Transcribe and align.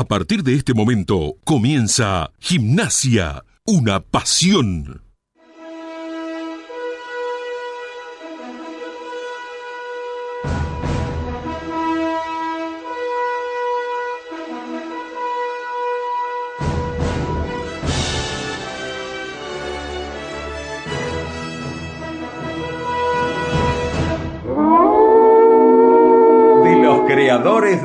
A 0.00 0.04
partir 0.04 0.42
de 0.42 0.54
este 0.54 0.72
momento 0.72 1.36
comienza 1.44 2.30
Gimnasia, 2.38 3.44
una 3.66 4.00
pasión. 4.00 5.09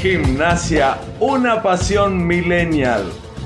Gimnasia, 0.00 0.96
una 1.18 1.60
pasión 1.60 2.24
millennial, 2.24 3.02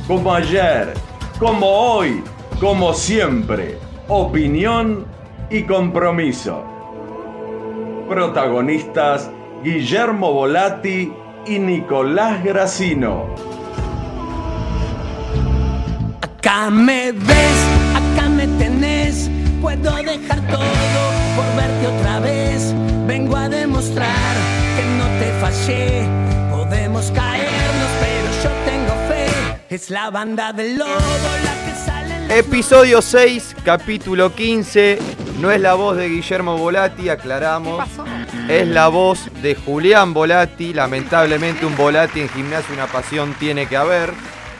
como 0.06 0.34
ayer, 0.34 0.92
como 1.38 1.66
hoy, 1.66 2.22
como 2.60 2.92
siempre. 2.92 3.78
Opinión 4.06 5.06
y 5.48 5.62
compromiso. 5.62 6.62
Protagonistas 8.06 9.30
Guillermo 9.64 10.30
Volati 10.30 11.10
y 11.46 11.58
Nicolás 11.58 12.44
Gracino. 12.44 13.34
Acá 16.20 16.68
me 16.68 17.12
ves, 17.12 17.58
acá 17.94 18.28
me 18.28 18.46
tenés, 18.58 19.30
puedo 19.62 19.90
dejar 19.96 20.46
todo 20.48 21.02
por 21.34 21.56
verte 21.56 21.86
otra 21.98 22.20
vez. 22.20 22.74
Vengo 23.06 23.38
a 23.38 23.48
demostrar 23.48 24.36
que 24.76 24.84
no 24.98 25.06
te 25.18 25.32
fallé 25.40 26.31
Es 29.72 29.88
la 29.88 30.10
banda 30.10 30.52
del 30.52 30.76
lobo 30.76 30.90
la 30.90 31.64
que 31.64 31.74
sale. 31.74 32.38
Episodio 32.38 33.00
6, 33.00 33.56
capítulo 33.64 34.34
15. 34.34 34.98
No 35.40 35.50
es 35.50 35.62
la 35.62 35.72
voz 35.72 35.96
de 35.96 36.10
Guillermo 36.10 36.58
Volati, 36.58 37.08
aclaramos. 37.08 37.82
Es 38.50 38.68
la 38.68 38.88
voz 38.88 39.30
de 39.40 39.54
Julián 39.54 40.12
Volati. 40.12 40.74
Lamentablemente 40.74 41.64
un 41.64 41.74
Volati 41.74 42.20
en 42.20 42.28
gimnasio, 42.28 42.74
una 42.74 42.86
pasión 42.86 43.34
tiene 43.40 43.66
que 43.66 43.78
haber. 43.78 44.12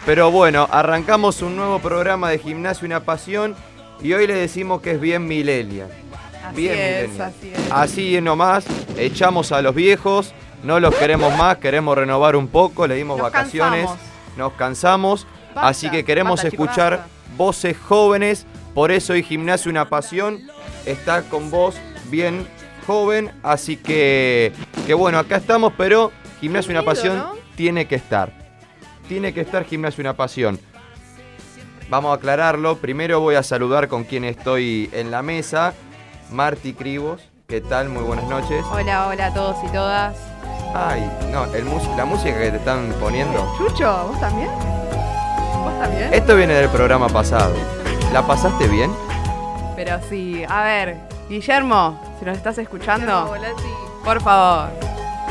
Pero 0.07 0.31
bueno, 0.31 0.67
arrancamos 0.71 1.43
un 1.43 1.57
nuevo 1.57 1.79
programa 1.79 2.31
de 2.31 2.39
gimnasio, 2.39 2.87
una 2.87 3.01
pasión. 3.01 3.55
Y 4.03 4.15
hoy 4.15 4.27
le 4.27 4.35
decimos 4.35 4.81
que 4.81 4.93
es 4.93 5.01
bien 5.01 5.27
milenia. 5.27 5.89
Así 6.43 6.57
Bien 6.57 6.73
es, 6.73 7.09
millennial. 7.11 7.29
así 7.29 7.53
es. 7.53 7.71
Así 7.71 8.21
nomás, 8.23 8.65
echamos 8.97 9.53
a 9.53 9.61
los 9.61 9.75
viejos, 9.75 10.33
no 10.63 10.81
los 10.81 10.95
queremos 10.95 11.37
más, 11.37 11.59
queremos 11.59 11.99
renovar 11.99 12.35
un 12.35 12.49
poco, 12.49 12.87
le 12.87 12.95
dimos 12.95 13.19
Nos 13.19 13.31
vacaciones, 13.31 13.87
cansamos. 13.87 14.12
Nos 14.37 14.53
cansamos, 14.55 15.27
Basta, 15.55 15.69
así 15.69 15.91
que 15.91 16.05
queremos 16.05 16.43
basta, 16.43 16.48
escuchar 16.48 17.05
voces 17.37 17.77
jóvenes, 17.77 18.47
por 18.75 18.91
eso 18.91 19.13
hoy 19.13 19.23
Gimnasio 19.23 19.70
Una 19.70 19.89
Pasión 19.89 20.41
está 20.87 21.23
con 21.23 21.51
voz 21.51 21.77
bien 22.11 22.47
joven, 22.87 23.33
así 23.42 23.77
que, 23.77 24.53
que 24.87 24.95
bueno, 24.95 25.19
acá 25.19 25.37
estamos, 25.37 25.73
pero 25.77 26.13
Gimnasio 26.41 26.73
Una 26.73 26.85
Pasión 26.85 27.19
¿no? 27.19 27.35
tiene 27.57 27.87
que 27.87 27.97
estar, 27.97 28.33
tiene 29.09 29.35
que 29.35 29.42
estar 29.42 29.65
Gimnasio 29.65 30.03
Una 30.03 30.15
Pasión. 30.15 30.59
Vamos 31.91 32.13
a 32.13 32.15
aclararlo, 32.15 32.79
primero 32.79 33.21
voy 33.21 33.35
a 33.35 33.42
saludar 33.42 33.89
con 33.89 34.05
quien 34.05 34.25
estoy 34.25 34.89
en 34.92 35.11
la 35.11 35.21
mesa, 35.23 35.75
Marti 36.31 36.73
Cribos, 36.73 37.21
¿qué 37.47 37.61
tal? 37.61 37.91
Muy 37.91 38.03
buenas 38.03 38.27
noches. 38.29 38.65
Hola, 38.71 39.09
hola 39.09 39.27
a 39.27 39.35
todos 39.35 39.57
y 39.63 39.73
todas. 39.73 40.32
Ay, 40.75 41.11
no, 41.31 41.45
el 41.55 41.65
mus- 41.65 41.87
la 41.97 42.05
música 42.05 42.39
que 42.39 42.51
te 42.51 42.57
están 42.57 42.93
poniendo. 43.01 43.47
Chucho, 43.59 44.09
¿vos 44.09 44.21
también? 44.21 44.49
¿Vos 45.63 45.79
también? 45.81 46.13
Esto 46.15 46.35
viene 46.37 46.55
del 46.55 46.69
programa 46.71 47.09
pasado. 47.09 47.55
¿La 48.13 48.27
pasaste 48.27 48.67
bien? 48.69 48.91
Pero 49.77 49.99
sí, 50.09 50.45
a 50.49 50.63
ver, 50.63 50.97
Guillermo, 51.29 52.01
si 52.19 52.25
nos 52.25 52.37
estás 52.37 52.57
escuchando, 52.59 53.35
por 54.05 54.21
favor, 54.23 54.71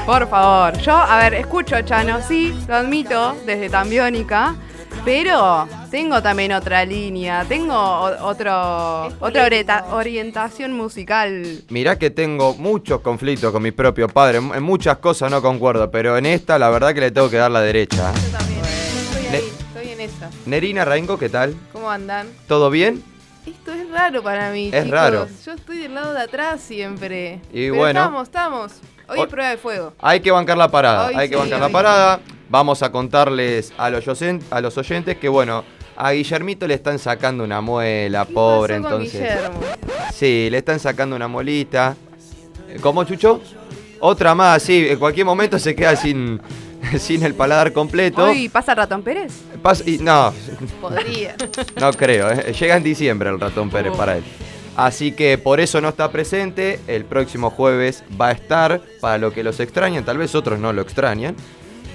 por 0.06 0.28
favor. 0.28 0.78
Yo, 0.79 0.96
a 0.96 1.18
ver, 1.18 1.34
escucho 1.35 1.79
Chano, 1.81 2.19
sí, 2.28 2.63
lo 2.68 2.75
admito, 2.75 3.35
desde 3.46 3.69
Tambiónica, 3.69 4.56
pero 5.03 5.67
tengo 5.89 6.22
también 6.22 6.51
otra 6.51 6.85
línea, 6.85 7.44
tengo 7.47 7.73
otro, 7.75 9.07
otra 9.19 9.45
orienta- 9.45 9.85
orientación 9.91 10.73
musical. 10.73 11.63
Mirá 11.69 11.97
que 11.97 12.09
tengo 12.09 12.53
muchos 12.56 13.01
conflictos 13.01 13.51
con 13.51 13.63
mi 13.63 13.72
propio 13.72 14.07
padre. 14.07 14.38
En 14.38 14.63
muchas 14.63 14.97
cosas 15.00 15.31
no 15.31 15.41
concuerdo, 15.41 15.90
pero 15.90 16.17
en 16.17 16.25
esta 16.28 16.59
la 16.59 16.69
verdad 16.69 16.94
que 16.94 17.01
le 17.01 17.11
tengo 17.11 17.29
que 17.29 17.38
dar 17.38 17.51
la 17.51 17.61
derecha. 17.61 18.11
Yo 18.13 18.38
también, 18.38 18.59
estoy 18.63 19.23
Ne- 19.31 19.38
ahí, 19.38 19.51
estoy 19.59 19.90
en 19.90 20.01
esa. 20.01 20.29
Nerina 20.45 20.85
Raingo, 20.85 21.17
¿qué 21.17 21.29
tal? 21.29 21.56
¿Cómo 21.73 21.90
andan? 21.90 22.28
¿Todo 22.47 22.69
bien? 22.69 23.03
Esto 23.45 23.73
es 23.73 23.90
raro 23.90 24.22
para 24.22 24.51
mí, 24.51 24.67
Es 24.72 24.84
chicos. 24.84 24.91
raro. 24.91 25.28
Yo 25.44 25.53
estoy 25.53 25.78
del 25.79 25.95
lado 25.95 26.13
de 26.13 26.22
atrás 26.22 26.61
siempre. 26.61 27.41
Y 27.51 27.69
Pero 27.69 27.75
bueno. 27.75 28.00
Estamos, 28.00 28.23
estamos. 28.28 28.72
Hoy 29.07 29.17
Hoy- 29.17 29.23
es 29.23 29.28
prueba 29.29 29.50
de 29.50 29.57
fuego. 29.57 29.94
Hay 30.00 30.19
que 30.19 30.29
bancar 30.29 30.57
la 30.57 30.69
parada, 30.69 31.07
Hoy 31.07 31.16
hay 31.17 31.28
que 31.28 31.35
bancar 31.35 31.59
la 31.59 31.69
parada. 31.69 32.19
Vamos 32.51 32.84
a 32.84 32.91
contarles 32.91 33.72
a 33.78 33.89
los, 33.89 34.06
a 34.51 34.62
los 34.62 34.78
oyentes 34.78 35.16
que, 35.17 35.29
bueno, 35.29 35.63
a 35.95 36.12
Guillermito 36.12 36.67
le 36.67 36.73
están 36.73 37.00
sacando 37.00 37.44
una 37.45 37.62
muela, 37.62 38.25
¿Qué 38.28 38.34
pobre, 38.34 38.75
pasó 38.81 38.89
con 38.94 39.01
entonces. 39.03 39.22
Guillermo? 39.22 39.59
Sí, 40.13 40.50
le 40.51 40.57
están 40.57 40.79
sacando 40.79 41.16
una 41.16 41.29
molita. 41.29 41.95
¿Cómo, 42.81 43.03
Chucho? 43.06 43.41
Otra 44.01 44.35
más, 44.35 44.63
sí, 44.63 44.85
en 44.90 45.00
cualquier 45.00 45.25
momento 45.25 45.57
se 45.59 45.73
queda 45.75 45.95
sin, 45.95 46.41
sin 47.00 47.23
el 47.23 47.35
paladar 47.35 47.72
completo. 47.72 48.25
Hoy 48.25 48.50
pasa 48.50 48.75
Ratón 48.75 49.01
Pérez. 49.01 49.31
Pas- 49.63 49.84
y- 49.88 50.00
no, 50.00 50.34
Podría. 50.81 51.35
no 51.79 51.94
creo, 51.94 52.31
¿eh? 52.31 52.51
llega 52.59 52.75
en 52.75 52.84
diciembre 52.84 53.29
el 53.29 53.40
ratón 53.40 53.69
Pérez 53.69 53.94
Oh. 53.94 53.97
para 53.97 54.17
él. 54.17 54.23
Así 54.75 55.11
que 55.13 55.38
por 55.38 55.59
eso 55.59 55.79
no 55.81 55.90
está 55.90 56.11
presente, 56.11 56.79
el 56.88 57.06
próximo 57.06 57.50
jueves 57.50 58.03
va 58.19 58.29
a 58.29 58.31
estar, 58.31 58.81
para 59.01 59.17
lo 59.17 59.31
que 59.31 59.44
los 59.44 59.59
extrañan, 59.59 60.03
tal 60.03 60.17
vez 60.17 60.34
otros 60.35 60.59
no 60.59 60.73
lo 60.73 60.81
extrañan. 60.81 61.35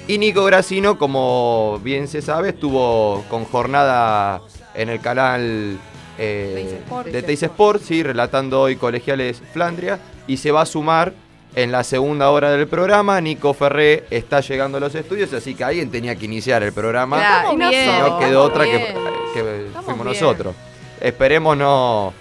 Y 0.08 0.18
Nico 0.18 0.44
Gracino, 0.44 0.98
como 0.98 1.80
bien 1.82 2.06
se 2.06 2.22
sabe, 2.22 2.50
estuvo 2.50 3.24
con 3.28 3.44
jornada 3.44 4.40
en 4.74 4.88
el 4.88 5.00
canal 5.00 5.78
eh, 6.16 6.80
de 7.10 7.22
Teis 7.22 7.42
Sport, 7.42 7.82
sí, 7.82 8.04
relatando 8.04 8.60
hoy 8.60 8.76
Colegiales 8.76 9.42
Flandria, 9.52 9.98
y 10.28 10.36
se 10.36 10.52
va 10.52 10.62
a 10.62 10.66
sumar 10.66 11.12
en 11.56 11.72
la 11.72 11.82
segunda 11.82 12.30
hora 12.30 12.52
del 12.52 12.68
programa. 12.68 13.20
Nico 13.20 13.52
Ferré 13.52 14.04
está 14.10 14.40
llegando 14.42 14.78
a 14.78 14.80
los 14.80 14.94
estudios, 14.94 15.32
así 15.32 15.56
que 15.56 15.64
alguien 15.64 15.90
tenía 15.90 16.14
que 16.14 16.26
iniciar 16.26 16.62
el 16.62 16.72
programa. 16.72 17.16
Claro, 17.16 17.52
y 17.54 17.56
no 17.56 17.68
bien, 17.68 18.18
quedó 18.20 18.44
otra 18.44 18.64
que, 18.64 18.76
bien. 18.76 18.94
que 19.34 19.66
Estamos 19.66 19.86
fuimos 19.86 20.06
bien. 20.06 20.20
nosotros. 20.20 20.54
Esperemos 21.00 21.56
no, 21.56 22.12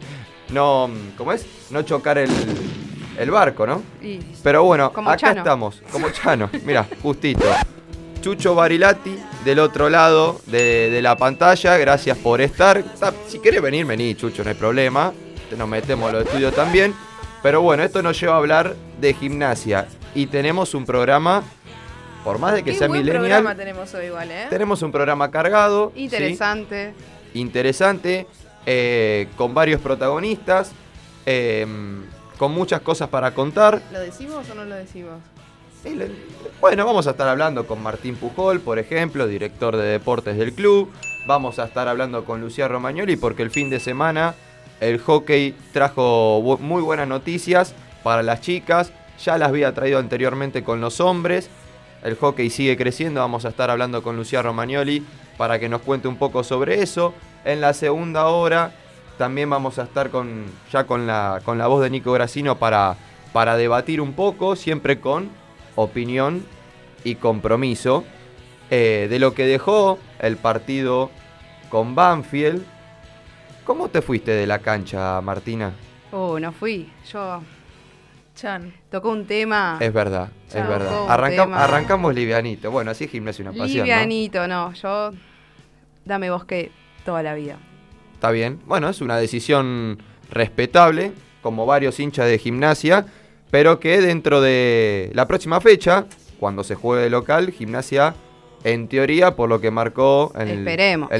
no, 0.50 0.90
¿cómo 1.16 1.32
es? 1.32 1.46
No 1.70 1.82
chocar 1.82 2.18
el, 2.18 2.30
el 3.22 3.30
barco, 3.30 3.66
¿no? 3.66 3.82
Y 4.02 4.18
Pero 4.42 4.64
bueno, 4.64 4.92
Como 4.92 5.10
acá 5.10 5.18
Chano. 5.18 5.38
estamos, 5.40 5.82
como 5.92 6.10
Chano, 6.12 6.48
mira, 6.64 6.86
justito. 7.02 7.44
Chucho 8.20 8.54
Barilati, 8.54 9.16
del 9.44 9.58
otro 9.60 9.88
lado 9.88 10.40
de, 10.46 10.90
de 10.90 11.00
la 11.02 11.16
pantalla, 11.16 11.76
gracias 11.78 12.18
por 12.18 12.40
estar. 12.42 12.82
Ta- 12.98 13.14
Si 13.26 13.38
querés 13.38 13.62
venir, 13.62 13.86
vení, 13.86 14.14
Chucho, 14.14 14.42
no 14.44 14.50
hay 14.50 14.56
problema. 14.56 15.12
Nos 15.56 15.68
metemos 15.68 16.10
a 16.10 16.12
los 16.12 16.26
estudios 16.26 16.54
también. 16.54 16.94
Pero 17.42 17.62
bueno, 17.62 17.82
esto 17.82 18.02
nos 18.02 18.20
lleva 18.20 18.34
a 18.34 18.36
hablar 18.36 18.76
de 19.00 19.14
gimnasia. 19.14 19.86
Y 20.14 20.26
tenemos 20.26 20.74
un 20.74 20.84
programa, 20.84 21.42
por 22.22 22.38
más 22.38 22.52
de 22.52 22.62
que 22.62 22.72
qué 22.72 22.78
sea 22.78 22.88
buen 22.88 23.00
millennial, 23.00 23.22
programa 23.42 23.54
tenemos 23.54 23.94
hoy 23.94 24.06
igual, 24.06 24.30
¿eh? 24.30 24.46
tenemos 24.50 24.82
un 24.82 24.92
programa 24.92 25.30
cargado. 25.30 25.90
¿sí? 25.94 26.02
Interesante. 26.04 26.92
interesante, 27.32 28.26
eh, 28.66 29.28
con 29.36 29.54
varios 29.54 29.80
protagonistas, 29.80 30.72
eh, 31.24 31.66
con 32.40 32.52
muchas 32.52 32.80
cosas 32.80 33.10
para 33.10 33.34
contar. 33.34 33.82
¿Lo 33.92 34.00
decimos 34.00 34.48
o 34.48 34.54
no 34.54 34.64
lo 34.64 34.74
decimos? 34.74 35.20
Bueno, 36.58 36.86
vamos 36.86 37.06
a 37.06 37.10
estar 37.10 37.28
hablando 37.28 37.66
con 37.66 37.82
Martín 37.82 38.16
Pujol, 38.16 38.60
por 38.60 38.78
ejemplo, 38.78 39.26
director 39.26 39.76
de 39.76 39.84
deportes 39.84 40.38
del 40.38 40.54
club. 40.54 40.90
Vamos 41.26 41.58
a 41.58 41.64
estar 41.64 41.86
hablando 41.86 42.24
con 42.24 42.40
Lucía 42.40 42.66
Romagnoli 42.66 43.16
porque 43.16 43.42
el 43.42 43.50
fin 43.50 43.68
de 43.68 43.78
semana 43.78 44.34
el 44.80 44.98
hockey 45.00 45.54
trajo 45.74 46.56
muy 46.60 46.80
buenas 46.80 47.06
noticias 47.06 47.74
para 48.02 48.22
las 48.22 48.40
chicas. 48.40 48.90
Ya 49.22 49.36
las 49.36 49.50
había 49.50 49.74
traído 49.74 49.98
anteriormente 49.98 50.64
con 50.64 50.80
los 50.80 50.98
hombres. 51.02 51.50
El 52.02 52.14
hockey 52.16 52.48
sigue 52.48 52.78
creciendo. 52.78 53.20
Vamos 53.20 53.44
a 53.44 53.50
estar 53.50 53.68
hablando 53.68 54.02
con 54.02 54.16
Lucía 54.16 54.40
Romagnoli 54.40 55.04
para 55.36 55.58
que 55.58 55.68
nos 55.68 55.82
cuente 55.82 56.08
un 56.08 56.16
poco 56.16 56.42
sobre 56.42 56.82
eso. 56.82 57.12
En 57.44 57.60
la 57.60 57.74
segunda 57.74 58.28
hora 58.28 58.72
también 59.20 59.50
vamos 59.50 59.78
a 59.78 59.82
estar 59.82 60.08
con, 60.08 60.46
ya 60.72 60.84
con 60.84 61.06
la, 61.06 61.42
con 61.44 61.58
la 61.58 61.66
voz 61.66 61.82
de 61.82 61.90
Nico 61.90 62.10
Gracino 62.10 62.56
para, 62.56 62.96
para 63.34 63.58
debatir 63.58 64.00
un 64.00 64.14
poco, 64.14 64.56
siempre 64.56 64.98
con 64.98 65.28
opinión 65.74 66.42
y 67.04 67.16
compromiso 67.16 68.02
eh, 68.70 69.08
de 69.10 69.18
lo 69.18 69.34
que 69.34 69.44
dejó 69.44 69.98
el 70.20 70.38
partido 70.38 71.10
con 71.68 71.94
Banfield. 71.94 72.64
¿Cómo 73.64 73.90
te 73.90 74.00
fuiste 74.00 74.30
de 74.30 74.46
la 74.46 74.60
cancha, 74.60 75.20
Martina? 75.20 75.72
Oh, 76.12 76.40
no 76.40 76.50
fui. 76.50 76.90
Yo 77.12 77.42
Chan. 78.34 78.72
tocó 78.90 79.10
un 79.10 79.26
tema. 79.26 79.76
Es 79.80 79.92
verdad, 79.92 80.30
es 80.48 80.66
verdad. 80.66 81.08
Arranca- 81.10 81.42
tema. 81.44 81.62
arrancamos 81.62 82.14
livianito. 82.14 82.70
Bueno, 82.70 82.90
así 82.92 83.04
es 83.04 83.10
gimnasia 83.10 83.42
una 83.42 83.50
pasión, 83.50 83.80
¿no? 83.80 83.84
Livianito, 83.84 84.48
¿no? 84.48 84.72
Yo. 84.72 85.10
Dame 86.06 86.30
bosque 86.30 86.72
toda 87.04 87.22
la 87.22 87.34
vida. 87.34 87.58
Está 88.20 88.32
bien. 88.32 88.60
Bueno, 88.66 88.90
es 88.90 89.00
una 89.00 89.16
decisión 89.16 89.96
respetable, 90.30 91.12
como 91.40 91.64
varios 91.64 91.98
hinchas 91.98 92.26
de 92.26 92.36
gimnasia, 92.36 93.06
pero 93.50 93.80
que 93.80 93.98
dentro 94.02 94.42
de 94.42 95.10
la 95.14 95.26
próxima 95.26 95.58
fecha, 95.62 96.04
cuando 96.38 96.62
se 96.62 96.74
juegue 96.74 97.04
de 97.04 97.08
local, 97.08 97.50
gimnasia, 97.50 98.14
en 98.62 98.88
teoría, 98.88 99.36
por 99.36 99.48
lo 99.48 99.62
que 99.62 99.70
marcó 99.70 100.34
el, 100.38 100.58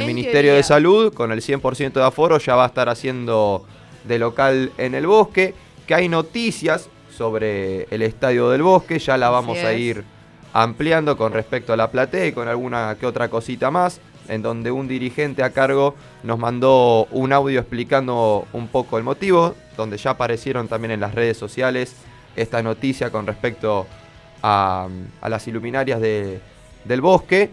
Ministerio 0.04 0.54
de. 0.54 0.62
Salud, 0.62 1.14
con 1.14 1.32
el 1.32 1.40
100% 1.40 1.92
de 1.92 2.04
aforo, 2.04 2.36
ya 2.36 2.54
va 2.54 2.64
a 2.64 2.66
estar 2.66 2.90
haciendo 2.90 3.64
de 4.04 4.18
local 4.18 4.70
en 4.76 4.94
el 4.94 5.06
bosque, 5.06 5.54
que 5.86 5.94
hay 5.94 6.10
noticias 6.10 6.90
sobre 7.16 7.84
el 7.84 8.02
estadio 8.02 8.50
del 8.50 8.60
bosque, 8.60 8.98
ya 8.98 9.16
la 9.16 9.30
vamos 9.30 9.56
a 9.56 9.72
ir 9.72 10.04
ampliando 10.52 11.16
con 11.16 11.32
respecto 11.32 11.72
a 11.72 11.78
la 11.78 11.90
platea 11.90 12.26
y 12.26 12.32
con 12.32 12.46
alguna 12.46 12.94
que 13.00 13.06
otra 13.06 13.30
cosita 13.30 13.70
más, 13.70 14.02
en 14.28 14.42
donde 14.42 14.70
un 14.70 14.86
dirigente 14.88 15.42
a 15.42 15.50
cargo 15.50 15.94
nos 16.22 16.38
mandó 16.38 17.06
un 17.10 17.32
audio 17.32 17.60
explicando 17.60 18.46
un 18.52 18.68
poco 18.68 18.98
el 18.98 19.04
motivo, 19.04 19.54
donde 19.76 19.96
ya 19.96 20.10
aparecieron 20.10 20.68
también 20.68 20.90
en 20.92 21.00
las 21.00 21.14
redes 21.14 21.36
sociales 21.36 21.94
esta 22.36 22.62
noticia 22.62 23.10
con 23.10 23.26
respecto 23.26 23.86
a, 24.42 24.88
a 25.20 25.28
las 25.28 25.46
iluminarias 25.48 26.00
de- 26.00 26.40
del 26.84 27.00
bosque. 27.00 27.50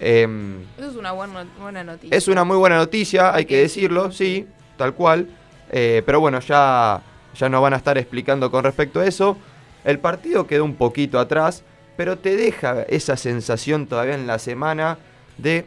Em, 0.00 0.62
Eso 0.78 0.90
es 0.90 0.96
una 0.96 1.12
buena, 1.12 1.46
buena 1.60 1.84
noticia. 1.84 2.16
es 2.16 2.28
una 2.28 2.44
muy 2.44 2.56
buena 2.56 2.76
noticia, 2.76 3.34
hay 3.34 3.44
que 3.44 3.58
decirlo, 3.58 4.10
sí, 4.12 4.46
tal 4.76 4.94
cual. 4.94 5.28
Eh, 5.70 6.02
pero 6.04 6.20
bueno, 6.20 6.40
ya, 6.40 7.00
ya 7.36 7.48
nos 7.48 7.62
van 7.62 7.74
a 7.74 7.76
estar 7.76 7.96
explicando 7.98 8.50
con 8.50 8.64
respecto 8.64 9.00
a 9.00 9.06
eso. 9.06 9.36
El 9.84 9.98
partido 9.98 10.46
quedó 10.46 10.64
un 10.64 10.74
poquito 10.74 11.18
atrás, 11.18 11.62
pero 11.96 12.18
te 12.18 12.36
deja 12.36 12.82
esa 12.88 13.16
sensación 13.16 13.86
todavía 13.86 14.14
en 14.14 14.26
la 14.26 14.38
semana 14.38 14.98
de... 15.38 15.66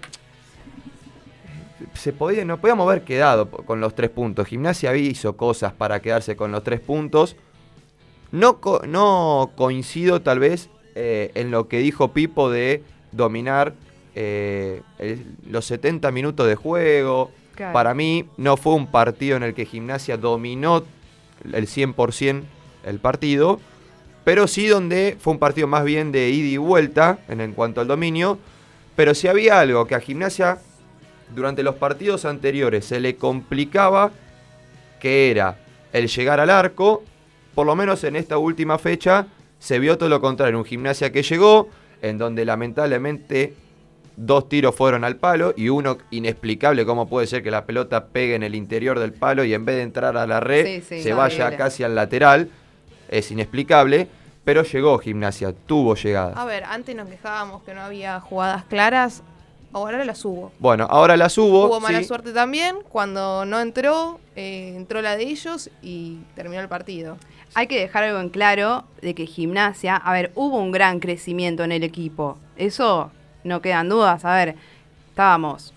Se 1.93 2.11
podía, 2.13 2.43
no 2.45 2.57
podíamos 2.59 2.87
haber 2.87 3.03
quedado 3.03 3.49
con 3.49 3.79
los 3.81 3.93
tres 3.95 4.09
puntos. 4.09 4.47
Gimnasia 4.47 4.95
hizo 4.95 5.37
cosas 5.37 5.73
para 5.73 6.01
quedarse 6.01 6.35
con 6.35 6.51
los 6.51 6.63
tres 6.63 6.79
puntos. 6.79 7.35
No, 8.31 8.59
co- 8.59 8.81
no 8.87 9.51
coincido 9.55 10.21
tal 10.21 10.39
vez 10.39 10.69
eh, 10.95 11.31
en 11.35 11.51
lo 11.51 11.67
que 11.67 11.79
dijo 11.79 12.09
Pipo 12.09 12.49
de 12.49 12.83
dominar 13.11 13.73
eh, 14.15 14.81
el- 14.97 15.25
los 15.49 15.65
70 15.65 16.11
minutos 16.11 16.47
de 16.47 16.55
juego. 16.55 17.31
Claro. 17.55 17.73
Para 17.73 17.93
mí 17.93 18.25
no 18.37 18.57
fue 18.57 18.73
un 18.73 18.87
partido 18.87 19.37
en 19.37 19.43
el 19.43 19.53
que 19.53 19.65
Gimnasia 19.65 20.17
dominó 20.17 20.83
el 21.51 21.67
100% 21.67 22.43
el 22.85 22.99
partido, 22.99 23.59
pero 24.23 24.47
sí 24.47 24.67
donde 24.67 25.17
fue 25.19 25.33
un 25.33 25.39
partido 25.39 25.67
más 25.67 25.83
bien 25.83 26.11
de 26.11 26.29
ida 26.29 26.47
y 26.47 26.57
vuelta 26.57 27.19
en, 27.27 27.41
en 27.41 27.53
cuanto 27.53 27.81
al 27.81 27.87
dominio. 27.87 28.37
Pero 28.95 29.13
si 29.13 29.27
había 29.27 29.59
algo 29.59 29.85
que 29.87 29.95
a 29.95 29.99
Gimnasia 29.99 30.59
durante 31.35 31.63
los 31.63 31.75
partidos 31.75 32.25
anteriores 32.25 32.85
se 32.85 32.99
le 32.99 33.15
complicaba, 33.15 34.11
que 34.99 35.31
era 35.31 35.57
el 35.93 36.07
llegar 36.07 36.39
al 36.39 36.49
arco, 36.49 37.03
por 37.55 37.65
lo 37.65 37.75
menos 37.75 38.03
en 38.03 38.15
esta 38.15 38.37
última 38.37 38.77
fecha 38.77 39.27
se 39.59 39.79
vio 39.79 39.97
todo 39.97 40.09
lo 40.09 40.21
contrario, 40.21 40.57
un 40.57 40.65
gimnasia 40.65 41.11
que 41.11 41.23
llegó, 41.23 41.69
en 42.01 42.17
donde 42.17 42.45
lamentablemente 42.45 43.55
dos 44.15 44.49
tiros 44.49 44.75
fueron 44.75 45.03
al 45.03 45.15
palo 45.17 45.53
y 45.55 45.69
uno 45.69 45.97
inexplicable 46.11 46.85
cómo 46.85 47.07
puede 47.07 47.27
ser 47.27 47.43
que 47.43 47.51
la 47.51 47.65
pelota 47.65 48.05
pegue 48.07 48.35
en 48.35 48.43
el 48.43 48.55
interior 48.55 48.99
del 48.99 49.13
palo 49.13 49.43
y 49.43 49.53
en 49.53 49.65
vez 49.65 49.75
de 49.77 49.81
entrar 49.83 50.17
a 50.17 50.25
la 50.25 50.39
red 50.39 50.65
Sí, 50.65 50.81
sí, 50.81 51.03
se 51.03 51.13
vaya 51.13 51.55
casi 51.55 51.83
al 51.83 51.95
lateral, 51.95 52.49
es 53.09 53.31
inexplicable, 53.31 54.07
pero 54.43 54.63
llegó 54.63 54.97
gimnasia, 54.99 55.53
tuvo 55.53 55.93
A 55.93 55.95
llegadas. 55.95 56.45
ver, 56.45 56.63
antes 56.63 56.95
nos 56.95 57.07
quejábamos 57.09 57.63
que 57.63 57.73
no 57.73 57.81
había 57.81 58.19
jugadas 58.19 58.63
claras. 58.65 59.23
Ahora 59.85 60.03
las 60.05 60.23
hubo. 60.25 60.51
Bueno, 60.59 60.87
ahora 60.89 61.15
las 61.17 61.37
hubo. 61.37 61.65
Hubo 61.67 61.79
mala 61.79 61.99
sí. 61.99 62.05
suerte 62.05 62.33
también. 62.33 62.77
Cuando 62.89 63.45
no 63.45 63.59
entró, 63.59 64.19
eh, 64.35 64.73
entró 64.75 65.01
la 65.01 65.15
de 65.17 65.23
ellos 65.23 65.69
y 65.81 66.17
terminó 66.35 66.61
el 66.61 66.67
partido. 66.67 67.17
Hay 67.53 67.67
que 67.67 67.79
dejar 67.79 68.03
algo 68.03 68.19
en 68.19 68.29
claro 68.29 68.83
de 69.01 69.15
que 69.15 69.25
gimnasia, 69.25 69.95
a 69.95 70.11
ver, 70.13 70.31
hubo 70.35 70.57
un 70.59 70.71
gran 70.71 70.99
crecimiento 70.99 71.63
en 71.63 71.71
el 71.71 71.83
equipo. 71.83 72.37
Eso 72.57 73.11
no 73.43 73.61
quedan 73.61 73.89
dudas. 73.89 74.25
A 74.25 74.35
ver, 74.35 74.55
estábamos. 75.09 75.73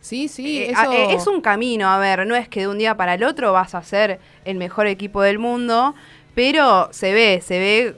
Sí, 0.00 0.26
sí, 0.28 0.62
Eh, 0.62 0.70
eso... 0.72 0.92
eh, 0.92 1.14
es 1.14 1.26
un 1.28 1.40
camino, 1.40 1.88
a 1.88 1.98
ver, 1.98 2.26
no 2.26 2.34
es 2.34 2.48
que 2.48 2.60
de 2.60 2.68
un 2.68 2.78
día 2.78 2.96
para 2.96 3.14
el 3.14 3.22
otro 3.22 3.52
vas 3.52 3.74
a 3.76 3.82
ser 3.84 4.18
el 4.44 4.56
mejor 4.56 4.88
equipo 4.88 5.22
del 5.22 5.38
mundo, 5.38 5.94
pero 6.34 6.88
se 6.92 7.12
ve, 7.12 7.40
se 7.40 7.58
ve 7.60 7.94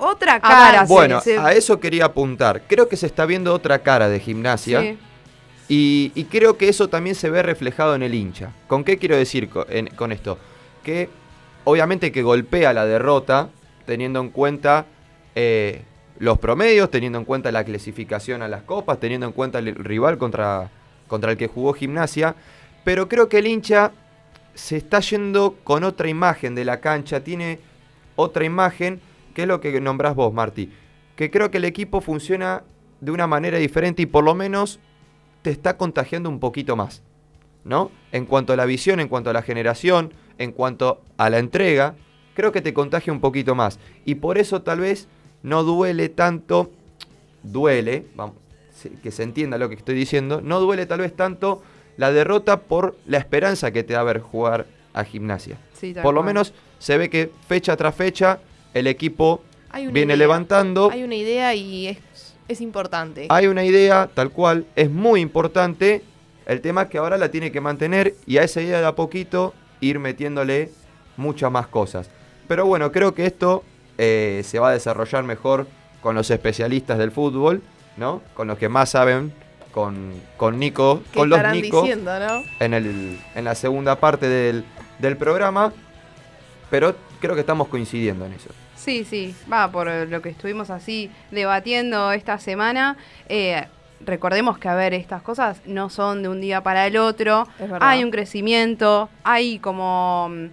otra 0.00 0.40
cara. 0.40 0.86
se- 0.86 0.92
Bueno, 0.92 1.20
se- 1.20 1.38
a 1.38 1.52
eso 1.52 1.78
quería 1.80 2.06
apuntar. 2.06 2.62
Creo 2.66 2.88
que 2.88 2.96
se 2.96 3.06
está 3.06 3.26
viendo 3.26 3.52
otra 3.54 3.80
cara 3.80 4.08
de 4.08 4.20
gimnasia. 4.20 4.80
sí. 4.80 4.98
Y, 5.70 6.12
y 6.14 6.24
creo 6.24 6.56
que 6.56 6.68
eso 6.70 6.88
también 6.88 7.14
se 7.14 7.28
ve 7.28 7.42
reflejado 7.42 7.94
en 7.94 8.02
el 8.02 8.14
hincha. 8.14 8.52
¿Con 8.68 8.84
qué 8.84 8.96
quiero 8.96 9.16
decir 9.16 9.50
en- 9.68 9.88
con 9.88 10.12
esto? 10.12 10.38
Que 10.82 11.10
obviamente 11.64 12.10
que 12.10 12.22
golpea 12.22 12.72
la 12.72 12.86
derrota, 12.86 13.50
teniendo 13.84 14.20
en 14.20 14.30
cuenta 14.30 14.86
eh, 15.34 15.82
los 16.18 16.38
promedios, 16.38 16.90
teniendo 16.90 17.18
en 17.18 17.24
cuenta 17.26 17.52
la 17.52 17.64
clasificación 17.64 18.40
a 18.42 18.48
las 18.48 18.62
copas, 18.62 18.98
teniendo 18.98 19.26
en 19.26 19.32
cuenta 19.32 19.58
el 19.58 19.74
rival 19.74 20.16
contra, 20.16 20.70
contra 21.06 21.32
el 21.32 21.36
que 21.36 21.48
jugó 21.48 21.74
gimnasia. 21.74 22.34
Pero 22.82 23.06
creo 23.08 23.28
que 23.28 23.38
el 23.38 23.46
hincha 23.46 23.92
se 24.54 24.78
está 24.78 25.00
yendo 25.00 25.56
con 25.64 25.84
otra 25.84 26.08
imagen 26.08 26.54
de 26.54 26.64
la 26.64 26.80
cancha, 26.80 27.20
tiene 27.20 27.60
otra 28.16 28.44
imagen, 28.46 29.00
que 29.38 29.42
es 29.42 29.48
lo 29.48 29.60
que 29.60 29.80
nombrás 29.80 30.16
vos, 30.16 30.34
Marti. 30.34 30.68
Que 31.14 31.30
creo 31.30 31.48
que 31.48 31.58
el 31.58 31.64
equipo 31.64 32.00
funciona 32.00 32.64
de 33.00 33.12
una 33.12 33.28
manera 33.28 33.58
diferente 33.58 34.02
y 34.02 34.06
por 34.06 34.24
lo 34.24 34.34
menos 34.34 34.80
te 35.42 35.50
está 35.50 35.76
contagiando 35.76 36.28
un 36.28 36.40
poquito 36.40 36.74
más, 36.74 37.04
¿no? 37.62 37.92
En 38.10 38.26
cuanto 38.26 38.52
a 38.52 38.56
la 38.56 38.64
visión, 38.64 38.98
en 38.98 39.06
cuanto 39.06 39.30
a 39.30 39.32
la 39.32 39.42
generación, 39.42 40.12
en 40.38 40.50
cuanto 40.50 41.02
a 41.18 41.30
la 41.30 41.38
entrega, 41.38 41.94
creo 42.34 42.50
que 42.50 42.62
te 42.62 42.74
contagia 42.74 43.12
un 43.12 43.20
poquito 43.20 43.54
más. 43.54 43.78
Y 44.04 44.16
por 44.16 44.38
eso 44.38 44.62
tal 44.62 44.80
vez 44.80 45.06
no 45.44 45.62
duele 45.62 46.08
tanto, 46.08 46.72
duele, 47.44 48.06
vamos, 48.16 48.34
que 49.04 49.12
se 49.12 49.22
entienda 49.22 49.56
lo 49.56 49.68
que 49.68 49.76
estoy 49.76 49.94
diciendo, 49.94 50.40
no 50.42 50.58
duele 50.58 50.84
tal 50.84 50.98
vez 50.98 51.14
tanto 51.14 51.62
la 51.96 52.10
derrota 52.10 52.62
por 52.62 52.96
la 53.06 53.18
esperanza 53.18 53.70
que 53.70 53.84
te 53.84 53.92
da 53.92 54.02
ver 54.02 54.18
jugar 54.18 54.66
a 54.94 55.04
gimnasia. 55.04 55.58
Sí, 55.74 55.94
Por 56.02 56.12
lo 56.12 56.24
menos 56.24 56.54
se 56.80 56.98
ve 56.98 57.08
que 57.08 57.30
fecha 57.46 57.76
tras 57.76 57.94
fecha 57.94 58.40
el 58.74 58.86
equipo 58.86 59.42
viene 59.74 60.14
idea. 60.14 60.16
levantando. 60.16 60.90
Hay 60.90 61.02
una 61.02 61.14
idea 61.14 61.54
y 61.54 61.88
es, 61.88 61.98
es 62.48 62.60
importante. 62.60 63.26
Hay 63.28 63.46
una 63.46 63.64
idea, 63.64 64.08
tal 64.12 64.30
cual, 64.30 64.66
es 64.76 64.90
muy 64.90 65.20
importante. 65.20 66.02
El 66.46 66.60
tema 66.60 66.82
es 66.82 66.88
que 66.88 66.98
ahora 66.98 67.18
la 67.18 67.30
tiene 67.30 67.52
que 67.52 67.60
mantener 67.60 68.14
y 68.26 68.38
a 68.38 68.42
esa 68.42 68.60
idea 68.60 68.80
de 68.80 68.86
a 68.86 68.94
poquito 68.94 69.54
ir 69.80 69.98
metiéndole 69.98 70.70
muchas 71.16 71.50
más 71.52 71.66
cosas. 71.66 72.10
Pero 72.46 72.66
bueno, 72.66 72.90
creo 72.90 73.14
que 73.14 73.26
esto 73.26 73.62
eh, 73.98 74.42
se 74.44 74.58
va 74.58 74.70
a 74.70 74.72
desarrollar 74.72 75.24
mejor 75.24 75.66
con 76.00 76.14
los 76.14 76.30
especialistas 76.30 76.96
del 76.98 77.10
fútbol, 77.10 77.62
¿no? 77.96 78.22
Con 78.34 78.48
los 78.48 78.56
que 78.56 78.68
más 78.68 78.90
saben, 78.90 79.32
con, 79.72 80.14
con 80.36 80.58
Nico, 80.58 81.02
¿Qué 81.12 81.18
con 81.18 81.28
los 81.28 81.42
Nico, 81.52 81.82
diciendo, 81.82 82.18
no? 82.18 82.42
en, 82.60 82.74
el, 82.74 83.18
en 83.34 83.44
la 83.44 83.54
segunda 83.54 83.96
parte 83.96 84.28
del, 84.28 84.64
del 84.98 85.16
programa. 85.16 85.72
Pero 86.70 86.94
creo 87.20 87.34
que 87.34 87.40
estamos 87.40 87.68
coincidiendo 87.68 88.24
en 88.26 88.32
eso. 88.32 88.50
Sí, 88.76 89.04
sí, 89.04 89.34
va 89.52 89.70
por 89.70 89.88
lo 90.08 90.22
que 90.22 90.28
estuvimos 90.30 90.70
así 90.70 91.10
debatiendo 91.30 92.12
esta 92.12 92.38
semana. 92.38 92.96
Eh, 93.28 93.64
recordemos 94.04 94.58
que, 94.58 94.68
a 94.68 94.74
ver, 94.74 94.94
estas 94.94 95.22
cosas 95.22 95.60
no 95.66 95.90
son 95.90 96.22
de 96.22 96.28
un 96.28 96.40
día 96.40 96.62
para 96.62 96.86
el 96.86 96.96
otro. 96.96 97.46
Es 97.58 97.70
verdad. 97.70 97.88
Hay 97.88 98.04
un 98.04 98.10
crecimiento, 98.10 99.08
hay 99.24 99.58
como 99.58 100.28
mm, 100.30 100.46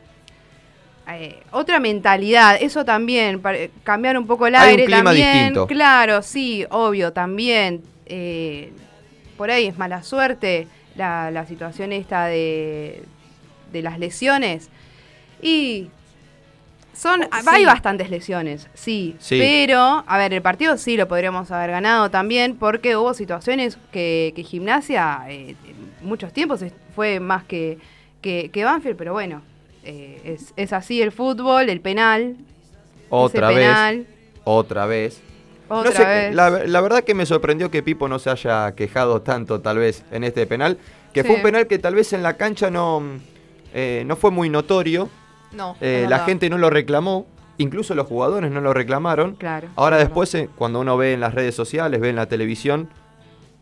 eh, 1.12 1.40
otra 1.52 1.80
mentalidad. 1.80 2.58
Eso 2.60 2.84
también, 2.84 3.40
para- 3.42 3.68
cambiar 3.84 4.18
un 4.18 4.26
poco 4.26 4.48
el 4.48 4.56
Hay 4.56 4.62
un 4.64 4.70
aire 4.72 4.86
clima 4.86 5.04
también. 5.04 5.34
distinto. 5.34 5.68
Claro, 5.68 6.22
sí, 6.22 6.66
obvio, 6.72 7.14
también. 7.14 7.84
eh, 8.08 8.72
por 9.38 9.52
ahí 9.52 9.66
es 9.68 9.78
mala 9.78 10.02
suerte 10.02 10.68
la, 10.96 11.30
la 11.30 11.46
situación 11.46 11.92
esta 11.92 12.26
de, 12.28 13.04
de 13.72 13.82
las 13.82 14.00
lesiones. 14.00 14.70
Y 15.42 15.90
Son, 16.96 17.22
Sí. 17.22 17.28
hay 17.48 17.66
bastantes 17.66 18.10
lesiones, 18.10 18.68
sí, 18.74 19.16
Sí. 19.20 19.38
Pero, 19.40 20.04
a 20.08 20.18
ver, 20.18 20.34
el 20.34 20.42
partido 20.42 20.78
sí 20.78 20.96
lo 20.98 21.08
podríamos 21.08 21.52
haber 21.52 21.72
ganado 21.72 22.10
también 22.10 22.56
porque 22.56 22.96
hubo 22.96 23.14
situaciones 23.14 23.78
que, 23.92 24.34
que 24.36 24.44
Gimnasia 24.44 25.26
eh, 25.28 25.56
muchos 26.02 26.32
tiempos 26.34 26.62
fue 26.96 27.20
más 27.20 27.44
que, 27.44 27.78
que, 28.22 28.50
que 28.52 28.64
Banfield, 28.64 28.96
pero 28.98 29.14
bueno, 29.14 29.42
eh, 29.84 30.22
es, 30.24 30.54
es 30.56 30.74
así 30.74 31.02
el 31.02 31.12
fútbol, 31.12 31.70
el 31.70 31.82
penal. 31.82 32.38
Otra 33.10 33.50
ese 33.52 33.60
vez. 33.60 33.68
penal, 33.68 34.08
Otra 34.46 34.86
vez. 34.86 35.22
Otra 35.68 35.90
no 35.92 35.96
sé, 35.98 36.06
vez. 36.06 36.36
La, 36.36 36.50
la 36.50 36.82
verdad 36.82 37.04
que 37.04 37.14
me 37.14 37.26
sorprendió 37.26 37.70
que 37.72 37.82
Pipo 37.84 38.08
no 38.08 38.20
se 38.20 38.30
haya 38.30 38.74
quejado 38.76 39.22
tanto, 39.22 39.62
tal 39.62 39.80
vez, 39.80 40.04
en 40.12 40.24
este 40.24 40.46
penal. 40.48 40.78
Que 41.14 41.22
Sí. 41.22 41.28
fue 41.28 41.36
un 41.38 41.42
penal 41.44 41.68
que 41.68 41.80
tal 41.80 41.96
vez 41.96 42.14
en 42.14 42.22
la 42.24 42.36
cancha 42.38 42.70
no, 42.70 43.02
eh, 43.74 44.04
no 44.06 44.16
fue 44.16 44.32
muy 44.32 44.50
notorio. 44.50 45.10
No. 45.56 45.76
Eh, 45.82 46.06
la 46.10 46.20
gente 46.20 46.50
no 46.50 46.58
lo 46.58 46.70
reclamó. 46.70 47.26
Incluso 47.58 47.96
los 47.96 48.06
jugadores 48.08 48.52
no 48.52 48.60
lo 48.60 48.74
reclamaron. 48.74 49.36
Claro. 49.36 49.70
Ahora 49.78 49.98
es 49.98 50.04
después, 50.04 50.34
eh, 50.36 50.50
cuando 50.58 50.82
uno 50.82 50.98
ve 50.98 51.14
en 51.14 51.22
las 51.22 51.34
redes 51.34 51.56
sociales, 51.56 52.02
ve 52.02 52.10
en 52.10 52.18
la 52.18 52.26
televisión, 52.28 52.90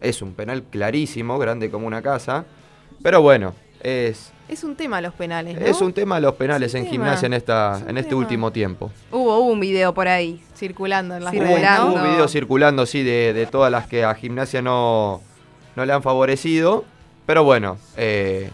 es 0.01 0.21
un 0.23 0.33
penal 0.33 0.63
clarísimo, 0.63 1.38
grande 1.38 1.69
como 1.69 1.85
una 1.85 2.01
casa. 2.01 2.45
Pero 3.03 3.21
bueno, 3.21 3.53
es, 3.81 4.31
Es 4.50 4.63
un 4.63 4.75
tema 4.75 5.00
los 5.00 5.13
penales, 5.13 5.59
¿no? 5.59 5.65
es 5.65 5.79
un 5.81 5.93
tema 5.93 6.19
los 6.19 6.33
penales 6.35 6.73
en 6.73 6.83
tema. 6.83 6.91
gimnasia 6.91 7.27
en, 7.27 7.33
esta, 7.33 7.77
Es 7.83 7.88
en 7.89 7.97
este 8.00 8.09
tema. 8.09 8.21
último 8.21 8.51
tiempo. 8.51 8.91
Hubo, 9.12 9.38
hubo 9.39 9.51
un 9.51 9.59
video 9.59 9.93
por 9.93 10.07
ahí. 10.07 10.41
Circulando 10.55 11.15
en 11.15 11.23
las 11.23 11.31
Circulando. 11.31 11.59
redes, 11.62 11.79
Hubo 11.83 12.03
un 12.03 12.12
video 12.13 12.27
circulando, 12.27 12.85
sí, 12.88 13.03
de, 13.03 13.33
de 13.33 13.45
todas 13.45 13.71
las 13.71 13.85
que 13.88 14.03
a 14.03 14.15
gimnasia 14.15 14.63
no, 14.63 15.21
no 15.75 15.85
le 15.85 15.93
han 15.93 16.01
favorecido. 16.01 16.83
Pero 17.27 17.43
bueno, 17.43 17.77
eh, 17.95 18.50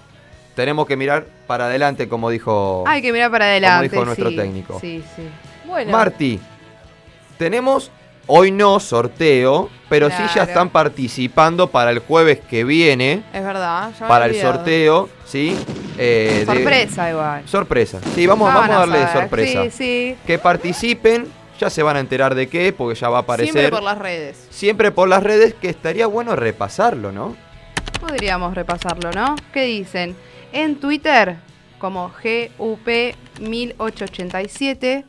tenemos 0.59 0.85
que 0.85 0.97
mirar 0.97 1.25
para 1.47 1.67
adelante, 1.67 2.09
como 2.09 2.29
dijo 2.29 2.83
Hay 2.85 3.01
que 3.01 3.13
mirar 3.13 3.31
para 3.31 3.45
adelante. 3.45 3.87
dijo 3.87 4.03
nuestro 4.03 4.29
sí, 4.29 4.35
técnico. 4.35 4.77
Sí, 4.81 5.01
sí. 5.15 5.23
Bueno, 5.65 5.89
Marti. 5.89 6.37
Tenemos 7.37 7.89
hoy 8.27 8.51
no 8.51 8.81
sorteo, 8.81 9.69
pero 9.87 10.09
sí 10.09 10.21
ya 10.35 10.43
están 10.43 10.69
participando 10.69 11.67
para 11.67 11.91
el 11.91 11.99
jueves 11.99 12.39
que 12.41 12.65
viene, 12.65 13.23
es 13.31 13.41
verdad. 13.41 13.91
ya 13.97 14.01
me 14.01 14.07
para 14.09 14.25
el 14.25 14.35
sorteo, 14.35 15.07
¿sí? 15.25 15.57
Eh, 15.97 16.43
de- 16.45 16.45
Sorpresa 16.45 17.09
igual. 17.09 17.47
sorpresa. 17.47 17.99
Sí, 18.13 18.27
vamos, 18.27 18.53
a 18.53 18.67
darle 18.67 18.99
saber. 18.99 19.21
sorpresa. 19.21 19.63
Sí, 19.63 19.71
sí. 19.71 20.17
Que 20.27 20.37
participen, 20.39 21.25
ya 21.57 21.69
se 21.69 21.83
van 21.83 21.95
a 21.95 22.01
enterar 22.01 22.35
de 22.35 22.49
qué, 22.49 22.73
porque 22.73 22.99
ya 22.99 23.07
va 23.07 23.19
a 23.19 23.21
aparecer. 23.21 23.53
Siempre 23.53 23.71
por 23.71 23.83
las 23.83 23.97
redes. 23.97 24.47
Siempre 24.49 24.91
por 24.91 25.07
las 25.07 25.23
redes, 25.23 25.53
que 25.53 25.69
estaría 25.69 26.05
bueno 26.07 26.35
repasarlo, 26.35 27.13
¿no? 27.13 27.37
Podríamos 28.01 28.53
repasarlo, 28.55 29.11
¿no? 29.11 29.35
¿Qué 29.53 29.63
dicen? 29.63 30.15
En 30.51 30.79
Twitter, 30.79 31.37
como 31.79 32.11
GUP1887. 32.11 35.05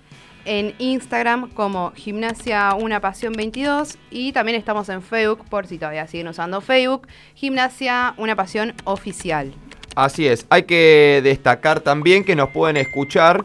En 0.46 0.74
Instagram, 0.78 1.50
como 1.50 1.92
Gimnasia 1.94 2.72
Una 2.74 3.00
Pasión 3.00 3.34
22. 3.34 3.98
Y 4.10 4.32
también 4.32 4.58
estamos 4.58 4.88
en 4.88 5.02
Facebook, 5.02 5.44
por 5.48 5.66
si 5.66 5.78
todavía 5.78 6.06
siguen 6.06 6.28
usando 6.28 6.60
Facebook. 6.60 7.08
Gimnasia 7.34 8.14
Una 8.16 8.36
Pasión 8.36 8.74
Oficial. 8.84 9.52
Así 9.96 10.24
es, 10.26 10.46
hay 10.50 10.62
que 10.62 11.20
destacar 11.22 11.80
también 11.80 12.24
que 12.24 12.36
nos 12.36 12.50
pueden 12.50 12.76
escuchar 12.76 13.44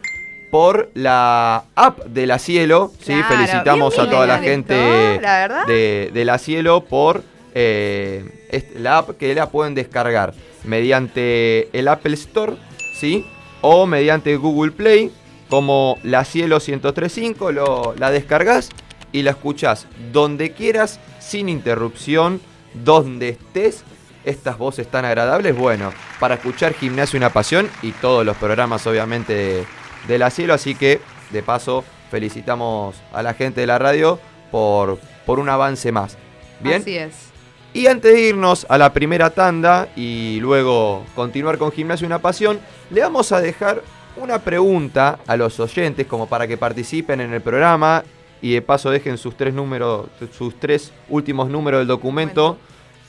por 0.51 0.91
la 0.93 1.63
app 1.75 2.05
de 2.05 2.27
La 2.27 2.37
Cielo. 2.39 2.91
¿sí? 2.99 3.13
Claro, 3.13 3.27
Felicitamos 3.27 3.95
bien 3.95 4.07
a 4.07 4.09
toda 4.09 4.27
la 4.27 4.39
gente 4.39 5.19
la 5.21 5.65
de, 5.65 6.11
de 6.13 6.25
La 6.25 6.37
Cielo 6.37 6.85
por 6.85 7.23
eh, 7.55 8.44
la 8.75 8.99
app 8.99 9.17
que 9.17 9.33
la 9.35 9.49
pueden 9.49 9.75
descargar 9.75 10.33
mediante 10.63 11.69
el 11.77 11.87
Apple 11.87 12.13
Store, 12.13 12.53
¿sí? 12.93 13.25
O 13.61 13.85
mediante 13.85 14.35
Google 14.37 14.71
Play, 14.71 15.11
como 15.49 15.97
La 16.03 16.25
Cielo 16.25 16.59
1035, 16.59 17.51
lo, 17.51 17.95
la 17.97 18.11
descargas 18.11 18.69
y 19.11 19.21
la 19.21 19.31
escuchás 19.31 19.87
donde 20.11 20.51
quieras, 20.51 20.99
sin 21.19 21.49
interrupción, 21.49 22.41
donde 22.73 23.29
estés. 23.29 23.83
Estas 24.25 24.57
voces 24.57 24.87
tan 24.89 25.05
agradables, 25.05 25.55
bueno, 25.55 25.93
para 26.19 26.33
escuchar 26.33 26.73
Gimnasio 26.73 27.17
Una 27.17 27.29
Pasión 27.29 27.69
y 27.83 27.91
todos 27.91 28.25
los 28.25 28.35
programas, 28.37 28.87
obviamente, 28.87 29.67
de, 30.07 30.17
La 30.17 30.31
Cielo. 30.31 30.55
Así 30.55 30.73
que, 30.73 30.99
de 31.29 31.43
paso, 31.43 31.83
felicitamos 32.09 32.95
a 33.13 33.21
la 33.21 33.35
gente 33.35 33.61
de 33.61 33.67
la 33.67 33.77
radio 33.77 34.19
por, 34.49 34.97
por 35.27 35.37
un 35.37 35.47
avance 35.47 35.91
más. 35.91 36.17
Bien. 36.59 36.81
Así 36.81 36.97
es. 36.97 37.34
Y 37.75 37.87
antes 37.87 38.13
de 38.13 38.29
irnos 38.29 38.65
a 38.69 38.77
la 38.77 38.93
primera 38.93 39.31
tanda 39.31 39.89
y 39.97 40.39
luego 40.39 41.03
continuar 41.13 41.57
con 41.57 41.73
Gimnasio 41.73 42.07
Una 42.07 42.19
Pasión, 42.19 42.61
le 42.89 43.01
vamos 43.01 43.33
a 43.33 43.41
dejar 43.41 43.83
una 44.15 44.39
pregunta 44.39 45.19
a 45.27 45.35
los 45.35 45.59
oyentes 45.59 46.07
como 46.07 46.25
para 46.25 46.47
que 46.47 46.55
participen 46.55 47.19
en 47.19 47.33
el 47.33 47.41
programa 47.41 48.05
y 48.41 48.53
de 48.53 48.61
paso 48.61 48.91
dejen 48.91 49.17
sus 49.17 49.35
tres 49.35 49.53
números, 49.53 50.07
sus 50.31 50.57
tres 50.57 50.93
últimos 51.09 51.49
números 51.49 51.81
del 51.81 51.87
documento 51.89 52.57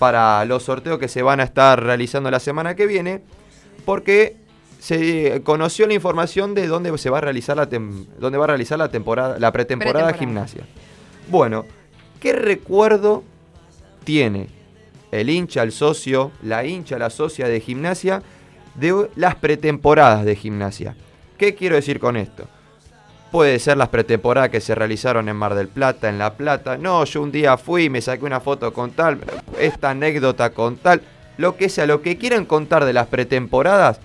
para 0.01 0.45
los 0.47 0.65
sorteos 0.65 0.99
que 0.99 1.07
se 1.07 1.23
van 1.23 1.39
a 1.39 1.45
estar 1.45 1.81
realizando 1.81 2.29
la 2.29 2.41
semana 2.41 2.75
que 2.75 2.87
viene, 2.87 3.23
porque 3.85 4.35
se 4.81 5.43
conoció 5.45 5.87
la 5.87 5.95
información 5.95 6.55
de 6.55 6.67
dónde 6.67 6.99
se 6.99 7.09
va 7.09 7.19
a 7.19 7.21
realizar 7.21 7.57
la 7.57 7.67
dónde 7.67 8.37
va 8.37 8.45
a 8.45 8.49
realizar 8.49 8.81
la 8.81 8.89
temporada, 8.89 9.39
la 9.39 9.53
pretemporada 9.53 10.09
Pretemporada. 10.09 10.19
gimnasia. 10.19 10.65
Bueno, 11.31 11.67
¿qué 12.19 12.33
recuerdo 12.33 13.23
tiene 14.07 14.47
el 15.11 15.29
hincha, 15.29 15.63
el 15.63 15.73
socio, 15.73 16.31
la 16.43 16.65
hincha, 16.65 16.97
la 16.97 17.11
socia 17.11 17.49
de 17.49 17.61
gimnasia 17.61 18.23
de 18.77 19.11
las 19.17 19.35
pretemporadas 19.35 20.25
de 20.25 20.37
gimnasia? 20.37 20.97
¿Qué 21.37 21.55
quiero 21.55 21.75
decir 21.75 21.99
con 21.99 22.17
esto? 22.17 22.47
Puede 23.31 23.59
ser 23.59 23.77
las 23.77 23.89
pretemporadas 23.89 24.49
que 24.51 24.61
se 24.61 24.75
realizaron 24.75 25.29
en 25.29 25.37
Mar 25.37 25.55
del 25.57 25.69
Plata, 25.69 26.09
en 26.09 26.19
La 26.19 26.35
Plata. 26.35 26.79
No, 26.79 27.05
yo 27.05 27.21
un 27.21 27.33
día 27.33 27.59
fui 27.59 27.85
y 27.85 27.91
me 27.91 28.01
saqué 28.01 28.25
una 28.25 28.41
foto 28.41 28.73
con 28.73 28.93
tal, 28.93 29.19
esta 29.59 29.91
anécdota 29.91 30.51
con 30.51 30.77
tal. 30.77 31.03
Lo 31.37 31.57
que 31.57 31.69
sea, 31.69 31.85
lo 31.85 32.01
que 32.01 32.17
quieran 32.17 32.47
contar 32.47 32.85
de 32.85 32.93
las 32.93 33.09
pretemporadas, 33.09 34.01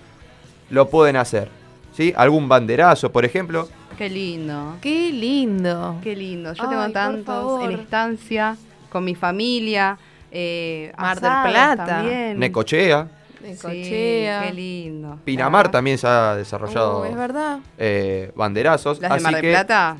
lo 0.68 0.90
pueden 0.90 1.16
hacer. 1.16 1.48
¿Sí? 1.96 2.12
Algún 2.16 2.48
banderazo, 2.48 3.12
por 3.12 3.24
ejemplo. 3.24 3.68
Qué 3.96 4.10
lindo. 4.10 4.76
Qué 4.80 5.12
lindo. 5.12 5.98
Qué 6.02 6.16
lindo. 6.16 6.52
Yo 6.54 6.64
Ay, 6.64 6.70
tengo 6.70 6.90
tantos 6.90 7.64
en 7.64 7.70
estancia, 7.72 8.56
con 8.92 9.04
mi 9.04 9.14
familia. 9.14 9.98
Eh, 10.30 10.92
Mar 10.98 11.20
del 11.20 11.30
Plata. 11.50 11.86
También. 11.86 12.38
Necochea. 12.38 13.08
De 13.40 13.56
Sí, 13.56 13.60
cochea. 13.60 14.42
qué 14.46 14.52
lindo. 14.52 15.18
Pinamar 15.24 15.70
también 15.70 15.98
se 15.98 16.06
ha 16.06 16.36
desarrollado 16.36 16.98
Oh, 17.00 17.04
es 17.04 17.16
verdad. 17.16 17.58
eh, 17.78 18.30
banderazos. 18.36 19.00
Las 19.00 19.14
de 19.14 19.20
Mar 19.20 19.34
así 19.34 19.34
del 19.34 19.42
que- 19.42 19.50
Plata. 19.50 19.96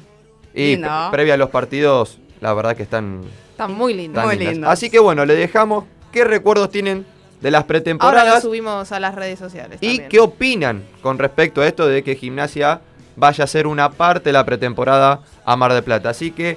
Y 0.55 0.77
previa 1.11 1.35
a 1.35 1.37
los 1.39 1.49
partidos, 1.51 2.19
la 2.41 2.53
verdad 2.55 2.77
que 2.77 2.83
están, 2.85 3.23
Está 3.51 3.67
muy 3.69 3.95
lindo. 3.95 4.17
tan 4.17 4.27
Muy 4.27 4.37
lindas. 4.37 4.53
lindos. 4.55 4.71
Así 4.71 4.91
que 4.91 4.99
bueno, 4.99 5.25
le 5.25 5.35
dejamos 5.35 5.85
qué 6.13 6.25
recuerdos 6.25 6.71
tienen 6.71 7.07
de 7.41 7.51
las 7.51 7.61
Ahora 7.61 7.63
lo 7.63 7.67
pretemporadas 7.67 8.43
subimos 8.43 8.93
a 8.93 9.01
las 9.01 9.15
redes 9.15 9.39
sociales. 9.39 9.79
y 9.81 9.87
también. 9.89 10.09
qué 10.09 10.21
opinan 10.21 10.85
con 11.01 11.19
respecto 11.19 11.63
a 11.63 11.67
esto 11.67 11.87
de 11.89 12.05
que 12.05 12.15
Gimnasia 12.15 12.81
vaya 13.17 13.45
a 13.45 13.47
ser 13.47 13.67
una 13.67 13.91
parte 13.91 14.29
de 14.29 14.35
la 14.35 14.45
pretemporada 14.45 15.21
a 15.45 15.57
Mar 15.57 15.73
del 15.73 15.83
Plata. 15.83 16.11
Así 16.11 16.31
que 16.31 16.57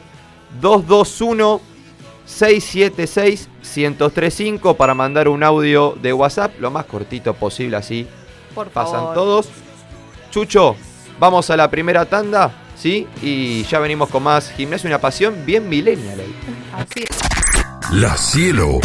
221 0.62 1.62
676 2.26 3.50
1035 3.76 4.76
para 4.76 4.94
mandar 4.94 5.28
un 5.28 5.44
audio 5.44 5.96
de 6.02 6.14
WhatsApp 6.14 6.60
lo 6.60 6.72
más 6.72 6.86
cortito 6.86 7.34
posible 7.34 7.78
así 7.78 8.08
Por 8.54 8.70
pasan 8.70 9.00
favor. 9.02 9.14
todos. 9.14 9.50
Chucho, 10.32 10.76
vamos 11.20 11.50
a 11.50 11.56
la 11.58 11.70
primera 11.70 12.06
tanda, 12.06 12.52
¿sí? 12.76 13.08
Y 13.22 13.64
ya 13.64 13.80
venimos 13.80 14.10
con 14.10 14.24
más 14.24 14.52
Gimnasio 14.52 14.88
Una 14.90 15.00
Pasión 15.00 15.36
bien 15.46 15.70
millennial. 15.70 16.22
Así 16.74 17.04
es. 17.10 17.20
La 17.92 18.18
cielo. 18.18 18.80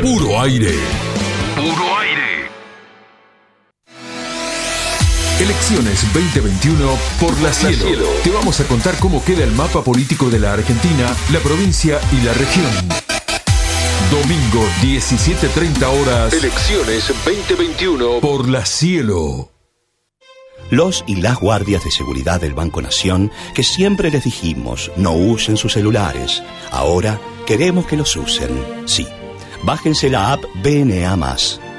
Puro 0.00 0.40
aire. 0.40 0.74
Puro 1.56 1.98
aire. 1.98 2.01
Elecciones 5.42 6.04
2021 6.14 6.96
por 7.18 7.36
la 7.40 7.52
cielo. 7.52 8.06
Te 8.22 8.30
vamos 8.30 8.60
a 8.60 8.64
contar 8.68 8.96
cómo 9.00 9.24
queda 9.24 9.42
el 9.42 9.50
mapa 9.50 9.82
político 9.82 10.30
de 10.30 10.38
la 10.38 10.52
Argentina, 10.52 11.16
la 11.32 11.40
provincia 11.40 11.98
y 12.12 12.24
la 12.24 12.32
región. 12.32 12.70
Domingo 14.08 14.64
17.30 14.82 15.82
horas. 16.00 16.32
Elecciones 16.32 17.08
2021 17.24 18.20
por 18.20 18.48
la 18.48 18.64
cielo. 18.64 19.50
Los 20.70 21.02
y 21.08 21.16
las 21.16 21.40
guardias 21.40 21.82
de 21.82 21.90
seguridad 21.90 22.40
del 22.40 22.54
Banco 22.54 22.80
Nación, 22.80 23.32
que 23.52 23.64
siempre 23.64 24.12
les 24.12 24.22
dijimos 24.22 24.92
no 24.96 25.10
usen 25.10 25.56
sus 25.56 25.72
celulares, 25.72 26.40
ahora 26.70 27.18
queremos 27.46 27.86
que 27.86 27.96
los 27.96 28.14
usen. 28.14 28.64
Sí, 28.84 29.08
bájense 29.64 30.08
la 30.08 30.34
app 30.34 30.44
BNA. 30.62 31.16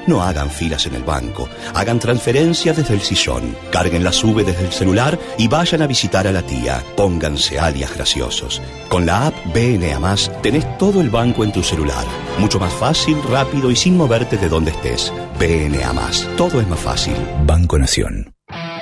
No 0.08 0.22
hagan 0.22 0.50
filas 0.50 0.86
en 0.86 0.96
el 0.96 1.04
banco, 1.04 1.48
hagan 1.74 2.00
transferencias 2.00 2.78
desde 2.78 2.94
el 2.94 3.02
sillón, 3.02 3.56
carguen 3.72 4.04
la 4.04 4.12
sube 4.12 4.44
desde 4.44 4.66
el 4.66 4.72
celular 4.72 5.18
y 5.38 5.48
vayan 5.48 5.82
a 5.82 5.88
visitar 5.88 6.28
a 6.28 6.32
la 6.32 6.42
tía. 6.42 6.84
Pónganse 6.96 7.60
alias 7.60 7.96
graciosos. 7.96 8.62
Con 8.90 9.06
la 9.06 9.28
app 9.28 9.36
BNA 9.54 10.16
tenés 10.42 10.78
todo 10.78 11.02
el 11.02 11.10
banco 11.10 11.44
en 11.44 11.52
tu 11.52 11.64
celular. 11.64 12.06
Mucho 12.40 12.60
más 12.60 12.74
fácil, 12.74 13.18
rápido 13.30 13.72
y 13.72 13.76
sin 13.76 13.96
moverte 13.96 14.38
de 14.38 14.50
donde 14.50 14.72
estés. 14.72 15.12
BNA 15.40 15.94
Todo 16.38 16.62
es 16.62 16.68
más 16.68 16.80
fácil. 16.80 17.16
Banco 17.46 17.78
Nación. 17.78 18.34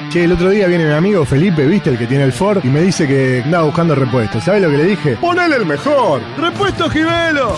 Che, 0.09 0.23
el 0.25 0.31
otro 0.33 0.49
día 0.49 0.67
viene 0.67 0.85
mi 0.85 0.91
amigo 0.91 1.25
Felipe, 1.25 1.65
¿viste? 1.65 1.91
El 1.91 1.97
que 1.97 2.07
tiene 2.07 2.25
el 2.25 2.33
Ford, 2.33 2.59
y 2.63 2.67
me 2.67 2.81
dice 2.81 3.07
que 3.07 3.41
andaba 3.45 3.63
buscando 3.65 3.95
repuestos. 3.95 4.43
¿Sabes 4.43 4.61
lo 4.61 4.69
que 4.69 4.77
le 4.77 4.85
dije? 4.85 5.15
¡Ponele 5.15 5.55
el 5.55 5.65
mejor! 5.65 6.21
¡Repuesto 6.37 6.89
Gibelo! 6.89 7.55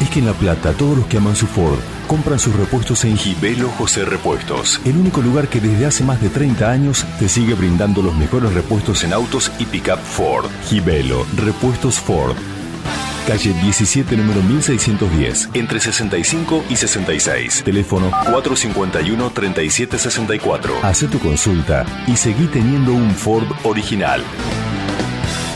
Es 0.00 0.10
que 0.10 0.18
en 0.18 0.26
La 0.26 0.32
Plata 0.32 0.72
todos 0.72 0.96
los 0.96 1.06
que 1.06 1.18
aman 1.18 1.36
su 1.36 1.46
Ford 1.46 1.78
compran 2.06 2.38
sus 2.38 2.54
repuestos 2.56 3.04
en 3.04 3.16
Gibelo 3.16 3.68
José 3.70 4.04
Repuestos, 4.04 4.80
el 4.84 4.96
único 4.96 5.22
lugar 5.22 5.48
que 5.48 5.60
desde 5.60 5.86
hace 5.86 6.04
más 6.04 6.20
de 6.20 6.28
30 6.28 6.70
años 6.70 7.06
te 7.18 7.28
sigue 7.28 7.54
brindando 7.54 8.02
los 8.02 8.14
mejores 8.16 8.52
repuestos 8.52 9.04
en 9.04 9.12
autos 9.12 9.50
y 9.58 9.64
pickup 9.64 9.98
Ford. 9.98 10.46
Gibelo 10.68 11.24
Repuestos 11.36 11.98
Ford. 11.98 12.36
Calle 13.26 13.54
17, 13.62 14.16
número 14.16 14.42
1610, 14.42 15.50
entre 15.54 15.78
65 15.78 16.64
y 16.68 16.76
66. 16.76 17.62
Teléfono 17.64 18.10
451-3764. 18.10 20.82
Haz 20.82 21.06
tu 21.08 21.20
consulta 21.20 21.86
y 22.08 22.16
seguí 22.16 22.46
teniendo 22.46 22.92
un 22.92 23.12
Ford 23.12 23.46
original. 23.62 24.24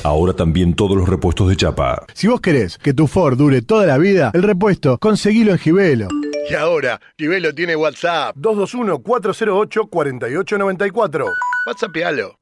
Ahora 0.06 0.32
también 0.34 0.74
todos 0.74 0.96
los 0.96 1.08
repuestos 1.08 1.48
de 1.48 1.56
chapa. 1.56 2.06
Si 2.14 2.28
vos 2.28 2.40
querés 2.40 2.78
que 2.78 2.94
tu 2.94 3.08
Ford 3.08 3.36
dure 3.36 3.60
toda 3.60 3.86
la 3.86 3.98
vida, 3.98 4.30
el 4.34 4.44
repuesto, 4.44 4.98
conseguilo 4.98 5.50
en 5.50 5.58
Gibelo. 5.58 6.06
Y 6.48 6.54
ahora, 6.54 7.00
Gibelo 7.18 7.52
tiene 7.52 7.74
WhatsApp 7.74 8.36
221-408-4894. 8.36 11.24
WhatsAppalo. 11.66 12.38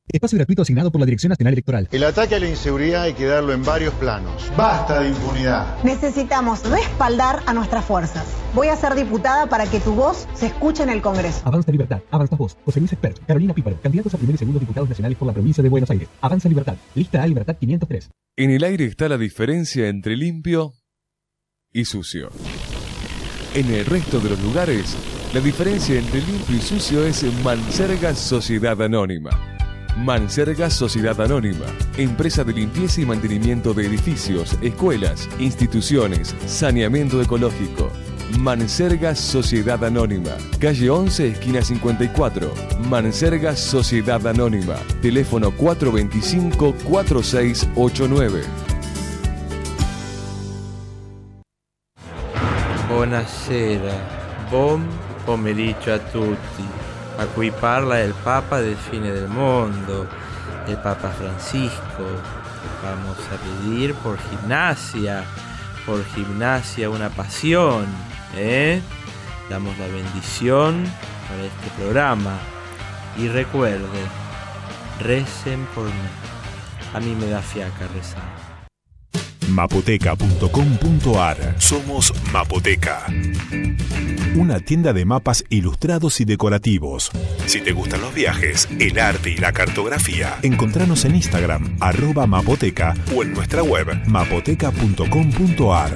Espacio 0.07 0.38
gratuito 0.38 0.62
asignado 0.62 0.91
por 0.91 1.01
la 1.01 1.05
Dirección 1.05 1.31
Nacional 1.31 1.53
Electoral. 1.53 1.89
El 1.91 2.03
ataque 2.03 2.35
a 2.35 2.39
la 2.39 2.47
inseguridad 2.47 3.03
hay 3.03 3.13
que 3.13 3.25
darlo 3.25 3.53
en 3.53 3.63
varios 3.63 3.91
planos. 3.95 4.51
Basta 4.55 5.01
de 5.01 5.09
impunidad. 5.09 5.83
Necesitamos 5.83 6.63
respaldar 6.69 7.41
a 7.47 7.53
nuestras 7.53 7.83
fuerzas. 7.85 8.24
Voy 8.53 8.67
a 8.67 8.75
ser 8.75 8.93
diputada 8.93 9.47
para 9.47 9.65
que 9.65 9.79
tu 9.79 9.95
voz 9.95 10.27
se 10.35 10.45
escuche 10.45 10.83
en 10.83 10.89
el 10.89 11.01
Congreso. 11.01 11.41
Avanza 11.43 11.71
Libertad, 11.71 12.01
Avanza 12.12 12.35
Vos, 12.35 12.55
José 12.63 12.81
Luis 12.81 12.93
Expert, 12.93 13.17
Carolina 13.25 13.55
Píparo, 13.55 13.79
candidatos 13.81 14.13
a 14.13 14.17
primer 14.17 14.35
y 14.35 14.38
segundo 14.38 14.59
diputados 14.59 14.88
nacionales 14.88 15.17
por 15.17 15.27
la 15.27 15.33
provincia 15.33 15.63
de 15.63 15.69
Buenos 15.69 15.89
Aires. 15.89 16.07
Avanza 16.21 16.50
Libertad, 16.50 16.75
lista 16.93 17.24
A 17.24 17.27
Libertad 17.27 17.57
503. 17.59 18.09
En 18.38 18.51
el 18.51 18.63
aire 18.63 18.85
está 18.85 19.09
la 19.09 19.17
diferencia 19.17 19.88
entre 19.88 20.15
limpio 20.15 20.74
y 21.74 21.85
sucio. 21.85 22.29
En 23.55 23.74
el 23.74 23.85
resto 23.85 24.19
de 24.19 24.29
los 24.29 24.39
lugares, 24.43 24.95
la 25.33 25.39
diferencia 25.39 25.97
entre 25.97 26.21
limpio 26.21 26.57
y 26.57 26.62
sucio 26.62 27.03
es 27.05 27.24
Manserga 27.43 28.13
Sociedad 28.13 28.79
Anónima. 28.83 29.54
Manserga 29.95 30.69
Sociedad 30.69 31.19
Anónima, 31.21 31.65
empresa 31.95 32.43
de 32.43 32.51
limpieza 32.51 32.99
y 32.99 33.05
mantenimiento 33.05 33.73
de 33.73 33.85
edificios, 33.85 34.57
escuelas, 34.61 35.29
instituciones, 35.39 36.35
saneamiento 36.45 37.21
ecológico. 37.21 37.89
Manserga 38.37 39.15
Sociedad 39.15 39.81
Anónima, 39.85 40.31
calle 40.59 40.89
11, 40.89 41.29
esquina 41.29 41.61
54. 41.61 42.53
Manserga 42.89 43.55
Sociedad 43.55 44.27
Anónima, 44.27 44.75
teléfono 45.01 45.53
425-4689. 45.53 48.41
Buonasera, 52.89 53.93
buon 54.51 54.86
pomeriggio 55.25 55.93
a 55.93 55.99
tutti. 55.99 56.85
A 57.17 57.25
cui 57.34 57.51
parla 57.51 57.99
il 57.99 58.13
Papa 58.23 58.60
del 58.60 58.75
fine 58.75 59.12
del 59.12 59.28
mundo, 59.28 60.08
el 60.67 60.78
Papa 60.78 61.10
Francisco. 61.10 62.04
Vamos 62.84 63.17
a 63.32 63.38
pedir 63.38 63.93
por 63.95 64.17
gimnasia, 64.17 65.23
por 65.86 66.04
gimnasia 66.13 66.89
una 66.89 67.10
pasión, 67.10 67.86
¿eh? 68.36 68.82
Damos 69.49 69.78
la 69.78 69.88
bendición 69.88 70.84
para 71.30 71.43
este 71.43 71.69
programa. 71.78 72.38
Y 73.17 73.30
recuerden, 73.30 74.08
recen 74.99 75.65
por 75.73 75.86
mí. 75.86 76.10
A 76.93 76.99
mí 76.99 77.15
me 77.15 77.28
da 77.30 77.41
fiaca 77.41 77.88
rezar. 77.93 78.35
Mapoteca.com.ar 79.49 81.55
Somos 81.60 82.13
Mapoteca. 82.31 83.05
Una 84.36 84.60
tienda 84.60 84.91
de 84.91 85.05
mapas 85.05 85.45
ilustrados 85.49 86.19
y 86.19 86.25
decorativos. 86.25 87.12
Si 87.45 87.62
te 87.62 87.71
gustan 87.71 88.01
los 88.01 88.13
viajes, 88.13 88.67
el 88.79 88.99
arte 88.99 89.29
y 89.29 89.38
la 89.38 89.53
cartografía, 89.53 90.38
encontranos 90.41 91.05
en 91.05 91.15
Instagram, 91.15 91.77
arroba 91.79 92.27
mapoteca 92.27 92.95
o 93.15 93.23
en 93.23 93.34
nuestra 93.34 93.63
web, 93.63 93.88
mapoteca.com.ar. 94.08 95.95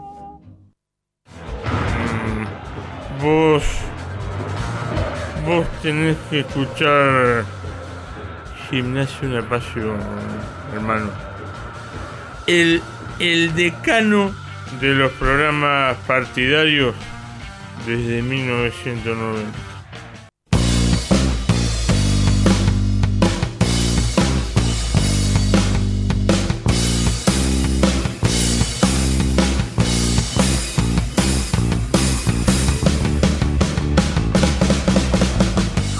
Vos. 3.23 3.63
Vos 5.47 5.65
tenés 5.81 6.17
que 6.29 6.41
escuchar. 6.41 7.45
Gimnasio 8.69 9.29
Una 9.29 9.49
Pasión, 9.49 10.01
hermano. 10.75 11.13
El, 12.49 12.83
el 13.21 13.55
decano 13.55 14.35
de 14.81 14.93
los 14.93 15.13
programas 15.13 15.97
partidarios 15.99 16.97
desde 17.87 18.23
1990. 18.23 19.66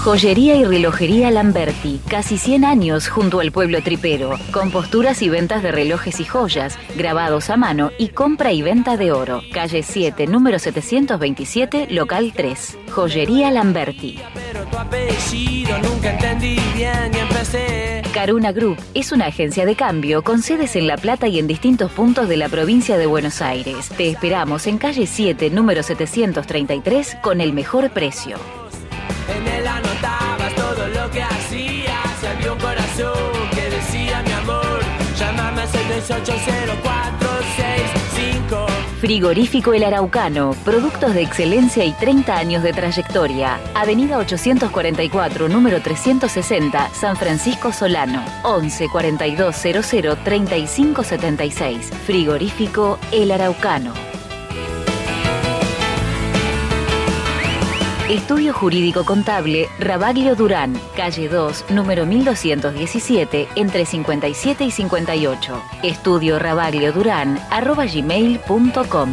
Joyería 0.07 0.55
y 0.55 0.63
relojería 0.63 1.31
Lamberti, 1.31 1.99
casi 2.07 2.37
100 2.37 2.63
años 2.63 3.09
junto 3.09 3.41
al 3.41 3.51
pueblo 3.51 3.83
tripero, 3.83 4.39
con 4.51 4.71
posturas 4.71 5.21
y 5.21 5.27
ventas 5.27 5.61
de 5.61 5.69
relojes 5.69 6.21
y 6.21 6.23
joyas, 6.23 6.79
grabados 6.95 7.49
a 7.49 7.57
mano 7.57 7.91
y 7.97 8.07
compra 8.07 8.53
y 8.53 8.61
venta 8.61 8.95
de 8.95 9.11
oro. 9.11 9.41
Calle 9.51 9.83
7, 9.83 10.25
número 10.27 10.59
727, 10.59 11.87
local 11.89 12.31
3. 12.33 12.77
Joyería 12.89 13.51
Lamberti. 13.51 14.17
Caruna 18.13 18.53
Group 18.53 18.77
es 18.93 19.11
una 19.11 19.25
agencia 19.25 19.65
de 19.65 19.75
cambio 19.75 20.23
con 20.23 20.41
sedes 20.41 20.77
en 20.77 20.87
La 20.87 20.95
Plata 20.95 21.27
y 21.27 21.37
en 21.37 21.47
distintos 21.47 21.91
puntos 21.91 22.29
de 22.29 22.37
la 22.37 22.47
provincia 22.47 22.97
de 22.97 23.07
Buenos 23.07 23.41
Aires. 23.41 23.89
Te 23.89 24.09
esperamos 24.09 24.67
en 24.67 24.77
calle 24.77 25.05
7, 25.05 25.49
número 25.49 25.83
733, 25.83 27.17
con 27.21 27.41
el 27.41 27.51
mejor 27.51 27.89
precio. 27.89 28.37
En 29.35 29.47
él 29.47 29.67
anotabas 29.67 30.55
todo 30.55 30.87
lo 30.87 31.11
que 31.11 31.21
hacías. 31.21 32.23
Había 32.23 32.53
un 32.53 32.59
corazón 32.59 33.33
que 33.53 33.69
decía 33.69 34.23
mi 34.23 34.31
amor. 34.31 34.79
Llámame 35.17 35.61
al 35.61 35.69
6280465 35.69 38.67
Frigorífico 38.99 39.75
El 39.75 39.83
Araucano, 39.83 40.55
productos 40.65 41.13
de 41.13 41.21
excelencia 41.21 41.85
y 41.85 41.91
30 41.91 42.35
años 42.35 42.63
de 42.63 42.73
trayectoria. 42.73 43.59
Avenida 43.75 44.17
844, 44.17 45.47
número 45.47 45.79
360, 45.81 46.89
San 46.95 47.15
Francisco 47.15 47.71
Solano. 47.71 48.25
11 48.43 48.89
42 48.89 49.55
00 49.55 50.15
35 50.15 51.03
76. 51.03 51.91
Frigorífico 52.07 52.97
El 53.11 53.31
Araucano. 53.31 53.93
Estudio 58.09 58.53
Jurídico 58.53 59.03
Contable 59.03 59.67
Rabaglio 59.79 60.33
Durán, 60.37 60.79
calle 60.95 61.27
2, 61.27 61.65
número 61.71 62.05
1217, 62.05 63.49
entre 63.55 63.85
57 63.85 64.63
y 64.63 64.71
58. 64.71 65.61
Estudio 65.83 66.39
Rabaglio 66.39 66.93
Durán, 66.93 67.37
arroba 67.49 67.85
gmail.com. 67.85 69.09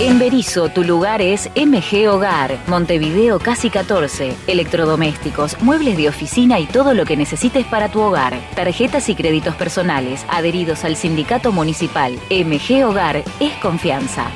En 0.00 0.18
Berizo, 0.18 0.70
tu 0.70 0.82
lugar 0.82 1.22
es 1.22 1.48
MG 1.54 2.08
Hogar, 2.08 2.58
Montevideo 2.66 3.38
Casi 3.38 3.70
14. 3.70 4.34
Electrodomésticos, 4.48 5.56
muebles 5.62 5.96
de 5.96 6.08
oficina 6.08 6.58
y 6.58 6.66
todo 6.66 6.94
lo 6.94 7.04
que 7.04 7.16
necesites 7.16 7.64
para 7.64 7.88
tu 7.90 8.00
hogar. 8.00 8.36
Tarjetas 8.56 9.08
y 9.08 9.14
créditos 9.14 9.54
personales, 9.54 10.26
adheridos 10.28 10.84
al 10.84 10.96
sindicato 10.96 11.52
municipal. 11.52 12.18
MG 12.28 12.84
Hogar 12.84 13.22
es 13.38 13.52
confianza. 13.62 14.32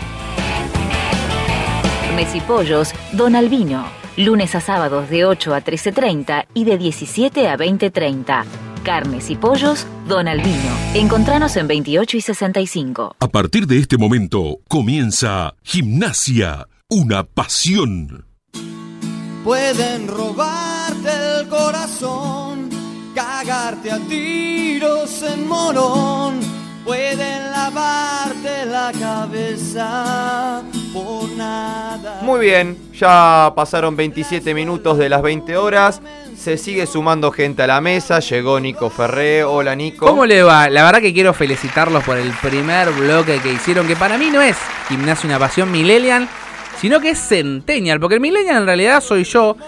Carnes 2.19 2.35
y 2.35 2.41
Pollos, 2.41 2.93
Don 3.13 3.37
Albino. 3.37 3.87
Lunes 4.17 4.57
a 4.57 4.61
sábados 4.61 5.09
de 5.09 5.25
8 5.25 5.55
a 5.55 5.63
13.30 5.63 6.47
y 6.53 6.65
de 6.65 6.77
17 6.77 7.47
a 7.47 7.57
20.30. 7.57 8.45
Carnes 8.83 9.31
y 9.31 9.37
Pollos, 9.37 9.87
Don 10.09 10.27
Albino. 10.27 10.69
Encontranos 10.95 11.57
en 11.57 11.69
28 11.69 12.17
y 12.17 12.21
65. 12.21 13.15
A 13.21 13.29
partir 13.29 13.69
de 13.69 13.79
este 13.79 13.99
momento 13.99 14.59
comienza 14.67 15.55
Gimnasia, 15.63 16.67
una 16.89 17.23
pasión. 17.23 18.27
Pueden 19.45 20.09
robarte 20.09 21.11
el 21.39 21.47
corazón, 21.47 22.69
cagarte 23.15 23.93
a 23.93 24.01
tiros 24.09 25.23
en 25.23 25.47
morón, 25.47 26.41
pueden 26.89 27.51
lavarte 27.51 28.65
la 28.65 28.91
cabeza 28.99 30.63
por 30.95 31.29
nada. 31.33 32.21
Muy 32.23 32.41
bien, 32.41 32.79
ya 32.95 33.53
pasaron 33.55 33.95
27 33.95 34.55
minutos 34.55 34.97
de 34.97 35.11
las 35.11 35.21
20 35.21 35.55
horas. 35.59 36.01
Se 36.35 36.57
sigue 36.57 36.87
sumando 36.87 37.31
gente 37.31 37.63
a 37.63 37.67
la 37.67 37.83
mesa. 37.83 38.21
Llegó 38.21 38.59
Nico 38.59 38.89
Ferré. 38.89 39.45
Hola 39.45 39.75
Nico. 39.75 40.07
¿Cómo 40.07 40.25
le 40.25 40.43
va? 40.43 40.71
La 40.71 40.83
verdad 40.83 41.03
que 41.03 41.13
quiero 41.13 41.35
felicitarlos 41.35 42.03
por 42.05 42.17
el 42.17 42.33
primer 42.41 42.91
bloque 42.93 43.39
que 43.41 43.53
hicieron, 43.53 43.87
que 43.87 43.95
para 43.95 44.17
mí 44.17 44.31
no 44.31 44.41
es 44.41 44.57
gimnasio 44.89 45.29
una 45.29 45.39
pasión 45.39 45.71
millennial, 45.71 46.27
sino 46.81 47.01
que 47.01 47.11
es 47.11 47.19
centennial, 47.19 48.01
porque 48.01 48.15
el 48.15 48.23
millennial 48.23 48.63
en 48.63 48.67
realidad 48.67 49.03
soy 49.03 49.25
yo. 49.25 49.59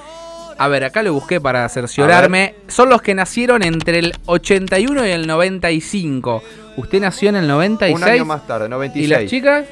A 0.60 0.68
ver, 0.68 0.84
acá 0.84 1.02
lo 1.02 1.14
busqué 1.14 1.40
para 1.40 1.66
cerciorarme. 1.70 2.54
Son 2.68 2.90
los 2.90 3.00
que 3.00 3.14
nacieron 3.14 3.62
entre 3.62 3.98
el 3.98 4.12
81 4.26 5.06
y 5.06 5.10
el 5.10 5.26
95. 5.26 6.42
Usted 6.76 7.00
nació 7.00 7.30
en 7.30 7.36
el 7.36 7.48
96. 7.48 7.96
Un 7.96 8.06
año 8.06 8.24
más 8.26 8.46
tarde, 8.46 8.68
96. 8.68 9.06
¿Y 9.06 9.08
las 9.08 9.30
chicas? 9.30 9.64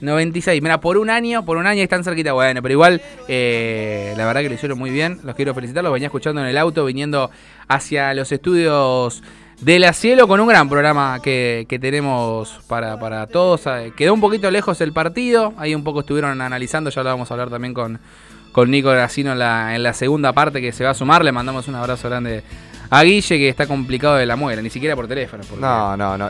96. 0.00 0.60
Mira, 0.60 0.80
por 0.80 0.98
un 0.98 1.08
año, 1.08 1.44
por 1.44 1.56
un 1.56 1.68
año 1.68 1.84
están 1.84 2.02
cerquita. 2.02 2.32
Bueno, 2.32 2.60
pero 2.62 2.72
igual, 2.72 3.00
eh, 3.28 4.12
la 4.16 4.26
verdad 4.26 4.40
que 4.40 4.48
lo 4.48 4.56
hicieron 4.56 4.76
muy 4.76 4.90
bien. 4.90 5.20
Los 5.22 5.36
quiero 5.36 5.54
felicitar. 5.54 5.84
Los 5.84 5.92
venía 5.92 6.06
escuchando 6.06 6.40
en 6.40 6.48
el 6.48 6.58
auto, 6.58 6.84
viniendo 6.84 7.30
hacia 7.68 8.12
los 8.12 8.32
estudios 8.32 9.22
de 9.60 9.78
la 9.78 9.92
cielo 9.92 10.26
con 10.26 10.40
un 10.40 10.48
gran 10.48 10.68
programa 10.68 11.20
que, 11.22 11.66
que 11.68 11.78
tenemos 11.78 12.58
para, 12.66 12.98
para 12.98 13.28
todos. 13.28 13.68
Eh, 13.68 13.92
Quedó 13.96 14.14
un 14.14 14.20
poquito 14.20 14.50
lejos 14.50 14.80
el 14.80 14.92
partido. 14.92 15.54
Ahí 15.58 15.76
un 15.76 15.84
poco 15.84 16.00
estuvieron 16.00 16.40
analizando. 16.40 16.90
Ya 16.90 17.04
lo 17.04 17.10
vamos 17.10 17.30
a 17.30 17.34
hablar 17.34 17.50
también 17.50 17.72
con, 17.72 18.00
con 18.52 18.70
Nico 18.70 18.90
Gracino 18.90 19.32
en 19.32 19.38
la, 19.38 19.74
en 19.74 19.82
la 19.82 19.92
segunda 19.94 20.32
parte 20.32 20.60
que 20.60 20.72
se 20.72 20.84
va 20.84 20.90
a 20.90 20.94
sumar. 20.94 21.24
Le 21.24 21.32
mandamos 21.32 21.66
un 21.68 21.74
abrazo 21.74 22.08
grande 22.08 22.42
a 22.90 23.02
Guille 23.02 23.38
que 23.38 23.48
está 23.48 23.66
complicado 23.66 24.16
de 24.16 24.26
la 24.26 24.36
muela, 24.36 24.60
ni 24.62 24.68
siquiera 24.70 24.94
por 24.94 25.08
teléfono. 25.08 25.42
porque- 25.48 25.62
No, 25.62 25.96
no, 25.96 26.18
no. 26.18 26.28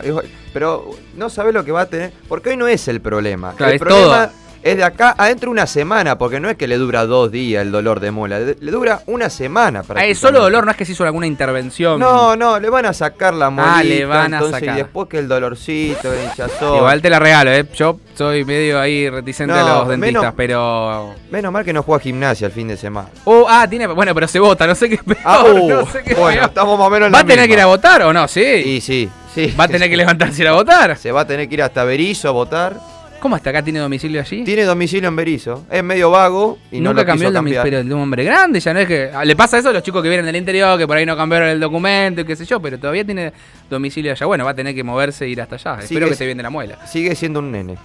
Pero 0.53 0.89
no 1.17 1.29
sabes 1.29 1.53
lo 1.53 1.63
que 1.65 1.71
va 1.71 1.81
a 1.81 1.85
tener. 1.89 2.13
Porque 2.29 2.51
hoy 2.51 2.57
no 2.57 2.67
es 2.67 2.87
el 2.87 3.01
problema. 3.01 3.53
Claro, 3.55 3.71
el 3.71 3.75
es 3.75 3.81
problema 3.81 4.27
todo. 4.27 4.42
Es 4.63 4.77
de 4.77 4.83
acá 4.83 5.15
adentro 5.17 5.51
una 5.51 5.67
semana. 5.67 6.17
Porque 6.17 6.39
no 6.39 6.49
es 6.49 6.55
que 6.57 6.67
le 6.67 6.77
dura 6.77 7.05
dos 7.05 7.31
días 7.31 7.61
el 7.61 7.71
dolor 7.71 7.99
de 7.99 8.11
muela. 8.11 8.39
Le 8.39 8.71
dura 8.71 9.01
una 9.07 9.29
semana. 9.29 9.83
Ah, 9.95 10.05
es 10.05 10.17
solo 10.17 10.41
dolor, 10.41 10.65
no 10.65 10.71
es 10.71 10.77
que 10.77 10.85
se 10.85 10.93
hizo 10.93 11.03
alguna 11.03 11.27
intervención. 11.27 11.99
No, 11.99 12.35
no, 12.35 12.59
le 12.59 12.69
van 12.69 12.85
a 12.85 12.93
sacar 12.93 13.33
la 13.33 13.49
molita. 13.49 13.77
Ah, 13.77 13.83
le 13.83 14.05
van 14.05 14.33
a 14.33 14.37
entonces, 14.37 14.59
sacar. 14.59 14.75
Y 14.75 14.77
después 14.81 15.07
que 15.09 15.19
el 15.19 15.27
dolorcito, 15.27 16.13
el 16.13 16.23
hinchazón. 16.23 16.77
Igual 16.77 17.01
te 17.01 17.09
la 17.09 17.19
regalo, 17.19 17.51
¿eh? 17.51 17.65
Yo 17.75 17.99
soy 18.15 18.45
medio 18.45 18.79
ahí 18.79 19.09
reticente 19.09 19.53
a 19.53 19.63
los 19.63 19.87
dentistas, 19.87 20.21
menos- 20.21 20.33
pero. 20.35 21.15
Menos 21.31 21.51
mal 21.51 21.65
que 21.65 21.73
no 21.73 21.83
juega 21.83 22.01
gimnasia 22.03 22.47
el 22.47 22.53
fin 22.53 22.67
de 22.67 22.77
semana. 22.77 23.09
Oh, 23.25 23.45
ah, 23.49 23.67
tiene. 23.69 23.87
Bueno, 23.87 24.13
pero 24.13 24.27
se 24.27 24.39
vota, 24.39 24.65
no 24.67 24.75
sé 24.75 24.89
qué 24.89 24.97
peor. 24.97 25.17
Ah, 25.25 25.43
uh, 25.43 25.69
no 25.69 25.85
sé 25.87 26.03
qué 26.03 26.13
bueno, 26.15 26.37
peor. 26.39 26.49
estamos 26.49 26.77
más 26.79 26.87
o 26.87 26.89
menos 26.89 27.07
en 27.07 27.13
¿Va 27.13 27.19
a 27.19 27.21
tener 27.23 27.37
misma. 27.39 27.47
que 27.47 27.53
ir 27.53 27.59
a 27.61 27.65
votar 27.65 28.01
o 28.03 28.13
no? 28.13 28.27
Sí. 28.27 28.41
Y 28.43 28.81
sí, 28.81 29.09
sí. 29.33 29.53
¿Va 29.59 29.65
a 29.65 29.67
tener 29.67 29.89
que 29.89 29.97
levantarse 29.97 30.37
y 30.39 30.41
ir 30.43 30.47
a 30.47 30.53
votar? 30.53 30.95
Se 30.97 31.11
va 31.11 31.21
a 31.21 31.27
tener 31.27 31.47
que 31.49 31.55
ir 31.55 31.63
hasta 31.63 31.83
Berizo 31.83 32.29
a 32.29 32.31
votar. 32.31 32.92
¿Cómo 33.23 33.37
está 33.37 33.51
acá? 33.51 33.63
¿Tiene 33.63 33.79
domicilio 33.79 34.19
allí? 34.19 34.43
Tiene 34.43 34.63
domicilio 34.65 35.07
en 35.07 35.15
Berizo. 35.15 35.65
Es 35.71 35.81
medio 35.81 36.11
vago 36.11 36.57
y 36.73 36.81
no 36.81 36.89
Nunca 36.89 37.03
lo 37.03 37.07
cambió 37.07 37.21
quiso 37.21 37.27
el 37.29 37.33
domicilio, 37.35 37.63
pero 37.63 37.81
de 37.81 37.93
un 37.93 38.01
hombre 38.01 38.25
grande, 38.25 38.59
ya 38.59 38.73
no 38.73 38.81
es 38.81 38.87
que. 38.89 39.11
ah, 39.13 39.23
Le 39.23 39.33
pasa 39.37 39.57
eso 39.57 39.69
a 39.69 39.71
los 39.71 39.81
chicos 39.81 40.03
que 40.03 40.09
vienen 40.09 40.25
del 40.25 40.35
interior, 40.35 40.77
que 40.77 40.85
por 40.85 40.97
ahí 40.97 41.05
no 41.05 41.15
cambiaron 41.15 41.47
el 41.47 41.57
documento 41.57 42.19
y 42.19 42.25
qué 42.25 42.35
sé 42.35 42.43
yo, 42.43 42.61
pero 42.61 42.77
todavía 42.77 43.05
tiene 43.05 43.31
domicilio 43.69 44.11
allá. 44.11 44.25
Bueno, 44.25 44.43
va 44.43 44.51
a 44.51 44.53
tener 44.53 44.75
que 44.75 44.83
moverse 44.83 45.23
e 45.23 45.29
ir 45.29 45.41
hasta 45.41 45.55
allá. 45.55 45.75
Sigue 45.75 45.85
Espero 45.85 46.09
que 46.09 46.15
se 46.15 46.25
viene 46.25 46.43
la 46.43 46.49
muela. 46.49 46.85
Sigue 46.85 47.15
siendo 47.15 47.39
un 47.39 47.49
nene. 47.53 47.77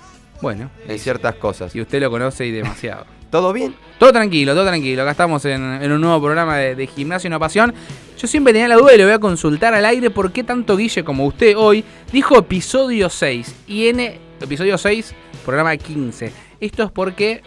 Bueno. 0.43 0.71
En 0.89 0.99
ciertas 0.99 1.37
cosas. 1.37 1.73
Y 1.77 1.83
usted 1.83 2.01
lo 2.01 2.11
conoce 2.11 2.45
y 2.45 2.51
demasiado. 2.51 3.07
¿Todo 3.31 3.53
bien? 3.53 3.77
Todo 4.01 4.11
tranquilo, 4.11 4.55
todo 4.55 4.67
tranquilo. 4.67 5.03
Acá 5.03 5.13
estamos 5.13 5.45
en, 5.45 5.63
en 5.81 5.93
un 5.93 6.01
nuevo 6.01 6.21
programa 6.21 6.57
de, 6.57 6.75
de 6.75 6.87
Gimnasio 6.89 7.29
y 7.29 7.31
Una 7.31 7.39
Pasión. 7.39 7.73
Yo 8.19 8.27
siempre 8.27 8.53
tenía 8.53 8.67
la 8.67 8.75
duda 8.75 8.93
y 8.93 8.99
le 8.99 9.05
voy 9.05 9.13
a 9.15 9.21
consultar 9.21 9.73
al 9.73 9.85
aire 9.85 10.11
por 10.11 10.33
qué 10.33 10.43
tanto 10.43 10.77
Guille 10.77 11.05
como 11.05 11.25
usted 11.27 11.57
hoy 11.57 11.85
dijo 12.13 12.37
episodio 12.37 13.09
6. 13.09 13.55
Y 13.69 13.87
en 13.87 14.01
episodio 14.41 14.79
6, 14.79 15.15
programa 15.49 15.75
15. 15.75 16.31
Esto 16.61 16.83
es 16.83 16.91
porque 16.91 17.41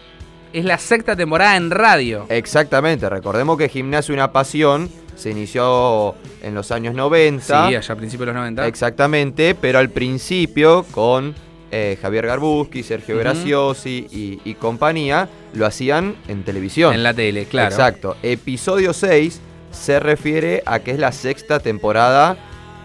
es 0.52 0.64
la 0.64 0.76
sexta 0.76 1.14
temporada 1.14 1.56
en 1.56 1.70
radio. 1.70 2.26
Exactamente. 2.30 3.08
Recordemos 3.08 3.56
que 3.56 3.68
Gimnasio 3.68 4.12
Una 4.12 4.32
Pasión 4.32 4.90
se 5.14 5.30
inició 5.30 6.16
en 6.42 6.52
los 6.52 6.72
años 6.72 6.96
90. 6.96 7.44
Sí, 7.44 7.76
allá 7.76 7.78
a 7.78 7.96
principios 7.96 8.26
de 8.26 8.26
los 8.26 8.34
90. 8.34 8.66
Exactamente, 8.66 9.54
pero 9.54 9.78
al 9.78 9.90
principio 9.90 10.84
con 10.90 11.32
eh, 11.70 11.96
Javier 12.02 12.26
Garbuski, 12.26 12.82
Sergio 12.82 13.14
Ujú. 13.14 13.22
Graciosi 13.22 14.08
y, 14.10 14.40
y 14.44 14.54
compañía, 14.54 15.28
lo 15.54 15.64
hacían 15.64 16.16
en 16.26 16.42
televisión. 16.42 16.94
En 16.94 17.04
la 17.04 17.14
tele, 17.14 17.44
claro. 17.44 17.70
Exacto. 17.70 18.16
Episodio 18.24 18.94
6 18.94 19.40
se 19.70 20.00
refiere 20.00 20.64
a 20.66 20.80
que 20.80 20.90
es 20.90 20.98
la 20.98 21.12
sexta 21.12 21.60
temporada 21.60 22.36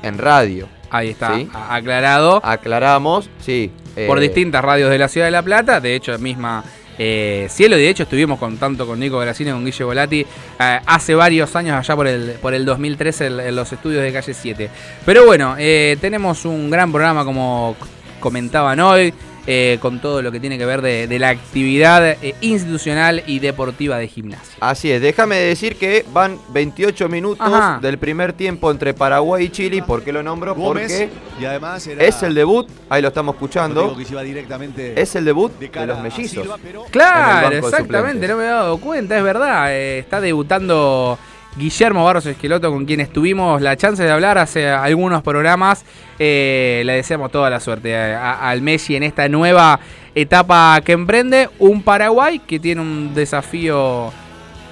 en 0.04 0.20
radio. 0.20 0.68
Ahí 0.90 1.10
está, 1.10 1.38
aclarado. 1.70 2.42
Aclaramos, 2.44 3.30
sí. 3.40 3.72
por 4.08 4.20
eh, 4.20 4.22
distintas 4.22 4.64
radios 4.64 4.90
de 4.90 4.98
la 4.98 5.08
ciudad 5.08 5.28
de 5.28 5.32
La 5.32 5.44
Plata, 5.44 5.80
de 5.82 5.96
hecho 5.96 6.18
misma 6.20 6.64
eh, 7.00 7.48
Cielo, 7.50 7.78
y 7.78 7.82
de 7.82 7.90
hecho 7.90 8.04
estuvimos 8.04 8.40
con 8.40 8.58
tanto 8.58 8.88
con 8.88 9.00
Nico 9.00 9.20
Gracino 9.20 9.52
y 9.52 9.54
con 9.54 9.66
Guille 9.66 9.84
Volati 9.84 10.26
eh, 10.60 10.80
hace 10.86 11.14
varios 11.14 11.56
años, 11.56 11.76
allá 11.78 11.96
por 11.96 12.08
el, 12.08 12.32
por 12.42 12.54
el 12.54 12.66
2013, 12.66 13.28
en, 13.28 13.40
en 13.40 13.56
los 13.56 13.72
estudios 13.72 14.02
de 14.02 14.12
Calle 14.12 14.34
7. 14.34 14.70
Pero 15.06 15.26
bueno, 15.26 15.56
eh, 15.60 15.98
tenemos 16.02 16.46
un 16.46 16.70
gran 16.70 16.92
programa 16.92 17.24
como 17.24 17.76
comentaban 18.20 18.80
hoy, 18.80 19.14
eh, 19.48 19.78
con 19.82 20.00
todo 20.02 20.22
lo 20.22 20.32
que 20.32 20.40
tiene 20.42 20.58
que 20.58 20.66
ver 20.66 20.82
de, 20.82 21.08
de 21.08 21.20
la 21.20 21.30
actividad 21.30 22.06
eh, 22.06 22.36
institucional 22.42 23.24
y 23.26 23.40
deportiva 23.40 23.98
de 23.98 24.08
gimnasia. 24.08 24.58
Así 24.60 24.92
es, 24.92 25.02
déjame 25.02 25.38
decir 25.38 25.78
que 25.78 26.06
van 26.14 26.38
28 26.50 27.08
minutos 27.10 27.48
Ajá. 27.48 27.80
del 27.82 27.98
primer 27.98 28.34
tiempo 28.34 28.70
entre 28.70 28.94
Paraguay 28.94 29.46
y 29.46 29.50
Chile. 29.50 29.82
¿Por 29.88 30.04
qué 30.04 30.12
lo 30.12 30.22
nombro? 30.22 30.54
Gómez, 30.54 30.92
Porque 30.92 31.10
y 31.42 31.46
además 31.46 31.88
era 31.88 32.04
es 32.04 32.22
el 32.24 32.34
debut, 32.36 32.68
ahí 32.90 33.02
lo 33.02 33.08
estamos 33.08 33.36
escuchando. 33.36 33.82
Rodrigo 33.82 33.98
que 34.00 34.06
se 34.06 34.12
iba 34.14 34.22
directamente 34.24 35.02
Es 35.02 35.16
el 35.16 35.24
debut 35.26 35.52
de 35.58 35.86
los 35.86 36.00
mellizos. 36.02 36.44
Silva, 36.44 36.58
pero- 36.62 36.84
Claro, 36.92 37.56
exactamente, 37.56 38.28
no 38.28 38.38
me 38.38 38.44
he 38.44 38.48
dado 38.48 38.78
cuenta, 38.80 39.18
es 39.18 39.24
verdad. 39.24 39.74
eh, 39.74 40.00
está 40.00 40.20
debutando 40.20 41.18
Guillermo 41.58 42.06
Barros 42.06 42.26
Esqueloto, 42.28 42.72
con 42.72 42.86
quien 42.86 43.00
estuvimos 43.00 43.62
la 43.62 43.76
chance 43.76 44.04
de 44.04 44.12
hablar 44.12 44.38
hace 44.38 44.70
algunos 44.70 45.24
programas. 45.24 45.86
Eh, 46.20 46.84
le 46.86 46.94
deseamos 46.94 47.32
toda 47.32 47.50
la 47.50 47.60
suerte 47.60 47.96
al 47.96 48.62
Messi 48.62 48.96
en 48.96 49.04
esta 49.04 49.28
nueva 49.28 49.80
etapa 50.14 50.80
que 50.82 50.92
emprende. 50.92 51.50
Un 51.58 51.82
Paraguay 51.82 52.40
que 52.40 52.60
tiene 52.60 52.82
un 52.82 53.16
desafío 53.16 54.12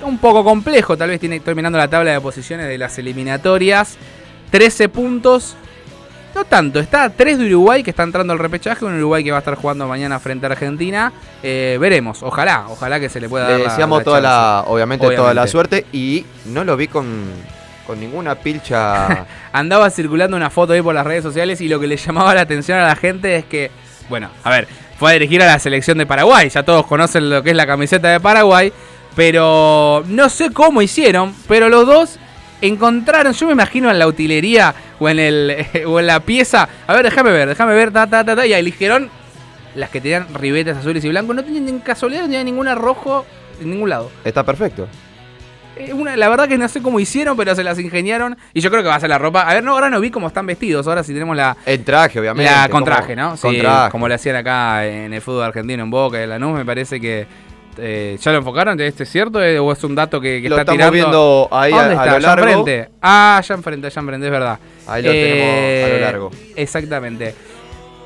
un 0.03 0.17
poco 0.19 0.43
complejo, 0.43 0.95
tal 0.95 1.09
vez 1.09 1.19
tiene 1.19 1.39
terminando 1.39 1.79
la 1.79 1.87
tabla 1.87 2.11
de 2.11 2.21
posiciones 2.21 2.67
de 2.67 2.77
las 2.77 2.97
eliminatorias. 2.99 3.97
13 4.51 4.89
puntos. 4.89 5.57
No 6.35 6.43
tanto, 6.43 6.81
está 6.81 7.05
a 7.05 7.09
3 7.09 7.37
de 7.39 7.45
Uruguay 7.45 7.81
que 7.81 7.91
está 7.91 8.03
entrando 8.03 8.33
al 8.33 8.39
repechaje, 8.39 8.83
un 8.83 8.97
Uruguay 8.97 9.23
que 9.23 9.31
va 9.31 9.37
a 9.37 9.39
estar 9.39 9.55
jugando 9.55 9.87
mañana 9.87 10.19
frente 10.19 10.45
a 10.45 10.49
Argentina. 10.49 11.13
Eh, 11.41 11.77
veremos, 11.79 12.21
ojalá, 12.23 12.65
ojalá 12.67 12.99
que 12.99 13.07
se 13.07 13.21
le 13.21 13.29
pueda 13.29 13.47
dar 13.47 13.57
Le 13.57 13.63
deseamos 13.63 13.99
la 13.99 14.03
toda 14.03 14.19
la, 14.19 14.63
obviamente, 14.67 15.05
toda 15.05 15.17
la 15.17 15.43
Obviamente. 15.43 15.51
suerte 15.51 15.85
y 15.93 16.25
no 16.47 16.65
lo 16.65 16.75
vi 16.75 16.89
con, 16.89 17.23
con 17.87 18.01
ninguna 18.01 18.35
pilcha. 18.35 19.25
Andaba 19.53 19.89
circulando 19.89 20.35
una 20.35 20.49
foto 20.49 20.73
ahí 20.73 20.81
por 20.81 20.93
las 20.93 21.07
redes 21.07 21.23
sociales 21.23 21.61
y 21.61 21.69
lo 21.69 21.79
que 21.79 21.87
le 21.87 21.95
llamaba 21.95 22.35
la 22.35 22.41
atención 22.41 22.77
a 22.79 22.85
la 22.85 22.97
gente 22.97 23.37
es 23.37 23.45
que 23.45 23.71
bueno, 24.09 24.29
a 24.43 24.49
ver, 24.49 24.67
fue 24.99 25.11
a 25.11 25.13
dirigir 25.13 25.41
a 25.41 25.45
la 25.45 25.57
selección 25.59 25.97
de 25.97 26.05
Paraguay. 26.05 26.49
Ya 26.49 26.63
todos 26.63 26.85
conocen 26.85 27.29
lo 27.29 27.41
que 27.43 27.51
es 27.51 27.55
la 27.55 27.65
camiseta 27.65 28.09
de 28.09 28.19
Paraguay. 28.19 28.71
Pero 29.15 30.03
no 30.07 30.27
sé 30.27 30.51
cómo 30.51 30.81
hicieron, 30.81 31.33
pero 31.47 31.69
los 31.69 31.87
dos 31.87 32.19
encontraron, 32.67 33.33
yo 33.33 33.45
me 33.47 33.53
imagino 33.53 33.89
en 33.91 33.99
la 33.99 34.07
utilería 34.07 34.73
o 34.99 35.09
en 35.09 35.19
el 35.19 35.65
o 35.87 35.99
en 35.99 36.07
la 36.07 36.19
pieza, 36.19 36.67
a 36.87 36.93
ver, 36.93 37.03
déjame 37.03 37.31
ver, 37.31 37.47
déjame 37.49 37.73
ver, 37.73 37.91
ta, 37.91 38.07
ta, 38.07 38.23
ta, 38.23 38.35
ta, 38.35 38.45
y 38.45 38.53
eligieron 38.53 39.09
las 39.75 39.89
que 39.89 39.99
tenían 40.01 40.27
ribetes 40.33 40.77
azules 40.77 41.03
y 41.03 41.09
blancos, 41.09 41.35
no 41.35 41.43
tenían 41.43 41.67
en 41.67 41.79
casualidad, 41.79 42.21
no 42.21 42.27
tenían 42.27 42.45
ninguna 42.45 42.75
rojo 42.75 43.25
en 43.61 43.69
ningún 43.71 43.89
lado. 43.89 44.09
Está 44.23 44.43
perfecto. 44.43 44.87
Eh, 45.77 45.91
Una, 45.91 46.15
la 46.15 46.29
verdad 46.29 46.47
que 46.47 46.57
no 46.57 46.65
sé 46.69 46.81
cómo 46.81 47.01
hicieron, 47.01 47.35
pero 47.35 47.53
se 47.53 47.61
las 47.61 47.77
ingeniaron. 47.79 48.37
Y 48.53 48.61
yo 48.61 48.69
creo 48.69 48.81
que 48.81 48.87
va 48.87 48.95
a 48.95 48.99
ser 49.01 49.09
la 49.09 49.17
ropa. 49.17 49.41
A 49.41 49.53
ver, 49.53 49.61
no, 49.61 49.73
ahora 49.73 49.89
no 49.89 49.99
vi 49.99 50.09
cómo 50.09 50.27
están 50.27 50.45
vestidos. 50.45 50.87
Ahora 50.87 51.03
sí 51.03 51.11
tenemos 51.11 51.35
la. 51.35 51.57
El 51.65 51.83
traje, 51.83 52.17
obviamente. 52.21 52.49
La 52.49 52.69
con 52.69 52.83
como- 52.83 52.85
traje, 52.85 53.13
¿no? 53.17 53.35
Sí, 53.35 53.41
con 53.41 53.57
traje. 53.57 53.91
como 53.91 54.07
le 54.07 54.13
hacían 54.13 54.37
acá 54.37 54.85
en 54.85 55.11
el 55.13 55.21
fútbol 55.21 55.43
argentino, 55.43 55.83
en 55.83 55.89
Boca, 55.89 56.23
en 56.23 56.29
Lanús, 56.29 56.57
me 56.57 56.63
parece 56.63 57.01
que. 57.01 57.27
Eh, 57.77 58.17
¿Ya 58.21 58.31
lo 58.31 58.37
enfocaron? 58.39 58.79
¿Este 58.79 59.03
es 59.03 59.09
cierto? 59.11 59.43
eh, 59.43 59.59
¿O 59.59 59.71
es 59.71 59.83
un 59.83 59.95
dato 59.95 60.19
que, 60.21 60.41
que 60.41 60.49
Lo 60.49 60.57
está 60.57 60.73
estamos 60.73 60.91
tirando? 60.91 61.47
viendo 61.47 61.49
ahí 61.51 61.73
a- 61.73 61.77
¿Dónde 61.77 61.95
a 61.95 61.97
está? 62.05 62.13
lo 62.13 62.19
largo. 62.19 62.47
enfrente. 62.59 62.89
Ah, 63.01 63.37
allá 63.37 63.55
enfrente, 63.55 63.87
allá 63.87 63.99
enfrente, 64.01 64.25
es 64.27 64.31
verdad. 64.31 64.59
Ahí 64.87 65.03
lo 65.03 65.11
tenemos 65.11 65.43
a 65.43 65.87
lo 65.89 65.95
Eh, 65.95 65.99
largo. 66.01 66.31
Exactamente. 66.55 67.35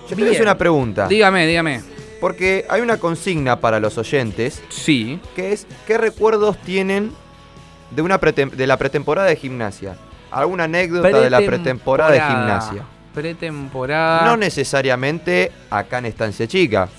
Yo 0.09 0.15
te 0.15 0.29
hacer 0.29 0.41
una 0.41 0.57
pregunta. 0.57 1.07
Dígame, 1.07 1.45
dígame. 1.45 1.81
Porque 2.19 2.65
hay 2.69 2.81
una 2.81 2.97
consigna 2.97 3.59
para 3.59 3.79
los 3.79 3.97
oyentes. 3.97 4.61
Sí. 4.69 5.19
Que 5.35 5.53
es, 5.53 5.67
¿qué 5.87 5.97
recuerdos 5.97 6.57
tienen 6.57 7.11
de, 7.91 8.01
una 8.01 8.17
de 8.17 8.67
la 8.67 8.77
pretemporada 8.77 9.27
de 9.27 9.35
gimnasia? 9.35 9.95
¿Alguna 10.31 10.65
anécdota 10.65 11.21
de 11.21 11.29
la 11.29 11.39
pretemporada 11.41 12.11
de 12.11 12.19
gimnasia? 12.21 12.83
Pretemporada. 13.13 14.25
No 14.25 14.35
necesariamente 14.37 15.51
acá 15.69 15.99
en 15.99 16.05
Estancia 16.07 16.47
Chica. 16.47 16.89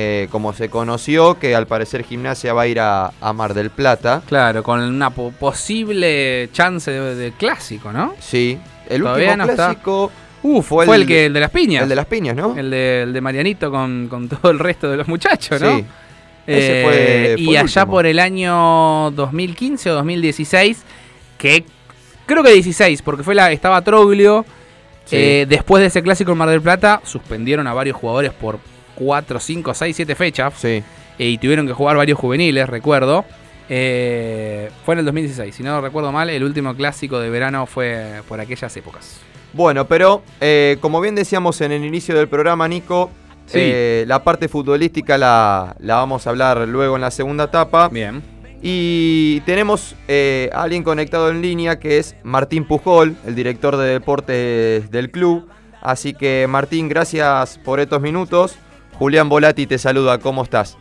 Eh, 0.00 0.28
como 0.30 0.52
se 0.52 0.68
conoció 0.68 1.40
que 1.40 1.56
al 1.56 1.66
parecer 1.66 2.04
gimnasia 2.04 2.52
va 2.52 2.62
a 2.62 2.66
ir 2.68 2.78
a, 2.78 3.10
a 3.20 3.32
Mar 3.32 3.52
del 3.52 3.70
Plata. 3.70 4.22
Claro, 4.28 4.62
con 4.62 4.80
una 4.80 5.10
po- 5.10 5.32
posible 5.32 6.48
chance 6.52 6.88
de, 6.90 7.14
de 7.16 7.32
clásico, 7.32 7.90
¿no? 7.92 8.14
Sí. 8.20 8.58
El 8.88 9.02
Todavía 9.02 9.30
último 9.30 9.46
no 9.46 9.50
está. 9.50 9.66
clásico 9.70 10.12
Uh, 10.40 10.62
fue, 10.62 10.84
el, 10.94 11.04
que, 11.04 11.26
el 11.26 11.32
de 11.32 11.40
las 11.40 11.50
piñas. 11.50 11.82
El 11.82 11.88
de 11.88 11.96
las 11.96 12.06
piñas, 12.06 12.36
¿no? 12.36 12.56
El 12.56 12.70
de, 12.70 13.02
el 13.02 13.12
de 13.12 13.20
Marianito 13.20 13.72
con, 13.72 14.06
con 14.08 14.28
todo 14.28 14.52
el 14.52 14.60
resto 14.60 14.88
de 14.88 14.96
los 14.96 15.08
muchachos, 15.08 15.60
¿no? 15.60 15.78
Sí. 15.78 15.84
Ese 16.46 16.82
fue- 16.84 16.92
Eh, 16.94 17.32
fue 17.34 17.42
y 17.42 17.56
allá 17.56 17.62
último. 17.82 17.86
por 17.90 18.06
el 18.06 18.20
año 18.20 19.10
2015 19.10 19.90
o 19.90 19.94
2016, 19.94 20.82
que 21.38 21.64
creo 22.24 22.44
que 22.44 22.52
16, 22.52 23.02
porque 23.02 23.24
fue 23.24 23.34
la 23.34 23.50
estaba 23.50 23.82
Troglio. 23.82 24.44
Sí. 25.06 25.16
eh, 25.16 25.46
después 25.48 25.80
de 25.80 25.88
ese 25.88 26.02
clásico 26.02 26.30
en 26.32 26.38
Mar 26.38 26.50
del 26.50 26.60
Plata, 26.62 27.00
suspendieron 27.04 27.66
a 27.66 27.74
varios 27.74 27.96
jugadores 27.96 28.30
por 28.32 28.60
4, 28.98 29.38
5, 29.40 29.74
6, 29.74 29.96
7 29.96 30.14
fechas. 30.14 30.54
Sí. 30.56 30.82
y 31.18 31.38
tuvieron 31.38 31.66
que 31.66 31.72
jugar 31.72 31.96
varios 31.96 32.18
juveniles, 32.18 32.68
recuerdo. 32.68 33.24
Eh, 33.68 34.70
fue 34.84 34.94
en 34.94 35.00
el 35.00 35.04
2016, 35.04 35.54
si 35.54 35.62
no 35.62 35.80
recuerdo 35.80 36.10
mal, 36.12 36.30
el 36.30 36.42
último 36.42 36.74
clásico 36.74 37.18
de 37.20 37.28
verano 37.30 37.66
fue 37.66 38.22
por 38.28 38.40
aquellas 38.40 38.74
épocas. 38.76 39.20
Bueno, 39.52 39.86
pero 39.86 40.22
eh, 40.40 40.78
como 40.80 41.00
bien 41.00 41.14
decíamos 41.14 41.60
en 41.60 41.72
el 41.72 41.84
inicio 41.84 42.14
del 42.16 42.28
programa, 42.28 42.66
Nico, 42.68 43.10
Sí. 43.46 43.58
eh, 43.62 44.04
la 44.06 44.22
parte 44.22 44.46
futbolística 44.48 45.16
la, 45.16 45.74
la 45.80 45.96
vamos 45.96 46.26
a 46.26 46.30
hablar 46.30 46.68
luego 46.68 46.96
en 46.96 47.00
la 47.00 47.10
segunda 47.10 47.44
etapa. 47.44 47.88
Bien. 47.88 48.22
Y 48.60 49.40
tenemos 49.46 49.94
eh, 50.06 50.50
a 50.52 50.62
alguien 50.64 50.82
conectado 50.82 51.30
en 51.30 51.40
línea 51.40 51.78
que 51.78 51.98
es 51.98 52.14
Martín 52.24 52.64
Pujol, 52.66 53.16
el 53.26 53.34
director 53.34 53.76
de 53.76 53.86
deportes 53.88 54.90
del 54.90 55.10
club. 55.10 55.48
Así 55.80 56.12
que 56.12 56.46
Martín, 56.48 56.88
gracias 56.88 57.58
por 57.64 57.80
estos 57.80 58.00
minutos. 58.02 58.56
Julián 58.98 59.28
Volati 59.28 59.66
te 59.66 59.78
saluda, 59.78 60.18
¿cómo 60.18 60.42
estás? 60.42 60.76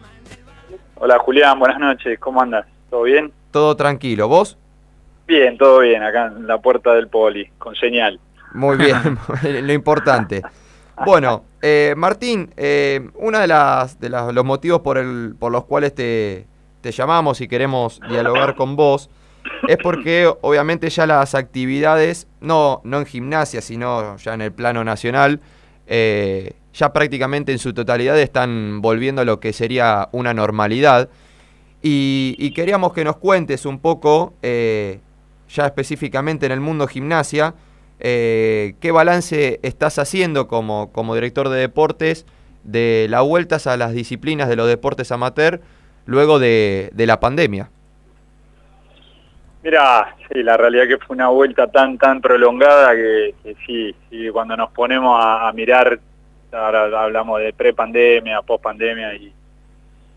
Hola 0.96 1.20
Julián, 1.20 1.60
buenas 1.60 1.80
noches, 1.80 2.20
¿cómo 2.20 2.42
andas? 2.42 2.66
¿Todo 2.90 3.04
bien? 3.04 3.32
Todo 3.52 3.76
tranquilo, 3.76 4.28
¿vos? 4.28 4.58
Bien, 5.28 5.58
todo 5.58 5.80
bien, 5.80 6.02
acá 6.04 6.28
en 6.28 6.48
la 6.48 6.58
puerta 6.60 6.94
del 6.94 7.08
poli, 7.10 7.48
con 7.58 7.76
señal. 7.76 8.20
Muy 8.54 8.78
bien, 8.78 9.18
lo 9.68 9.74
importante. 9.74 10.42
Bueno, 11.06 11.44
eh, 11.62 11.94
Martín, 11.96 12.52
eh, 12.58 13.08
uno 13.16 13.38
de, 13.40 13.48
las, 13.48 14.00
de 14.00 14.10
las- 14.10 14.34
los 14.34 14.44
motivos 14.46 14.82
por, 14.82 14.98
el, 14.98 15.36
por 15.38 15.52
los 15.52 15.66
cuales 15.66 15.94
te, 15.94 16.48
te 16.82 16.92
llamamos 16.92 17.40
y 17.42 17.48
queremos 17.48 18.00
dialogar 18.10 18.56
con 18.56 18.76
vos 18.76 19.10
es 19.68 19.78
porque 19.78 20.32
obviamente 20.42 20.90
ya 20.90 21.06
las 21.06 21.36
actividades, 21.36 22.28
no, 22.42 22.82
no 22.84 22.98
en 22.98 23.06
gimnasia, 23.06 23.62
sino 23.62 24.18
ya 24.18 24.34
en 24.34 24.42
el 24.42 24.52
plano 24.52 24.84
nacional, 24.84 25.40
eh, 25.86 26.54
ya 26.78 26.94
prácticamente 26.94 27.52
en 27.52 27.58
su 27.58 27.74
totalidad 27.74 28.20
están 28.20 28.82
volviendo 28.82 29.24
a 29.24 29.26
lo 29.26 29.40
que 29.40 29.52
sería 29.52 30.10
una 30.12 30.34
normalidad. 30.34 31.10
Y, 31.82 32.52
queríamos 32.52 32.94
que 32.94 33.04
nos 33.04 33.18
cuentes 33.18 33.66
un 33.66 33.80
poco, 33.80 34.34
eh, 34.44 35.00
ya 35.50 35.66
específicamente 35.66 36.46
en 36.46 36.52
el 36.52 36.60
mundo 36.60 36.86
gimnasia, 36.88 37.56
eh, 38.00 38.76
¿qué 38.80 38.92
balance 38.92 39.60
estás 39.64 39.98
haciendo 39.98 40.48
como, 40.48 40.92
como 40.92 41.16
director 41.16 41.50
de 41.50 41.60
deportes 41.60 42.26
de 42.64 43.08
las 43.10 43.24
vueltas 43.24 43.66
a 43.66 43.76
las 43.78 43.94
disciplinas 43.94 44.48
de 44.48 44.56
los 44.56 44.68
deportes 44.68 45.12
amateur 45.12 45.62
luego 46.06 46.38
de, 46.38 46.92
la 46.96 47.20
pandemia? 47.20 47.72
Mira, 49.64 50.16
sí, 50.32 50.44
la 50.44 50.58
realidad 50.58 50.88
que 50.88 50.98
fue 51.00 51.16
una 51.16 51.30
vuelta 51.30 51.68
tan, 51.68 51.98
tan 51.98 52.22
prolongada 52.22 52.94
que, 52.94 53.34
sí, 53.66 53.96
sí, 54.10 54.30
cuando 54.32 54.56
nos 54.56 54.72
ponemos 54.72 55.20
a 55.20 55.52
mirar, 55.54 56.00
ahora 56.52 57.04
hablamos 57.04 57.40
de 57.42 57.54
pre-pandemia, 57.54 58.42
post-pandemia 58.42 59.14
y 59.16 59.34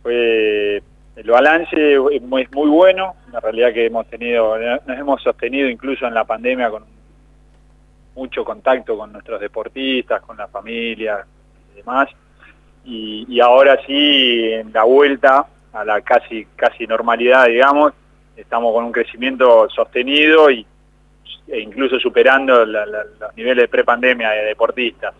fue 0.03 0.83
el 1.17 1.31
balance 1.31 1.97
es 2.13 2.23
muy, 2.23 2.47
bueno, 2.53 3.15
la 3.31 3.41
realidad 3.41 3.75
que 3.75 3.87
hemos 3.87 4.07
tenido, 4.07 4.57
nos 4.59 4.99
hemos 4.99 5.23
sostenido 5.23 5.69
incluso 5.69 6.07
en 6.07 6.15
la 6.15 6.25
pandemia 6.25 6.71
con 6.71 6.85
mucho 8.15 8.45
contacto 8.45 8.97
con 8.97 9.13
nuestros 9.13 9.41
deportistas, 9.41 10.23
con 10.23 10.37
la 10.37 10.49
familia 10.49 11.25
y 11.73 11.77
demás. 11.77 12.09
Y, 12.85 13.41
ahora 13.41 13.79
sí, 13.87 14.51
en 14.53 14.73
la 14.73 14.85
vuelta 14.85 15.47
a 15.73 15.85
la 15.85 16.01
casi, 16.01 16.47
casi 16.57 16.87
normalidad, 16.87 17.47
digamos, 17.47 17.93
estamos 18.37 18.73
con 18.73 18.85
un 18.85 18.93
crecimiento 18.93 19.69
sostenido 19.69 20.51
y, 20.51 20.67
e 21.49 21.61
incluso 21.61 21.99
superando 21.99 22.65
los 22.65 23.37
niveles 23.37 23.65
de 23.65 23.69
prepandemia 23.69 24.31
de 24.31 24.45
deportistas. 24.47 25.15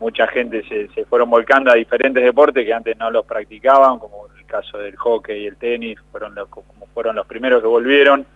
Mucha 0.00 0.26
gente 0.26 0.62
se, 0.68 0.88
se 0.88 1.04
fueron 1.04 1.30
volcando 1.30 1.70
a 1.70 1.74
diferentes 1.74 2.22
deportes 2.22 2.64
que 2.64 2.74
antes 2.74 2.96
no 2.98 3.10
los 3.10 3.24
practicaban, 3.24 3.98
como 3.98 4.26
el 4.38 4.46
caso 4.46 4.78
del 4.78 4.96
hockey 4.96 5.42
y 5.42 5.46
el 5.46 5.56
tenis, 5.56 5.98
fueron 6.10 6.34
como 6.50 6.86
fueron 6.92 7.16
los 7.16 7.26
primeros 7.26 7.60
que 7.60 7.68
volvieron 7.68 8.26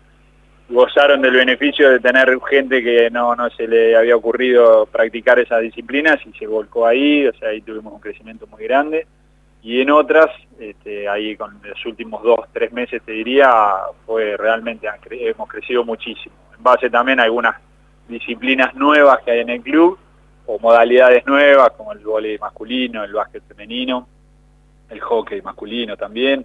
gozaron 0.68 1.22
del 1.22 1.34
beneficio 1.34 1.90
de 1.90 2.00
tener 2.00 2.38
gente 2.48 2.82
que 2.82 3.10
no, 3.10 3.34
no 3.34 3.48
se 3.50 3.66
le 3.66 3.96
había 3.96 4.16
ocurrido 4.16 4.86
practicar 4.86 5.38
esas 5.38 5.62
disciplinas 5.62 6.18
y 6.26 6.38
se 6.38 6.46
volcó 6.46 6.86
ahí, 6.86 7.26
o 7.26 7.32
sea, 7.34 7.50
ahí 7.50 7.62
tuvimos 7.62 7.92
un 7.92 8.00
crecimiento 8.00 8.46
muy 8.46 8.64
grande. 8.64 9.06
Y 9.62 9.80
en 9.80 9.90
otras, 9.90 10.26
este, 10.60 11.08
ahí 11.08 11.36
con 11.36 11.58
los 11.62 11.86
últimos 11.86 12.22
dos, 12.22 12.40
tres 12.52 12.72
meses 12.72 13.02
te 13.02 13.12
diría, 13.12 13.50
fue 14.06 14.36
realmente, 14.36 14.88
hemos 15.10 15.48
crecido 15.48 15.84
muchísimo. 15.84 16.34
En 16.56 16.62
base 16.62 16.90
también 16.90 17.18
a 17.18 17.24
algunas 17.24 17.56
disciplinas 18.06 18.74
nuevas 18.74 19.18
que 19.24 19.32
hay 19.32 19.40
en 19.40 19.50
el 19.50 19.62
club, 19.62 19.98
o 20.48 20.58
modalidades 20.58 21.26
nuevas, 21.26 21.72
como 21.76 21.92
el 21.92 21.98
vóley 21.98 22.38
masculino, 22.38 23.04
el 23.04 23.12
básquet 23.12 23.42
femenino, 23.46 24.08
el 24.88 24.98
hockey 24.98 25.42
masculino 25.42 25.94
también. 25.96 26.44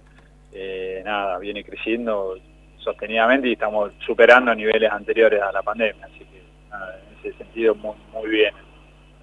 Eh, 0.52 1.00
nada, 1.04 1.38
viene 1.38 1.64
creciendo 1.64 2.36
sostenidamente 2.76 3.48
y 3.48 3.52
estamos 3.52 3.92
superando 4.04 4.54
niveles 4.54 4.92
anteriores 4.92 5.40
a 5.40 5.50
la 5.50 5.62
pandemia, 5.62 6.04
así 6.04 6.18
que 6.18 6.42
nada, 6.70 7.00
en 7.00 7.18
ese 7.18 7.38
sentido 7.38 7.74
muy, 7.74 7.94
muy 8.12 8.28
bien, 8.28 8.54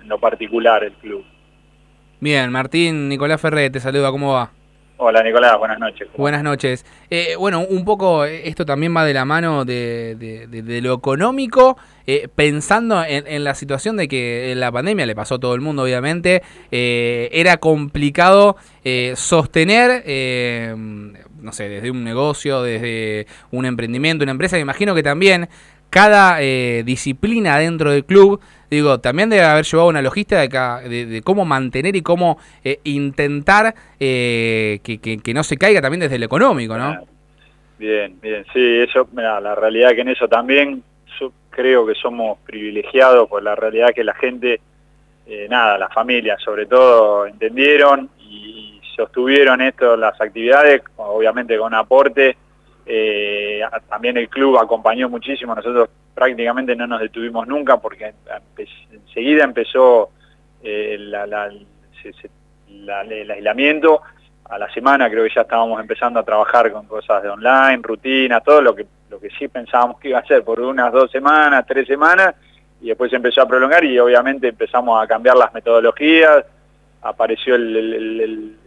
en 0.01 0.09
lo 0.09 0.19
particular 0.19 0.83
el 0.83 0.93
club. 0.93 1.23
Bien, 2.19 2.51
Martín, 2.51 3.07
Nicolás 3.07 3.39
Ferré, 3.39 3.69
te 3.69 3.79
saluda, 3.79 4.09
¿cómo 4.09 4.33
va? 4.33 4.51
Hola 5.03 5.23
Nicolás, 5.23 5.57
buenas 5.57 5.79
noches. 5.79 6.07
Buenas 6.15 6.43
noches. 6.43 6.85
Eh, 7.09 7.33
bueno, 7.35 7.61
un 7.61 7.83
poco 7.85 8.23
eh, 8.23 8.47
esto 8.47 8.67
también 8.67 8.95
va 8.95 9.03
de 9.03 9.15
la 9.15 9.25
mano 9.25 9.65
de, 9.65 10.79
lo 10.83 10.93
económico, 10.93 11.75
eh, 12.05 12.27
pensando 12.35 13.03
en, 13.03 13.25
en 13.25 13.43
la 13.43 13.55
situación 13.55 13.97
de 13.97 14.07
que 14.07 14.53
la 14.55 14.71
pandemia 14.71 15.07
le 15.07 15.15
pasó 15.15 15.35
a 15.35 15.39
todo 15.39 15.55
el 15.55 15.61
mundo, 15.61 15.81
obviamente, 15.81 16.43
era 16.69 17.57
complicado 17.57 18.57
sostener, 19.15 20.03
no 20.77 21.51
sé, 21.51 21.67
desde 21.67 21.89
un 21.89 22.03
negocio, 22.03 22.61
desde 22.61 23.25
un 23.49 23.65
emprendimiento, 23.65 24.21
una 24.21 24.33
empresa, 24.33 24.57
me 24.57 24.61
imagino 24.61 24.93
que 24.93 25.01
también 25.01 25.49
cada 25.89 26.37
disciplina 26.83 27.57
dentro 27.57 27.91
del 27.91 28.05
club, 28.05 28.39
digo, 28.71 28.99
también 28.99 29.29
debe 29.29 29.43
haber 29.43 29.65
llevado 29.65 29.89
una 29.89 30.01
logística 30.01 30.79
de, 30.79 30.89
de- 30.89 31.05
de 31.05 31.21
cómo 31.21 31.45
mantener 31.45 31.95
y 31.95 32.01
cómo 32.01 32.39
eh, 32.63 32.79
intentar 32.85 33.75
eh, 33.99 34.79
que, 34.83 35.33
no 35.33 35.43
se 35.43 35.57
caiga 35.57 35.81
también 35.81 35.99
desde 35.99 36.17
lo 36.17 36.25
económico, 36.25 36.77
¿no? 36.77 36.97
Bien, 37.77 38.17
bien, 38.21 38.45
sí, 38.53 38.79
eso, 38.79 39.07
mira, 39.11 39.39
la 39.41 39.55
realidad 39.55 39.91
que 39.93 40.01
en 40.01 40.09
eso 40.09 40.27
también 40.27 40.83
so- 41.19 41.33
creo 41.49 41.85
que 41.85 41.95
somos 41.95 42.37
privilegiados 42.45 43.27
por 43.27 43.43
la 43.43 43.55
realidad 43.55 43.89
que 43.93 44.03
la 44.03 44.13
gente 44.15 44.61
eh, 45.27 45.47
nada, 45.49 45.77
las 45.77 45.93
familias 45.93 46.41
sobre 46.41 46.65
todo 46.65 47.25
entendieron 47.27 48.09
y 48.19 48.79
sostuvieron 48.95 49.61
esto, 49.61 49.95
las 49.97 50.19
actividades, 50.19 50.81
obviamente 50.97 51.57
con 51.57 51.73
aporte. 51.73 52.35
Eh, 52.85 53.61
también 53.89 54.17
el 54.17 54.27
club 54.29 54.57
acompañó 54.57 55.07
muchísimo, 55.09 55.55
nosotros 55.55 55.89
prácticamente 56.13 56.75
no 56.75 56.87
nos 56.87 56.99
detuvimos 56.99 57.47
nunca 57.47 57.77
porque 57.77 58.13
enseguida 58.91 59.43
empezó 59.43 60.09
eh, 60.63 60.97
la, 60.99 61.49
el 63.09 63.31
aislamiento. 63.31 64.01
A 64.45 64.57
la 64.57 64.71
semana 64.73 65.09
creo 65.09 65.23
que 65.23 65.33
ya 65.33 65.41
estábamos 65.41 65.79
empezando 65.79 66.19
a 66.19 66.23
trabajar 66.23 66.71
con 66.71 66.85
cosas 66.85 67.23
de 67.23 67.29
online, 67.29 67.79
rutina, 67.81 68.41
todo 68.41 68.61
lo 68.61 68.75
que, 68.75 68.85
lo 69.09 69.19
que 69.19 69.29
sí 69.29 69.47
pensábamos 69.47 69.99
que 69.99 70.09
iba 70.09 70.19
a 70.19 70.25
ser 70.25 70.43
por 70.43 70.59
unas 70.59 70.91
dos 70.91 71.09
semanas, 71.09 71.65
tres 71.65 71.87
semanas, 71.87 72.35
y 72.81 72.87
después 72.87 73.09
se 73.09 73.15
empezó 73.15 73.41
a 73.41 73.47
prolongar 73.47 73.85
y 73.85 73.97
obviamente 73.97 74.49
empezamos 74.49 75.01
a 75.01 75.07
cambiar 75.07 75.37
las 75.37 75.53
metodologías, 75.53 76.43
apareció 77.01 77.55
el, 77.55 78.57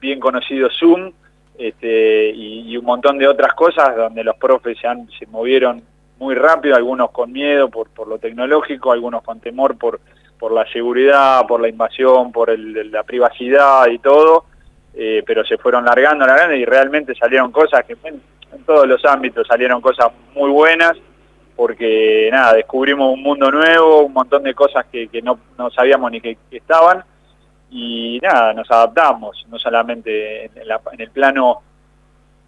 bien 0.00 0.20
conocido 0.20 0.68
Zoom 0.70 1.12
este, 1.58 2.30
y, 2.30 2.76
un 2.76 2.84
montón 2.84 3.18
de 3.18 3.26
otras 3.28 3.54
cosas 3.54 3.96
donde 3.96 4.24
los 4.24 4.36
profes 4.36 4.78
se, 4.78 4.88
se 5.18 5.26
movieron 5.26 5.82
muy 6.18 6.34
rápido, 6.34 6.76
algunos 6.76 7.10
con 7.10 7.32
miedo 7.32 7.68
por, 7.68 7.88
por 7.90 8.08
lo 8.08 8.18
tecnológico, 8.18 8.92
algunos 8.92 9.22
con 9.22 9.40
temor 9.40 9.76
por, 9.76 10.00
por 10.38 10.52
la 10.52 10.66
seguridad, 10.72 11.46
por 11.46 11.60
la 11.60 11.68
invasión, 11.68 12.32
por 12.32 12.56
la 12.58 13.04
privacidad 13.04 13.86
y 13.86 14.00
todo, 14.00 14.46
eh, 14.92 15.22
pero 15.24 15.44
se 15.44 15.56
fueron 15.56 15.84
largando, 15.84 16.26
largando 16.26 16.56
y 16.56 16.64
realmente 16.64 17.14
salieron 17.14 17.52
cosas 17.52 17.84
que 17.84 17.96
en, 18.02 18.20
todos 18.66 18.88
los 18.88 19.04
ámbitos 19.04 19.46
salieron 19.46 19.80
cosas 19.80 20.08
muy 20.34 20.50
buenas, 20.50 20.96
porque 21.56 22.28
nada, 22.32 22.54
descubrimos 22.54 23.14
un 23.14 23.22
mundo 23.22 23.50
nuevo, 23.50 24.02
un 24.02 24.12
montón 24.12 24.42
de 24.42 24.52
cosas 24.52 24.84
que, 24.90 25.08
no, 25.22 25.38
sabíamos 25.70 26.10
ni 26.10 26.20
que, 26.20 26.36
estaban, 26.50 27.04
y 27.70 28.18
nada, 28.20 28.52
nos 28.52 28.70
adaptamos, 28.70 29.46
no 29.48 29.58
solamente 29.58 30.46
en, 30.46 30.52
en 30.56 31.00
el 31.00 31.10
plano 31.10 31.62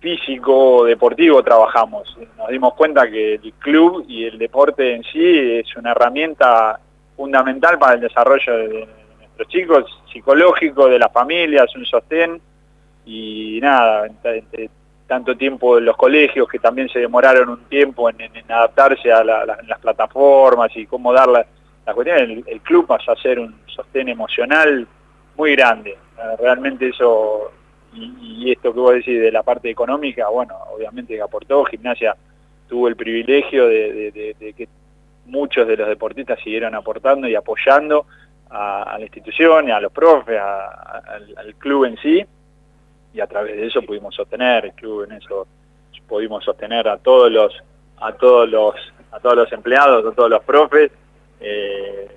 físico, 0.04 0.84
deportivo 0.84 1.42
trabajamos. 1.42 2.14
Nos 2.36 2.48
dimos 2.48 2.74
cuenta 2.74 3.10
que 3.10 3.36
el 3.36 3.54
club 3.54 4.04
y 4.06 4.26
el 4.26 4.36
deporte 4.36 4.94
en 4.94 5.02
sí 5.02 5.60
es 5.60 5.74
una 5.76 5.92
herramienta 5.92 6.78
fundamental 7.16 7.78
para 7.78 7.94
el 7.94 8.02
desarrollo 8.02 8.54
de 8.54 8.88
nuestros 9.18 9.48
chicos, 9.48 10.02
psicológico, 10.12 10.88
de 10.88 10.98
las 10.98 11.10
familias, 11.10 11.74
un 11.74 11.86
sostén 11.86 12.38
y 13.06 13.58
nada, 13.62 14.06
tanto 15.06 15.34
tiempo 15.38 15.78
en 15.78 15.86
los 15.86 15.96
colegios 15.96 16.48
que 16.48 16.58
también 16.58 16.90
se 16.90 16.98
demoraron 16.98 17.48
un 17.48 17.64
tiempo 17.64 18.10
en, 18.10 18.18
adaptarse 18.46 19.10
a 19.10 19.24
las 19.24 19.78
plataformas 19.80 20.70
y 20.76 20.84
cómo 20.84 21.14
dar 21.14 21.28
la, 21.28 21.46
cuestión, 21.94 22.18
el, 22.18 22.44
el, 22.46 22.60
club 22.60 22.86
pasó 22.86 23.12
a 23.12 23.16
ser 23.16 23.38
un 23.38 23.54
sostén 23.68 24.10
emocional 24.10 24.86
muy 25.34 25.56
grande. 25.56 25.96
Realmente 26.38 26.88
eso 26.88 27.50
y, 27.94 28.50
esto 28.50 28.72
que 28.72 28.80
vos 28.80 28.94
decís 28.94 29.20
de 29.20 29.33
la 29.33 29.42
parte 29.42 29.70
económica, 29.70 30.28
bueno, 30.28 30.57
obviamente 30.72 31.14
que 31.14 31.22
aportó, 31.22 31.64
Gimnasia 31.64 32.16
tuvo 32.68 32.88
el 32.88 32.96
privilegio 32.96 33.68
de, 33.68 34.35
que 34.57 34.68
muchos 35.26 35.66
de 35.66 35.76
los 35.76 35.88
deportistas 35.88 36.40
siguieron 36.40 36.74
aportando 36.74 37.28
y 37.28 37.35
apoyando 37.35 38.07
a, 38.50 38.96
la 38.98 39.04
institución, 39.04 39.70
a 39.70 39.80
los 39.80 39.92
profes, 39.92 40.38
al, 40.40 41.54
club 41.57 41.85
en 41.87 41.96
sí, 41.98 42.24
y 43.12 43.20
a 43.20 43.26
través 43.26 43.57
de 43.57 43.66
eso 43.66 43.83
pudimos 43.83 44.14
sostener, 44.14 44.66
el 44.66 44.72
club 44.72 45.04
en 45.04 45.12
eso 45.12 45.46
pudimos 46.09 46.44
sostener 46.44 46.87
a 46.88 46.98
todos 46.98 47.30
los, 47.30 47.54
a 47.98 48.12
todos 48.12 48.48
los, 48.48 48.74
a 49.12 49.20
todos 49.20 49.37
los 49.37 49.52
empleados, 49.52 50.04
a 50.04 50.14
todos 50.14 50.28
los 50.28 50.42
profes, 50.42 50.90
eh, 51.40 52.09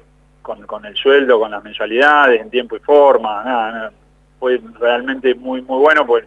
con, 0.42 0.66
con, 0.66 0.86
el 0.86 0.96
sueldo, 0.96 1.40
con 1.40 1.52
las 1.52 1.64
mensualidades, 1.64 2.42
en 2.42 2.50
tiempo 2.50 2.76
y 2.76 2.80
forma, 2.80 3.44
nada, 3.44 3.72
nada 3.72 3.92
fue 4.40 4.62
realmente 4.80 5.34
muy 5.36 5.62
muy 5.62 5.80
bueno, 5.80 6.06
pues 6.06 6.26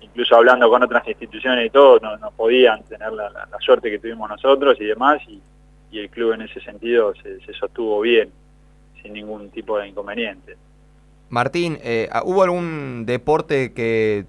incluso 0.00 0.36
hablando 0.36 0.68
con 0.68 0.82
otras 0.82 1.06
instituciones 1.08 1.66
y 1.66 1.70
todo, 1.70 1.98
no, 2.00 2.30
podían 2.32 2.82
tener 2.84 3.12
la, 3.12 3.48
suerte 3.60 3.90
que 3.90 3.98
tuvimos 3.98 4.28
nosotros 4.28 4.76
y 4.80 4.84
demás, 4.84 5.20
y, 5.28 5.40
el 5.92 6.08
club 6.08 6.32
en 6.32 6.40
ese 6.40 6.58
sentido 6.60 7.12
se, 7.22 7.52
sostuvo 7.52 8.00
bien, 8.00 8.30
sin 9.02 9.12
ningún 9.12 9.50
tipo 9.50 9.78
de 9.78 9.88
inconveniente. 9.88 10.56
Martín, 11.28 11.78
eh, 11.82 12.08
¿hubo 12.24 12.42
algún 12.42 13.04
deporte 13.04 13.74
que 13.74 14.24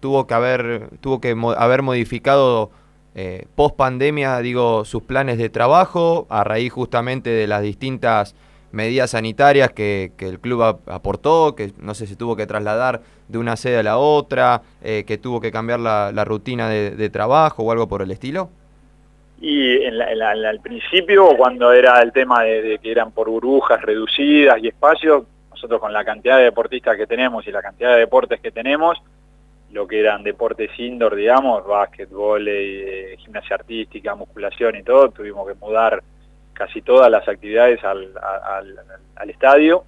tuvo 0.00 0.26
que 0.26 0.34
haber, 0.34 0.88
tuvo 1.00 1.20
que 1.20 1.36
haber 1.56 1.82
modificado 1.82 2.70
eh, 3.14 3.46
post 3.54 3.76
pandemia, 3.76 4.40
digo, 4.40 4.84
sus 4.84 5.04
planes 5.04 5.38
de 5.38 5.48
trabajo 5.50 6.26
a 6.30 6.42
raíz 6.42 6.72
justamente 6.72 7.30
de 7.30 7.46
las 7.46 7.62
distintas 7.62 8.34
medidas 8.74 9.10
sanitarias 9.10 9.70
que, 9.70 10.12
el 10.18 10.40
club 10.40 10.62
aportó, 10.86 11.54
que 11.54 11.72
no 11.78 11.94
sé 11.94 12.06
si 12.06 12.16
tuvo 12.16 12.36
que 12.36 12.46
trasladar 12.46 13.00
de 13.28 13.38
una 13.38 13.56
sede 13.56 13.78
a 13.78 13.82
la 13.82 13.96
otra, 13.96 14.62
eh, 14.82 15.04
que 15.06 15.16
tuvo 15.16 15.40
que 15.40 15.50
cambiar 15.50 15.80
la, 15.80 16.24
rutina 16.24 16.68
de, 16.68 17.10
trabajo 17.10 17.62
o 17.62 17.72
algo 17.72 17.88
por 17.88 18.02
el 18.02 18.10
estilo? 18.10 18.50
Y 19.40 19.84
en 19.84 20.00
al 20.00 20.60
principio, 20.60 21.36
cuando 21.36 21.72
era 21.72 22.00
el 22.02 22.12
tema 22.12 22.42
de, 22.42 22.78
que 22.82 22.90
eran 22.90 23.12
por 23.12 23.28
burbujas 23.28 23.80
reducidas 23.82 24.58
y 24.62 24.68
espacios, 24.68 25.24
nosotros 25.50 25.80
con 25.80 25.92
la 25.92 26.04
cantidad 26.04 26.38
de 26.38 26.44
deportistas 26.44 26.96
que 26.96 27.06
tenemos 27.06 27.46
y 27.46 27.52
la 27.52 27.62
cantidad 27.62 27.92
de 27.92 28.00
deportes 28.00 28.40
que 28.40 28.50
tenemos, 28.50 29.00
lo 29.72 29.86
que 29.86 30.00
eran 30.00 30.22
deportes 30.22 30.70
indoor, 30.78 31.16
digamos, 31.16 31.66
básquetbol, 31.66 32.46
eh, 32.48 33.16
gimnasia 33.18 33.56
artística, 33.56 34.14
musculación 34.14 34.76
y 34.76 34.82
todo, 34.82 35.10
tuvimos 35.10 35.46
que 35.48 35.54
mudar 35.54 36.02
casi 36.54 36.80
todas 36.82 37.10
las 37.10 37.26
actividades 37.28 37.82
al, 37.84 38.10
estadio 39.28 39.84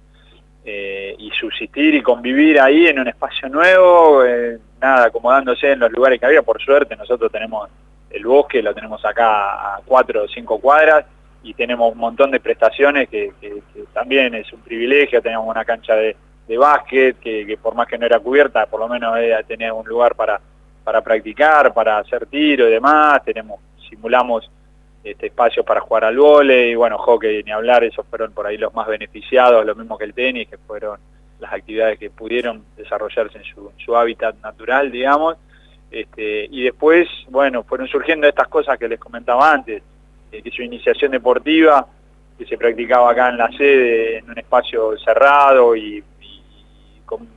eh, 0.65 1.15
y 1.17 1.31
subsistir 1.31 1.95
y 1.95 2.01
convivir 2.01 2.59
ahí 2.59 2.87
en 2.87 2.99
un 2.99 3.07
espacio 3.07 3.49
nuevo, 3.49 4.23
eh, 4.25 4.59
nada, 4.81 5.05
acomodándose 5.05 5.71
en 5.71 5.79
los 5.79 5.91
lugares 5.91 6.19
que 6.19 6.25
había, 6.25 6.41
por 6.41 6.61
suerte 6.61 6.95
nosotros 6.95 7.31
tenemos 7.31 7.69
el 8.09 8.25
bosque, 8.25 8.61
lo 8.61 8.73
tenemos 8.73 9.03
acá 9.05 9.75
a 9.75 9.81
cuatro 9.85 10.23
o 10.23 10.27
cinco 10.27 10.59
cuadras 10.59 11.05
y 11.43 11.53
tenemos 11.53 11.91
un 11.91 11.99
montón 11.99 12.31
de 12.31 12.39
prestaciones 12.39 13.07
que, 13.09 13.31
también 13.93 14.35
es 14.35 14.51
un 14.51 14.59
privilegio, 14.61 15.21
tenemos 15.21 15.47
una 15.47 15.63
cancha 15.63 15.95
de, 15.95 16.15
básquet 16.57 17.19
que, 17.19 17.57
por 17.61 17.75
más 17.75 17.87
que 17.87 17.97
no 17.97 18.05
era 18.05 18.19
cubierta, 18.19 18.65
por 18.65 18.79
lo 18.79 18.87
menos 18.87 19.17
eh, 19.17 19.35
tenía 19.47 19.73
un 19.73 19.85
lugar 19.85 20.15
para, 20.15 20.39
para 20.83 21.01
practicar, 21.01 21.73
para 21.73 21.97
hacer 21.97 22.25
tiro 22.27 22.67
y 22.67 22.71
demás, 22.71 23.21
tenemos, 23.23 23.59
simulamos 23.89 24.49
este, 25.03 25.27
espacios 25.27 25.65
para 25.65 25.81
jugar 25.81 26.05
al 26.05 26.17
vole 26.17 26.75
bueno, 26.75 26.97
hockey 26.97 27.43
ni 27.43 27.51
hablar, 27.51 27.83
esos 27.83 28.05
fueron 28.07 28.31
por 28.33 28.47
ahí 28.47 28.57
los 28.57 28.73
más 28.73 28.87
beneficiados, 28.87 29.65
lo 29.65 29.75
mismo 29.75 29.97
que 29.97 30.05
el 30.05 30.13
tenis, 30.13 30.47
que 30.49 30.57
fueron 30.57 30.99
las 31.39 31.53
actividades 31.53 31.99
que 31.99 32.09
pudieron 32.09 32.63
desarrollarse 32.75 33.37
en 33.37 33.43
su, 33.43 33.95
hábitat 33.95 34.35
natural, 34.41 34.91
digamos. 34.91 35.37
Este, 35.89 36.47
y 36.51 36.63
después, 36.63 37.07
bueno, 37.29 37.63
fueron 37.63 37.87
surgiendo 37.87 38.27
estas 38.27 38.47
cosas 38.47 38.77
que 38.77 38.87
les 38.87 38.99
comentaba 38.99 39.51
antes, 39.51 39.81
eh, 40.31 40.41
que 40.41 40.51
su 40.51 40.61
iniciación 40.61 41.11
deportiva, 41.11 41.87
que 42.37 42.45
se 42.45 42.57
practicaba 42.57 43.11
acá 43.11 43.29
en 43.29 43.37
la 43.37 43.49
sede, 43.51 44.17
en 44.17 44.29
un 44.29 44.37
espacio 44.37 44.97
cerrado 44.97 45.75
y, 45.75 46.03
con, 47.05 47.27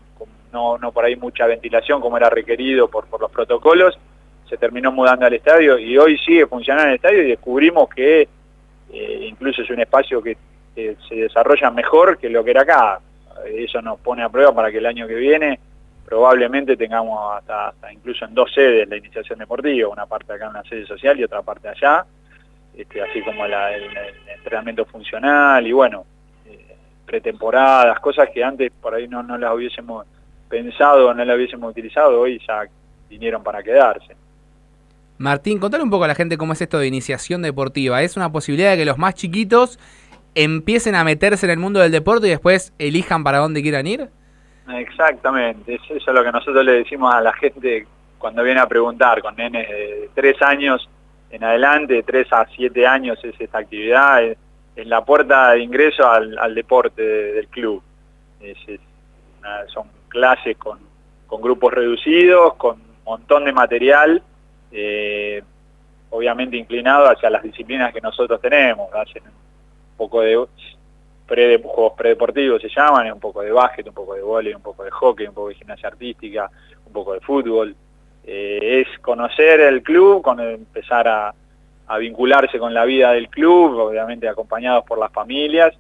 no, 0.53 0.79
no 0.79 0.90
por 0.90 1.05
ahí 1.05 1.14
mucha 1.14 1.46
ventilación 1.46 2.01
como 2.01 2.16
era 2.16 2.29
requerido 2.29 2.88
por, 2.88 3.07
por 3.07 3.20
los 3.20 3.31
protocolos, 3.31 3.96
se 4.50 4.58
terminó 4.58 4.90
mudando 4.90 5.24
al 5.24 5.32
estadio 5.32 5.78
y 5.78 5.96
hoy 5.96 6.18
sigue 6.18 6.44
funcionando 6.46 6.88
el 6.88 6.96
estadio 6.96 7.22
y 7.22 7.28
descubrimos 7.28 7.88
que 7.88 8.28
eh, 8.92 9.26
incluso 9.28 9.62
es 9.62 9.70
un 9.70 9.80
espacio 9.80 10.20
que, 10.20 10.36
se 10.74 11.14
desarrolla 11.14 11.70
mejor 11.70 12.16
que 12.16 12.30
lo 12.30 12.42
que 12.42 12.52
era 12.52 12.62
acá. 12.62 13.00
Eso 13.52 13.82
nos 13.82 14.00
pone 14.00 14.22
a 14.22 14.30
prueba 14.30 14.54
para 14.54 14.70
que 14.70 14.78
el 14.78 14.86
año 14.86 15.06
que 15.06 15.16
viene 15.16 15.60
probablemente 16.06 16.74
tengamos 16.74 17.34
hasta, 17.34 17.92
incluso 17.92 18.24
en 18.24 18.34
dos 18.34 18.50
sedes 18.54 18.88
la 18.88 18.96
iniciación 18.96 19.40
deportiva, 19.40 19.90
una 19.90 20.06
parte 20.06 20.32
acá 20.32 20.46
en 20.46 20.54
la 20.54 20.62
sede 20.62 20.86
social 20.86 21.20
y 21.20 21.24
otra 21.24 21.42
parte 21.42 21.68
allá, 21.68 22.06
este, 22.74 23.02
así 23.02 23.20
como 23.20 23.44
el, 23.44 23.52
entrenamiento 24.38 24.86
funcional 24.86 25.66
y 25.66 25.72
bueno, 25.72 26.06
eh, 26.46 26.74
pretemporadas, 27.04 28.00
cosas 28.00 28.30
que 28.30 28.42
antes 28.42 28.72
por 28.80 28.94
ahí 28.94 29.06
no, 29.06 29.22
no 29.22 29.36
las 29.36 29.52
hubiésemos 29.52 30.06
pensado, 30.48 31.12
no 31.12 31.24
las 31.24 31.36
hubiésemos 31.36 31.70
utilizado, 31.72 32.20
hoy 32.20 32.40
ya 32.48 32.64
vinieron 33.10 33.42
para 33.42 33.62
quedarse. 33.62 34.16
Martín, 35.20 35.59
contale 35.59 35.85
un 35.85 35.90
poco 35.90 36.04
a 36.04 36.09
la 36.09 36.14
gente 36.14 36.38
cómo 36.38 36.54
es 36.54 36.62
esto 36.62 36.78
de 36.78 36.87
iniciación 36.87 37.42
deportiva. 37.42 38.00
¿Es 38.00 38.16
una 38.16 38.33
posibilidad 38.33 38.70
de 38.70 38.78
que 38.78 38.85
los 38.87 38.96
más 38.96 39.14
chiquitos 39.14 39.78
empiecen 40.34 40.95
a 40.95 41.05
meterse 41.05 41.45
en 41.45 41.53
el 41.53 41.59
mundo 41.59 41.78
del 41.78 41.92
deporte 41.92 42.26
y 42.26 42.30
después 42.30 42.72
elijan 42.78 43.22
para 43.22 43.36
dónde 43.36 43.61
quieran 43.61 43.86
ir? 43.86 44.09
Exactamente, 44.66 45.74
eso 45.74 45.95
es 45.95 46.07
lo 46.07 46.24
que 46.24 46.32
nosotros 46.32 46.64
le 46.64 46.72
decimos 46.72 47.14
a 47.14 47.20
la 47.20 47.34
gente 47.34 47.86
cuando 48.16 48.42
viene 48.42 48.61
a 48.61 48.66
preguntar, 48.66 49.20
con 49.20 49.36
nenes 49.36 49.68
de 49.68 50.09
tres 50.14 50.40
años 50.40 50.88
en 51.28 51.45
adelante, 51.45 51.92
de 51.92 52.03
tres 52.03 52.32
a 52.32 52.47
siete 52.57 52.86
años 52.86 53.18
es 53.22 53.38
esta 53.38 53.59
actividad, 53.59 54.24
es, 54.24 54.38
la 54.86 55.05
puerta 55.05 55.51
de 55.51 55.61
ingreso 55.61 56.11
al, 56.11 56.55
deporte 56.55 57.03
del 57.03 57.47
club. 57.49 57.82
son 59.66 59.86
clases 60.09 60.57
con, 60.57 60.78
con 61.26 61.42
grupos 61.42 61.74
reducidos, 61.74 62.55
con 62.55 62.76
un 62.76 63.05
montón 63.05 63.45
de 63.45 63.53
material 63.53 64.22
eh, 64.73 65.43
obviamente 66.11 66.57
inclinado 66.57 67.09
hacia 67.09 67.31
las 67.31 67.43
disciplinas 67.43 67.93
que 67.93 68.01
nosotros 68.01 68.41
tenemos, 68.41 68.93
hacen 68.95 69.23
un 69.25 69.97
poco 69.97 70.21
de 70.21 70.37
juegos 71.62 71.93
predeportivos 71.97 72.61
se 72.61 72.68
llaman, 72.68 73.12
un 73.12 73.21
poco 73.21 73.43
de 73.43 73.53
básquet, 73.53 73.87
un 73.87 73.95
poco 73.95 74.14
de 74.14 74.23
vóley, 74.23 74.53
un 74.53 74.62
poco 74.62 74.83
de 74.83 74.91
hockey, 74.91 75.27
un 75.27 75.35
poco 75.35 75.49
de 75.49 75.55
gimnasia 75.55 75.89
artística, 75.89 76.51
un 76.87 76.93
poco 76.93 77.12
de 77.12 77.21
fútbol. 77.21 77.75
Eh, 78.25 78.85
es 78.85 78.99
conocer 78.99 79.61
el 79.61 79.83
club, 79.83 80.23
con 80.23 80.41
empezar 80.41 81.07
a, 81.09 81.35
vincularse 81.99 82.61
con 82.61 82.73
la 82.73 82.85
vida 82.85 83.12
del 83.12 83.29
club, 83.29 83.77
obviamente 83.77 84.29
acompañados 84.29 84.85
por 84.85 84.97
las 84.97 85.11
familias, 85.11 85.75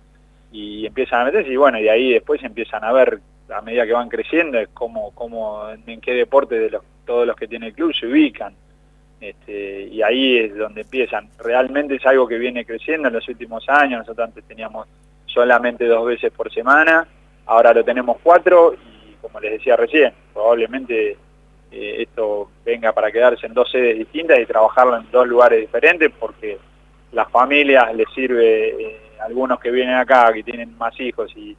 y 0.50 0.84
empiezan 0.84 1.20
a 1.20 1.24
meterse, 1.26 1.52
y 1.52 1.56
bueno, 1.56 1.78
y 1.78 1.88
ahí 1.88 2.12
después 2.12 2.42
empiezan 2.42 2.82
a 2.82 2.90
ver, 2.90 3.20
a 3.48 3.60
medida 3.62 3.86
que 3.86 3.92
van 3.92 4.08
creciendo, 4.08 4.58
cómo 4.74 5.68
en 5.86 6.00
qué 6.00 6.14
deporte 6.14 6.58
de 6.58 6.70
los, 6.70 6.82
todos 7.06 7.28
los 7.28 7.36
que 7.36 7.46
tiene 7.46 7.68
el 7.68 7.74
club 7.74 7.94
se 7.94 8.08
ubican. 8.08 8.54
Este, 9.20 9.82
y 9.82 10.02
ahí 10.02 10.38
es 10.38 10.56
donde 10.56 10.82
empiezan. 10.82 11.28
Realmente 11.38 11.96
es 11.96 12.06
algo 12.06 12.26
que 12.26 12.38
viene 12.38 12.64
creciendo 12.64 13.08
en 13.08 13.14
los 13.14 13.28
últimos 13.28 13.68
años, 13.68 14.00
nosotros 14.00 14.28
antes 14.28 14.44
teníamos 14.44 14.86
solamente 15.26 15.86
dos 15.86 16.06
veces 16.06 16.32
por 16.32 16.52
semana, 16.52 17.06
ahora 17.46 17.74
lo 17.74 17.84
tenemos 17.84 18.16
cuatro, 18.22 18.74
y 18.74 19.14
como 19.20 19.38
les 19.40 19.52
decía 19.52 19.76
recién, 19.76 20.12
probablemente 20.32 21.16
eh, 21.70 21.96
esto 22.02 22.50
venga 22.64 22.92
para 22.92 23.12
quedarse 23.12 23.46
en 23.46 23.54
dos 23.54 23.70
sedes 23.70 23.98
distintas 23.98 24.38
y 24.40 24.46
trabajarlo 24.46 24.96
en 24.96 25.10
dos 25.10 25.28
lugares 25.28 25.60
diferentes, 25.60 26.10
porque 26.18 26.58
las 27.12 27.30
familias 27.30 27.94
les 27.94 28.08
sirve... 28.14 28.68
Eh, 28.68 29.00
algunos 29.20 29.60
que 29.60 29.70
vienen 29.70 29.94
acá, 29.94 30.32
que 30.32 30.42
tienen 30.42 30.76
más 30.76 30.98
hijos 31.00 31.32
y, 31.36 31.56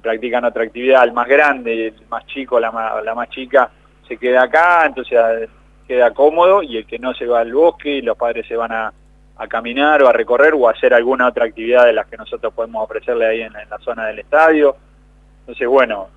practican 0.00 0.44
otra 0.44 0.62
actividad, 0.62 1.02
el 1.02 1.12
más 1.12 1.26
grande, 1.26 1.88
el 1.88 2.06
más 2.08 2.24
chico, 2.26 2.60
la 2.60 2.70
más, 2.70 3.04
la 3.04 3.12
más 3.12 3.28
chica, 3.28 3.68
se 4.06 4.16
queda 4.16 4.44
acá, 4.44 4.86
entonces 4.86 5.18
eh, 5.18 5.48
queda 5.94 6.12
cómodo, 6.12 6.62
y 6.62 6.76
el 6.76 6.86
que 6.86 6.98
no 6.98 7.14
se 7.14 7.26
va 7.26 7.40
al 7.40 7.52
bosque, 7.52 7.90
y 7.96 8.02
los 8.02 8.16
padres 8.16 8.46
se 8.46 8.56
van 8.56 8.72
a, 8.72 8.92
caminar 9.48 10.02
o 10.02 10.08
a 10.08 10.12
recorrer 10.12 10.52
o 10.52 10.68
a 10.68 10.72
hacer 10.72 10.92
alguna 10.92 11.26
otra 11.26 11.46
actividad 11.46 11.86
de 11.86 11.94
las 11.94 12.06
que 12.06 12.18
nosotros 12.18 12.52
podemos 12.52 12.84
ofrecerle 12.84 13.26
ahí 13.26 13.40
en, 13.40 13.54
la 13.54 13.78
zona 13.78 14.06
del 14.06 14.18
estadio. 14.18 14.76
Entonces, 15.40 15.66
bueno, 15.66 16.08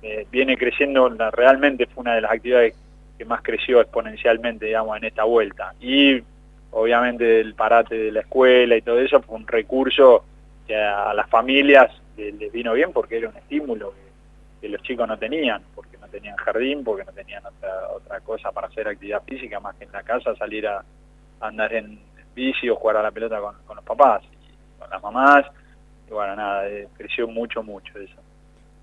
eh, 0.00 0.28
viene 0.30 0.56
creciendo, 0.56 1.08
realmente 1.32 1.86
fue 1.86 2.02
una 2.02 2.14
de 2.14 2.20
las 2.20 2.30
actividades 2.30 2.76
que 3.18 3.24
más 3.24 3.42
creció 3.42 3.80
exponencialmente, 3.80 4.66
digamos, 4.66 4.96
en 4.96 5.06
esta 5.06 5.24
vuelta. 5.24 5.74
Y 5.80 6.22
obviamente 6.70 7.40
el 7.40 7.54
parate 7.54 7.98
de 7.98 8.12
la 8.12 8.20
escuela 8.20 8.76
y 8.76 8.82
todo 8.82 9.00
eso 9.00 9.20
fue 9.22 9.34
un 9.34 9.46
recurso 9.48 10.24
a 10.70 11.12
las 11.14 11.28
familias 11.28 11.90
les 12.18 12.52
vino 12.52 12.72
bien 12.74 12.92
porque 12.92 13.18
era 13.18 13.28
un 13.28 13.36
estímulo 13.36 13.94
que, 14.60 14.68
los 14.68 14.82
chicos 14.82 15.06
no 15.06 15.16
tenían, 15.18 15.62
no 16.08 16.12
tenían 16.12 16.36
jardín, 16.36 16.84
porque 16.84 17.04
no 17.04 17.12
tenían 17.12 17.44
otra, 17.44 17.88
otra 17.94 18.20
cosa 18.20 18.52
para 18.52 18.68
hacer 18.68 18.88
actividad 18.88 19.22
física 19.24 19.60
más 19.60 19.76
que 19.76 19.84
en 19.84 19.92
la 19.92 20.02
casa 20.02 20.34
salir 20.36 20.66
a, 20.66 20.84
andar 21.40 21.72
en 21.72 22.00
bici 22.34 22.68
o 22.68 22.76
jugar 22.76 22.96
a 22.96 23.02
la 23.02 23.10
pelota 23.10 23.40
con, 23.40 23.76
los 23.76 23.84
papás, 23.84 24.22
y 24.24 24.78
con 24.78 24.90
las 24.90 25.02
mamás, 25.02 25.44
y 26.08 26.12
bueno, 26.12 26.34
nada, 26.36 26.68
eh, 26.68 26.88
creció 26.96 27.28
mucho, 27.28 27.62
mucho 27.62 27.98
eso. 27.98 28.16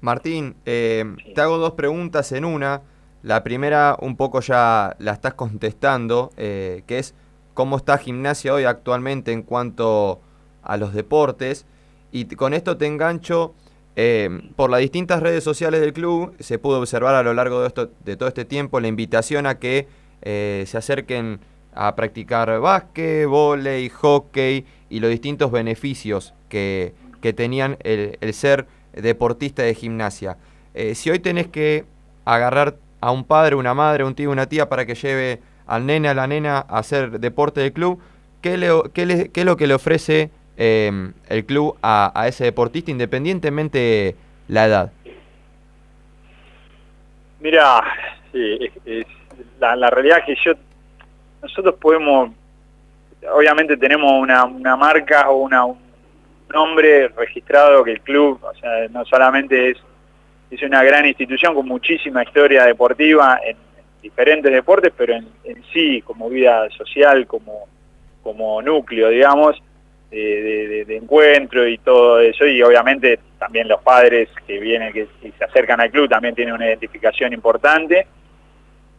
Martín, 0.01 0.55
eh, 0.65 1.03
te 1.33 1.41
hago 1.41 1.57
dos 1.57 1.73
preguntas 1.73 2.31
en 2.31 2.45
una. 2.45 2.81
La 3.23 3.43
primera 3.43 3.97
un 3.99 4.15
poco 4.15 4.39
ya 4.41 4.95
la 4.99 5.13
estás 5.13 5.33
contestando, 5.33 6.29
eh, 6.37 6.83
que 6.85 6.99
es 6.99 7.15
cómo 7.55 7.77
está 7.77 7.97
gimnasia 7.97 8.53
hoy 8.53 8.65
actualmente 8.65 9.31
en 9.31 9.41
cuanto 9.41 10.21
a 10.61 10.77
los 10.77 10.93
deportes. 10.93 11.65
Y 12.11 12.25
con 12.35 12.53
esto 12.53 12.77
te 12.77 12.85
engancho, 12.85 13.55
eh, 13.95 14.29
por 14.55 14.69
las 14.69 14.81
distintas 14.81 15.21
redes 15.21 15.43
sociales 15.43 15.79
del 15.79 15.93
club 15.93 16.35
se 16.39 16.59
pudo 16.59 16.79
observar 16.79 17.15
a 17.15 17.23
lo 17.23 17.33
largo 17.33 17.63
de, 17.63 18.15
todo 18.17 18.27
este 18.27 18.43
tiempo 18.43 18.81
la 18.81 18.89
invitación 18.89 19.45
a 19.45 19.57
que 19.57 19.87
eh, 20.21 20.65
se 20.67 20.77
acerquen 20.77 21.39
a 21.73 21.95
practicar 21.95 22.59
básquet, 22.59 23.25
volei, 23.25 23.89
hockey 23.89 24.65
y 24.89 24.99
los 24.99 25.09
distintos 25.09 25.51
beneficios 25.51 26.33
que, 26.49 26.93
tenían 27.35 27.77
el, 27.81 28.33
ser 28.35 28.67
deportista 28.93 29.63
de 29.63 29.73
gimnasia. 29.73 30.37
Eh, 30.75 30.93
si 30.93 31.09
hoy 31.09 31.17
tenés 31.17 31.47
que 31.47 31.85
agarrar 32.23 32.77
a 33.01 33.09
un 33.09 33.23
padre, 33.23 33.55
una 33.55 33.73
madre, 33.73 34.03
un 34.03 34.13
tío, 34.13 34.29
una 34.29 34.45
tía 34.45 34.69
para 34.69 34.85
que 34.85 34.93
lleve 34.93 35.41
al 35.65 35.87
nene, 35.87 36.07
a 36.07 36.13
la 36.13 36.27
nena 36.27 36.59
a 36.59 36.77
hacer 36.77 37.19
deporte 37.19 37.61
del 37.61 37.73
club, 37.73 37.99
¿qué, 38.41 38.57
le, 38.57 38.69
qué, 38.93 39.31
qué 39.33 39.39
es 39.39 39.45
lo 39.45 39.57
que 39.57 39.65
le 39.65 39.73
ofrece 39.73 40.29
Em, 40.57 41.11
el 41.27 41.45
club 41.45 41.77
a, 41.81 42.25
ese 42.27 42.45
deportista 42.45 42.89
independientemente 42.89 44.15
la 44.47 44.65
edad? 44.65 44.91
Mira, 47.41 47.81
la, 49.59 49.89
realidad 49.89 50.19
es 50.19 50.25
que 50.25 50.35
yo, 50.43 50.53
nosotros 51.41 51.75
podemos, 51.75 52.31
obviamente 53.33 53.75
tenemos 53.75 54.11
una, 54.13 54.45
marca 54.77 55.29
o 55.29 55.43
un 55.43 55.77
nombre 56.53 57.09
registrado 57.09 57.83
que 57.83 57.91
el 57.91 58.01
club, 58.01 58.39
no 58.91 59.03
solamente 59.05 59.71
es, 59.71 59.77
es 60.51 60.61
una 60.63 60.83
gran 60.83 61.05
institución 61.05 61.53
con 61.53 61.67
muchísima 61.67 62.23
historia 62.23 62.63
deportiva 62.63 63.39
en, 63.45 63.57
diferentes 64.01 64.51
deportes, 64.51 64.93
pero 64.95 65.15
en, 65.15 65.27
en, 65.43 65.63
sí 65.73 65.99
como 66.03 66.29
vida 66.29 66.69
social, 66.69 67.25
como, 67.25 67.67
como 68.21 68.61
núcleo, 68.61 69.09
digamos, 69.09 69.59
de, 70.15 70.97
encuentro 70.97 71.67
y 71.67 71.77
todo 71.77 72.19
eso, 72.19 72.45
y 72.45 72.61
obviamente 72.61 73.19
también 73.37 73.67
los 73.67 73.81
padres 73.81 74.29
que 74.47 74.59
vienen, 74.59 74.93
que, 74.93 75.07
se 75.21 75.43
acercan 75.43 75.81
al 75.81 75.91
club 75.91 76.09
también 76.09 76.35
tienen 76.35 76.53
una 76.53 76.67
identificación 76.67 77.33
importante, 77.33 78.07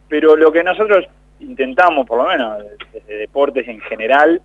pero 0.07 0.35
lo 0.35 0.51
que 0.51 0.63
nosotros 0.63 1.05
intentamos, 1.39 2.05
por 2.05 2.19
lo 2.19 2.29
menos 2.29 2.63
desde 2.93 3.17
deportes 3.17 3.67
en 3.67 3.79
general, 3.81 4.41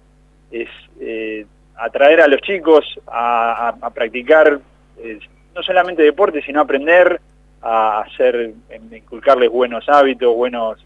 es 0.50 0.68
eh, 1.00 1.46
atraer 1.76 2.20
a 2.20 2.28
los 2.28 2.40
chicos 2.40 2.84
a, 3.06 3.74
practicar 3.94 4.60
eh, 4.98 5.18
no 5.54 5.62
solamente 5.62 6.02
deporte, 6.02 6.42
sino 6.42 6.60
aprender 6.60 7.20
a 7.60 8.00
hacer, 8.00 8.54
inculcarles 8.90 9.50
buenos 9.50 9.88
hábitos, 9.88 10.34
buenos 10.34 10.84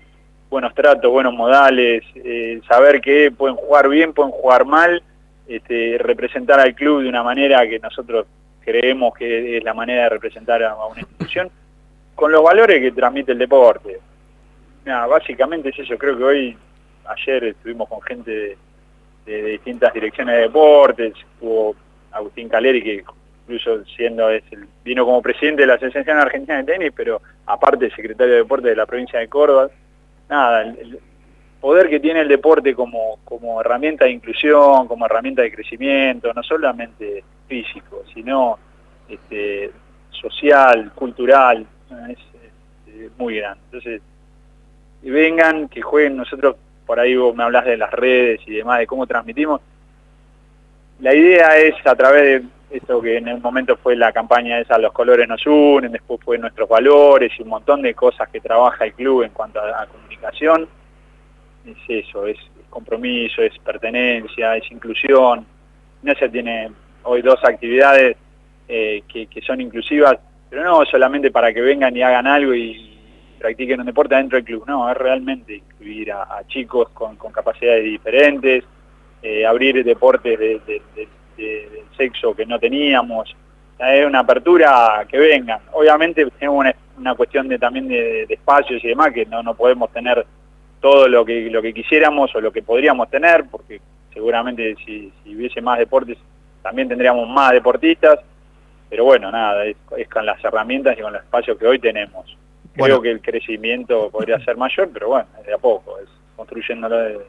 buenos 0.48 0.74
tratos, 0.74 1.10
buenos 1.10 1.34
modales, 1.34 2.04
eh, 2.14 2.60
saber 2.68 3.00
que 3.00 3.30
pueden 3.30 3.56
jugar 3.56 3.88
bien, 3.88 4.12
pueden 4.12 4.30
jugar 4.30 4.64
mal, 4.64 5.02
este, 5.48 5.98
representar 5.98 6.60
al 6.60 6.74
club 6.74 7.02
de 7.02 7.08
una 7.08 7.22
manera 7.22 7.66
que 7.68 7.78
nosotros 7.78 8.26
creemos 8.66 9.14
que 9.14 9.58
es 9.58 9.64
la 9.64 9.74
manera 9.74 10.04
de 10.04 10.08
representar 10.10 10.62
a, 10.64 10.74
una 10.86 11.00
institución, 11.00 11.50
con 12.14 12.32
los 12.32 12.42
valores 12.42 12.80
que 12.80 12.90
transmite 12.90 13.32
el 13.32 13.38
deporte. 13.38 14.00
básicamente 14.84 15.68
es 15.68 15.78
eso, 15.78 15.96
creo 15.96 16.18
que 16.18 16.24
hoy, 16.24 16.56
ayer 17.04 17.44
estuvimos 17.44 17.88
con 17.88 18.02
gente 18.02 18.58
de, 19.24 19.42
distintas 19.42 19.94
direcciones 19.94 20.34
de 20.36 20.42
deportes, 20.42 21.12
estuvo 21.14 21.76
Agustín 22.10 22.48
Caleri, 22.48 22.82
que 22.82 23.04
incluso 23.44 23.84
siendo 23.84 24.30
es 24.30 24.42
el, 24.50 24.66
vino 24.84 25.04
como 25.04 25.22
presidente 25.22 25.62
de 25.62 25.68
la 25.68 25.74
Asociación 25.74 26.18
Argentina 26.18 26.56
de 26.56 26.64
Tenis, 26.64 26.92
pero 26.94 27.20
aparte 27.46 27.90
secretario 27.90 28.32
de 28.32 28.38
deporte 28.40 28.68
de 28.68 28.76
la 28.76 28.86
provincia 28.86 29.20
de 29.20 29.28
Córdoba. 29.28 29.68
Nada, 30.28 30.62
el, 30.62 30.98
poder 31.66 31.90
que 31.90 31.98
tiene 31.98 32.20
el 32.20 32.28
deporte 32.28 32.76
como, 32.76 33.18
como 33.24 33.60
herramienta 33.60 34.04
de 34.04 34.12
inclusión, 34.12 34.86
como 34.86 35.04
herramienta 35.04 35.42
de 35.42 35.50
crecimiento, 35.50 36.32
no 36.32 36.40
solamente 36.44 37.24
físico, 37.48 38.04
sino 38.14 38.56
este, 39.08 39.72
social, 40.12 40.92
cultural, 40.94 41.66
es, 42.08 42.18
muy 43.18 43.38
grande. 43.38 43.58
Entonces, 43.64 44.00
y 45.02 45.10
vengan, 45.10 45.68
que 45.68 45.82
jueguen, 45.82 46.16
nosotros 46.16 46.54
por 46.86 47.00
ahí 47.00 47.16
vos 47.16 47.34
me 47.34 47.42
hablas 47.42 47.64
de 47.64 47.76
las 47.76 47.90
redes 47.90 48.42
y 48.46 48.54
demás, 48.54 48.78
de 48.78 48.86
cómo 48.86 49.04
transmitimos. 49.04 49.60
La 51.00 51.16
idea 51.16 51.58
es 51.58 51.74
a 51.84 51.96
través 51.96 52.44
de 52.70 52.76
esto 52.76 53.02
que 53.02 53.16
en 53.16 53.26
el 53.26 53.40
momento 53.40 53.76
fue 53.76 53.96
la 53.96 54.12
campaña 54.12 54.60
esa, 54.60 54.78
los 54.78 54.92
colores 54.92 55.26
nos 55.26 55.44
unen, 55.44 55.90
después 55.90 56.20
fue 56.24 56.38
nuestros 56.38 56.68
valores 56.68 57.32
y 57.36 57.42
un 57.42 57.48
montón 57.48 57.82
de 57.82 57.92
cosas 57.92 58.28
que 58.28 58.40
trabaja 58.40 58.84
el 58.84 58.92
club 58.92 59.24
en 59.24 59.30
cuanto 59.30 59.58
a 59.58 59.84
comunicación, 59.86 60.68
es 61.68 62.04
eso, 62.06 62.26
es 62.26 62.36
compromiso, 62.70 63.42
es 63.42 63.56
pertenencia, 63.58 64.56
es 64.56 64.70
inclusión. 64.70 65.46
Gimnasia 66.00 66.30
tiene 66.30 66.70
hoy 67.04 67.22
dos 67.22 67.42
actividades 67.44 68.16
eh, 68.68 69.02
que, 69.08 69.28
son 69.42 69.60
inclusivas, 69.60 70.18
pero 70.50 70.64
no 70.64 70.84
solamente 70.84 71.30
para 71.30 71.52
que 71.52 71.60
vengan 71.60 71.96
y 71.96 72.02
hagan 72.02 72.26
algo 72.26 72.54
y 72.54 72.98
practiquen 73.38 73.80
un 73.80 73.86
deporte 73.86 74.14
dentro 74.14 74.36
del 74.36 74.44
club, 74.44 74.64
no, 74.66 74.90
es 74.90 74.96
realmente 74.96 75.56
incluir 75.56 76.12
a, 76.12 76.42
chicos 76.48 76.88
con, 76.90 77.16
capacidades 77.16 77.84
diferentes, 77.84 78.64
eh, 79.22 79.46
abrir 79.46 79.84
deportes 79.84 80.38
de, 80.38 80.60
del 81.36 81.84
sexo 81.96 82.34
que 82.34 82.46
no 82.46 82.58
teníamos, 82.58 83.34
es 83.78 84.06
una 84.06 84.20
apertura 84.20 85.06
que 85.08 85.18
vengan. 85.18 85.60
Obviamente 85.72 86.26
tenemos 86.38 86.66
una, 86.96 87.14
cuestión 87.14 87.48
de, 87.48 87.58
también 87.58 87.88
de, 87.88 88.22
espacios 88.28 88.82
y 88.82 88.88
demás 88.88 89.12
que 89.12 89.26
no, 89.26 89.42
no 89.42 89.54
podemos 89.54 89.92
tener 89.92 90.26
todo 90.86 91.08
lo 91.08 91.24
que, 91.24 91.50
lo 91.50 91.60
que 91.60 91.74
quisiéramos 91.74 92.32
o 92.36 92.40
lo 92.40 92.52
que 92.52 92.62
podríamos 92.62 93.10
tener, 93.10 93.46
porque 93.50 93.80
seguramente 94.14 94.76
si, 94.86 95.12
hubiese 95.26 95.60
más 95.60 95.80
deportes 95.80 96.16
también 96.62 96.88
tendríamos 96.88 97.28
más 97.28 97.50
deportistas, 97.50 98.20
pero 98.88 99.04
bueno, 99.04 99.32
nada, 99.32 99.64
es, 99.66 99.76
con 100.08 100.24
las 100.24 100.42
herramientas 100.44 100.96
y 100.96 101.02
con 101.02 101.12
los 101.12 101.24
espacios 101.24 101.58
que 101.58 101.66
hoy 101.66 101.80
tenemos. 101.80 102.36
Creo 102.72 103.02
que 103.02 103.10
el 103.10 103.20
crecimiento 103.20 104.10
podría 104.10 104.38
ser 104.44 104.56
mayor, 104.56 104.88
pero 104.92 105.08
bueno, 105.08 105.26
de 105.44 105.52
a 105.52 105.58
poco, 105.58 105.98
es 105.98 106.08
construyéndolo 106.36 107.20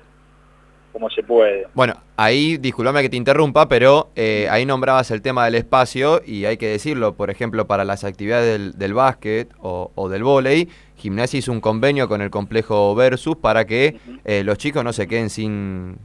como 0.93 1.09
se 1.09 1.23
puede. 1.23 1.65
Bueno, 1.73 1.95
ahí, 2.15 2.57
disculpame 2.57 3.01
que 3.01 3.09
te 3.09 3.17
interrumpa, 3.17 3.67
pero 3.67 4.11
eh, 4.15 4.47
ahí 4.51 4.67
nombrabas 4.67 5.09
el 5.09 5.23
tema 5.23 5.45
del 5.45 5.55
espacio 5.55 6.21
y 6.23 6.45
hay 6.45 6.57
que 6.57 6.67
decirlo, 6.67 7.15
por 7.15 7.31
ejemplo, 7.31 7.65
para 7.65 7.85
las 7.85 8.03
actividades 8.03 8.59
del, 8.59 8.77
del 8.77 8.93
básquet 8.93 9.51
o, 9.59 9.91
o 9.95 10.09
del 10.09 10.23
vóley, 10.23 10.69
Gimnasia 10.97 11.39
hizo 11.39 11.51
un 11.51 11.61
convenio 11.61 12.07
con 12.07 12.21
el 12.21 12.29
complejo 12.29 12.93
Versus 12.95 13.37
para 13.37 13.65
que 13.65 13.97
eh, 14.25 14.43
los 14.43 14.57
chicos 14.57 14.83
no 14.83 14.91
se 14.93 15.07
queden 15.07 15.29
sin, 15.29 15.97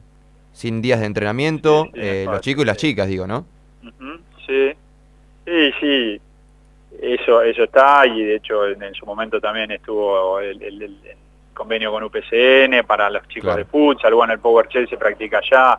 sin 0.52 0.82
días 0.82 1.00
de 1.00 1.06
entrenamiento, 1.06 1.86
eh, 1.94 2.24
los 2.26 2.40
chicos 2.42 2.62
y 2.64 2.66
las 2.66 2.76
chicas, 2.76 3.08
digo, 3.08 3.26
¿no? 3.26 3.46
Sí, 4.46 4.72
sí, 5.46 5.72
sí. 5.80 6.20
Eso, 7.00 7.42
eso 7.42 7.64
está 7.64 8.06
y 8.06 8.22
de 8.22 8.36
hecho 8.36 8.66
en, 8.68 8.82
en 8.82 8.94
su 8.94 9.06
momento 9.06 9.40
también 9.40 9.70
estuvo 9.70 10.38
el, 10.40 10.62
el- 10.62 10.82
el- 10.82 10.98
el 11.04 11.16
convenio 11.54 11.90
con 11.90 12.02
UPCN 12.04 12.84
para 12.86 13.08
los 13.10 13.26
chicos 13.28 13.50
de 13.56 13.64
futsal, 13.64 14.14
bueno, 14.14 14.32
el 14.34 14.38
Power 14.40 14.68
Shell 14.68 14.88
se 14.88 14.96
practica 14.96 15.38
allá. 15.38 15.78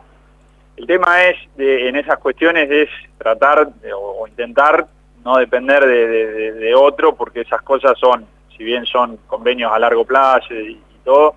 El 0.76 0.86
tema 0.86 1.22
es, 1.24 1.36
de- 1.56 1.88
en 1.88 1.96
esas 1.96 2.18
cuestiones, 2.18 2.68
es 2.70 2.88
tratar 3.16 3.72
de- 3.74 3.92
o, 3.92 3.98
o 4.22 4.26
intentar 4.28 4.86
no 5.24 5.36
depender 5.38 5.86
de, 5.86 6.06
de- 6.08 6.32
de- 6.32 6.52
de 6.52 6.74
otro 6.74 7.14
porque 7.14 7.42
esas 7.42 7.62
cosas 7.62 7.96
son, 7.98 8.26
si 8.56 8.64
bien 8.64 8.86
son 8.86 9.18
convenios 9.26 9.72
a 9.72 9.78
largo 9.78 10.04
plazo 10.04 10.54
y, 10.54 10.80
todo, 11.04 11.34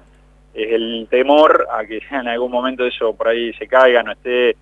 es 0.53 0.71
el 0.71 1.07
temor 1.09 1.67
a 1.71 1.85
que 1.85 1.99
en 2.11 2.27
algún 2.27 2.51
momento 2.51 2.85
eso 2.85 3.13
por 3.13 3.27
ahí 3.27 3.53
se 3.53 3.67
caiga, 3.67 4.03
no 4.03 4.13
esté, 4.13 4.55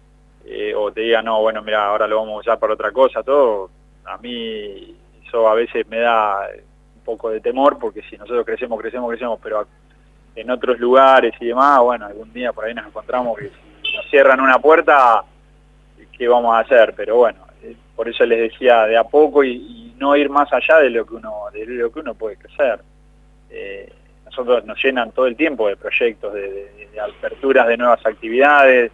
eh, 0.45 0.74
o 0.76 0.91
te 0.91 1.01
diga, 1.01 1.22
no, 1.22 1.41
bueno, 1.41 1.62
mira, 1.62 1.86
ahora 1.86 2.08
lo 2.08 2.18
vamos 2.18 2.36
a 2.36 2.39
usar 2.39 2.60
para 2.60 2.74
otra 2.74 2.91
cosa, 2.91 3.24
todo, 3.24 3.70
a 4.06 4.18
mí 4.18 4.95
eso 5.26 5.47
a 5.47 5.53
veces 5.53 5.88
me 5.88 5.99
da 5.99 6.47
un 6.95 7.01
poco 7.03 7.30
de 7.30 7.39
temor, 7.39 7.78
porque 7.80 8.01
si 8.03 8.18
nosotros 8.18 8.45
crecemos, 8.45 8.80
crecemos, 8.80 9.10
crecemos, 9.10 9.39
pero 9.41 9.68
en 10.36 10.49
otros 10.51 10.80
lugares 10.80 11.34
y 11.39 11.47
demás, 11.47 11.80
bueno, 11.82 12.06
algún 12.06 12.32
día 12.34 12.51
por 12.51 12.66
ahí 12.66 12.74
nos 12.74 12.88
encontramos 12.88 13.38
que 13.38 13.49
si 13.84 13.95
nos 13.95 14.06
cierran 14.10 14.41
una 14.41 14.60
puerta, 14.60 15.24
¿qué 16.18 16.28
vamos 16.28 16.53
a 16.56 16.60
hacer? 16.60 16.93
Pero 16.95 17.18
bueno, 17.18 17.45
por 17.95 18.09
eso 18.09 18.26
les 18.26 18.51
decía 18.51 18.86
de 18.86 18.97
a 18.97 19.03
poco 19.03 19.43
y, 19.43 19.84
no 19.97 20.13
ir 20.18 20.30
más 20.30 20.51
allá 20.51 20.80
de 20.80 20.89
lo 20.89 21.05
que 21.05 21.16
uno, 21.16 21.45
de 21.53 21.66
lo 21.68 21.89
que 21.89 22.01
uno 22.01 22.13
puede 22.16 22.36
crecer. 22.36 22.82
Eh, 23.49 23.89
nosotros 24.26 24.66
nos 24.66 24.84
llenan 24.84 25.11
todo 25.11 25.26
el 25.28 25.38
tiempo 25.38 25.70
de 25.70 25.78
proyectos, 25.78 26.34
de, 26.34 26.89
aperturas 27.01 27.66
de 27.68 27.78
nuevas 27.78 28.05
actividades, 28.05 28.91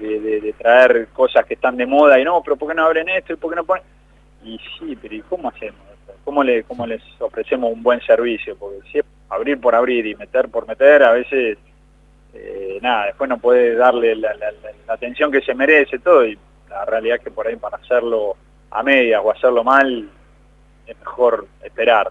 de, 0.00 0.54
traer 0.58 1.06
cosas 1.12 1.46
que 1.46 1.54
están 1.54 1.76
de 1.76 1.86
moda 1.86 2.18
y 2.18 2.24
no, 2.24 2.42
pero 2.42 2.56
¿por 2.56 2.68
qué 2.68 2.74
no 2.74 2.84
abren 2.84 3.08
esto? 3.08 3.32
¿Y 3.32 3.36
por 3.36 3.50
qué 3.50 3.56
no 3.56 3.64
ponen? 3.64 3.84
Y 4.42 4.58
sí, 4.78 4.98
pero 5.00 5.14
¿y 5.14 5.20
cómo 5.22 5.48
hacemos? 5.48 5.80
¿Cómo, 6.24 6.42
le, 6.42 6.64
¿Cómo 6.64 6.86
les 6.86 7.02
ofrecemos 7.20 7.72
un 7.72 7.82
buen 7.82 8.00
servicio? 8.00 8.56
Porque 8.56 8.78
si 8.90 8.98
es 8.98 9.04
abrir 9.28 9.60
por 9.60 9.74
abrir 9.74 10.06
y 10.06 10.14
meter 10.14 10.48
por 10.48 10.66
meter, 10.66 11.02
a 11.02 11.12
veces, 11.12 11.58
eh, 12.34 12.78
nada, 12.82 13.06
después 13.06 13.28
no 13.28 13.38
puede 13.38 13.74
darle 13.74 14.14
la, 14.16 14.34
atención 14.88 15.30
que 15.30 15.40
se 15.40 15.54
merece 15.54 15.98
todo 15.98 16.24
la 16.72 16.84
realidad 16.84 17.18
es 17.18 17.24
que 17.24 17.30
por 17.30 17.46
ahí 17.46 17.56
para 17.56 17.76
hacerlo 17.76 18.36
a 18.70 18.82
medias 18.82 19.20
o 19.24 19.30
hacerlo 19.30 19.62
mal 19.62 20.08
es 20.86 20.98
mejor 20.98 21.46
esperar. 21.62 22.10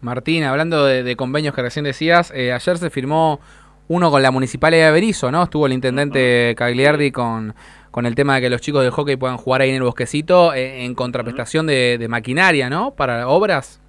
Martín, 0.00 0.44
hablando 0.44 0.84
de, 0.84 1.02
de 1.02 1.16
convenios 1.16 1.54
que 1.54 1.62
recién 1.62 1.84
decías, 1.84 2.30
eh, 2.34 2.52
ayer 2.52 2.78
se 2.78 2.90
firmó 2.90 3.40
uno 3.88 4.10
con 4.10 4.22
la 4.22 4.30
Municipalidad 4.30 4.86
de 4.86 4.92
Berizo, 4.92 5.32
¿no? 5.32 5.42
Estuvo 5.42 5.66
el 5.66 5.72
intendente 5.72 6.54
Cagliardi 6.56 7.10
con, 7.10 7.54
con 7.90 8.06
el 8.06 8.14
tema 8.14 8.36
de 8.36 8.42
que 8.42 8.50
los 8.50 8.60
chicos 8.60 8.84
de 8.84 8.90
hockey 8.90 9.16
puedan 9.16 9.38
jugar 9.38 9.62
ahí 9.62 9.70
en 9.70 9.76
el 9.76 9.82
bosquecito 9.82 10.52
eh, 10.54 10.84
en 10.84 10.94
contraprestación 10.94 11.66
de, 11.66 11.96
de 11.98 12.06
maquinaria, 12.06 12.70
¿no? 12.70 12.92
Para 12.92 13.26
obras. 13.28 13.80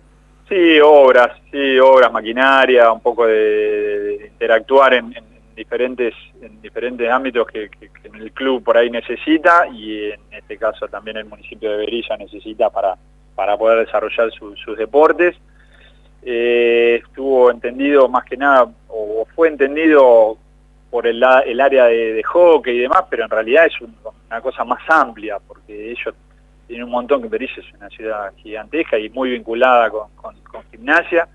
Sí, 0.47 0.80
obras, 0.84 1.38
sí, 1.51 1.78
obras, 1.80 2.11
maquinaria, 2.11 2.91
un 2.91 3.01
poco 3.01 3.28
de, 3.28 3.36
de 3.36 4.28
interactuar 4.32 4.95
en, 4.95 5.15
en 5.15 5.24
diferentes 5.60 6.14
en 6.41 6.62
diferentes 6.62 7.10
ámbitos 7.10 7.45
que, 7.47 7.70
que- 7.70 7.89
el 8.18 8.32
club 8.32 8.64
por 8.64 8.78
ahí 8.78 8.89
necesita 8.89 9.68
y 9.68 10.12
en 10.12 10.22
este 10.32 10.57
caso 10.57 10.88
también 10.88 11.18
el 11.18 11.26
municipio 11.26 11.70
de 11.72 11.78
Berilla 11.78 12.16
necesita 12.18 12.70
para, 12.70 12.95
para 13.36 13.57
poder 13.57 13.86
desarrollar 13.86 14.32
su- 14.32 14.55
sus 14.55 14.78
deportes. 14.78 15.36
Eh, 16.24 17.01
estuvo 17.03 17.49
entendido 17.51 18.07
más 18.10 18.26
que 18.26 18.36
nada, 18.38 18.70
o 18.89 19.26
fue 19.36 19.47
entendido 19.47 20.38
por 20.89 21.05
el, 21.07 21.24
el 21.45 21.62
área 21.62 21.86
de, 21.86 22.22
hockey 22.24 22.76
y 22.76 22.80
demás, 22.80 23.03
pero 23.10 23.24
en 23.26 23.30
realidad 23.30 23.66
es 23.68 23.80
un- 23.82 23.95
una 24.30 24.41
cosa 24.41 24.64
más 24.64 24.82
amplia, 24.89 25.38
porque 25.47 25.91
ellos 25.91 26.14
tienen 26.68 26.86
un 26.86 26.91
montón, 26.91 27.22
que 27.22 27.28
Berizo 27.30 27.62
es 27.62 27.74
una 27.74 27.89
ciudad 27.89 28.32
gigantesca 28.38 28.97
y 28.97 29.10
muy 29.10 29.32
vinculada 29.32 29.89
con 29.89 30.64
gimnasia, 30.72 31.28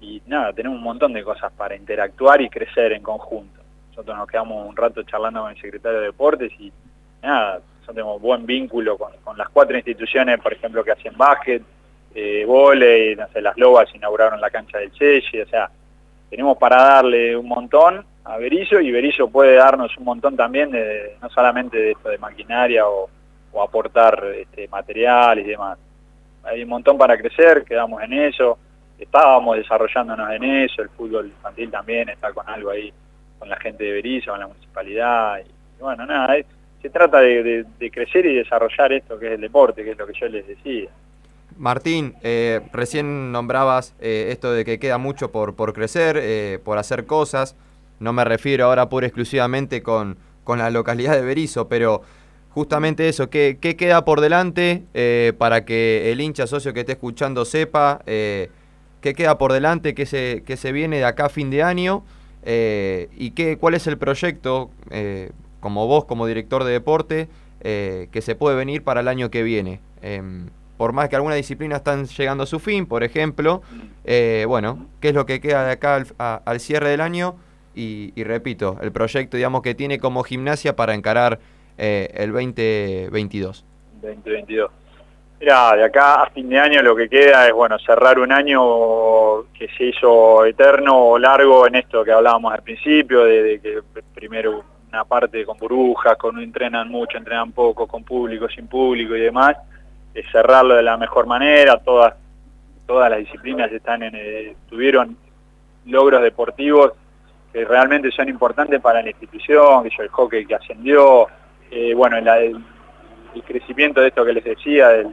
y 0.00 0.22
nada, 0.26 0.52
tenemos 0.52 0.78
un 0.78 0.84
montón 0.84 1.12
de 1.12 1.22
cosas 1.22 1.52
para 1.52 1.76
interactuar 1.76 2.40
y 2.40 2.48
crecer 2.48 2.92
en 2.92 3.02
conjunto. 3.02 3.60
Nosotros 3.90 4.16
nos 4.16 4.28
quedamos 4.28 4.66
un 4.66 4.76
rato 4.76 5.02
charlando 5.02 5.42
con 5.42 5.50
el 5.50 5.60
secretario 5.60 6.00
de 6.00 6.06
Deportes 6.06 6.52
y 6.58 6.72
nada, 7.22 7.54
nosotros 7.54 7.94
tenemos 7.94 8.20
buen 8.20 8.46
vínculo 8.46 8.96
con, 8.96 9.36
las 9.36 9.48
cuatro 9.50 9.76
instituciones, 9.76 10.40
por 10.40 10.52
ejemplo, 10.52 10.82
que 10.82 10.92
hacen 10.92 11.16
básquet, 11.16 11.62
eh, 12.14 12.44
volei, 12.46 13.14
no 13.14 13.28
sé, 13.28 13.40
las 13.40 13.56
Lobas 13.56 13.94
inauguraron 13.94 14.40
la 14.40 14.50
cancha 14.50 14.78
del 14.78 14.92
Chechi, 14.92 15.40
o 15.40 15.46
sea, 15.46 15.70
tenemos 16.28 16.56
para 16.56 16.76
darle 16.76 17.36
un 17.36 17.48
montón 17.48 18.04
a 18.24 18.36
Berizzo 18.38 18.80
y 18.80 18.90
Berizzo 18.90 19.28
puede 19.28 19.56
darnos 19.56 19.96
un 19.96 20.04
montón 20.04 20.36
también, 20.36 20.70
de, 20.70 21.16
no 21.20 21.28
solamente 21.30 21.76
de 21.76 21.90
esto 21.92 22.08
de 22.08 22.18
maquinaria 22.18 22.86
o, 22.86 23.08
o 23.52 23.62
aportar 23.62 24.24
este, 24.36 24.68
material 24.68 25.38
y 25.40 25.44
demás. 25.44 25.78
Hay 26.44 26.62
un 26.62 26.68
montón 26.68 26.96
para 26.96 27.16
crecer, 27.16 27.64
quedamos 27.64 28.02
en 28.02 28.12
eso, 28.12 28.58
estábamos 29.00 29.56
desarrollándonos 29.56 30.30
en 30.32 30.44
eso, 30.44 30.82
el 30.82 30.90
fútbol 30.90 31.26
infantil 31.26 31.70
también 31.70 32.08
está 32.08 32.32
con 32.32 32.48
algo 32.48 32.70
ahí, 32.70 32.92
con 33.38 33.48
la 33.48 33.56
gente 33.58 33.84
de 33.84 33.92
Berizzo, 33.92 34.30
con 34.32 34.40
la 34.40 34.46
municipalidad, 34.46 35.38
y, 35.40 35.82
bueno, 35.82 36.06
nada, 36.06 36.36
es- 36.36 36.46
se 36.82 36.88
trata 36.88 37.20
de, 37.20 37.66
crecer 37.92 38.24
y 38.26 38.36
desarrollar 38.36 38.92
esto 38.92 39.18
que 39.18 39.26
es 39.26 39.32
el 39.32 39.40
deporte, 39.42 39.84
que 39.84 39.90
es 39.90 39.98
lo 39.98 40.06
que 40.06 40.18
yo 40.18 40.28
les 40.28 40.46
decía. 40.46 40.88
Martín, 41.58 42.14
eh, 42.22 42.60
recién 42.72 43.32
nombrabas 43.32 43.94
eh, 44.00 44.28
esto 44.30 44.50
de 44.52 44.64
que 44.64 44.78
queda 44.78 44.96
mucho 44.96 45.30
por, 45.30 45.54
crecer, 45.74 46.16
eh, 46.18 46.58
por 46.64 46.78
hacer 46.78 47.04
cosas. 47.04 47.54
No 47.98 48.14
me 48.14 48.24
refiero 48.24 48.64
ahora 48.64 48.88
pura 48.88 49.06
exclusivamente 49.06 49.82
con, 49.82 50.16
con 50.42 50.58
la 50.58 50.70
localidad 50.70 51.12
de 51.12 51.22
Berizo, 51.22 51.68
pero 51.68 52.00
justamente 52.48 53.08
eso, 53.10 53.28
¿qué, 53.28 53.58
qué 53.60 53.76
queda 53.76 54.06
por 54.06 54.22
delante 54.22 54.84
para 55.36 55.66
que 55.66 56.10
el 56.10 56.22
hincha 56.22 56.46
socio 56.46 56.72
que 56.72 56.80
esté 56.80 56.92
escuchando 56.92 57.44
sepa 57.44 58.00
qué 59.00 59.14
queda 59.14 59.38
por 59.38 59.52
delante, 59.52 59.94
qué 59.94 60.06
se, 60.06 60.42
qué 60.46 60.56
se 60.56 60.72
viene 60.72 60.98
de 60.98 61.04
acá 61.04 61.26
a 61.26 61.28
fin 61.28 61.50
de 61.50 61.62
año 61.62 62.02
eh, 62.42 63.08
y 63.16 63.32
qué, 63.32 63.58
cuál 63.58 63.74
es 63.74 63.86
el 63.86 63.98
proyecto, 63.98 64.70
eh, 64.90 65.30
como 65.60 65.86
vos, 65.86 66.04
como 66.04 66.26
director 66.26 66.64
de 66.64 66.72
deporte, 66.72 67.28
eh, 67.60 68.08
que 68.10 68.22
se 68.22 68.34
puede 68.34 68.56
venir 68.56 68.82
para 68.82 69.00
el 69.00 69.08
año 69.08 69.30
que 69.30 69.42
viene? 69.42 69.80
Em, 70.02 70.46
por 70.78 70.94
más 70.94 71.10
que 71.10 71.16
algunas 71.16 71.36
disciplinas 71.36 71.80
están 71.80 72.06
llegando 72.06 72.44
a 72.44 72.46
su 72.46 72.58
fin, 72.58 72.86
por 72.86 73.04
ejemplo, 73.04 73.60
eh, 74.04 74.46
bueno, 74.48 74.86
¿qué 75.00 75.10
es 75.10 75.14
lo 75.14 75.26
que 75.26 75.38
queda 75.38 75.66
de 75.66 75.72
acá 75.72 76.02
al, 76.44 76.60
cierre 76.60 76.88
del 76.88 77.02
año? 77.02 77.36
Y, 77.74 78.14
y 78.16 78.24
repito, 78.24 78.78
el 78.80 78.90
proyecto, 78.90 79.36
digamos, 79.36 79.60
que 79.60 79.74
tiene 79.74 79.98
como 79.98 80.22
gimnasia 80.22 80.76
para 80.76 80.94
encarar 80.94 81.38
eh, 81.76 82.10
el 82.14 82.32
2022. 82.32 83.64
2022. 84.02 84.70
Mira, 85.40 85.74
de 85.74 85.84
acá 85.84 86.22
a 86.22 86.30
fin 86.30 86.50
de 86.50 86.58
año 86.58 86.82
lo 86.82 86.94
que 86.94 87.08
queda 87.08 87.48
es, 87.48 87.54
bueno, 87.54 87.78
cerrar 87.78 88.18
un 88.18 88.30
año 88.30 89.44
que 89.54 89.68
se 89.76 89.84
hizo 89.84 90.44
eterno 90.44 90.94
o 90.98 91.18
largo 91.18 91.66
en 91.66 91.76
esto 91.76 92.04
que 92.04 92.12
hablábamos 92.12 92.52
al 92.52 92.62
principio, 92.62 93.24
de, 93.24 93.58
que 93.58 93.80
primero 94.14 94.62
una 94.90 95.04
parte 95.06 95.46
con 95.46 95.56
burbujas, 95.56 96.18
con 96.18 96.38
entrenan 96.40 96.88
mucho, 96.90 97.16
entrenan 97.16 97.52
poco, 97.52 97.86
con 97.86 98.04
público, 98.04 98.48
sin 98.50 98.66
público 98.66 99.16
y 99.16 99.20
demás, 99.20 99.56
cerrarlo 100.30 100.74
de 100.74 100.82
la 100.82 100.98
mejor 100.98 101.26
manera, 101.26 101.78
todas, 101.78 102.14
todas 102.86 103.08
las 103.08 103.20
disciplinas 103.20 103.72
están 103.72 104.02
en, 104.02 104.12
eh, 104.14 104.56
tuvieron 104.68 105.16
logros 105.86 106.20
deportivos 106.22 106.92
que 107.50 107.64
realmente 107.64 108.10
son 108.10 108.28
importantes 108.28 108.78
para 108.80 109.00
la 109.00 109.08
institución, 109.08 109.84
que 109.84 109.90
yo 109.96 110.02
el 110.02 110.10
hockey 110.10 110.44
que 110.44 110.54
ascendió, 110.54 111.28
eh, 111.70 111.94
bueno, 111.94 112.20
la- 112.20 112.38
el 113.34 113.42
crecimiento 113.42 114.00
de 114.00 114.08
esto 114.08 114.24
que 114.24 114.32
les 114.32 114.44
decía, 114.44 114.88
del, 114.88 115.12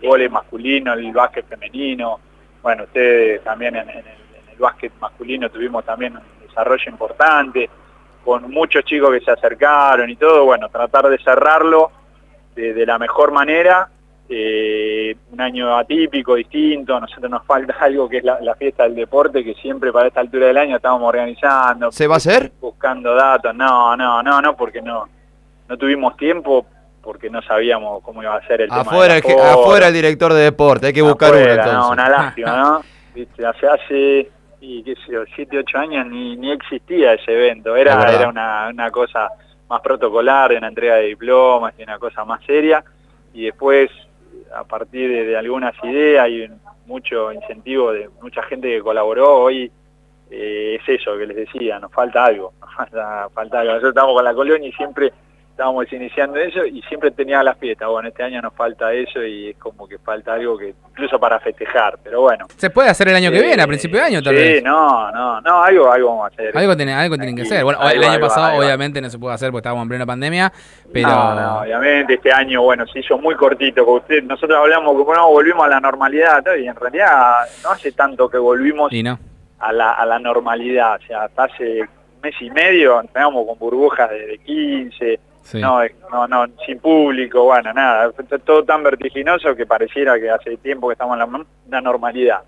del, 0.00 0.30
masculino, 0.30 0.92
el 0.92 1.12
básquet 1.12 1.46
femenino, 1.46 2.20
bueno, 2.62 2.84
ustedes 2.84 3.42
también 3.42 3.76
en, 3.76 3.88
en 3.88 3.98
el, 3.98 4.04
en 4.06 4.48
el 4.52 4.58
básquet 4.58 4.92
masculino 5.00 5.50
tuvimos 5.50 5.84
también 5.84 6.16
un 6.16 6.46
desarrollo 6.46 6.90
importante, 6.90 7.68
con 8.24 8.50
muchos 8.50 8.84
chicos 8.84 9.10
que 9.12 9.20
se 9.20 9.30
acercaron 9.30 10.10
y 10.10 10.16
todo, 10.16 10.44
bueno, 10.44 10.68
tratar 10.68 11.08
de 11.08 11.18
cerrarlo 11.18 11.90
de, 12.54 12.74
de 12.74 12.86
la 12.86 12.98
mejor 12.98 13.32
manera, 13.32 13.88
eh, 14.30 15.16
un 15.32 15.40
año 15.40 15.74
atípico, 15.74 16.34
distinto, 16.34 16.94
a 16.94 17.00
nosotros 17.00 17.30
nos 17.30 17.46
falta 17.46 17.74
algo 17.80 18.08
que 18.08 18.18
es 18.18 18.24
la, 18.24 18.40
la 18.40 18.54
fiesta 18.54 18.82
del 18.82 18.94
deporte, 18.94 19.42
que 19.42 19.54
siempre 19.54 19.90
para 19.92 20.08
esta 20.08 20.20
altura 20.20 20.48
del 20.48 20.58
año 20.58 20.76
estamos 20.76 21.02
organizando. 21.02 21.90
¿Se 21.90 22.06
va 22.06 22.14
a 22.14 22.16
hacer? 22.18 22.52
Buscando 22.60 23.14
datos, 23.14 23.54
no, 23.54 23.96
no, 23.96 24.22
no, 24.22 24.42
no, 24.42 24.56
porque 24.56 24.82
no, 24.82 25.08
no 25.66 25.76
tuvimos 25.78 26.16
tiempo, 26.16 26.66
porque 27.08 27.30
no 27.30 27.40
sabíamos 27.40 28.02
cómo 28.02 28.22
iba 28.22 28.36
a 28.36 28.46
ser 28.46 28.60
el 28.60 28.68
tema 28.68 28.82
de 28.82 28.88
Afuera, 28.90 29.14
la 29.14 29.32
el, 29.32 29.40
afuera 29.40 29.88
el 29.88 29.94
director 29.94 30.34
de 30.34 30.42
deporte, 30.42 30.88
hay 30.88 30.92
que 30.92 31.00
buscar 31.00 31.30
uno 31.30 31.40
Afuera, 31.40 31.54
entonces. 31.54 31.80
no, 31.80 31.90
una 31.90 32.08
lástima, 32.10 32.56
¿no? 32.58 32.82
Viste, 33.14 33.46
hace, 33.46 33.66
hace 33.66 34.30
y 34.60 34.82
qué 34.82 34.94
sé 34.94 35.12
yo, 35.12 35.24
7, 35.34 35.58
8 35.58 35.78
años 35.78 36.06
ni, 36.06 36.36
ni 36.36 36.52
existía 36.52 37.14
ese 37.14 37.32
evento, 37.32 37.74
era, 37.76 38.12
era 38.12 38.28
una, 38.28 38.68
una 38.68 38.90
cosa 38.90 39.30
más 39.70 39.80
protocolar, 39.80 40.50
de 40.50 40.58
una 40.58 40.68
entrega 40.68 40.96
de 40.96 41.04
diplomas 41.04 41.72
y 41.78 41.82
una 41.82 41.98
cosa 41.98 42.26
más 42.26 42.44
seria, 42.44 42.84
y 43.32 43.44
después, 43.44 43.90
a 44.54 44.64
partir 44.64 45.08
de, 45.08 45.24
de 45.24 45.38
algunas 45.38 45.72
ideas 45.84 46.28
y 46.28 46.46
mucho 46.84 47.32
incentivo 47.32 47.90
de 47.90 48.10
mucha 48.20 48.42
gente 48.42 48.68
que 48.68 48.82
colaboró, 48.82 49.34
hoy 49.44 49.72
eh, 50.30 50.78
es 50.78 51.00
eso 51.00 51.16
que 51.16 51.24
les 51.24 51.36
decía, 51.38 51.78
nos 51.78 51.90
falta 51.90 52.26
algo, 52.26 52.52
nos 52.60 52.74
falta, 52.74 53.30
falta 53.30 53.60
algo. 53.60 53.72
Nosotros 53.72 53.92
estamos 53.92 54.14
con 54.14 54.24
la 54.24 54.34
colonia 54.34 54.68
y 54.68 54.72
siempre 54.72 55.10
estábamos 55.58 55.92
iniciando 55.92 56.36
eso 56.38 56.64
y 56.64 56.80
siempre 56.82 57.10
tenía 57.10 57.42
las 57.42 57.58
fiestas. 57.58 57.88
Bueno, 57.88 58.08
este 58.10 58.22
año 58.22 58.40
nos 58.40 58.54
falta 58.54 58.92
eso 58.92 59.24
y 59.24 59.48
es 59.48 59.56
como 59.56 59.88
que 59.88 59.98
falta 59.98 60.34
algo 60.34 60.56
que 60.56 60.72
incluso 60.90 61.18
para 61.18 61.40
festejar, 61.40 61.98
pero 62.04 62.20
bueno. 62.20 62.46
Se 62.56 62.70
puede 62.70 62.88
hacer 62.88 63.08
el 63.08 63.16
año 63.16 63.32
que 63.32 63.38
Eh, 63.38 63.42
viene, 63.42 63.60
a 63.62 63.66
principio 63.66 63.98
de 63.98 64.04
año 64.06 64.22
tal 64.22 64.36
sí, 64.36 64.40
vez. 64.40 64.62
no, 64.62 65.10
no, 65.10 65.40
no, 65.40 65.64
algo, 65.64 65.90
algo 65.90 66.08
vamos 66.10 66.24
a 66.26 66.28
hacer. 66.28 66.56
Algo, 66.56 66.76
tiene, 66.76 66.94
algo 66.94 67.16
tienen 67.16 67.34
que 67.34 67.42
hacer. 67.42 67.64
Bueno, 67.64 67.80
el 67.90 68.00
año 68.04 68.12
algo, 68.12 68.28
pasado 68.28 68.46
algo. 68.46 68.60
obviamente 68.60 69.00
no 69.00 69.10
se 69.10 69.18
pudo 69.18 69.32
hacer 69.32 69.50
porque 69.50 69.58
estábamos 69.62 69.82
en 69.82 69.88
plena 69.88 70.06
pandemia, 70.06 70.52
pero... 70.92 71.08
No, 71.08 71.34
no, 71.34 71.58
obviamente 71.62 72.14
este 72.14 72.32
año, 72.32 72.62
bueno, 72.62 72.86
se 72.86 73.00
hizo 73.00 73.18
muy 73.18 73.34
cortito. 73.34 73.84
Porque 73.84 74.14
usted, 74.14 74.28
nosotros 74.28 74.56
hablamos 74.56 74.96
que 74.96 75.02
bueno, 75.02 75.28
volvimos 75.28 75.64
a 75.66 75.68
la 75.68 75.80
normalidad 75.80 76.44
y 76.56 76.68
en 76.68 76.76
realidad 76.76 77.38
no 77.64 77.70
hace 77.70 77.90
tanto 77.90 78.28
que 78.28 78.38
volvimos 78.38 78.92
Y 78.92 79.02
no. 79.02 79.18
a 79.58 79.72
la, 79.72 79.90
a 79.90 80.06
la 80.06 80.20
normalidad. 80.20 81.00
O 81.02 81.06
sea, 81.06 81.24
hasta 81.24 81.44
hace 81.44 81.80
mes 82.22 82.34
y 82.40 82.50
medio 82.50 83.00
estábamos 83.00 83.44
con 83.46 83.58
burbujas 83.58 84.10
de 84.10 84.38
15, 84.44 85.20
No, 85.54 85.80
no, 86.10 86.28
no, 86.28 86.46
sin 86.66 86.78
público, 86.78 87.44
bueno, 87.44 87.72
nada. 87.72 88.12
Todo 88.44 88.64
tan 88.64 88.82
vertiginoso 88.82 89.54
que 89.54 89.66
pareciera 89.66 90.18
que 90.18 90.30
hace 90.30 90.56
tiempo 90.58 90.88
que 90.88 90.92
estamos 90.92 91.18
en 91.18 91.46
la, 91.70 91.80
normalidad. 91.80 92.42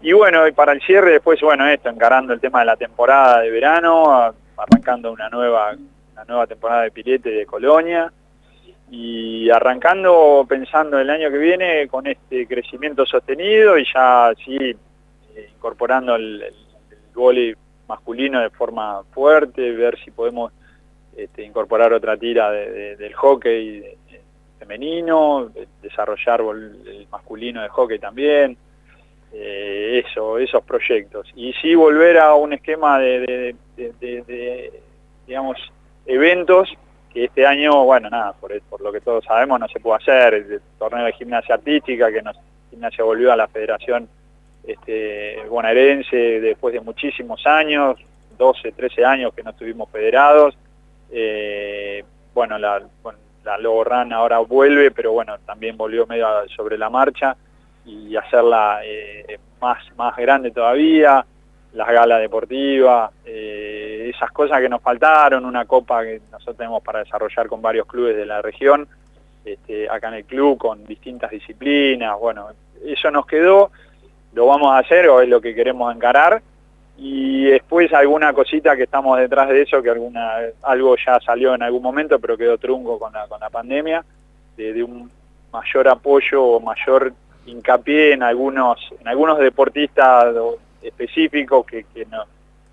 Y 0.00 0.12
bueno, 0.12 0.46
y 0.46 0.52
para 0.52 0.72
el 0.72 0.80
cierre 0.80 1.12
después, 1.12 1.40
bueno, 1.40 1.66
esto, 1.66 1.88
encarando 1.88 2.32
el 2.32 2.40
tema 2.40 2.60
de 2.60 2.66
la 2.66 2.76
temporada 2.76 3.40
de 3.40 3.50
verano, 3.50 4.34
arrancando 4.56 5.12
una 5.12 5.28
nueva, 5.28 5.74
una 6.12 6.24
nueva 6.24 6.46
temporada 6.46 6.82
de 6.82 6.90
pilete 6.90 7.30
de 7.30 7.44
Colonia 7.44 8.10
y 8.90 9.50
arrancando 9.50 10.46
pensando 10.48 10.98
el 10.98 11.10
año 11.10 11.30
que 11.30 11.38
viene 11.38 11.88
con 11.88 12.06
este 12.06 12.46
crecimiento 12.46 13.04
sostenido 13.04 13.76
y 13.76 13.84
ya 13.92 14.32
sí 14.44 14.56
eh, 14.56 15.50
incorporando 15.54 16.14
el, 16.14 16.42
el, 16.42 16.54
el 16.90 16.98
vóley 17.14 17.54
masculino 17.88 18.40
de 18.40 18.50
forma 18.50 19.02
fuerte, 19.12 19.72
ver 19.72 19.98
si 20.04 20.10
podemos 20.10 20.52
este, 21.16 21.42
incorporar 21.42 21.92
otra 21.92 22.16
tira 22.16 22.50
de- 22.50 22.70
de- 22.70 22.96
del 22.96 23.14
hockey 23.14 23.82
femenino, 24.58 25.46
de- 25.54 25.66
desarrollar 25.82 26.40
el 26.40 27.06
masculino 27.10 27.62
de 27.62 27.68
hockey 27.68 27.98
también, 27.98 28.56
eh, 29.32 30.02
eso, 30.06 30.38
esos 30.38 30.62
proyectos. 30.64 31.30
Y 31.36 31.52
sí 31.54 31.74
volver 31.74 32.18
a 32.18 32.34
un 32.34 32.52
esquema 32.52 32.98
de, 32.98 33.54
digamos, 35.26 35.58
eventos 36.06 36.72
que 37.12 37.24
este 37.24 37.46
año, 37.46 37.84
bueno, 37.84 38.10
nada, 38.10 38.32
por, 38.34 38.52
lo 38.80 38.92
que 38.92 39.00
todos 39.00 39.24
sabemos 39.24 39.58
no 39.58 39.68
se 39.68 39.80
puede 39.80 39.96
hacer, 39.96 40.34
el 40.34 40.60
torneo 40.78 41.04
de 41.06 41.12
gimnasia 41.12 41.54
artística, 41.54 42.12
que 42.12 42.22
nos, 42.22 42.36
gimnasia 42.70 43.04
volvió 43.04 43.32
a 43.32 43.36
la 43.36 43.48
federación 43.48 44.08
este, 44.66 45.42
bonaerense 45.48 46.40
después 46.40 46.74
de 46.74 46.80
muchísimos 46.80 47.46
años, 47.46 47.98
12, 48.36 48.72
13 48.72 49.04
años 49.04 49.32
que 49.34 49.42
no 49.42 49.50
estuvimos 49.50 49.88
federados, 49.90 50.56
eh, 51.10 52.04
bueno, 52.34 52.58
la, 52.58 52.82
la 53.44 53.56
Run 53.56 54.12
ahora 54.12 54.38
vuelve, 54.38 54.90
pero 54.90 55.12
bueno, 55.12 55.38
también 55.46 55.76
volvió 55.76 56.06
medio 56.06 56.26
sobre 56.54 56.76
la 56.76 56.90
marcha 56.90 57.36
y 57.84 58.16
hacerla 58.16 58.80
eh, 58.84 59.38
más, 59.60 59.78
más 59.96 60.16
grande 60.16 60.50
todavía, 60.50 61.24
las 61.72 61.88
galas 61.88 62.20
deportivas, 62.20 63.12
eh, 63.24 64.10
esas 64.14 64.32
cosas 64.32 64.60
que 64.60 64.68
nos 64.68 64.82
faltaron, 64.82 65.44
una 65.44 65.64
copa 65.64 66.02
que 66.02 66.20
nosotros 66.32 66.56
tenemos 66.56 66.82
para 66.82 67.00
desarrollar 67.00 67.46
con 67.46 67.62
varios 67.62 67.86
clubes 67.86 68.16
de 68.16 68.26
la 68.26 68.42
región, 68.42 68.88
este, 69.44 69.88
acá 69.88 70.08
en 70.08 70.14
el 70.14 70.24
club 70.24 70.58
con 70.58 70.84
distintas 70.84 71.30
disciplinas, 71.30 72.18
bueno, 72.18 72.48
eso 72.84 73.10
nos 73.10 73.26
quedó, 73.26 73.70
lo 74.32 74.46
vamos 74.46 74.74
a 74.74 74.78
hacer 74.78 75.08
o 75.08 75.20
es 75.20 75.28
lo 75.28 75.40
que 75.40 75.54
queremos 75.54 75.94
encarar 75.94 76.42
y 76.98 77.44
después 77.44 77.92
alguna 77.92 78.32
cosita 78.32 78.76
que 78.76 78.84
estamos 78.84 79.18
detrás 79.18 79.48
de 79.48 79.62
eso, 79.62 79.82
que 79.82 79.90
alguna 79.90 80.36
algo 80.62 80.96
ya 80.96 81.20
salió 81.20 81.54
en 81.54 81.62
algún 81.62 81.82
momento, 81.82 82.18
pero 82.18 82.38
quedó 82.38 82.56
trunco 82.56 82.98
con 82.98 83.12
la, 83.12 83.26
con 83.28 83.38
la 83.38 83.50
pandemia, 83.50 84.04
de, 84.56 84.82
un 84.82 85.10
mayor 85.52 85.88
apoyo 85.88 86.42
o 86.42 86.60
mayor 86.60 87.12
hincapié 87.44 88.12
en 88.12 88.22
algunos, 88.22 88.80
en 88.98 89.08
algunos 89.08 89.38
deportistas 89.38 90.34
específicos 90.82 91.66
que, 91.66 91.84
que, 91.92 92.06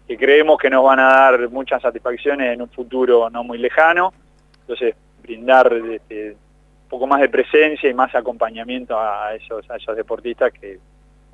que 0.08 0.18
creemos 0.18 0.58
que 0.58 0.70
nos 0.70 0.84
van 0.84 1.00
a 1.00 1.08
dar 1.08 1.50
muchas 1.50 1.82
satisfacciones 1.82 2.54
en 2.54 2.62
un 2.62 2.70
futuro 2.70 3.30
no 3.30 3.44
muy 3.44 3.58
lejano. 3.58 4.14
Entonces, 4.62 4.96
brindar 5.22 5.74
este, 5.92 6.32
un 6.32 6.90
poco 6.90 7.08
más 7.08 7.20
de 7.20 7.30
presencia 7.30 7.90
y 7.90 7.94
más 7.94 8.14
acompañamiento 8.16 8.98
a 8.98 9.36
esos, 9.36 9.70
a 9.70 9.76
esos 9.76 9.96
deportistas 9.96 10.54
que 10.54 10.80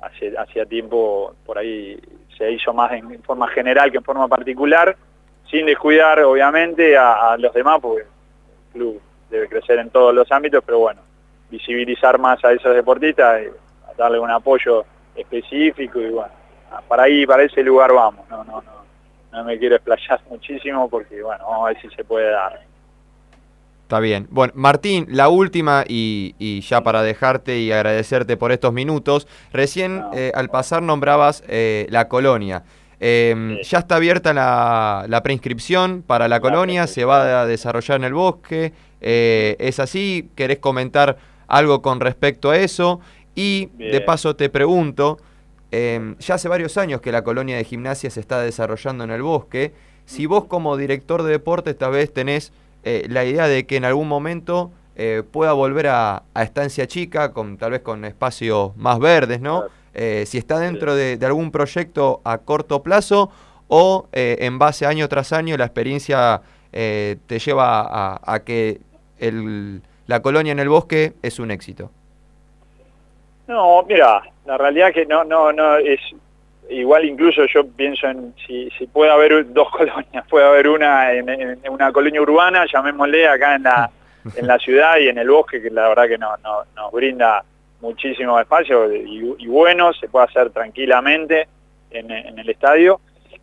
hace, 0.02 0.36
hacía 0.36 0.66
tiempo 0.66 1.34
por 1.44 1.58
ahí 1.58 1.98
se 2.36 2.50
hizo 2.50 2.72
más 2.72 2.92
en, 2.92 3.22
forma 3.22 3.48
general 3.48 3.90
que 3.90 3.98
en 3.98 4.04
forma 4.04 4.26
particular, 4.28 4.96
sin 5.50 5.66
descuidar 5.66 6.20
obviamente 6.20 6.96
a, 6.96 7.32
a 7.32 7.36
los 7.36 7.52
demás, 7.52 7.78
porque 7.80 8.02
el 8.02 8.72
club 8.72 9.00
debe 9.28 9.48
crecer 9.48 9.78
en 9.78 9.90
todos 9.90 10.14
los 10.14 10.30
ámbitos, 10.32 10.62
pero 10.64 10.78
bueno, 10.78 11.00
visibilizar 11.50 12.18
más 12.18 12.42
a 12.44 12.52
esos 12.52 12.74
deportistas, 12.74 13.40
eh, 13.40 13.52
darle 13.96 14.18
un 14.18 14.30
apoyo 14.30 14.84
específico 15.14 16.00
y 16.00 16.10
bueno, 16.10 16.32
ah, 16.70 16.80
para 16.86 17.04
ahí, 17.04 17.26
para 17.26 17.42
ese 17.42 17.62
lugar 17.62 17.92
vamos, 17.92 18.28
no, 18.28 18.44
no, 18.44 18.62
no, 18.62 18.72
no 19.32 19.44
me 19.44 19.58
quiero 19.58 19.76
explayar 19.76 20.20
muchísimo 20.30 20.88
porque 20.88 21.22
bueno, 21.22 21.44
vamos 21.44 21.66
a 21.66 21.72
ver 21.72 21.80
si 21.82 21.88
se 21.94 22.04
puede 22.04 22.30
dar. 22.30 22.69
Está 23.90 23.98
bien. 23.98 24.28
Bueno, 24.30 24.52
Martín, 24.54 25.06
la 25.08 25.28
última 25.28 25.82
y, 25.84 26.36
y 26.38 26.60
ya 26.60 26.80
para 26.84 27.02
dejarte 27.02 27.58
y 27.58 27.72
agradecerte 27.72 28.36
por 28.36 28.52
estos 28.52 28.72
minutos. 28.72 29.26
Recién 29.52 30.04
eh, 30.14 30.30
al 30.36 30.48
pasar 30.48 30.80
nombrabas 30.80 31.42
eh, 31.48 31.88
la 31.90 32.06
colonia. 32.06 32.62
Eh, 33.00 33.58
Ya 33.68 33.80
está 33.80 33.96
abierta 33.96 34.32
la, 34.32 35.06
la 35.08 35.24
preinscripción 35.24 36.04
para 36.06 36.28
la 36.28 36.38
colonia, 36.38 36.86
se 36.86 37.04
va 37.04 37.40
a 37.40 37.46
desarrollar 37.46 37.96
en 37.96 38.04
el 38.04 38.14
bosque. 38.14 38.72
eh, 39.00 39.56
¿Es 39.58 39.80
así? 39.80 40.30
¿Querés 40.36 40.60
comentar 40.60 41.16
algo 41.48 41.82
con 41.82 41.98
respecto 41.98 42.50
a 42.50 42.58
eso? 42.58 43.00
Y 43.34 43.70
de 43.76 44.00
paso 44.02 44.36
te 44.36 44.50
pregunto, 44.50 45.18
eh, 45.72 46.14
ya 46.20 46.36
hace 46.36 46.48
varios 46.48 46.76
años 46.78 47.00
que 47.00 47.10
la 47.10 47.24
colonia 47.24 47.56
de 47.56 47.64
gimnasia 47.64 48.08
se 48.08 48.20
está 48.20 48.40
desarrollando 48.40 49.02
en 49.02 49.10
el 49.10 49.22
bosque. 49.22 49.72
Si 50.04 50.26
vos 50.26 50.44
como 50.44 50.76
director 50.76 51.24
de 51.24 51.32
deportes 51.32 51.76
tal 51.76 51.90
vez 51.90 52.14
tenés 52.14 52.52
eh, 52.84 53.06
la 53.08 53.24
idea 53.24 53.46
de 53.48 53.66
que 53.66 53.76
en 53.76 53.84
algún 53.84 54.08
momento 54.08 54.70
eh, 54.96 55.22
pueda 55.30 55.52
volver 55.52 55.86
a, 55.88 56.22
a 56.34 56.42
estancia 56.42 56.86
chica, 56.86 57.32
con 57.32 57.56
tal 57.58 57.72
vez 57.72 57.80
con 57.80 58.04
espacios 58.04 58.76
más 58.76 58.98
verdes, 58.98 59.40
¿no? 59.40 59.64
Eh, 59.94 60.24
si 60.26 60.38
está 60.38 60.58
dentro 60.58 60.94
de, 60.94 61.16
de 61.16 61.26
algún 61.26 61.50
proyecto 61.50 62.20
a 62.24 62.38
corto 62.38 62.82
plazo 62.82 63.30
o 63.68 64.08
en 64.12 64.58
base 64.58 64.86
año 64.86 65.08
tras 65.08 65.32
año 65.32 65.56
la 65.56 65.64
experiencia 65.64 66.42
eh, 66.72 67.16
te 67.26 67.38
lleva 67.38 67.80
a, 67.80 68.20
a 68.24 68.40
que 68.40 68.80
el- 69.18 69.80
la 70.06 70.22
colonia 70.22 70.52
en 70.52 70.58
el 70.60 70.68
bosque 70.68 71.14
es 71.22 71.38
un 71.38 71.50
éxito. 71.50 71.90
No, 73.46 73.82
mira, 73.84 74.22
la 74.46 74.56
realidad 74.58 74.92
que 74.92 75.06
no, 75.06 75.24
no, 75.24 75.52
no 75.52 75.76
es 75.76 76.00
igual 76.70 77.04
incluso 77.04 77.44
yo 77.46 77.66
pienso 77.66 78.06
en 78.06 78.34
si, 78.46 78.70
si 78.78 78.86
puede 78.86 79.10
haber 79.10 79.52
dos 79.52 79.70
colonias, 79.76 80.26
puede 80.28 80.46
haber 80.46 80.68
una 80.68 81.12
en, 81.12 81.28
en 81.28 81.58
una 81.68 81.92
colonia 81.92 82.22
urbana, 82.22 82.64
llamémosle 82.72 83.28
acá 83.28 83.56
en 83.56 83.62
la, 83.64 83.90
en 84.36 84.46
la 84.46 84.58
ciudad 84.58 84.98
y 84.98 85.08
en 85.08 85.18
el 85.18 85.28
bosque, 85.30 85.60
que 85.62 85.70
la 85.70 85.88
verdad 85.88 86.08
que 86.08 86.18
no, 86.18 86.36
no- 86.38 86.64
nos 86.76 86.92
brinda 86.92 87.42
muchísimo 87.80 88.38
espacio 88.38 88.92
y, 88.94 89.34
y 89.38 89.46
bueno, 89.46 89.92
se 89.94 90.08
puede 90.08 90.26
hacer 90.26 90.50
tranquilamente 90.50 91.48
en, 91.90 92.10
en 92.10 92.38
el 92.38 92.48
estadio. 92.50 93.00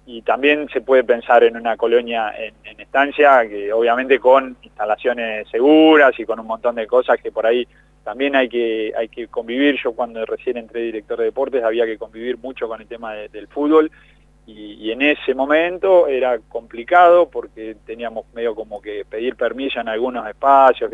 Y 0.10 0.22
también 0.22 0.70
se 0.72 0.80
puede 0.80 1.04
pensar 1.04 1.44
en 1.44 1.58
una 1.58 1.76
colonia 1.76 2.34
en, 2.38 2.54
en 2.64 2.80
estancia, 2.80 3.46
que 3.46 3.74
obviamente 3.74 4.20
con 4.20 4.56
instalaciones 4.62 5.50
seguras 5.50 6.18
y 6.18 6.24
con 6.26 6.40
un 6.40 6.48
montón 6.48 6.76
de 6.76 6.88
cosas 6.88 7.20
que 7.22 7.30
por 7.30 7.46
ahí 7.46 7.68
también 8.08 8.38
hay 8.38 8.48
que, 8.48 8.94
hay 8.96 9.10
que 9.10 9.28
convivir. 9.28 9.76
Yo 9.84 9.92
cuando 9.92 10.26
recién 10.26 10.56
entré 10.56 10.80
director 10.80 11.18
de 11.20 11.26
deportes 11.26 11.62
había 11.62 11.86
que 11.86 11.98
convivir 11.98 12.38
mucho 12.38 12.66
con 12.66 12.80
el 12.80 12.88
tema 12.88 13.12
de- 13.14 13.28
del 13.28 13.50
fútbol 13.50 13.92
y, 14.46 14.92
en 14.92 15.02
ese 15.02 15.36
momento 15.36 16.08
era 16.08 16.40
complicado 16.48 17.28
porque 17.30 17.76
teníamos 17.86 18.24
medio 18.34 18.56
como 18.56 18.82
que 18.82 19.04
pedir 19.04 19.36
permiso 19.36 19.82
en 19.82 19.90
algunos 19.90 20.26
espacios. 20.26 20.90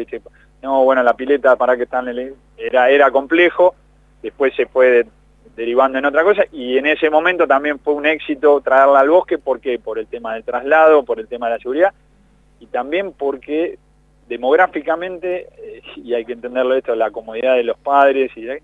No, 0.64 0.84
bueno, 0.86 1.04
la 1.04 1.16
pileta 1.16 1.56
para 1.56 1.78
que 1.78 1.84
están, 1.84 2.08
el- 2.08 2.34
era, 2.58 2.90
era 2.90 3.12
complejo, 3.12 3.76
después 4.24 4.56
se 4.56 4.66
fue 4.66 4.88
de- 4.90 5.08
derivando 5.56 6.00
en 6.00 6.06
otra 6.06 6.24
cosa 6.24 6.46
y 6.52 6.80
en 6.80 6.88
ese 6.88 7.12
momento 7.12 7.46
también 7.46 7.78
fue 7.78 7.94
un 7.94 8.08
éxito 8.08 8.60
traerla 8.62 9.02
al 9.02 9.12
bosque 9.12 9.38
porque 9.38 9.78
por 9.78 10.00
el 10.00 10.08
tema 10.08 10.34
del 10.34 10.44
traslado, 10.44 11.04
por 11.06 11.20
el 11.20 11.28
tema 11.28 11.46
de 11.46 11.54
la 11.58 11.60
seguridad 11.60 11.94
y 12.60 12.66
también 12.66 13.12
porque 13.12 13.78
demográficamente, 14.28 15.48
eh, 15.58 15.82
y 15.98 16.14
hay 16.14 16.26
que 16.26 16.34
entenderlo 16.34 16.76
esto, 16.76 16.96
la 16.96 17.12
comodidad 17.12 17.56
de 17.56 17.64
los 17.64 17.78
padres, 17.78 18.32
y 18.36 18.48
eh, 18.48 18.62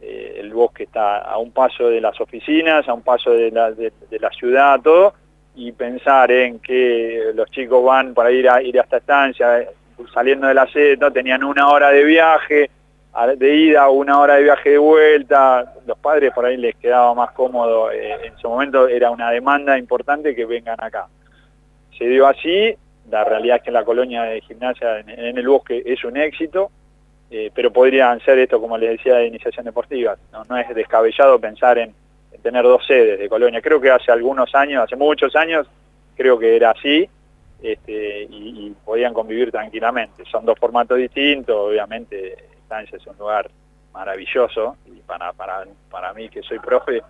el 0.00 0.52
bosque 0.52 0.84
está 0.84 1.18
a 1.18 1.38
un 1.38 1.50
paso 1.50 1.88
de 1.88 2.00
las 2.00 2.20
oficinas, 2.20 2.88
a 2.88 2.94
un 2.94 3.02
paso 3.02 3.30
de 3.30 3.50
la, 3.50 4.30
ciudad, 4.30 4.80
todo, 4.80 5.14
y 5.54 5.72
pensar 5.72 6.30
en 6.30 6.60
que 6.60 7.32
los 7.34 7.50
chicos 7.50 7.84
van 7.84 8.14
para 8.14 8.30
ir 8.30 8.48
a 8.48 8.62
ir 8.62 8.78
a 8.78 8.82
esta 8.82 8.98
estancia, 8.98 9.66
saliendo 10.14 10.46
de 10.46 10.54
la 10.54 10.68
¿no? 11.00 11.12
tenían 11.12 11.42
una 11.42 11.68
hora 11.68 11.90
de 11.90 12.04
viaje, 12.04 12.70
de 13.36 13.56
ida, 13.56 13.88
una 13.88 14.20
hora 14.20 14.34
de 14.34 14.44
viaje 14.44 14.70
de 14.70 14.78
vuelta, 14.78 15.74
los 15.86 15.98
padres 15.98 16.32
por 16.32 16.44
ahí 16.44 16.56
les 16.56 16.76
quedaba 16.76 17.14
más 17.14 17.32
cómodo, 17.32 17.90
eh, 17.90 18.16
en 18.24 18.36
su 18.38 18.48
momento 18.48 18.86
era 18.86 19.10
una 19.10 19.30
demanda 19.30 19.76
importante 19.76 20.34
que 20.34 20.46
vengan 20.46 20.76
acá. 20.78 21.08
Se 21.96 22.06
dio 22.06 22.28
así, 22.28 22.76
la 23.10 23.24
realidad 23.24 23.56
es 23.58 23.62
que 23.62 23.70
la 23.70 23.84
colonia 23.84 24.22
de 24.22 24.40
gimnasia 24.40 25.00
en, 25.00 25.10
en 25.10 25.38
el 25.38 25.48
bosque 25.48 25.82
es 25.84 26.04
un 26.04 26.16
éxito, 26.16 26.70
eh, 27.30 27.50
pero 27.54 27.70
podrían 27.72 28.20
ser 28.20 28.38
esto, 28.38 28.60
como 28.60 28.78
les 28.78 28.90
decía, 28.90 29.16
de 29.16 29.26
iniciación 29.26 29.66
deportiva. 29.66 30.16
No, 30.32 30.56
es 30.56 30.74
descabellado 30.74 31.38
pensar 31.38 31.78
en, 31.78 31.94
en 32.32 32.40
tener 32.40 32.62
dos 32.62 32.86
sedes 32.86 33.18
de 33.18 33.28
colonia. 33.28 33.60
Creo 33.60 33.80
que 33.80 33.90
hace 33.90 34.10
algunos 34.10 34.54
años, 34.54 34.84
hace 34.84 34.96
muchos 34.96 35.36
años, 35.36 35.66
creo 36.16 36.38
que 36.38 36.56
era 36.56 36.70
así 36.70 37.08
este, 37.62 38.26
y, 38.30 38.74
podían 38.84 39.12
convivir 39.12 39.50
tranquilamente. 39.50 40.24
Son 40.30 40.44
dos 40.46 40.58
formatos 40.58 40.96
distintos, 40.96 41.54
obviamente 41.54 42.36
Estancia 42.62 42.96
es 42.96 43.06
un 43.06 43.18
lugar 43.18 43.50
maravilloso 43.92 44.76
y 44.86 45.00
para, 45.00 45.32
para, 45.32 45.64
para 45.90 46.12
mí 46.14 46.28
que 46.28 46.42
soy 46.42 46.58
profe 46.58 47.02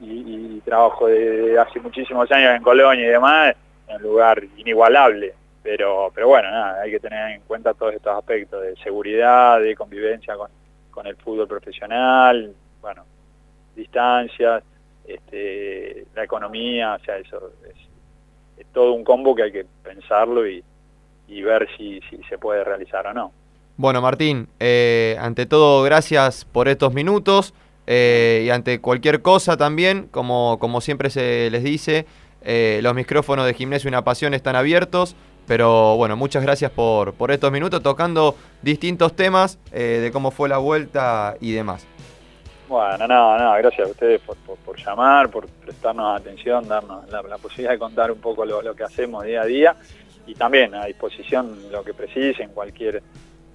y, 0.00 0.60
trabajo 0.60 1.06
de 1.06 1.58
hace 1.58 1.80
muchísimos 1.80 2.30
años 2.32 2.56
en 2.56 2.62
Colonia 2.62 3.04
y 3.04 3.08
demás, 3.08 3.54
un 3.88 4.02
lugar 4.02 4.42
inigualable. 4.56 5.34
Pero, 5.62 6.12
pero 6.14 6.28
bueno, 6.28 6.48
nada, 6.50 6.82
hay 6.82 6.92
que 6.92 7.00
tener 7.00 7.32
en 7.32 7.40
cuenta 7.42 7.74
todos 7.74 7.92
estos 7.94 8.16
aspectos 8.16 8.62
de 8.62 8.76
seguridad, 8.76 9.60
de 9.60 9.74
convivencia 9.74 10.36
con, 10.36 10.48
con 10.92 11.06
el 11.06 11.16
fútbol 11.16 11.48
profesional, 11.48 12.54
bueno, 12.80 13.04
distancias, 13.74 14.62
este, 15.06 16.06
la 16.14 16.24
economía, 16.24 16.94
o 16.94 17.04
sea, 17.04 17.16
eso 17.18 17.50
es, 17.68 18.66
todo 18.72 18.92
un 18.92 19.04
combo 19.04 19.34
que 19.34 19.42
hay 19.42 19.52
que 19.52 19.66
pensarlo 19.82 20.46
y, 20.46 20.62
y 21.28 21.42
ver 21.42 21.68
si, 21.76 22.00
si 22.10 22.22
se 22.28 22.38
puede 22.38 22.62
realizar 22.62 23.06
o 23.06 23.12
no. 23.12 23.32
Bueno, 23.76 24.00
Martín, 24.00 24.48
eh, 24.60 25.16
ante 25.20 25.46
todo, 25.46 25.82
gracias 25.82 26.44
por 26.44 26.68
estos 26.68 26.94
minutos 26.94 27.54
eh, 27.86 28.44
y 28.46 28.50
ante 28.50 28.80
cualquier 28.80 29.22
cosa 29.22 29.56
también, 29.56 30.08
como, 30.10 30.58
como 30.58 30.80
siempre 30.80 31.10
se 31.10 31.50
les 31.50 31.62
dice, 31.62 32.06
eh, 32.48 32.78
los 32.80 32.94
micrófonos 32.94 33.44
de 33.44 33.54
Gimnasio 33.54 33.88
Una 33.88 34.04
Pasión 34.04 34.32
están 34.32 34.54
abiertos, 34.54 35.16
pero 35.48 35.96
bueno, 35.96 36.16
muchas 36.16 36.44
gracias 36.44 36.70
por, 36.70 37.12
por 37.14 37.32
estos 37.32 37.50
minutos 37.50 37.82
tocando 37.82 38.36
distintos 38.62 39.16
temas 39.16 39.58
eh, 39.72 39.98
de 40.00 40.12
cómo 40.12 40.30
fue 40.30 40.48
la 40.48 40.58
vuelta 40.58 41.34
y 41.40 41.50
demás. 41.50 41.84
Bueno, 42.68 43.08
no, 43.08 43.36
no, 43.36 43.52
gracias 43.54 43.88
a 43.88 43.90
ustedes 43.90 44.20
por, 44.20 44.36
por, 44.36 44.76
llamar, 44.76 45.28
por 45.28 45.48
prestarnos 45.48 46.20
atención, 46.20 46.68
darnos 46.68 47.10
la, 47.10 47.36
posibilidad 47.38 47.72
de 47.72 47.78
contar 47.80 48.12
un 48.12 48.20
poco 48.20 48.44
lo, 48.44 48.74
que 48.76 48.84
hacemos 48.84 49.24
día 49.24 49.42
a 49.42 49.44
día 49.44 49.76
y 50.24 50.34
también 50.34 50.72
a 50.76 50.84
disposición 50.86 51.58
lo 51.72 51.82
que 51.82 51.94
precisen, 51.94 52.50
cualquier 52.50 53.02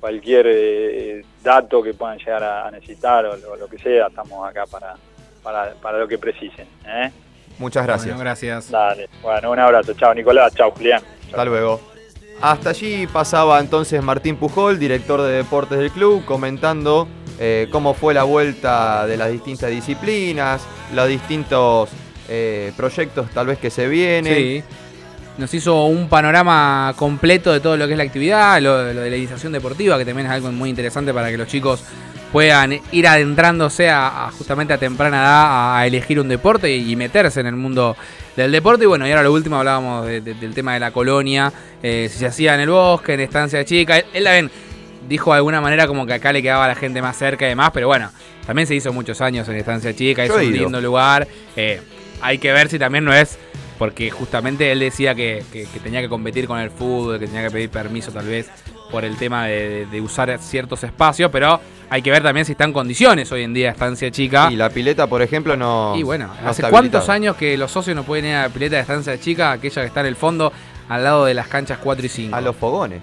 cualquier 0.01 0.47
eh, 0.49 1.25
dato 1.41 1.81
que 1.81 1.93
puedan 1.93 2.17
llegar 2.17 2.43
a, 2.43 2.71
necesitar 2.71 3.25
o 3.25 3.55
lo, 3.55 3.67
que 3.69 3.77
sea, 3.77 4.07
estamos 4.07 4.45
acá 4.49 4.65
para, 4.65 4.95
para, 5.43 5.75
para 5.75 5.99
lo 5.99 6.07
que 6.09 6.17
precisen. 6.17 6.67
Muchas 7.62 7.86
gracias. 7.86 8.07
Bueno, 8.07 8.22
gracias. 8.22 8.72
Dale, 8.72 9.07
bueno, 9.22 9.51
un 9.51 9.59
abrazo, 9.59 9.93
chao 9.93 10.16
Nicolás, 10.16 10.53
chao 10.55 10.72
Julián. 10.72 11.01
Hasta 11.28 11.45
luego. 11.45 11.80
Hasta 12.41 12.72
allí 12.72 13.05
pasaba 13.05 13.59
entonces 13.59 14.01
Martín 14.01 14.36
Pujol, 14.36 14.80
director 14.80 15.22
de 15.22 15.32
deportes 15.32 15.78
del 15.78 15.91
club, 15.91 16.26
comentando 16.26 17.07
eh, 17.39 17.68
cómo 17.72 17.93
fue 17.93 18.16
la 18.16 18.24
vuelta 18.24 19.05
de 19.05 19.16
las 19.16 19.32
distintas 19.32 19.70
disciplinas, 19.70 20.64
los 20.95 21.07
distintos 21.07 21.89
eh, 22.28 22.74
proyectos 22.76 23.30
tal 23.30 23.45
vez 23.45 23.59
que 23.59 23.70
se 23.70 23.88
vienen. 23.88 24.36
Sí. 24.36 24.64
Nos 25.38 25.53
hizo 25.53 25.86
un 25.86 26.09
panorama 26.09 26.95
completo 26.97 27.53
de 27.53 27.59
todo 27.59 27.78
lo 27.78 27.86
que 27.86 27.93
es 27.93 27.97
la 27.97 28.03
actividad, 28.03 28.59
lo, 28.59 28.91
lo 28.91 29.01
de 29.01 29.09
la 29.09 29.16
iniciación 29.18 29.51
deportiva, 29.53 29.99
que 29.99 30.05
también 30.05 30.26
es 30.26 30.34
algo 30.34 30.51
muy 30.51 30.70
interesante 30.72 31.14
para 31.14 31.30
que 31.30 31.38
los 31.38 31.47
chicos 31.47 31.84
puedan 32.32 32.79
ir 32.91 33.07
adentrándose 33.07 33.89
a, 33.89 34.27
a 34.27 34.32
justamente 34.32 34.73
a 34.73 34.77
temprana 34.77 35.17
edad 35.17 35.77
a, 35.79 35.86
elegir 35.88 36.19
un 36.19 36.27
deporte 36.29 36.73
y, 36.75 36.91
y 36.91 36.95
meterse 36.95 37.39
en 37.41 37.47
el 37.47 37.55
mundo 37.55 37.95
del 38.36 38.51
deporte. 38.51 38.84
Y 38.86 38.88
bueno, 38.88 39.05
y 39.07 39.11
ahora 39.11 39.23
lo 39.23 39.34
último 39.34 39.57
hablábamos 39.57 40.05
de- 40.05 40.21
de- 40.21 40.34
del 40.36 40.53
tema 40.53 40.73
de 40.73 40.79
la 40.79 40.91
colonia, 40.91 41.51
eh, 41.84 42.07
si 42.11 42.19
se 42.19 42.27
hacía 42.27 42.55
en 42.55 42.61
el 42.61 42.69
bosque, 42.69 43.13
en 43.15 43.19
estancia 43.19 43.65
chica. 43.65 43.97
Él, 43.97 44.05
él 44.13 44.23
también 44.23 44.51
dijo 45.09 45.32
de 45.32 45.38
alguna 45.38 45.59
manera 45.61 45.88
como 45.88 46.05
que 46.05 46.13
acá 46.13 46.32
le 46.32 46.41
quedaba 46.41 46.65
a 46.65 46.67
la 46.69 46.75
gente 46.75 47.01
más 47.01 47.17
cerca 47.17 47.45
y 47.45 47.49
demás, 47.49 47.71
pero 47.73 47.88
bueno, 47.88 48.09
también 48.45 48.67
se 48.67 48.75
hizo 48.75 48.93
muchos 48.93 49.19
años 49.19 49.47
en 49.49 49.55
estancia 49.57 49.93
chica, 49.95 50.23
es 50.23 50.29
Yo 50.29 50.36
un 50.36 50.41
lindo 50.63 50.79
lugar. 50.82 51.27
Eh, 51.55 51.82
hay 52.21 52.38
que 52.38 52.51
ver 52.53 52.69
si 52.69 52.79
también 52.79 53.03
no 53.03 53.13
es 53.13 53.38
porque 53.77 54.11
justamente 54.11 54.71
él 54.71 54.79
decía 54.79 55.15
que, 55.15 55.43
que- 55.51 55.65
que 55.65 55.79
tenía 55.79 56.01
que 56.01 56.07
competir 56.07 56.47
con 56.47 56.59
el 56.59 56.69
fútbol, 56.69 57.19
que 57.19 57.25
tenía 57.25 57.43
que 57.43 57.51
pedir 57.51 57.69
permiso 57.71 58.11
tal 58.11 58.27
vez 58.27 58.47
por 58.91 59.05
el 59.05 59.15
tema 59.17 59.45
de, 59.45 59.69
de- 59.69 59.85
de 59.85 60.01
usar 60.01 60.37
ciertos 60.39 60.83
espacios, 60.83 61.31
pero 61.31 61.59
hay 61.89 62.01
que 62.01 62.11
ver 62.11 62.21
también 62.23 62.45
si 62.45 62.51
está 62.53 62.65
en 62.65 62.73
condiciones 62.73 63.31
hoy 63.31 63.43
en 63.43 63.53
día 63.53 63.71
Estancia 63.71 64.11
Chica. 64.11 64.49
Y 64.51 64.55
la 64.55 64.69
pileta, 64.69 65.07
por 65.07 65.21
ejemplo, 65.21 65.55
no. 65.57 65.93
Y 65.95 66.03
bueno, 66.03 66.29
no 66.43 66.49
¿hace 66.49 66.63
cuántos 66.69 67.09
años 67.09 67.35
que 67.35 67.57
los 67.57 67.71
socios 67.71 67.95
no 67.95 68.03
pueden 68.03 68.25
ir 68.25 68.33
a 68.35 68.43
la 68.43 68.49
pileta 68.49 68.75
de 68.75 68.81
Estancia 68.81 69.19
Chica, 69.19 69.51
aquella 69.53 69.81
que 69.81 69.87
está 69.87 70.01
en 70.01 70.05
el 70.07 70.15
fondo, 70.15 70.51
al 70.89 71.03
lado 71.03 71.25
de 71.25 71.33
las 71.33 71.47
canchas 71.47 71.79
4 71.81 72.05
y 72.05 72.09
5? 72.09 72.35
A 72.35 72.41
los 72.41 72.55
fogones. 72.55 73.01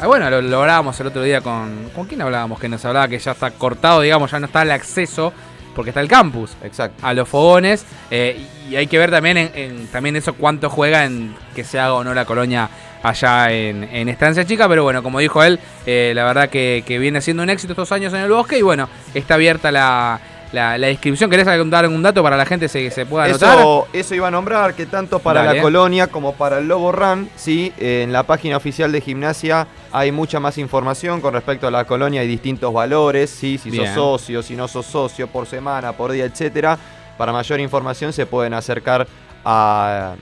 Ah, 0.00 0.06
bueno, 0.06 0.30
lo, 0.30 0.40
lo 0.42 0.60
hablábamos 0.60 0.98
el 1.00 1.08
otro 1.08 1.22
día 1.22 1.40
con... 1.40 1.90
¿Con 1.94 2.06
quién 2.06 2.22
hablábamos? 2.22 2.60
Que 2.60 2.68
nos 2.68 2.84
hablaba 2.84 3.08
que 3.08 3.18
ya 3.18 3.32
está 3.32 3.50
cortado, 3.50 4.00
digamos, 4.02 4.30
ya 4.30 4.38
no 4.38 4.46
está 4.46 4.62
el 4.62 4.70
acceso, 4.70 5.32
porque 5.74 5.90
está 5.90 6.00
el 6.00 6.06
campus. 6.08 6.52
Exacto. 6.62 7.04
A 7.04 7.12
los 7.14 7.28
fogones. 7.28 7.84
eh, 8.10 8.40
y 8.70 8.76
hay 8.76 8.86
que 8.86 8.98
ver 8.98 9.10
también 9.10 9.36
en, 9.38 9.50
en- 9.54 9.86
también 9.88 10.14
eso 10.14 10.34
cuánto 10.34 10.68
juega 10.70 11.04
en 11.06 11.34
que 11.56 11.64
se 11.64 11.80
haga 11.80 11.94
o 11.94 12.04
no 12.04 12.12
la 12.14 12.26
colonia 12.26 12.68
allá 13.02 13.50
en, 13.52 13.84
en 13.84 14.08
Estancia 14.08 14.44
Chica. 14.44 14.68
Pero 14.68 14.82
bueno, 14.82 15.02
como 15.02 15.18
dijo 15.18 15.42
él, 15.42 15.58
eh, 15.86 16.12
la 16.14 16.24
verdad 16.24 16.48
que, 16.48 16.82
que 16.86 16.98
viene 16.98 17.20
siendo 17.20 17.42
un 17.42 17.50
éxito 17.50 17.72
estos 17.72 17.92
años 17.92 18.12
en 18.14 18.20
el 18.20 18.30
bosque. 18.30 18.58
Y 18.58 18.62
bueno, 18.62 18.88
está 19.14 19.34
abierta 19.34 19.70
la, 19.70 20.20
la, 20.52 20.78
la 20.78 20.90
inscripción. 20.90 21.30
¿Querés 21.30 21.46
dar 21.46 21.84
algún 21.84 22.02
dato 22.02 22.22
para 22.22 22.36
la 22.36 22.46
gente 22.46 22.68
se, 22.68 22.90
se 22.90 23.06
pueda 23.06 23.24
anotar? 23.24 23.58
Eso, 23.58 23.88
eso 23.92 24.14
iba 24.14 24.28
a 24.28 24.30
nombrar 24.30 24.74
que 24.74 24.86
tanto 24.86 25.18
para 25.18 25.42
Dale. 25.42 25.56
la 25.56 25.62
colonia 25.62 26.06
como 26.06 26.34
para 26.34 26.58
el 26.58 26.68
Lobo 26.68 26.92
Run, 26.92 27.28
sí, 27.36 27.72
eh, 27.78 28.02
en 28.04 28.12
la 28.12 28.22
página 28.22 28.56
oficial 28.56 28.90
de 28.92 29.00
gimnasia 29.00 29.66
hay 29.92 30.12
mucha 30.12 30.40
más 30.40 30.58
información 30.58 31.20
con 31.20 31.32
respecto 31.34 31.66
a 31.66 31.70
la 31.70 31.84
colonia, 31.84 32.20
hay 32.20 32.28
distintos 32.28 32.72
valores, 32.72 33.30
sí, 33.30 33.58
si 33.58 33.70
Bien. 33.70 33.86
sos 33.86 34.22
socio, 34.22 34.42
si 34.42 34.54
no 34.54 34.68
sos 34.68 34.86
socio, 34.86 35.28
por 35.28 35.46
semana, 35.46 35.92
por 35.92 36.12
día, 36.12 36.24
etcétera. 36.24 36.78
Para 37.16 37.32
mayor 37.32 37.58
información 37.60 38.12
se 38.12 38.26
pueden 38.26 38.54
acercar 38.54 39.06
a, 39.44 40.14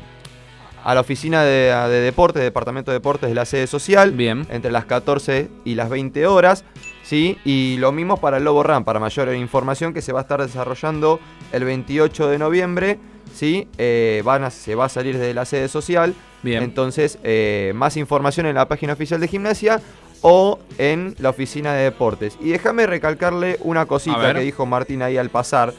a 0.88 0.94
la 0.94 1.00
oficina 1.00 1.42
de, 1.42 1.72
de 1.90 2.00
deportes, 2.00 2.40
departamento 2.44 2.92
de 2.92 2.98
deportes 2.98 3.28
de 3.28 3.34
la 3.34 3.44
sede 3.44 3.66
social, 3.66 4.12
Bien. 4.12 4.46
entre 4.50 4.70
las 4.70 4.84
14 4.84 5.48
y 5.64 5.74
las 5.74 5.90
20 5.90 6.28
horas. 6.28 6.64
¿sí? 7.02 7.38
Y 7.44 7.76
lo 7.78 7.90
mismo 7.90 8.18
para 8.18 8.36
el 8.36 8.44
Lobo 8.44 8.62
Ram, 8.62 8.84
para 8.84 9.00
mayor 9.00 9.34
información 9.34 9.92
que 9.92 10.00
se 10.00 10.12
va 10.12 10.20
a 10.20 10.22
estar 10.22 10.40
desarrollando 10.40 11.18
el 11.50 11.64
28 11.64 12.28
de 12.28 12.38
noviembre. 12.38 12.98
¿sí? 13.34 13.66
Eh, 13.78 14.22
van 14.24 14.44
a- 14.44 14.50
se 14.52 14.76
va 14.76 14.84
a 14.84 14.88
salir 14.88 15.18
de 15.18 15.34
la 15.34 15.44
sede 15.44 15.66
social. 15.66 16.14
Bien. 16.44 16.62
Entonces, 16.62 17.18
eh, 17.24 17.72
más 17.74 17.96
información 17.96 18.46
en 18.46 18.54
la 18.54 18.68
página 18.68 18.92
oficial 18.92 19.20
de 19.20 19.26
gimnasia 19.26 19.80
o 20.22 20.60
en 20.78 21.16
la 21.18 21.30
oficina 21.30 21.74
de 21.74 21.82
deportes. 21.82 22.38
Y 22.40 22.50
déjame 22.50 22.86
recalcarle 22.86 23.58
una 23.62 23.86
cosita 23.86 24.32
que 24.34 24.40
dijo 24.40 24.66
Martín 24.66 25.02
ahí 25.02 25.16
al 25.16 25.30
pasar, 25.30 25.74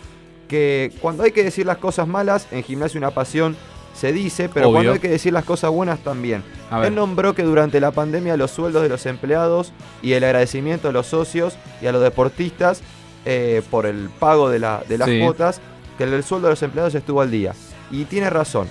que 0.50 0.92
cuando 1.02 1.24
hay 1.24 1.32
que 1.32 1.46
decir 1.46 1.66
las 1.66 1.78
cosas 1.78 2.10
malas, 2.10 2.48
en 2.52 2.64
gimnasia 2.64 2.98
una 2.98 3.12
pasión 3.12 3.56
se 3.98 4.14
dice, 4.14 4.48
pero 4.54 4.68
Obvio. 4.68 4.74
cuando 4.78 4.92
hay 4.94 5.00
que 5.00 5.10
decir 5.10 5.34
las 5.34 5.44
cosas 5.44 5.72
buenas 5.72 6.00
también. 6.00 6.44
Él 6.84 6.94
nombró 6.94 7.34
que 7.34 7.44
durante 7.44 7.80
la 7.80 7.92
pandemia 7.92 8.38
los 8.38 8.52
sueldos 8.52 8.84
de 8.84 8.90
los 8.90 9.06
empleados 9.06 9.72
y 10.04 10.14
el 10.14 10.24
agradecimiento 10.24 10.90
a 10.90 10.92
los 10.92 11.08
socios 11.08 11.56
y 11.82 11.88
a 11.88 11.92
los 11.92 12.02
deportistas 12.04 12.82
eh, 13.26 13.62
por 13.72 13.86
el 13.86 14.10
pago 14.20 14.50
de, 14.50 14.60
la- 14.60 14.84
de 14.88 14.98
las 14.98 15.10
Sí. 15.10 15.20
cuotas, 15.20 15.62
que 15.98 16.04
el, 16.04 16.14
el 16.14 16.24
sueldo 16.24 16.48
de 16.48 16.52
los 16.54 16.64
empleados 16.64 16.94
estuvo 16.96 17.22
al 17.22 17.32
día. 17.32 17.54
Y 17.90 18.06
tiene 18.06 18.30
razón. 18.30 18.68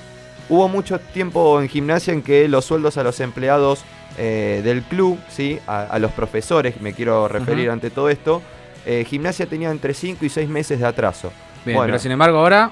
Hubo 0.48 0.68
mucho 0.68 1.00
tiempo 1.00 1.60
en 1.60 1.68
gimnasia 1.68 2.12
en 2.14 2.22
que 2.22 2.46
los 2.48 2.64
sueldos 2.64 2.96
a 2.96 3.02
los 3.02 3.18
empleados 3.20 3.80
eh, 4.18 4.60
del 4.64 4.82
club, 4.82 5.18
¿sí? 5.28 5.58
a, 5.66 5.82
a 5.82 5.98
los 5.98 6.12
profesores, 6.12 6.80
me 6.80 6.92
quiero 6.94 7.26
referir 7.28 7.68
ante 7.70 7.90
todo 7.90 8.08
esto, 8.10 8.40
eh, 8.86 9.04
gimnasia 9.06 9.46
tenía 9.46 9.70
entre 9.70 9.92
5 9.92 10.24
y 10.24 10.28
6 10.28 10.48
meses 10.48 10.78
de 10.78 10.86
atraso. 10.86 11.32
Bien, 11.64 11.78
pero 11.84 11.98
sin 11.98 12.12
embargo 12.12 12.38
ahora... 12.38 12.70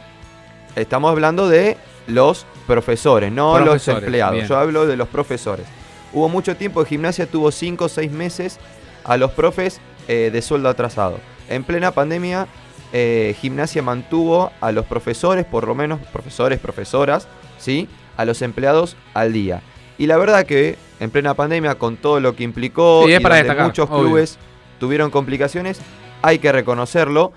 Estamos 0.77 1.09
hablando 1.13 1.49
de 1.49 1.77
los 2.07 2.47
profesores, 2.67 3.33
no 3.33 3.59
los 3.59 3.87
empleados. 3.89 4.35
bien. 4.35 4.47
Yo 4.47 4.57
hablo 4.59 4.87
de 4.87 4.97
los 4.97 5.09
profesores. 5.09 5.67
Hubo 6.13 6.29
mucho 6.29 6.57
tiempo 6.57 6.83
de 6.83 6.89
gimnasia, 6.89 7.27
tuvo 7.27 7.51
5 7.51 7.85
o 7.85 7.89
6 7.89 8.13
meses 8.13 8.59
a 9.05 9.17
los 9.17 9.33
profes 9.33 9.81
eh, 10.09 10.31
de 10.33 10.43
sueldo 10.43 10.69
atrasado. 10.69 11.19
En 11.49 11.65
plena 11.65 11.91
pandemia, 11.91 12.47
eh, 12.93 13.35
gimnasia 13.41 13.83
mantuvo 13.83 14.53
a 14.61 14.71
los 14.73 14.85
profesores, 14.87 15.45
por 15.45 15.67
lo 15.67 15.75
menos 15.75 16.01
profesores, 16.13 16.61
profesoras, 16.61 17.27
¿sí? 17.59 17.89
a 18.17 18.25
los 18.25 18.43
empleados 18.43 18.97
al 19.13 19.33
día. 19.33 19.63
Y 19.99 20.07
la 20.07 20.17
verdad 20.17 20.47
que 20.47 20.77
en 21.01 21.11
plena 21.11 21.35
pandemia, 21.35 21.75
con 21.77 21.97
todo 21.97 22.21
lo 22.21 22.35
que 22.37 22.45
implicó, 22.45 23.05
Sí, 23.07 23.15
y 23.15 23.19
para 23.21 23.37
donde 23.37 23.49
destacar, 23.49 23.67
muchos 23.67 23.91
obvio. 23.91 24.01
clubes 24.01 24.39
tuvieron 24.79 25.11
complicaciones, 25.11 25.81
hay 26.23 26.39
que 26.39 26.53
reconocerlo. 26.53 27.33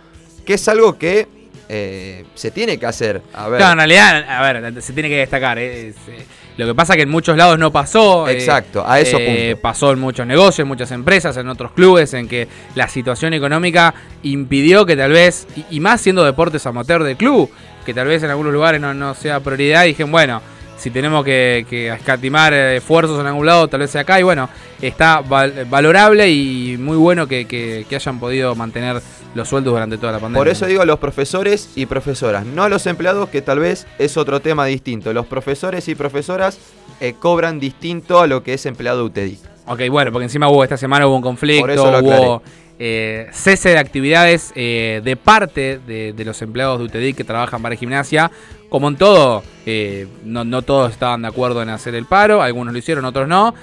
que 0.46 0.54
es 0.54 0.68
algo 0.70 0.98
que 0.98 1.28
eh, 1.70 2.26
se 2.36 2.52
tiene 2.52 2.78
que 2.78 2.86
hacer. 2.86 3.22
A 3.34 3.48
ver. 3.50 3.58
Claro, 3.60 3.74
en 3.74 3.78
realidad, 3.90 4.26
a 4.30 4.42
ver, 4.54 4.82
se 4.82 4.94
tiene 4.94 5.10
que 5.10 5.18
destacar. 5.18 5.60
eh, 5.60 5.90
es, 5.90 5.96
eh, 6.08 6.26
lo 6.58 6.66
que 6.66 6.74
pasa 6.74 6.94
es 6.94 6.98
que 6.98 7.04
en 7.04 7.10
muchos 7.10 7.38
lados 7.38 7.60
no 7.60 7.72
pasó. 7.72 8.28
eh, 8.28 8.34
Exacto, 8.34 8.84
a 8.88 9.00
eso 9.00 9.18
eh, 9.20 9.50
punto. 9.52 9.62
Pasó 9.62 9.92
en 9.92 10.00
muchos 10.00 10.26
negocios, 10.26 10.60
en 10.60 10.68
muchas 10.68 10.92
empresas, 10.92 11.38
en 11.38 11.48
otros 11.50 11.72
clubes, 11.74 12.14
en 12.16 12.28
que 12.28 12.48
la 12.76 12.88
situación 12.88 13.34
económica 13.34 13.94
impidió 14.24 14.86
que 14.86 14.96
tal 14.96 15.12
vez, 15.12 15.48
y, 15.56 15.66
y 15.78 15.80
más 15.80 16.02
siendo 16.02 16.24
deportes 16.24 16.66
amateur 16.66 17.04
del 17.04 17.16
club, 17.16 17.52
que 17.86 17.94
tal 17.94 18.08
vez 18.08 18.24
en 18.24 18.32
algunos 18.32 18.52
lugares 18.54 18.82
no, 18.82 18.94
no 18.94 19.14
sea 19.14 19.40
prioridad, 19.40 19.86
y 19.86 19.90
dijeron, 19.90 20.12
bueno, 20.12 20.42
si 20.78 20.92
tenemos 20.92 21.26
que, 21.26 21.66
que 21.70 21.90
escatimar 21.90 22.54
eh, 22.54 22.78
esfuerzos 22.78 23.20
en 23.20 23.28
algún 23.28 23.46
lado, 23.46 23.68
tal 23.68 23.80
vez 23.82 23.92
sea 23.92 24.02
acá, 24.02 24.20
y 24.20 24.24
bueno, 24.24 24.50
está 24.82 25.22
val- 25.22 25.66
valorable 25.70 26.30
y 26.30 26.78
muy 26.80 26.98
bueno 26.98 27.28
que, 27.28 27.46
que- 27.46 27.86
que 27.90 27.96
hayan 27.96 28.20
podido 28.20 28.54
mantener 28.56 29.02
los 29.36 29.50
sueldos 29.50 29.74
durante 29.74 29.98
toda 29.98 30.14
la 30.14 30.20
pandemia. 30.20 30.40
Por 30.40 30.48
eso 30.48 30.66
digo 30.66 30.82
a 30.82 30.86
los 30.86 31.00
profesores 31.00 31.70
y 31.76 31.86
profesoras, 31.86 32.46
no 32.46 32.64
a 32.64 32.70
los 32.70 32.86
empleados, 32.88 33.30
que 33.30 33.42
tal 33.42 33.60
vez 33.60 33.86
es 34.00 34.18
otro 34.18 34.40
tema 34.40 34.66
distinto. 34.66 35.14
Los 35.14 35.26
profesores 35.28 35.88
y 35.88 35.96
profesoras 35.96 36.58
eh, 37.02 37.14
cobran 37.20 37.60
distinto 37.60 38.20
a 38.20 38.28
lo 38.28 38.42
que 38.44 38.54
es 38.54 38.66
empleado 38.66 39.04
UTEDIC. 39.06 39.40
Ok, 39.68 39.82
bueno, 39.92 40.12
porque 40.12 40.24
encima 40.26 40.48
hubo 40.50 40.64
esta 40.64 40.78
semana 40.78 41.06
hubo 41.08 41.18
un 41.18 41.22
conflicto, 41.22 41.62
Por 41.62 41.72
eso 41.72 41.92
lo 41.92 42.00
hubo 42.00 42.42
eh, 42.80 43.28
cese 43.32 43.70
de 43.70 43.80
actividades 43.80 44.52
eh, 44.56 45.02
de 45.04 45.16
parte 45.16 45.80
de, 45.80 46.14
los 46.26 46.42
empleados 46.42 46.80
de 46.80 46.86
UTEDIC 46.86 47.18
que 47.18 47.24
trabajan 47.24 47.62
para 47.62 47.76
gimnasia. 47.76 48.32
Como 48.70 48.90
en 48.90 48.98
todo, 48.98 49.44
eh, 49.66 50.08
no, 50.26 50.62
todos 50.62 50.92
estaban 50.92 51.22
de 51.22 51.30
acuerdo 51.30 51.62
en 51.64 51.70
hacer 51.70 51.96
el 51.96 52.06
paro, 52.06 52.42
algunos 52.42 52.74
lo 52.74 52.80
hicieron, 52.80 53.06
otros 53.06 53.28
no. 53.28 53.56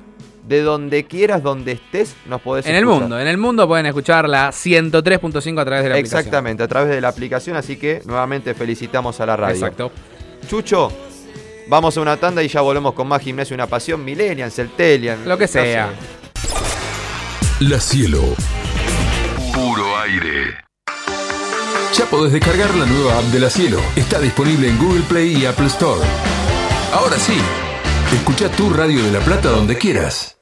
de 0.46 0.62
donde 0.62 1.04
quieras, 1.04 1.42
donde 1.42 1.72
estés, 1.72 2.14
nos 2.26 2.40
podés 2.40 2.66
En 2.66 2.76
el 2.76 2.86
mundo, 2.86 3.18
en 3.18 3.26
el 3.26 3.36
mundo 3.36 3.66
pueden 3.66 3.86
escuchar 3.86 4.28
la 4.28 4.50
103.5 4.50 5.60
a 5.60 5.64
través 5.64 5.84
de 5.84 5.90
la 5.90 5.96
aplicación. 5.96 6.18
Exactamente, 6.20 6.62
a 6.62 6.68
través 6.68 6.90
de 6.90 7.00
la 7.00 7.08
aplicación, 7.08 7.56
así 7.56 7.76
que 7.76 8.02
nuevamente 8.04 8.54
felicitamos 8.54 9.20
a 9.20 9.26
la 9.26 9.36
radio. 9.36 9.54
Exacto. 9.54 9.90
Chucho, 10.48 10.92
vamos 11.68 11.96
a 11.96 12.00
una 12.00 12.16
tanda 12.16 12.42
y 12.42 12.48
ya 12.48 12.60
volvemos 12.60 12.94
con 12.94 13.08
más 13.08 13.22
gimnasio, 13.22 13.54
una 13.54 13.66
pasión, 13.66 14.04
Millennial, 14.04 14.52
Celtelian. 14.52 15.28
Lo 15.28 15.36
que 15.36 15.48
sea. 15.48 15.90
La 17.60 17.80
Cielo. 17.80 18.22
Puro 19.52 19.98
aire. 19.98 20.66
Ya 21.94 22.04
podés 22.04 22.32
descargar 22.32 22.74
la 22.74 22.84
nueva 22.84 23.18
app 23.18 23.24
de 23.24 23.40
La 23.40 23.48
Cielo. 23.48 23.78
Está 23.96 24.20
disponible 24.20 24.68
en 24.68 24.78
Google 24.78 25.02
Play 25.08 25.36
y 25.38 25.46
Apple 25.46 25.66
Store. 25.66 26.06
Ahora 26.92 27.18
sí, 27.18 27.38
escucha 28.14 28.50
tu 28.50 28.70
radio 28.70 29.02
de 29.02 29.10
La 29.10 29.20
Plata 29.20 29.48
donde 29.48 29.76
quieras. 29.76 30.35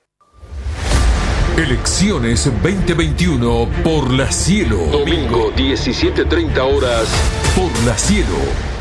Elecciones 1.57 2.47
2021 2.47 3.69
por 3.85 4.13
La 4.13 4.33
Cielo. 4.33 4.89
Domingo 4.91 5.53
17.30 5.53 6.59
horas 6.59 7.07
por 7.55 7.71
La 7.87 7.97
Cielo. 7.97 8.74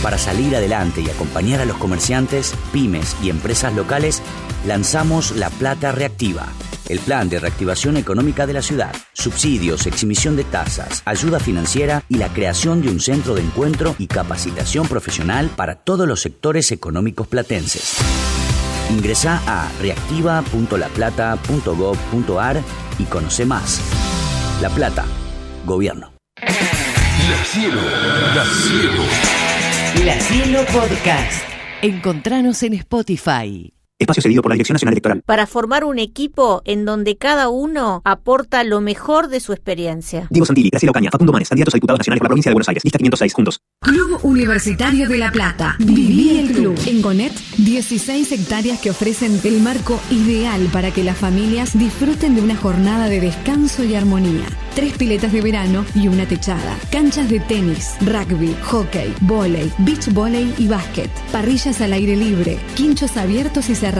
Para 0.03 0.18
salir 0.18 0.55
adelante 0.57 1.00
y 1.00 1.09
acompañar 1.09 1.61
a 1.61 1.64
los 1.64 1.76
comerciantes, 1.76 2.57
pymes 2.72 3.14
y 3.22 3.30
empresas 3.30 3.72
locales, 3.74 4.20
lanzamos 4.66 5.36
La 5.36 5.48
Plata 5.48 5.92
Reactiva, 5.92 6.48
el 6.88 6.98
plan 6.98 7.28
de 7.28 7.38
reactivación 7.38 7.96
económica 7.96 8.48
de 8.48 8.55
la 8.55 8.62
ciudad, 8.62 8.92
subsidios, 9.12 9.86
exhibición 9.86 10.34
de 10.34 10.42
tasas, 10.42 11.03
ayuda 11.05 11.38
financiera 11.38 12.03
y 12.09 12.16
la 12.16 12.32
creación 12.32 12.82
de 12.82 12.88
un 12.88 12.98
centro 12.98 13.36
de 13.36 13.42
encuentro 13.42 13.94
y 13.96 14.09
capacitación 14.09 14.88
profesional 14.88 15.50
para 15.55 15.76
todos 15.76 16.09
los 16.09 16.20
sectores 16.20 16.72
económicos 16.72 17.28
platenses. 17.28 17.98
Ingresa 18.90 19.40
a 19.46 19.70
reactiva.laplata.gov.ar 19.80 22.61
y 22.98 23.05
conoce 23.05 23.46
más. 23.46 23.80
La 24.61 24.68
Plata, 24.68 25.05
Gobierno. 25.64 26.12
La 26.36 27.44
Cielo. 27.44 27.80
La 28.34 28.44
Cielo. 28.44 29.41
La 30.01 30.18
Cielo 30.18 30.64
Podcast. 30.72 31.45
Encontranos 31.82 32.62
en 32.62 32.72
Spotify. 32.72 33.74
Espacio 34.03 34.22
cedido 34.22 34.42
por 34.42 34.50
la 34.50 34.55
Dirección 34.55 34.74
Nacional 34.74 34.94
Electoral. 34.94 35.22
Para 35.24 35.46
formar 35.46 35.84
un 35.84 35.98
equipo 35.98 36.62
en 36.64 36.84
donde 36.84 37.16
cada 37.16 37.48
uno 37.48 38.03
aporta 38.05 38.64
lo 38.64 38.80
mejor 38.80 39.28
de 39.28 39.40
su 39.40 39.53
experiencia. 39.53 40.26
Diego 40.30 40.46
Santilli, 40.46 40.70
Graciela 40.70 40.90
Ocaña, 40.90 41.11
Facundo 41.11 41.32
Manes, 41.32 41.48
candidatos 41.48 41.74
a 41.74 41.76
diputados 41.76 42.00
nacionales 42.00 42.20
por 42.20 42.26
la 42.26 42.28
provincia 42.30 42.50
de 42.50 42.55
Buenos 42.55 42.68
Aires. 42.68 42.84
Lista 42.84 42.98
506, 42.98 43.32
juntos. 43.32 43.61
Club 43.80 44.18
Universitario 44.22 45.09
de 45.09 45.18
La 45.18 45.30
Plata. 45.30 45.76
Viví 45.78 46.38
el 46.38 46.53
club. 46.53 46.78
En 46.86 47.03
Gonet, 47.03 47.32
16 47.59 48.32
hectáreas 48.32 48.80
que 48.80 48.90
ofrecen 48.90 49.40
el 49.44 49.61
marco 49.61 50.00
ideal 50.11 50.68
para 50.72 50.90
que 50.90 51.05
las 51.05 51.16
familias 51.16 51.78
disfruten 51.78 52.34
de 52.34 52.42
una 52.42 52.57
jornada 52.57 53.09
de 53.09 53.20
descanso 53.20 53.84
y 53.84 53.94
armonía. 53.94 54.46
Tres 54.74 54.96
piletas 54.96 55.32
de 55.32 55.42
verano 55.42 55.84
y 55.94 56.09
una 56.09 56.26
techada. 56.26 56.76
Canchas 56.90 57.28
de 57.28 57.40
tenis, 57.40 57.94
rugby, 58.00 58.57
hockey, 58.62 59.12
volei, 59.20 59.70
beach 59.78 60.12
volley 60.12 60.55
y 60.59 60.66
básquet. 60.66 61.11
Parrillas 61.30 61.80
al 61.80 61.92
aire 61.92 62.16
libre. 62.16 62.59
Quinchos 62.74 63.16
abiertos 63.16 63.68
y 63.68 63.74
cerrados. 63.74 63.91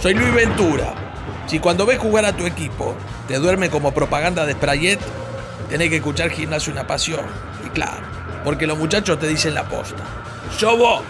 Soy 0.00 0.14
Luis 0.14 0.34
Ventura. 0.34 0.94
Si 1.46 1.58
cuando 1.58 1.86
ves 1.86 1.98
jugar 1.98 2.24
a 2.24 2.36
tu 2.36 2.46
equipo 2.46 2.94
te 3.28 3.38
duerme 3.38 3.70
como 3.70 3.92
propaganda 3.92 4.46
de 4.46 4.52
Sprayet, 4.52 5.00
tenés 5.68 5.90
que 5.90 5.96
escuchar 5.96 6.30
Gimnasio 6.30 6.72
Una 6.72 6.86
Pasión. 6.86 7.24
Y 7.66 7.70
claro, 7.70 8.06
porque 8.44 8.66
los 8.66 8.78
muchachos 8.78 9.18
te 9.18 9.28
dicen 9.28 9.54
la 9.54 9.68
posta. 9.68 10.02
¡Yo 10.58 10.76
vos! 10.76 11.02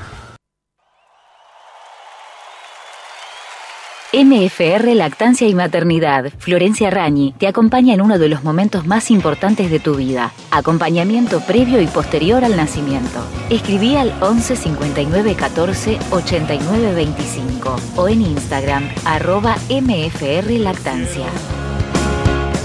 MFR 4.18 4.94
Lactancia 4.94 5.46
y 5.46 5.54
Maternidad, 5.54 6.32
Florencia 6.38 6.88
Rañi, 6.88 7.34
te 7.36 7.46
acompaña 7.46 7.92
en 7.92 8.00
uno 8.00 8.18
de 8.18 8.30
los 8.30 8.42
momentos 8.42 8.86
más 8.86 9.10
importantes 9.10 9.70
de 9.70 9.78
tu 9.78 9.94
vida. 9.94 10.32
Acompañamiento 10.50 11.40
previo 11.40 11.82
y 11.82 11.86
posterior 11.86 12.42
al 12.42 12.56
nacimiento. 12.56 13.20
Escribí 13.50 13.94
al 13.94 14.14
11 14.22 14.56
59 14.56 15.34
14 15.34 15.98
89 16.12 16.94
25 16.94 17.76
o 17.96 18.08
en 18.08 18.22
Instagram 18.22 18.88
arroba 19.04 19.56
MFR 19.68 20.50
Lactancia. 20.60 21.26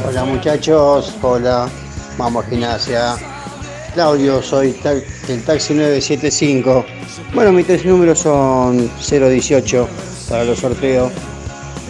Hola 0.08 0.24
muchachos, 0.24 1.14
hola, 1.22 1.68
vamos 2.18 2.46
gimnasia. 2.46 3.18
Claudio, 3.94 4.42
soy 4.42 4.72
del 5.28 5.44
taxi 5.44 5.74
975. 5.74 6.86
Bueno, 7.34 7.52
mis 7.52 7.68
tres 7.68 7.84
números 7.84 8.20
son 8.20 8.90
018 9.02 9.90
para 10.30 10.46
los 10.46 10.58
sorteos. 10.58 11.12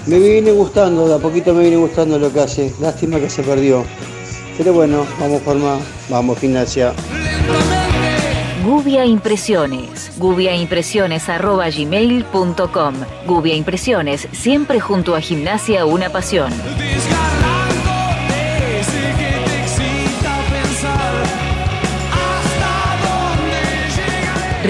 Me 0.08 0.18
viene 0.20 0.52
gustando, 0.52 1.08
de 1.08 1.14
a 1.16 1.20
poquito 1.20 1.54
me 1.54 1.62
viene 1.62 1.78
gustando 1.78 2.18
lo 2.18 2.34
que 2.34 2.40
hace. 2.42 2.74
Lástima 2.80 3.20
que 3.20 3.30
se 3.30 3.44
perdió. 3.44 3.86
Pero 4.58 4.74
bueno, 4.74 5.06
vamos 5.20 5.42
por 5.42 5.58
más, 5.58 5.80
vamos 6.10 6.40
gimnasia. 6.40 6.94
Gubia 8.66 9.06
Impresiones. 9.06 10.12
gubiaimpresiones.gmail.com 10.18 12.94
Gubia 13.26 13.56
Impresiones, 13.56 14.28
siempre 14.32 14.80
junto 14.80 15.16
a 15.16 15.22
Gimnasia 15.22 15.86
Una 15.86 16.12
Pasión. 16.12 16.52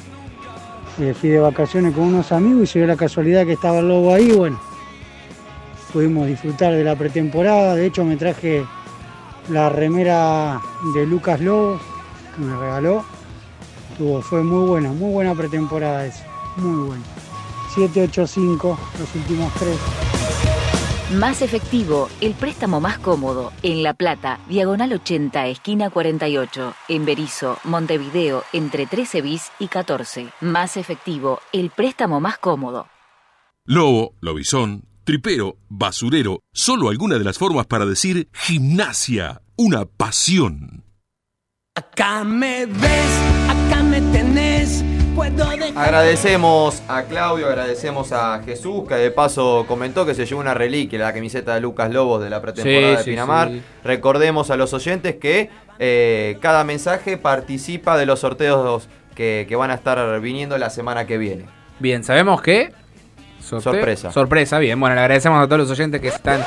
Fui 1.19 1.29
de 1.29 1.39
vacaciones 1.39 1.95
con 1.95 2.03
unos 2.03 2.31
amigos 2.31 2.63
y 2.63 2.67
se 2.67 2.79
dio 2.79 2.87
la 2.87 2.95
casualidad 2.95 3.43
que 3.43 3.53
estaba 3.53 3.79
el 3.79 3.87
lobo 3.87 4.13
ahí. 4.13 4.31
Bueno, 4.33 4.59
pudimos 5.91 6.27
disfrutar 6.27 6.73
de 6.73 6.83
la 6.83 6.95
pretemporada. 6.95 7.73
De 7.73 7.87
hecho, 7.87 8.05
me 8.05 8.17
traje 8.17 8.63
la 9.49 9.69
remera 9.69 10.61
de 10.93 11.07
Lucas 11.07 11.41
Lobos 11.41 11.81
que 12.35 12.41
me 12.43 12.55
regaló. 12.55 13.03
Fue 14.21 14.43
muy 14.43 14.67
buena, 14.67 14.93
muy 14.93 15.11
buena 15.11 15.33
pretemporada 15.33 16.05
esa. 16.05 16.23
Muy 16.57 16.87
buena. 16.87 17.03
785, 17.73 18.79
los 18.99 19.15
últimos 19.15 19.51
tres. 19.55 20.10
Más 21.19 21.41
efectivo, 21.41 22.07
el 22.21 22.33
préstamo 22.35 22.79
más 22.79 22.97
cómodo. 22.97 23.51
En 23.63 23.83
La 23.83 23.93
Plata, 23.93 24.39
diagonal 24.47 24.93
80, 24.93 25.47
esquina 25.47 25.89
48. 25.89 26.73
En 26.87 27.03
Berizo, 27.03 27.57
Montevideo, 27.65 28.43
entre 28.53 28.85
13 28.85 29.21
bis 29.21 29.51
y 29.59 29.67
14. 29.67 30.29
Más 30.39 30.77
efectivo, 30.77 31.41
el 31.51 31.69
préstamo 31.69 32.21
más 32.21 32.37
cómodo. 32.37 32.87
Lobo, 33.65 34.13
lobizón, 34.21 34.85
tripero, 35.03 35.57
basurero, 35.67 36.39
solo 36.53 36.87
alguna 36.87 37.17
de 37.17 37.25
las 37.25 37.37
formas 37.37 37.65
para 37.65 37.85
decir 37.85 38.29
gimnasia, 38.31 39.41
una 39.57 39.85
pasión. 39.85 40.85
Acá 41.75 42.23
me 42.23 42.65
ves, 42.67 43.11
acá 43.49 43.83
me 43.83 43.99
tenés, 44.13 44.81
puedo 45.15 45.45
dejar... 45.49 45.77
Agradecemos 45.77 46.81
a 46.87 47.03
Claudio, 47.03 47.47
agradecemos 47.47 48.11
a 48.11 48.41
Jesús, 48.43 48.87
que 48.87 48.95
de 48.95 49.11
paso 49.11 49.65
comentó 49.67 50.05
que 50.05 50.13
se 50.13 50.25
llevó 50.25 50.41
una 50.41 50.53
reliquia, 50.53 50.99
la 50.99 51.13
camiseta 51.13 51.53
de 51.55 51.61
Lucas 51.61 51.91
Lobos 51.91 52.23
de 52.23 52.29
la 52.29 52.41
pretemporada 52.41 52.91
Sí, 52.93 52.97
de 52.97 53.03
sí, 53.03 53.09
Pinamar. 53.11 53.49
sí. 53.49 53.61
Recordemos 53.83 54.49
a 54.51 54.55
los 54.57 54.73
oyentes 54.73 55.15
que 55.15 55.49
eh, 55.79 56.37
cada 56.41 56.63
mensaje 56.63 57.17
participa 57.17 57.97
de 57.97 58.05
los 58.05 58.19
sorteos 58.19 58.87
que, 59.15 59.45
que 59.47 59.55
van 59.55 59.71
a 59.71 59.75
estar 59.75 60.19
viniendo 60.21 60.57
la 60.57 60.69
semana 60.69 61.05
que 61.05 61.17
viene. 61.17 61.45
Bien, 61.79 62.03
sabemos 62.03 62.41
que. 62.41 62.71
sorte- 63.41 63.63
Sorpresa. 63.63 64.11
Sorpresa, 64.11 64.59
bien. 64.59 64.79
Bueno, 64.79 64.95
le 64.95 65.01
agradecemos 65.01 65.43
a 65.43 65.47
todos 65.47 65.59
los 65.59 65.71
oyentes 65.71 65.99
que 65.99 66.09
están 66.09 66.43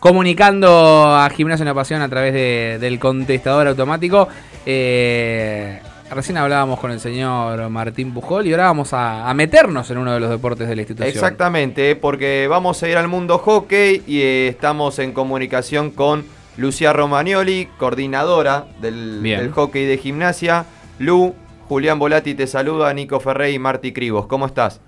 comunicando 0.00 1.06
a 1.16 1.30
Gimnasia 1.30 1.62
Una 1.62 1.74
Pasión 1.74 2.02
a 2.02 2.08
través 2.08 2.34
de- 2.34 2.78
del 2.80 2.98
contestador 2.98 3.68
automático. 3.68 4.28
Eh, 4.66 5.80
recién 6.14 6.36
hablábamos 6.36 6.78
con 6.78 6.90
el 6.90 7.00
señor 7.00 7.68
Martín 7.70 8.12
Pujol 8.12 8.46
y 8.46 8.52
ahora 8.52 8.64
vamos 8.64 8.92
a, 8.92 9.28
a 9.28 9.34
meternos 9.34 9.90
en 9.90 9.98
uno 9.98 10.12
de 10.12 10.20
los 10.20 10.30
deportes 10.30 10.68
de 10.68 10.76
la 10.76 10.82
institución. 10.82 11.08
Exactamente, 11.08 11.96
porque 11.96 12.46
vamos 12.48 12.82
a 12.82 12.88
ir 12.88 12.96
al 12.96 13.08
mundo 13.08 13.38
hockey 13.38 14.02
y 14.06 14.22
eh, 14.22 14.48
estamos 14.48 14.98
en 14.98 15.12
comunicación 15.12 15.90
con 15.90 16.24
Lucia 16.56 16.92
Romagnoli, 16.92 17.66
coordinadora 17.78 18.66
del, 18.80 19.50
hockey 19.54 19.86
de 19.86 19.96
gimnasia. 19.96 20.66
Lu, 20.98 21.34
Julián 21.68 21.98
Volati 21.98 22.34
te 22.34 22.46
saluda, 22.46 22.92
Nico 22.92 23.20
Ferrey 23.20 23.54
y 23.54 23.58
Marti 23.58 23.92
Cribos. 23.92 24.26
¿Cómo 24.26 24.46
estás? 24.46 24.80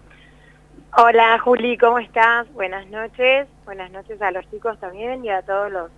Hola 0.97 1.39
Juli, 1.41 1.77
¿cómo 1.79 1.99
estás? 1.99 2.53
Buenas 2.53 2.87
noches. 2.89 3.49
Buenas 3.65 3.91
noches 3.91 4.21
a 4.21 4.31
los 4.31 4.49
chicos 4.51 4.79
también 4.79 5.25
y 5.25 5.31
a 5.31 5.43
todos 5.43 5.73
los 5.73 5.91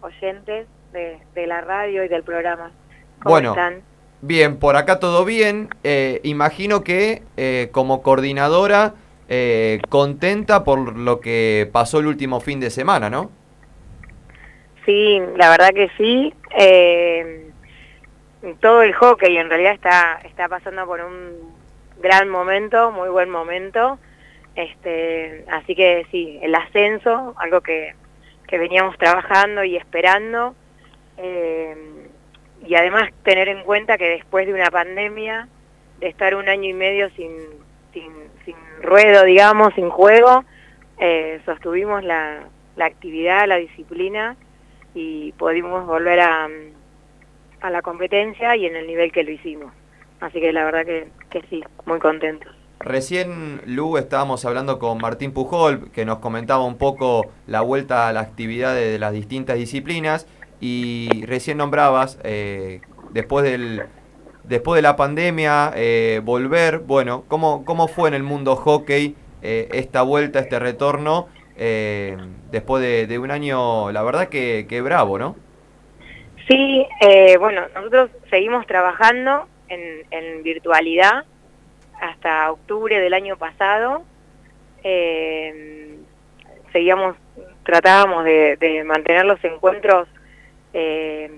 oyentes 0.00 0.66
de, 0.92 1.18
de 1.34 1.46
la 1.46 1.60
radio 1.60 2.04
y 2.04 2.08
del 2.08 2.22
programa. 2.22 2.70
¿Cómo 3.22 3.34
Bueno, 3.34 3.50
están? 3.50 3.82
Bien, 4.20 4.58
por 4.58 4.76
acá 4.76 4.98
todo 4.98 5.24
bien. 5.24 5.68
Eh, 5.84 6.20
imagino 6.24 6.82
que 6.82 7.22
eh, 7.36 7.68
como 7.72 8.02
coordinadora 8.02 8.94
eh, 9.28 9.80
contenta 9.88 10.64
por 10.64 10.96
lo 10.96 11.20
que 11.20 11.68
pasó 11.72 12.00
el 12.00 12.06
último 12.06 12.40
fin 12.40 12.60
de 12.60 12.70
semana, 12.70 13.10
¿no? 13.10 13.30
Sí, 14.84 15.20
la 15.36 15.50
verdad 15.50 15.70
que 15.74 15.90
sí. 15.96 16.34
Eh, 16.58 17.50
todo 18.60 18.82
el 18.82 18.92
hockey 18.94 19.36
en 19.36 19.50
realidad 19.50 19.74
está, 19.74 20.20
está 20.24 20.48
pasando 20.48 20.86
por 20.86 21.00
un 21.00 21.54
gran 22.00 22.28
momento, 22.28 22.90
muy 22.90 23.08
buen 23.10 23.30
momento. 23.30 23.98
Este, 24.56 25.44
así 25.52 25.76
que 25.76 26.06
sí, 26.10 26.40
el 26.42 26.54
ascenso, 26.54 27.34
algo 27.38 27.60
que, 27.60 27.94
que 28.48 28.58
veníamos 28.58 28.96
trabajando 28.98 29.62
y 29.62 29.76
esperando. 29.76 30.54
Eh, 31.18 31.97
y 32.68 32.74
además 32.74 33.10
tener 33.22 33.48
en 33.48 33.64
cuenta 33.64 33.96
que 33.96 34.10
después 34.10 34.46
de 34.46 34.52
una 34.52 34.70
pandemia, 34.70 35.48
de 36.00 36.08
estar 36.08 36.34
un 36.34 36.48
año 36.48 36.68
y 36.68 36.74
medio 36.74 37.08
sin, 37.16 37.32
sin, 37.94 38.12
sin 38.44 38.56
ruedo, 38.82 39.24
digamos, 39.24 39.72
sin 39.74 39.88
juego, 39.88 40.44
eh, 40.98 41.40
sostuvimos 41.46 42.04
la, 42.04 42.44
la 42.76 42.84
actividad, 42.84 43.48
la 43.48 43.56
disciplina 43.56 44.36
y 44.94 45.32
pudimos 45.32 45.86
volver 45.86 46.20
a, 46.20 46.48
a 47.62 47.70
la 47.70 47.80
competencia 47.80 48.54
y 48.54 48.66
en 48.66 48.76
el 48.76 48.86
nivel 48.86 49.12
que 49.12 49.24
lo 49.24 49.30
hicimos. 49.30 49.72
Así 50.20 50.38
que 50.38 50.52
la 50.52 50.64
verdad 50.64 50.84
que, 50.84 51.08
que 51.30 51.42
sí, 51.48 51.64
muy 51.86 51.98
contentos. 52.00 52.54
Recién, 52.80 53.60
Lu, 53.66 53.96
estábamos 53.96 54.44
hablando 54.44 54.78
con 54.78 54.98
Martín 54.98 55.32
Pujol, 55.32 55.90
que 55.90 56.04
nos 56.04 56.18
comentaba 56.18 56.64
un 56.64 56.78
poco 56.78 57.26
la 57.46 57.60
vuelta 57.60 58.08
a 58.08 58.12
la 58.12 58.20
actividad 58.20 58.74
de 58.74 58.98
las 58.98 59.12
distintas 59.12 59.56
disciplinas, 59.56 60.28
y 60.60 61.24
recién 61.26 61.58
nombrabas, 61.58 62.18
eh, 62.24 62.80
después, 63.10 63.44
del, 63.44 63.84
después 64.44 64.76
de 64.76 64.82
la 64.82 64.96
pandemia, 64.96 65.72
eh, 65.76 66.20
volver, 66.24 66.78
bueno, 66.80 67.24
¿cómo, 67.28 67.64
¿cómo 67.64 67.88
fue 67.88 68.08
en 68.08 68.14
el 68.14 68.22
mundo 68.22 68.56
hockey 68.56 69.14
eh, 69.42 69.68
esta 69.72 70.02
vuelta, 70.02 70.40
este 70.40 70.58
retorno, 70.58 71.28
eh, 71.56 72.16
después 72.50 72.82
de, 72.82 73.06
de 73.06 73.18
un 73.18 73.30
año, 73.30 73.92
la 73.92 74.02
verdad 74.02 74.28
que, 74.28 74.66
que 74.68 74.80
bravo, 74.80 75.18
¿no? 75.18 75.36
Sí, 76.48 76.86
eh, 77.00 77.36
bueno, 77.36 77.62
nosotros 77.74 78.10
seguimos 78.30 78.66
trabajando 78.66 79.46
en, 79.68 80.06
en 80.10 80.42
virtualidad 80.42 81.24
hasta 82.00 82.50
octubre 82.50 82.98
del 83.00 83.12
año 83.12 83.36
pasado. 83.36 84.02
Eh, 84.82 85.98
seguíamos, 86.72 87.16
tratábamos 87.64 88.24
de, 88.24 88.56
de 88.56 88.82
mantener 88.84 89.26
los 89.26 89.42
encuentros 89.44 90.08
eh, 90.72 91.30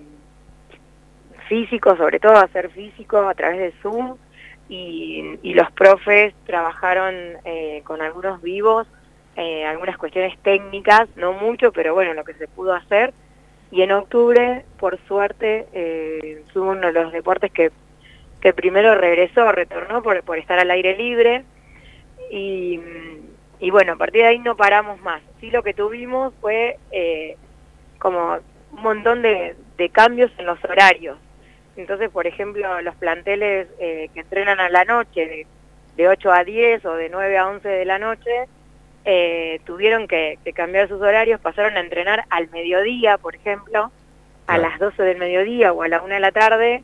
físicos, 1.48 1.98
sobre 1.98 2.20
todo 2.20 2.36
hacer 2.36 2.70
físicos 2.70 3.26
a 3.26 3.34
través 3.34 3.58
de 3.58 3.72
Zoom, 3.82 4.16
y, 4.68 5.38
y 5.42 5.54
los 5.54 5.70
profes 5.72 6.32
trabajaron 6.46 7.14
eh, 7.44 7.82
con 7.84 8.00
algunos 8.00 8.40
vivos, 8.40 8.86
eh, 9.36 9.64
algunas 9.64 9.96
cuestiones 9.96 10.38
técnicas, 10.42 11.08
no 11.16 11.32
mucho, 11.32 11.72
pero 11.72 11.94
bueno, 11.94 12.14
lo 12.14 12.24
que 12.24 12.34
se 12.34 12.46
pudo 12.46 12.74
hacer. 12.74 13.12
Y 13.72 13.82
en 13.82 13.92
octubre, 13.92 14.64
por 14.78 14.98
suerte, 15.06 15.66
eh, 15.72 16.44
fue 16.52 16.62
uno 16.62 16.88
de 16.88 16.92
los 16.92 17.12
deportes 17.12 17.52
que, 17.52 17.70
que 18.40 18.52
primero 18.52 18.94
regresó, 18.94 19.50
retornó 19.52 20.02
por, 20.02 20.22
por 20.22 20.38
estar 20.38 20.58
al 20.58 20.70
aire 20.70 20.96
libre. 20.96 21.44
Y, 22.30 22.80
y 23.60 23.70
bueno, 23.70 23.92
a 23.92 23.96
partir 23.96 24.22
de 24.22 24.28
ahí 24.28 24.38
no 24.38 24.56
paramos 24.56 25.00
más. 25.00 25.22
Sí, 25.40 25.50
lo 25.50 25.62
que 25.62 25.74
tuvimos 25.74 26.32
fue 26.40 26.78
eh, 26.90 27.36
como 27.98 28.38
un 28.72 28.82
montón 28.82 29.22
de, 29.22 29.56
de 29.76 29.88
cambios 29.90 30.30
en 30.38 30.46
los 30.46 30.62
horarios. 30.64 31.18
Entonces, 31.76 32.10
por 32.10 32.26
ejemplo, 32.26 32.80
los 32.82 32.94
planteles 32.96 33.68
eh, 33.78 34.10
que 34.12 34.20
entrenan 34.20 34.60
a 34.60 34.68
la 34.68 34.84
noche, 34.84 35.26
de, 35.26 35.46
de 35.96 36.08
8 36.08 36.32
a 36.32 36.44
10 36.44 36.84
o 36.84 36.94
de 36.94 37.08
9 37.08 37.38
a 37.38 37.48
11 37.48 37.68
de 37.68 37.84
la 37.84 37.98
noche, 37.98 38.46
eh, 39.04 39.60
tuvieron 39.64 40.06
que, 40.06 40.38
que 40.44 40.52
cambiar 40.52 40.88
sus 40.88 41.00
horarios, 41.00 41.40
pasaron 41.40 41.76
a 41.76 41.80
entrenar 41.80 42.24
al 42.28 42.50
mediodía, 42.50 43.18
por 43.18 43.34
ejemplo, 43.34 43.90
a 44.46 44.58
las 44.58 44.78
12 44.78 45.02
del 45.02 45.18
mediodía 45.18 45.72
o 45.72 45.82
a 45.82 45.88
la 45.88 46.02
1 46.02 46.14
de 46.14 46.20
la 46.20 46.32
tarde, 46.32 46.82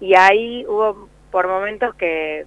y 0.00 0.14
ahí 0.14 0.64
hubo 0.66 1.08
por 1.30 1.46
momentos 1.46 1.94
que 1.94 2.46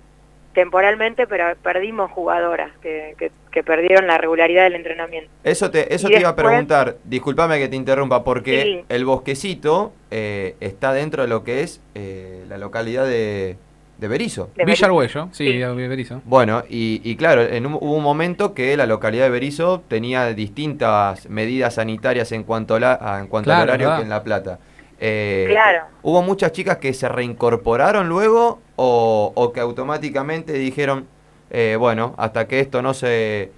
temporalmente 0.54 1.28
pero 1.28 1.46
perdimos 1.62 2.12
jugadoras 2.12 2.72
que, 2.82 3.16
que, 3.18 3.32
que 3.52 3.64
perdieron 3.64 4.08
la 4.08 4.18
regularidad 4.18 4.64
del 4.64 4.76
entrenamiento. 4.76 5.30
Eso 5.44 5.70
te, 5.72 5.94
eso 5.94 6.10
Y 6.10 6.14
te 6.14 6.20
iba 6.22 6.30
a 6.30 6.36
preguntar, 6.36 6.98
discúlpame 7.04 7.60
que 7.60 7.68
te 7.68 7.76
interrumpa, 7.76 8.24
porque 8.24 8.62
Sí. 8.64 8.86
el 8.90 9.06
bosquecito 9.06 9.94
eh, 10.12 10.56
está 10.60 10.92
dentro 10.94 11.24
de 11.24 11.30
lo 11.30 11.44
que 11.44 11.62
es 11.62 11.82
eh, 11.96 12.44
la 12.50 12.58
localidad 12.58 13.06
de, 13.06 13.58
de 14.00 14.08
Berizo. 14.08 14.50
De 14.56 14.66
Villa 14.66 14.88
Arguello, 14.88 15.30
sí, 15.32 15.58
de 15.58 15.88
Berizo. 15.88 16.22
Bueno, 16.26 16.64
y, 16.70 17.02
y 17.04 17.16
claro, 17.16 17.42
en 17.44 17.66
un- 17.66 17.74
hubo 17.76 17.94
un 17.96 18.04
momento 18.04 18.54
que 18.54 18.76
la 18.78 18.86
localidad 18.86 19.26
de 19.26 19.30
Berizo 19.30 19.82
tenía 19.88 20.26
distintas 20.34 21.30
medidas 21.30 21.76
sanitarias 21.76 22.32
en 22.32 22.44
cuanto, 22.44 22.76
a 22.76 22.80
la- 22.80 22.98
a- 23.00 23.20
en 23.20 23.28
cuanto 23.28 23.48
Claro, 23.50 23.62
al 23.64 23.70
horario 23.70 23.88
¿verdad? 23.88 23.98
que 24.00 24.04
en 24.04 24.10
La 24.10 24.24
Plata. 24.24 24.60
Eh, 25.00 25.46
Claro. 25.50 25.86
¿Hubo 26.02 26.22
muchas 26.22 26.52
chicas 26.52 26.78
que 26.78 26.94
se 26.94 27.08
reincorporaron 27.08 28.10
luego 28.10 28.60
o, 28.76 29.32
o 29.36 29.54
que 29.54 29.60
automáticamente 29.60 30.54
dijeron, 30.54 31.08
eh, 31.50 31.76
bueno, 31.80 32.16
hasta 32.18 32.48
que 32.48 32.60
esto 32.60 32.82
no 32.82 32.94
se 32.94 33.52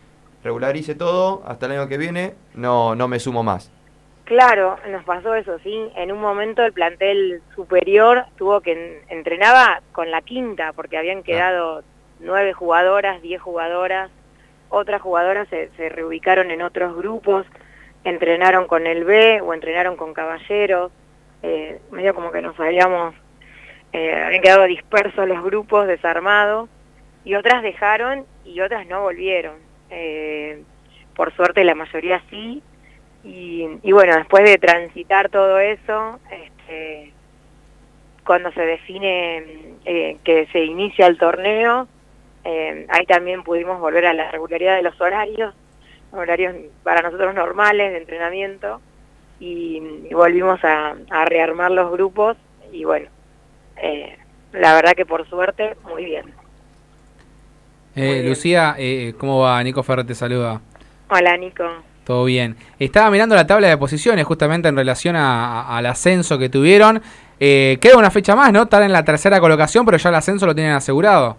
regularice 0.44 0.96
todo, 0.96 1.44
hasta 1.46 1.66
el 1.68 1.74
año 1.74 1.88
que 1.88 1.98
viene, 1.98 2.34
no, 2.54 2.96
no 2.96 3.08
me 3.08 3.20
sumo 3.20 3.44
más? 3.44 3.72
Claro, 4.26 4.78
nos 4.90 5.04
pasó 5.04 5.36
eso, 5.36 5.60
sí. 5.60 5.92
En 5.96 6.12
un 6.12 6.22
momento 6.22 6.64
el 6.64 6.72
plantel 6.74 7.42
superior 7.56 8.26
tuvo 8.38 8.62
que 8.62 8.72
en- 8.72 9.18
entrenaba 9.18 9.82
con 9.92 10.10
la 10.10 10.22
quinta 10.22 10.72
porque 10.74 10.98
habían 10.98 11.22
quedado 11.24 11.84
nueve 12.20 12.54
jugadoras, 12.54 13.22
diez 13.22 13.42
jugadoras. 13.42 14.10
Otras 14.70 15.02
jugadoras 15.02 15.50
se, 15.50 15.70
se 15.76 15.90
reubicaron 15.90 16.50
en 16.50 16.62
otros 16.62 16.96
grupos, 16.96 17.46
entrenaron 18.06 18.68
con 18.68 18.88
el 18.88 19.04
B 19.04 19.42
o 19.42 19.54
entrenaron 19.54 19.98
con 19.98 20.14
caballeros. 20.14 20.92
Eh, 21.44 21.80
medio 21.92 22.14
como 22.14 22.32
que 22.32 22.42
nos 22.42 22.60
habíamos, 22.60 23.16
eh, 23.94 24.14
habían 24.14 24.42
quedado 24.42 24.64
dispersos 24.66 25.28
los 25.28 25.44
grupos, 25.44 25.88
desarmados. 25.88 26.70
Y 27.24 27.36
otras 27.36 27.62
dejaron 27.62 28.26
y 28.46 28.62
otras 28.62 28.88
no 28.88 29.02
volvieron. 29.02 29.56
Eh, 29.90 30.64
por 31.16 31.34
suerte 31.36 31.64
la 31.64 31.76
mayoría 31.76 32.22
sí, 32.30 32.64
y, 33.24 33.92
bueno, 33.92 34.16
después 34.16 34.44
de 34.44 34.58
transitar 34.58 35.30
todo 35.30 35.60
eso, 35.60 36.20
este, 36.32 37.14
cuando 38.26 38.52
se 38.52 38.62
define 38.62 39.78
eh, 39.86 40.18
que 40.24 40.48
se 40.48 40.64
inicia 40.66 41.06
el 41.08 41.18
torneo, 41.18 41.88
eh, 42.44 42.88
ahí 42.90 43.06
también 43.06 43.44
pudimos 43.44 43.80
volver 43.80 44.08
a 44.08 44.14
la 44.14 44.32
regularidad 44.32 44.76
de 44.76 44.82
los 44.82 45.00
horarios, 45.00 45.54
horarios 46.12 46.56
para 46.84 47.02
nosotros 47.04 47.36
normales 47.36 47.92
de 47.92 48.00
entrenamiento, 48.00 48.82
y, 49.42 49.82
y 50.10 50.14
volvimos 50.14 50.64
a, 50.64 50.96
a 51.10 51.26
rearmar 51.26 51.72
los 51.72 51.92
grupos, 51.92 52.38
y 52.72 52.86
bueno, 52.86 53.10
eh, 53.76 54.18
la 54.54 54.74
verdad 54.76 54.94
que 54.94 55.06
por 55.06 55.28
suerte, 55.28 55.76
muy 55.84 56.06
bien. 56.06 56.34
Eh, 57.96 58.24
Lucía, 58.26 58.76
eh, 58.78 59.14
¿cómo 59.18 59.40
va? 59.42 59.62
Nico 59.64 59.84
Ferrer 59.84 60.06
te 60.06 60.16
saluda. 60.16 60.62
Hola 61.10 61.36
Nico. 61.36 61.66
Todo 62.06 62.24
bien. 62.26 62.56
Estaba 62.80 63.12
mirando 63.12 63.36
la 63.36 63.46
tabla 63.46 63.68
de 63.68 63.78
posiciones 63.78 64.26
justamente 64.26 64.68
en 64.70 64.76
relación 64.78 65.16
a- 65.16 65.62
a- 65.64 65.78
al 65.78 65.86
ascenso 65.86 66.38
que 66.40 66.48
tuvieron. 66.50 67.02
Eh, 67.40 67.78
queda 67.82 67.98
una 67.98 68.10
fecha 68.12 68.36
más, 68.36 68.52
¿no? 68.54 68.64
Están 68.64 68.84
en 68.84 68.94
la 68.94 69.04
tercera 69.04 69.40
colocación, 69.40 69.86
pero 69.86 69.98
ya 69.98 70.10
el 70.10 70.16
ascenso 70.16 70.46
lo 70.46 70.56
tienen 70.56 70.74
asegurado. 70.74 71.38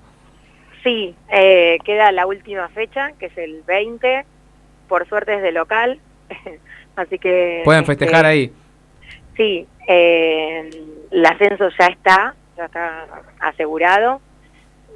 Sí, 0.83 1.15
eh, 1.33 1.79
queda 1.85 2.13
la 2.13 2.27
última 2.27 2.69
fecha, 2.69 3.13
que 3.19 3.27
es 3.27 3.39
el 3.39 3.63
20, 3.67 4.25
por 4.89 5.09
suerte 5.09 5.37
es 5.37 5.43
de 5.43 5.53
local, 5.53 6.01
así 6.97 7.19
que... 7.19 7.63
Pueden 7.65 7.83
este, 7.83 7.93
festejar 7.93 8.27
ahí. 8.27 8.53
Sí, 9.37 9.67
eh, 9.89 10.71
el 11.11 11.27
ascenso 11.27 11.69
ya 11.79 11.87
está, 11.87 12.35
ya 12.57 12.67
está 12.67 13.07
asegurado, 13.41 14.21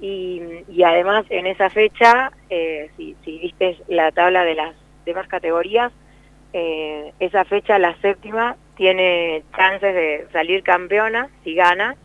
y, 0.01 0.43
y 0.69 0.83
además 0.83 1.25
en 1.31 1.47
esa 1.47 1.71
fecha, 1.71 2.31
eh, 2.51 2.91
si, 2.97 3.17
si 3.25 3.39
viste 3.39 3.79
la 3.89 4.13
tabla 4.13 4.45
de 4.45 4.55
las 4.55 4.75
demás 5.05 5.27
categorías, 5.29 5.93
eh, 6.53 7.13
esa 7.19 7.45
fecha, 7.45 7.79
la 7.79 7.97
séptima, 8.01 8.57
tiene 8.77 9.43
chances 9.57 9.95
de 9.95 10.27
salir 10.33 10.63
campeona 10.63 11.29
si 11.45 11.55
gana, 11.55 11.97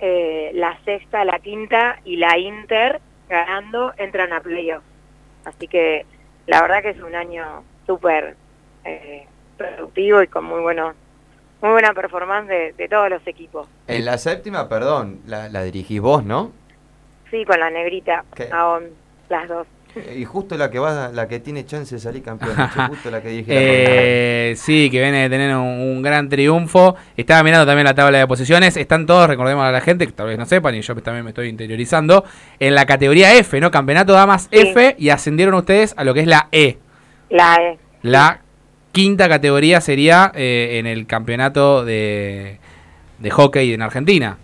eh, 0.00 0.50
la 0.54 0.78
sexta, 0.84 1.24
la 1.24 1.38
quinta 1.38 2.00
y 2.04 2.16
la 2.16 2.38
Inter 2.38 3.00
ganando 3.28 3.92
entran 3.96 4.32
a 4.32 4.40
playoff. 4.40 4.82
Así 5.44 5.68
que 5.68 6.04
la 6.46 6.62
verdad 6.62 6.82
que 6.82 6.90
es 6.90 7.00
un 7.00 7.14
año 7.14 7.64
súper 7.86 8.36
eh, 8.88 9.26
productivo 9.56 10.22
y 10.22 10.26
con 10.28 10.44
muy 10.44 10.60
buenos 10.60 10.94
muy 11.60 11.72
buena 11.72 11.92
performance 11.92 12.48
de, 12.48 12.72
de 12.72 12.88
todos 12.88 13.10
los 13.10 13.26
equipos. 13.26 13.68
En 13.86 14.04
la 14.04 14.18
séptima, 14.18 14.68
perdón, 14.68 15.20
la, 15.26 15.48
la 15.48 15.62
dirigís 15.64 16.00
vos, 16.00 16.24
¿no? 16.24 16.52
Sí, 17.30 17.44
con 17.44 17.58
la 17.58 17.70
negrita, 17.70 18.24
¿Qué? 18.34 18.48
aún 18.52 18.84
las 19.28 19.48
dos. 19.48 19.66
Y 20.16 20.24
justo 20.24 20.56
la 20.56 20.70
que 20.70 20.78
va, 20.78 21.08
la 21.08 21.26
que 21.26 21.40
tiene 21.40 21.66
chance 21.66 21.94
de 21.94 22.00
salir 22.00 22.22
campeón, 22.22 22.54
che, 22.74 22.80
justo 22.88 23.10
la 23.10 23.20
que 23.20 23.28
dije. 23.28 23.52
la 23.52 23.60
Eh, 23.60 24.54
sí, 24.56 24.88
que 24.90 25.00
viene 25.00 25.22
de 25.22 25.30
tener 25.30 25.56
un, 25.56 25.66
un 25.66 26.02
gran 26.02 26.28
triunfo. 26.28 26.94
Estaba 27.16 27.42
mirando 27.42 27.66
también 27.66 27.86
la 27.86 27.94
tabla 27.94 28.18
de 28.18 28.26
posiciones. 28.26 28.76
Están 28.76 29.06
todos, 29.06 29.26
recordemos 29.26 29.64
a 29.64 29.72
la 29.72 29.80
gente, 29.80 30.06
que 30.06 30.12
tal 30.12 30.28
vez 30.28 30.38
no 30.38 30.46
sepan, 30.46 30.74
y 30.76 30.82
yo 30.82 30.94
también 30.96 31.24
me 31.24 31.30
estoy 31.30 31.48
interiorizando, 31.48 32.24
en 32.60 32.74
la 32.74 32.86
categoría 32.86 33.34
F, 33.34 33.60
¿no? 33.60 33.70
Campeonato 33.70 34.12
Damas 34.12 34.48
F, 34.52 34.94
y 34.98 35.08
ascendieron 35.08 35.54
ustedes 35.54 35.94
a 35.96 36.04
lo 36.04 36.14
que 36.14 36.20
es 36.20 36.26
la 36.26 36.48
E. 36.52 36.78
La 37.30 37.56
E. 37.56 37.78
La 38.02 38.42
quinta 38.92 39.28
categoría 39.28 39.80
sería 39.80 40.32
eh, 40.34 40.78
en 40.78 40.86
el 40.86 41.06
campeonato 41.06 41.84
de, 41.84 42.58
de 43.18 43.30
hockey 43.30 43.72
en 43.72 43.82
Argentina. 43.82 44.38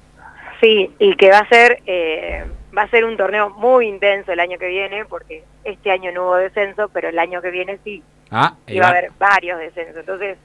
Sí, 0.60 0.90
y 0.98 1.16
que 1.16 1.30
va 1.30 1.38
a 1.38 1.48
ser 1.48 1.78
eh, 1.86 2.44
va 2.76 2.82
a 2.82 2.88
ser 2.88 3.04
un 3.04 3.16
torneo 3.16 3.50
muy 3.50 3.86
intenso 3.86 4.32
el 4.32 4.40
año 4.40 4.58
que 4.58 4.68
viene, 4.68 5.04
porque 5.04 5.44
este 5.64 5.90
año 5.90 6.10
no 6.12 6.24
hubo 6.24 6.36
descenso, 6.36 6.88
pero 6.92 7.08
el 7.08 7.18
año 7.18 7.40
que 7.42 7.50
viene 7.50 7.78
sí. 7.84 8.02
Ah, 8.30 8.54
y 8.66 8.78
va 8.78 8.86
a 8.86 8.90
haber 8.90 9.10
varios 9.18 9.58
descensos. 9.58 9.96
Entonces, 9.98 10.38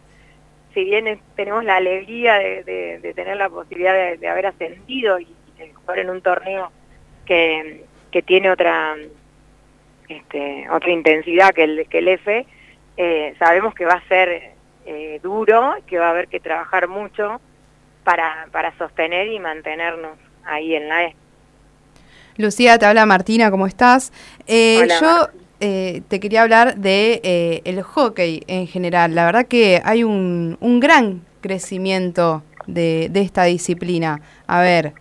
si 0.74 0.84
bien 0.84 1.08
es- 1.08 1.20
tenemos 1.36 1.64
la 1.64 1.78
alegría 1.78 2.36
de, 2.36 2.64
de- 2.64 3.00
de 3.00 3.14
tener 3.14 3.38
la 3.38 3.50
posibilidad 3.50 3.94
de, 3.94 4.18
de 4.18 4.28
haber 4.28 4.48
ascendido 4.48 5.20
y 5.20 5.28
de 5.58 5.74
jugar 5.74 6.00
en 6.00 6.10
un 6.10 6.22
torneo 6.22 6.72
que, 7.26 7.86
que 8.12 8.22
tiene 8.22 8.52
otra 8.52 8.96
este, 10.08 10.68
otra 10.72 10.92
intensidad 10.92 11.52
que 11.54 11.64
el, 11.64 11.88
que 11.90 12.00
el 12.00 12.08
F, 12.10 12.46
eh, 13.00 13.34
sabemos 13.40 13.74
que 13.74 13.86
va 13.86 13.94
a 13.94 14.08
ser 14.10 14.52
eh, 14.86 15.20
duro, 15.24 15.74
que 15.88 15.98
va 15.98 16.08
a 16.08 16.10
haber 16.10 16.28
que 16.28 16.42
trabajar 16.42 16.90
mucho 16.90 17.40
para, 18.04 18.50
para 18.52 18.78
sostener 18.78 19.30
y 19.30 19.40
mantenernos 19.40 20.18
ahí 20.44 20.76
en 20.76 20.90
la 20.90 21.06
E. 21.06 21.16
Lucía, 22.36 22.78
te 22.78 22.86
habla 22.86 23.06
Martina, 23.06 23.50
¿cómo 23.52 23.68
estás? 23.68 24.12
Eh, 24.48 24.82
Hola, 24.84 25.00
yo 25.00 25.30
eh, 25.62 26.02
te 26.10 26.20
quería 26.20 26.42
hablar 26.42 26.76
de 26.76 27.22
eh, 27.24 27.62
el 27.64 27.82
hockey 27.84 28.44
en 28.48 28.68
general. 28.68 29.16
La 29.16 29.26
verdad 29.26 29.46
que 29.46 29.82
hay 29.86 30.04
un, 30.04 30.58
un 30.60 30.82
gran 30.82 31.22
crecimiento 31.40 32.44
de, 32.68 33.08
de 33.12 33.22
esta 33.22 33.46
disciplina. 33.46 34.22
A 34.46 34.60
ver, 34.60 34.92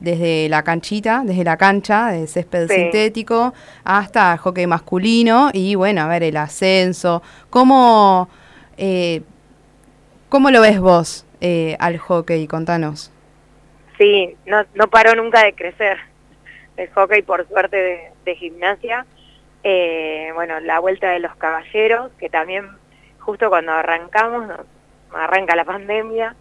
desde 0.00 0.48
la 0.48 0.62
canchita, 0.62 1.22
desde 1.24 1.44
la 1.44 1.56
cancha, 1.56 2.08
de 2.08 2.26
césped 2.26 2.68
Sí. 2.68 2.74
sintético, 2.74 3.52
hasta 3.84 4.32
el 4.32 4.38
hockey 4.38 4.66
masculino 4.66 5.50
y 5.52 5.74
bueno, 5.74 6.02
a 6.02 6.08
ver, 6.08 6.22
el 6.22 6.36
ascenso. 6.36 7.22
¿Cómo, 7.50 8.28
eh, 8.76 9.22
cómo 10.28 10.50
lo 10.50 10.60
ves 10.60 10.80
vos 10.80 11.26
eh, 11.40 11.76
al 11.80 11.98
hockey? 11.98 12.46
Contanos. 12.46 13.10
Sí, 13.98 14.36
no, 14.46 14.64
no 14.74 14.88
paró 14.88 15.14
nunca 15.16 15.42
de 15.44 15.54
crecer 15.54 15.98
el 16.76 16.88
hockey 16.90 17.22
por 17.22 17.46
suerte 17.48 17.76
de, 17.76 18.00
de 18.24 18.34
gimnasia. 18.36 19.04
Eh, 19.64 20.30
bueno, 20.34 20.60
la 20.60 20.78
vuelta 20.78 21.10
de 21.10 21.18
los 21.18 21.34
caballeros, 21.36 22.12
que 22.18 22.28
también 22.28 22.68
justo 23.18 23.48
cuando 23.48 23.72
arrancamos, 23.72 24.46
nos- 24.46 24.60
arranca 25.12 25.56
la 25.56 25.64
pandemia, 25.64 26.36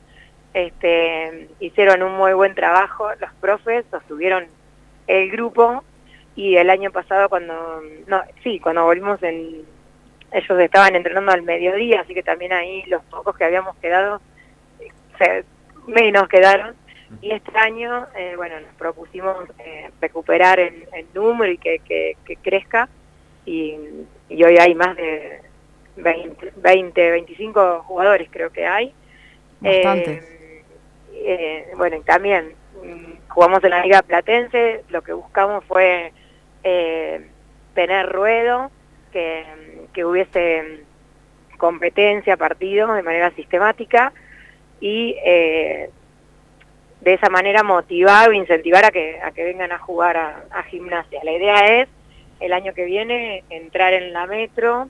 este, 0.53 1.49
hicieron 1.59 2.03
un 2.03 2.13
muy 2.17 2.33
buen 2.33 2.55
trabajo, 2.55 3.09
los 3.19 3.31
profes 3.41 3.85
sostuvieron 3.91 4.45
el 5.07 5.29
grupo 5.31 5.83
y 6.35 6.55
el 6.57 6.69
año 6.69 6.91
pasado 6.91 7.29
cuando, 7.29 7.81
no, 8.07 8.21
sí, 8.43 8.59
cuando 8.59 8.83
volvimos 8.83 9.21
en, 9.23 9.63
ellos 10.31 10.59
estaban 10.59 10.95
entrenando 10.95 11.31
al 11.31 11.41
mediodía, 11.43 12.01
así 12.01 12.13
que 12.13 12.23
también 12.23 12.53
ahí 12.53 12.83
los 12.87 13.03
pocos 13.05 13.35
que 13.37 13.45
habíamos 13.45 13.75
quedado, 13.77 14.21
eh, 14.79 14.87
se- 15.17 15.45
menos 15.87 16.27
quedaron. 16.27 16.75
Y 17.21 17.31
este 17.31 17.57
año, 17.57 18.05
eh, 18.17 18.33
bueno, 18.35 18.59
nos 18.59 18.73
propusimos 18.75 19.37
eh, 19.59 19.89
recuperar 20.01 20.59
el, 20.59 20.85
el 20.93 21.05
número 21.13 21.49
y 21.51 21.57
que, 21.57 21.79
que, 21.79 22.17
que 22.25 22.35
crezca. 22.35 22.89
Y, 23.45 23.75
y 24.27 24.43
hoy 24.43 24.57
hay 24.57 24.75
más 24.75 24.97
de 24.97 25.39
20, 25.95 26.51
20, 26.57 27.11
25 27.11 27.83
jugadores 27.87 28.27
creo 28.29 28.51
que 28.51 28.65
hay. 28.65 28.93
Eh, 29.63 29.83
eh, 31.25 31.67
bueno, 31.77 31.97
y 31.97 32.01
también 32.01 32.53
mm, 32.83 33.29
jugamos 33.29 33.63
en 33.63 33.69
la 33.71 33.81
Liga 33.81 34.01
Platense, 34.01 34.83
lo 34.89 35.01
que 35.01 35.13
buscamos 35.13 35.63
fue 35.65 36.11
eh, 36.63 37.27
tener 37.73 38.09
ruedo, 38.09 38.71
que, 39.11 39.45
que 39.93 40.05
hubiese 40.05 40.83
competencia, 41.57 42.37
partidos 42.37 42.95
de 42.95 43.03
manera 43.03 43.31
sistemática 43.31 44.13
y 44.79 45.15
eh, 45.25 45.89
de 47.01 47.13
esa 47.13 47.29
manera 47.29 47.63
motivar 47.63 48.29
o 48.29 48.33
incentivar 48.33 48.85
a 48.85 48.91
que, 48.91 49.19
a 49.21 49.31
que 49.31 49.43
vengan 49.43 49.71
a 49.71 49.79
jugar 49.79 50.17
a, 50.17 50.63
gimnasia. 50.63 51.23
La 51.23 51.31
idea 51.31 51.81
es 51.81 51.87
el 52.39 52.53
año 52.53 52.73
que 52.73 52.85
viene 52.85 53.43
entrar 53.49 53.93
en 53.93 54.13
la 54.13 54.27
metro, 54.27 54.89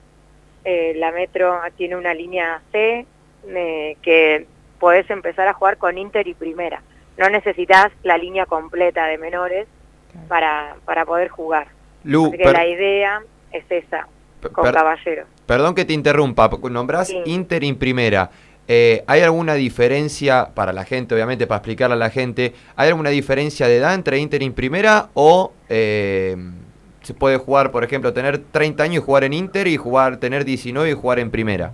la 0.64 1.12
metro 1.12 1.60
tiene 1.76 1.96
una 1.96 2.12
línea 2.12 2.60
C 2.72 3.06
que 4.02 4.46
podés 4.80 5.08
empezar 5.10 5.48
a 5.48 5.52
jugar 5.54 5.76
con 5.78 5.98
Inter 5.98 6.26
y 6.28 6.34
Primera. 6.34 6.82
No 7.16 7.28
necesitas 7.28 7.90
la 8.04 8.16
línea 8.16 8.46
completa 8.46 9.06
de 9.06 9.18
menores 9.18 9.66
para, 10.28 10.76
para 10.84 11.04
poder 11.04 11.28
jugar. 11.28 11.66
Lu, 12.04 12.26
Así 12.28 12.38
que 12.38 12.44
per- 12.44 12.52
la 12.52 12.66
idea 12.66 13.22
es 13.52 13.64
esa, 13.70 14.06
con 14.52 14.64
per- 14.64 14.74
caballeros. 14.74 15.26
Perdón 15.46 15.74
que 15.74 15.84
te 15.84 15.92
interrumpa, 15.92 16.48
nombrás 16.70 17.08
Sí. 17.08 17.20
Inter 17.26 17.64
en 17.64 17.76
primera. 17.76 18.30
Eh, 18.70 19.02
¿Hay 19.06 19.22
alguna 19.22 19.54
diferencia 19.54 20.50
para 20.54 20.72
la 20.74 20.84
gente, 20.84 21.14
obviamente, 21.14 21.46
para 21.46 21.56
explicarle 21.58 21.94
a 21.94 21.98
la 21.98 22.10
gente, 22.10 22.52
¿hay 22.76 22.88
alguna 22.88 23.08
diferencia 23.10 23.66
de 23.66 23.78
edad 23.78 23.94
entre 23.94 24.18
Inter 24.18 24.42
en 24.42 24.52
primera 24.52 25.08
o 25.14 25.52
eh, 25.70 26.36
se 27.02 27.14
puede 27.14 27.38
jugar, 27.38 27.70
por 27.70 27.82
ejemplo, 27.82 28.12
tener 28.12 28.38
30 28.38 28.82
años 28.82 29.02
y 29.02 29.06
jugar 29.06 29.24
en 29.24 29.32
Inter 29.32 29.66
y 29.66 29.78
jugar 29.78 30.18
tener 30.18 30.44
19 30.44 30.90
y 30.90 30.92
jugar 30.92 31.18
en 31.18 31.30
primera? 31.30 31.72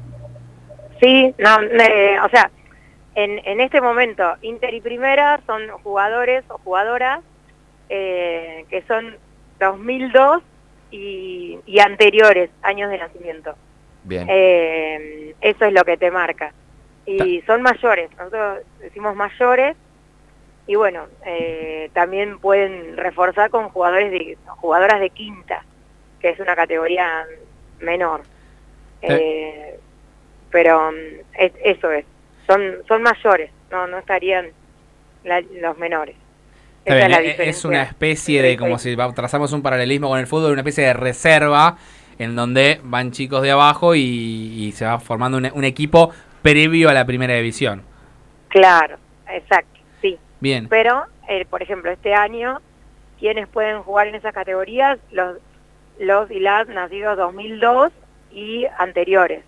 Sí, 1.01 1.35
no, 1.39 1.61
eh, 1.63 2.17
o 2.25 2.29
sea, 2.29 2.49
en, 3.15 3.41
en 3.45 3.61
este 3.61 3.81
momento 3.81 4.35
Inter 4.43 4.75
y 4.75 4.81
Primera 4.81 5.41
son 5.47 5.69
jugadores 5.83 6.45
o 6.49 6.59
jugadoras 6.59 7.21
eh, 7.89 8.65
que 8.71 8.83
son 8.83 9.17
2002 9.61 10.43
y, 10.91 11.59
y 11.67 11.79
anteriores 11.81 12.51
años 12.63 12.91
de 12.91 12.99
nacimiento. 12.99 13.55
Bien. 14.05 14.27
Eh, 14.29 15.35
eso 15.41 15.65
es 15.65 15.73
lo 15.73 15.85
que 15.85 15.97
te 15.97 16.11
marca. 16.11 16.53
Y 17.07 17.43
son 17.43 17.61
mayores, 17.63 18.11
nosotros 18.17 18.61
decimos 18.81 19.15
mayores, 19.15 19.77
y 20.67 20.75
bueno, 20.77 21.07
eh, 21.27 21.91
también 21.93 22.39
pueden 22.39 22.97
reforzar 22.97 23.51
con 23.51 23.69
jugadores 23.69 24.11
de, 24.11 24.39
jugadoras 24.47 25.01
de 25.01 25.11
quinta, 25.11 25.63
que 26.21 26.31
es 26.31 26.41
una 26.41 26.57
categoría 26.57 27.27
menor. 27.81 28.23
Eh, 29.03 29.79
pero 30.51 30.93
mm, 30.93 30.97
es- 31.39 31.53
eso 31.63 31.91
es, 31.91 32.07
son 32.47 32.61
son 32.89 33.03
mayores, 33.03 33.51
no 33.71 33.87
no 33.87 33.99
estarían 33.99 34.49
la- 35.25 35.41
los 35.41 35.77
menores. 35.79 36.17
Está 36.85 36.95
Esa 36.95 36.95
bien, 36.97 37.07
es 37.07 37.11
la 37.11 37.17
es 37.19 37.25
diferencia. 37.25 37.69
una 37.69 37.83
especie 37.83 38.43
de, 38.43 38.57
como 38.57 38.79
si 38.79 38.95
trazamos 39.15 39.53
un 39.53 39.63
paralelismo 39.63 40.09
con 40.09 40.19
el 40.21 40.27
fútbol, 40.27 40.53
una 40.53 40.61
especie 40.61 40.85
de 40.85 40.93
reserva 40.93 41.79
en 42.19 42.37
donde 42.37 42.81
van 42.85 43.11
chicos 43.11 43.43
de 43.43 43.51
abajo 43.51 43.95
y, 43.95 44.01
y 44.03 44.73
se 44.73 44.85
va 44.85 45.01
formando 45.01 45.39
un, 45.39 45.51
un 45.53 45.65
equipo 45.65 46.11
previo 46.43 46.91
a 46.91 46.95
la 46.95 47.07
primera 47.07 47.35
división. 47.35 47.83
Claro, 48.49 48.97
exacto, 49.29 49.81
sí. 50.03 50.19
Bien. 50.41 50.69
Pero, 50.69 51.05
eh, 51.29 51.45
por 51.47 51.63
ejemplo, 51.63 51.91
este 51.91 52.15
año, 52.15 52.61
quienes 53.19 53.49
pueden 53.49 53.83
jugar 53.83 54.07
en 54.09 54.15
esas 54.17 54.35
categorías? 54.35 54.99
Los, 55.11 55.39
los 55.99 56.31
y 56.31 56.39
las 56.41 56.69
nacidos 56.69 57.17
2002 57.17 57.93
y 58.31 58.67
anteriores. 58.79 59.43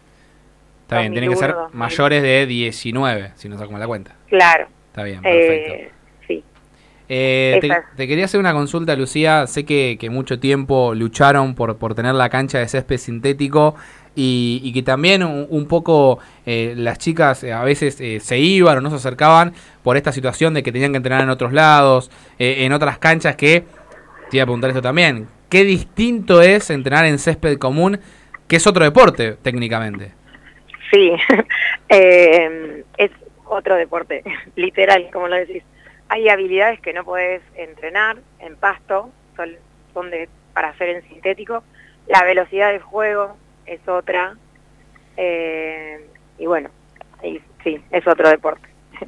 Está 0.87 1.01
bien, 1.01 1.13
tienen 1.13 1.31
que 1.31 1.37
ser 1.37 1.53
2001, 1.53 1.77
mayores 1.77 2.23
de 2.23 2.47
19, 2.47 3.33
si 3.35 3.49
no 3.49 3.59
sacamos 3.59 3.81
la 3.81 3.87
cuenta. 3.87 4.15
Claro. 4.29 4.69
Está 4.89 5.03
bien, 5.03 5.21
perfecto. 5.21 5.75
Eh, 5.75 5.91
sí. 6.29 6.45
Eh, 7.09 7.61
te, 7.97 8.07
quería 8.07 8.27
hacer 8.27 8.39
una 8.39 8.53
consulta, 8.53 8.95
Lucía. 8.95 9.47
Sé 9.49 9.65
que, 9.65 9.97
que 9.99 10.11
mucho 10.11 10.39
tiempo 10.39 10.95
lucharon 10.95 11.55
por, 11.55 11.77
por 11.77 11.95
tener 11.95 12.15
la 12.15 12.29
cancha 12.29 12.59
de 12.59 12.69
césped 12.69 12.99
sintético 12.99 13.75
y, 14.17 14.63
y 14.65 14.73
que 14.73 14.83
también 14.83 15.23
un, 15.23 15.47
un 15.51 15.67
poco 15.67 16.19
eh, 16.47 16.75
las 16.77 16.99
chicas 16.99 17.45
a 17.45 17.63
veces 17.63 18.01
eh, 18.01 18.19
se 18.19 18.39
iban 18.39 18.79
o 18.79 18.81
no 18.81 18.91
se 18.91 18.97
acercaban 18.97 19.53
por 19.85 19.97
esta 19.97 20.11
situación 20.11 20.55
de 20.55 20.63
que 20.63 20.73
tenían 20.73 20.93
que 20.93 20.97
entrenar 20.97 21.23
en 21.23 21.29
otros 21.31 21.53
lados, 21.53 22.11
eh, 22.39 22.65
en 22.65 22.73
otras 22.73 22.99
canchas 22.99 23.37
que, 23.37 23.65
te 24.31 24.39
iba 24.39 24.43
a 24.43 24.47
preguntar 24.47 24.71
esto 24.71 24.83
también, 24.83 25.29
¿qué 25.49 25.63
distinto 25.63 26.43
es 26.43 26.71
entrenar 26.71 27.05
en 27.05 27.19
césped 27.19 27.59
común, 27.59 28.01
que 28.49 28.57
es 28.57 28.67
otro 28.67 28.85
deporte 28.85 29.37
técnicamente? 29.43 30.16
Sí, 30.91 31.13
eh, 31.89 32.85
es 32.97 33.11
otro 33.45 33.77
deporte, 33.77 34.23
literal, 34.57 35.11
como 35.13 35.29
lo 35.29 35.37
decís. 35.37 35.63
Hay 36.09 36.29
habilidades 36.29 36.81
que 36.81 36.93
no 36.93 37.05
podés 37.05 37.43
entrenar 37.57 38.19
en 38.39 38.57
pasto, 38.57 39.11
son, 39.37 39.51
son 39.93 40.11
de, 40.11 40.29
para 40.55 40.69
hacer 40.69 40.91
en 40.91 41.09
sintético. 41.09 41.65
La 42.07 42.23
velocidad 42.23 42.71
del 42.71 42.81
juego 42.81 43.37
es 43.67 43.87
otra. 43.89 44.37
eh, 45.17 46.07
y 46.39 46.47
bueno, 46.47 46.71
sí, 47.65 47.83
es 47.91 48.07
otro 48.07 48.29
deporte. 48.29 48.69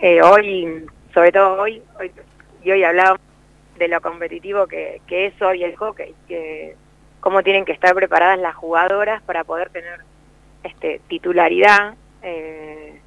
Eh, 0.00 0.22
hoy, 0.22 0.86
sobre 1.12 1.32
todo 1.32 1.60
hoy, 1.60 1.82
hoy, 1.98 2.12
y 2.62 2.70
hoy 2.70 2.84
hablábamos 2.84 3.20
de 3.80 3.88
lo 3.88 4.00
competitivo 4.00 4.68
que, 4.68 5.00
que 5.08 5.26
es 5.26 5.42
hoy 5.42 5.64
el 5.64 5.74
hockey, 5.74 6.14
que 6.28 6.76
cómo 7.18 7.42
tienen 7.42 7.64
que 7.64 7.72
estar 7.72 7.96
preparadas 7.96 8.38
las 8.38 8.54
jugadoras 8.54 9.20
para 9.22 9.42
poder 9.42 9.70
tener 9.70 9.98
este, 10.62 11.00
titularidad 11.08 11.94
eh, 12.22 13.00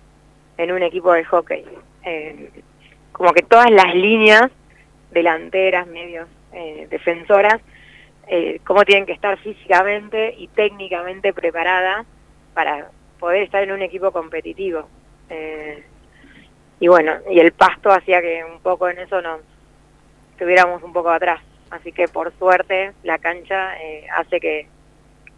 en 0.57 0.71
un 0.71 0.83
equipo 0.83 1.13
de 1.13 1.23
hockey. 1.25 1.65
Eh, 2.03 2.49
como 3.11 3.33
que 3.33 3.41
todas 3.41 3.69
las 3.69 3.93
líneas 3.93 4.49
delanteras, 5.11 5.87
medios, 5.87 6.27
eh, 6.53 6.87
defensoras, 6.89 7.61
eh, 8.27 8.59
cómo 8.65 8.83
tienen 8.83 9.05
que 9.05 9.11
estar 9.11 9.37
físicamente 9.39 10.33
y 10.37 10.47
técnicamente 10.47 11.33
preparadas 11.33 12.05
para 12.53 12.89
poder 13.19 13.43
estar 13.43 13.63
en 13.63 13.71
un 13.71 13.81
equipo 13.81 14.11
competitivo. 14.11 14.87
Eh, 15.29 15.83
y 16.79 16.87
bueno, 16.87 17.13
y 17.29 17.39
el 17.39 17.51
pasto 17.51 17.91
hacía 17.91 18.21
que 18.21 18.43
un 18.43 18.59
poco 18.61 18.89
en 18.89 18.99
eso 18.99 19.21
nos 19.21 19.41
estuviéramos 20.31 20.81
un 20.83 20.93
poco 20.93 21.09
atrás. 21.09 21.41
Así 21.69 21.91
que 21.91 22.07
por 22.07 22.33
suerte 22.37 22.93
la 23.03 23.17
cancha 23.17 23.75
hace 24.17 24.39
que 24.39 24.67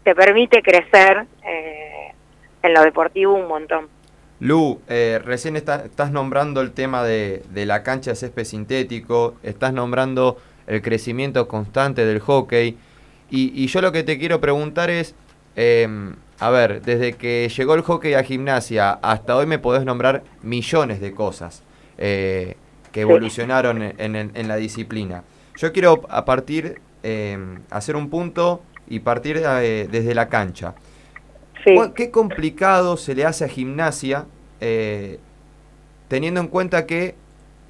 te 0.04 0.14
permite 0.14 0.62
crecer 0.62 1.26
eh, 1.44 2.03
en 2.64 2.74
lo 2.74 2.82
deportivo 2.82 3.34
un 3.34 3.46
montón. 3.46 3.86
Lu, 4.40 4.80
eh, 4.88 5.20
recién 5.24 5.56
está- 5.56 5.84
estás 5.84 6.10
nombrando 6.10 6.60
el 6.60 6.72
tema 6.72 7.04
de, 7.04 7.42
de 7.50 7.66
la 7.66 7.82
cancha 7.82 8.10
de 8.10 8.16
césped 8.16 8.44
sintético, 8.44 9.34
estás 9.42 9.72
nombrando 9.72 10.36
el 10.66 10.82
crecimiento 10.82 11.46
constante 11.46 12.04
del 12.04 12.18
hockey. 12.20 12.76
Y, 13.30 13.52
y 13.62 13.66
yo 13.68 13.80
lo 13.80 13.92
que 13.92 14.02
te 14.02 14.18
quiero 14.18 14.40
preguntar 14.40 14.90
es, 14.90 15.14
eh, 15.56 15.88
a 16.40 16.50
ver, 16.50 16.82
desde 16.82 17.12
que 17.14 17.48
llegó 17.56 17.74
el 17.74 17.82
hockey 17.82 18.14
a 18.14 18.22
gimnasia 18.24 18.90
hasta 19.02 19.36
hoy 19.36 19.46
me 19.46 19.58
podés 19.58 19.84
nombrar 19.84 20.22
millones 20.42 21.00
de 21.00 21.12
cosas 21.14 21.62
eh, 21.96 22.56
que 22.92 23.02
evolucionaron 23.02 23.82
en, 23.82 24.16
en 24.16 24.30
en 24.34 24.48
la 24.48 24.56
disciplina. 24.56 25.22
Yo 25.56 25.72
quiero 25.72 26.02
a 26.08 26.24
partir, 26.24 26.80
eh, 27.04 27.38
hacer 27.70 27.94
un 27.94 28.10
punto 28.10 28.62
y 28.88 28.98
partir 29.00 29.40
eh, 29.44 29.88
desde 29.90 30.14
la 30.14 30.28
cancha. 30.28 30.74
¿Cuál- 31.64 31.94
¿Qué 31.94 32.10
complicado 32.10 32.96
se 32.96 33.14
le 33.14 33.24
hace 33.24 33.44
a 33.44 33.48
gimnasia 33.48 34.26
eh, 34.60 35.18
teniendo 36.08 36.40
en 36.40 36.48
cuenta 36.48 36.86
que 36.86 37.14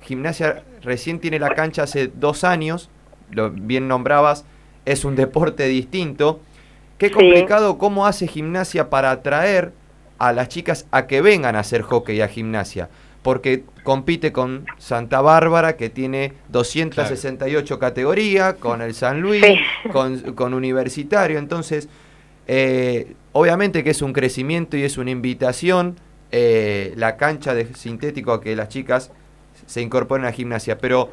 gimnasia 0.02 0.62
recién 0.82 1.18
tiene 1.20 1.38
la 1.38 1.54
cancha 1.54 1.84
hace 1.84 2.08
dos 2.08 2.44
años, 2.44 2.90
lo 3.30 3.50
bien 3.50 3.88
nombrabas, 3.88 4.44
es 4.84 5.04
un 5.04 5.16
deporte 5.16 5.66
distinto. 5.66 6.40
Qué 6.98 7.08
Sí. 7.08 7.14
complicado 7.14 7.78
cómo 7.78 8.06
hace 8.06 8.26
gimnasia 8.26 8.90
para 8.90 9.10
atraer 9.10 9.72
a 10.18 10.32
las 10.32 10.48
chicas 10.48 10.86
a 10.90 11.06
que 11.06 11.20
vengan 11.22 11.56
a 11.56 11.60
hacer 11.60 11.82
hockey 11.82 12.20
a 12.20 12.28
gimnasia. 12.28 12.88
Porque 13.22 13.64
compite 13.84 14.32
con 14.32 14.66
Santa 14.76 15.22
Bárbara, 15.22 15.76
que 15.76 15.88
tiene 15.88 16.34
268 16.50 17.78
categorías, 17.78 18.54
con 18.54 18.82
el 18.82 18.94
San 18.94 19.20
Luis, 19.22 19.42
con, 19.92 20.20
con 20.34 20.52
Universitario. 20.54 21.38
Entonces, 21.38 21.88
eh, 22.46 23.14
obviamente 23.34 23.84
que 23.84 23.90
es 23.90 24.00
un 24.00 24.12
crecimiento 24.12 24.76
y 24.76 24.84
es 24.84 24.96
una 24.96 25.10
invitación 25.10 25.96
eh, 26.32 26.94
la 26.96 27.16
cancha 27.16 27.54
de 27.54 27.66
sintético 27.74 28.32
a 28.32 28.40
que 28.40 28.56
las 28.56 28.68
chicas 28.68 29.12
se 29.66 29.82
incorporen 29.82 30.24
a 30.24 30.32
gimnasia. 30.32 30.78
Pero 30.78 31.10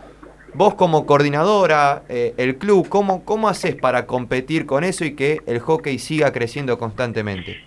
vos 0.54 0.76
como 0.76 1.06
coordinadora, 1.06 2.04
eh, 2.10 2.34
el 2.38 2.58
club, 2.58 2.88
¿cómo, 2.88 3.26
¿cómo 3.26 3.50
haces 3.50 3.76
para 3.76 4.06
competir 4.06 4.66
con 4.66 4.84
eso 4.84 5.04
y 5.04 5.16
que 5.16 5.42
el 5.46 5.60
hockey 5.60 6.00
siga 6.00 6.32
creciendo 6.32 6.78
constantemente? 6.78 7.58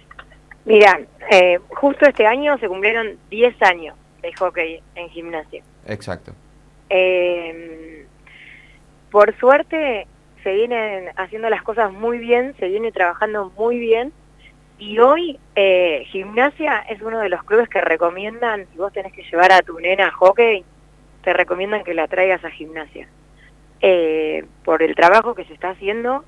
Mira, 0.64 1.00
eh, 1.30 1.58
justo 1.68 2.06
este 2.06 2.26
año 2.26 2.56
se 2.58 2.68
cumplieron 2.68 3.18
10 3.30 3.62
años 3.62 3.96
de 4.22 4.32
hockey 4.34 4.80
en 4.94 5.08
gimnasia. 5.10 5.62
Exacto. 5.86 6.32
Eh, 6.90 8.06
por 9.10 9.36
suerte 9.38 10.06
se 10.42 10.52
vienen 10.52 11.10
haciendo 11.16 11.48
las 11.50 11.62
cosas 11.62 11.92
muy 11.92 12.18
bien, 12.18 12.54
se 12.58 12.68
viene 12.68 12.92
trabajando 12.92 13.52
muy 13.56 13.78
bien 13.78 14.12
y 14.78 14.98
hoy 14.98 15.38
eh, 15.54 16.04
gimnasia 16.08 16.80
es 16.88 17.00
uno 17.02 17.20
de 17.20 17.28
los 17.28 17.42
clubes 17.44 17.68
que 17.68 17.80
recomiendan, 17.80 18.66
si 18.72 18.78
vos 18.78 18.92
tenés 18.92 19.12
que 19.12 19.22
llevar 19.22 19.52
a 19.52 19.62
tu 19.62 19.78
nena 19.78 20.08
a 20.08 20.10
hockey, 20.10 20.64
te 21.22 21.32
recomiendan 21.32 21.84
que 21.84 21.94
la 21.94 22.08
traigas 22.08 22.44
a 22.44 22.50
gimnasia. 22.50 23.08
Eh, 23.80 24.44
por 24.64 24.82
el 24.82 24.94
trabajo 24.94 25.34
que 25.34 25.44
se 25.44 25.52
está 25.52 25.70
haciendo 25.70 26.24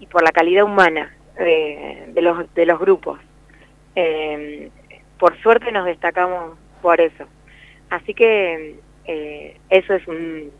y 0.00 0.06
por 0.06 0.22
la 0.22 0.32
calidad 0.32 0.64
humana 0.64 1.14
eh, 1.38 2.06
de, 2.08 2.22
los, 2.22 2.52
de 2.54 2.66
los 2.66 2.78
grupos. 2.78 3.20
Eh, 3.94 4.70
por 5.18 5.38
suerte 5.42 5.70
nos 5.70 5.84
destacamos 5.84 6.58
por 6.80 7.00
eso. 7.00 7.26
Así 7.90 8.14
que 8.14 8.80
eso 9.04 9.94
es 9.94 10.06
un 10.08 10.50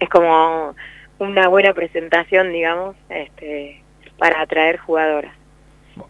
es 0.00 0.08
como 0.08 0.74
una 1.18 1.48
buena 1.48 1.72
presentación, 1.72 2.52
digamos, 2.52 2.96
este, 3.08 3.82
para 4.18 4.42
atraer 4.42 4.78
jugadoras. 4.78 5.34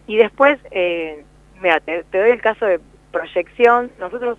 Y 0.07 0.17
después, 0.17 0.57
eh, 0.71 1.23
mira, 1.61 1.79
te, 1.79 2.03
te 2.05 2.19
doy 2.19 2.31
el 2.31 2.41
caso 2.41 2.65
de 2.65 2.79
proyección. 3.11 3.91
Nosotros, 3.99 4.37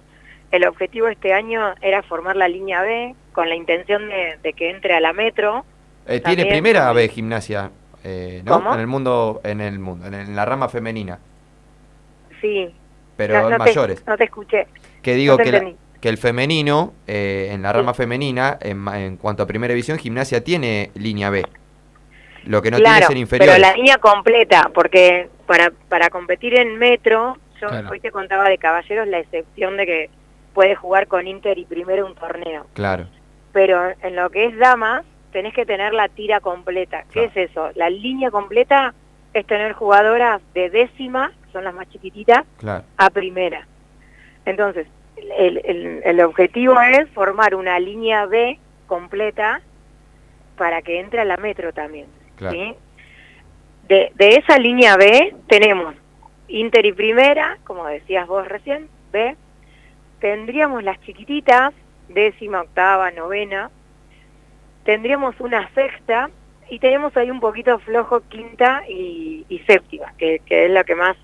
el 0.50 0.64
objetivo 0.66 1.08
este 1.08 1.32
año 1.32 1.74
era 1.80 2.02
formar 2.02 2.36
la 2.36 2.48
línea 2.48 2.82
B 2.82 3.14
con 3.32 3.48
la 3.48 3.54
intención 3.56 4.08
de, 4.08 4.38
de 4.42 4.52
que 4.52 4.70
entre 4.70 4.94
a 4.94 5.00
la 5.00 5.12
metro. 5.12 5.64
Eh, 6.06 6.20
tiene 6.20 6.46
primera 6.46 6.92
B 6.92 7.08
gimnasia, 7.08 7.70
eh, 8.04 8.42
¿no? 8.44 8.52
¿Cómo? 8.54 8.74
En 8.74 8.80
el 8.80 8.86
mundo, 8.86 9.40
en 9.44 9.60
el 9.60 9.78
mundo, 9.78 10.06
en, 10.06 10.14
el- 10.14 10.36
la 10.36 10.44
rama 10.44 10.68
femenina, 10.68 11.18
Sí. 12.40 12.72
pero 13.16 13.34
No- 13.40 13.46
en 13.48 13.52
te- 13.52 13.58
mayores. 13.58 14.06
no 14.06 14.16
te 14.16 14.24
escuché. 14.24 14.66
Que 15.02 15.14
digo 15.14 15.36
No 15.36 15.44
que, 15.44 15.52
la- 15.52 15.72
que 16.00 16.08
el 16.08 16.18
femenino, 16.18 16.92
eh, 17.06 17.48
en 17.52 17.62
la 17.62 17.72
rama 17.72 17.94
femenina, 17.94 18.58
en, 18.60 18.86
en 18.88 19.16
cuanto 19.16 19.42
a 19.42 19.46
primera 19.46 19.72
división, 19.72 19.98
gimnasia 19.98 20.44
tiene 20.44 20.90
línea 20.94 21.30
B. 21.30 21.44
Lo 22.44 22.62
que 22.62 22.70
no 22.70 22.76
tiene 22.78 22.98
es 23.00 23.10
en 23.10 23.16
inferiores. 23.16 23.54
pero 23.56 23.66
la 23.68 23.74
línea 23.76 23.98
completa, 23.98 24.70
porque 24.72 25.28
para, 25.46 25.70
para 25.88 26.10
competir 26.10 26.58
en 26.58 26.76
metro, 26.78 27.36
yo 27.60 27.68
Claro. 27.68 27.88
hoy 27.90 28.00
te 28.00 28.10
contaba 28.10 28.48
de 28.48 28.58
Caballeros 28.58 29.06
la 29.08 29.18
excepción 29.18 29.76
de 29.76 29.86
que 29.86 30.10
puede 30.54 30.74
jugar 30.74 31.06
con 31.06 31.26
Inter 31.26 31.58
y 31.58 31.64
primero 31.64 32.06
un 32.06 32.14
torneo. 32.14 32.66
Claro. 32.74 33.06
Pero 33.52 33.92
en 34.02 34.16
lo 34.16 34.28
que 34.30 34.46
es 34.46 34.58
damas, 34.58 35.04
tenés 35.32 35.54
que 35.54 35.66
tener 35.66 35.92
la 35.94 36.08
tira 36.08 36.40
completa. 36.40 37.04
¿Qué 37.12 37.24
es 37.24 37.36
eso? 37.36 37.70
La 37.74 37.88
línea 37.90 38.30
completa 38.30 38.94
es 39.34 39.46
tener 39.46 39.72
jugadoras 39.72 40.40
de 40.54 40.70
décima, 40.70 41.32
que 41.44 41.52
son 41.52 41.64
las 41.64 41.74
más 41.74 41.88
chiquititas, 41.90 42.44
Claro. 42.58 42.84
a 42.96 43.10
primera. 43.10 43.66
Entonces, 44.46 44.86
el, 45.16 45.58
el, 45.64 46.02
el 46.04 46.20
objetivo 46.20 46.80
es 46.80 47.08
formar 47.10 47.54
una 47.54 47.78
línea 47.78 48.26
B 48.26 48.58
completa 48.86 49.60
para 50.56 50.80
que 50.82 51.00
entre 51.00 51.20
a 51.20 51.24
la 51.24 51.36
metro 51.36 51.72
también. 51.72 52.06
Claro. 52.36 52.54
¿sí? 52.54 52.74
De, 53.88 54.12
de 54.14 54.28
esa 54.36 54.58
línea 54.58 54.96
B 54.96 55.34
tenemos 55.48 55.94
Inter 56.48 56.86
y 56.86 56.92
Primera, 56.92 57.58
como 57.64 57.86
decías 57.86 58.26
vos 58.26 58.46
recién, 58.46 58.88
B. 59.12 59.36
Tendríamos 60.20 60.82
las 60.82 61.00
chiquititas, 61.02 61.72
décima, 62.08 62.62
octava, 62.62 63.10
novena. 63.10 63.70
Tendríamos 64.84 65.38
una 65.40 65.68
sexta 65.74 66.30
y 66.68 66.78
tenemos 66.78 67.16
ahí 67.16 67.30
un 67.30 67.40
poquito 67.40 67.78
flojo 67.78 68.22
quinta 68.28 68.82
y, 68.88 69.44
y 69.48 69.58
séptima, 69.60 70.12
que, 70.18 70.40
que 70.44 70.66
es 70.66 70.70
la 70.70 70.84
que 70.84 70.94
más 70.94 71.16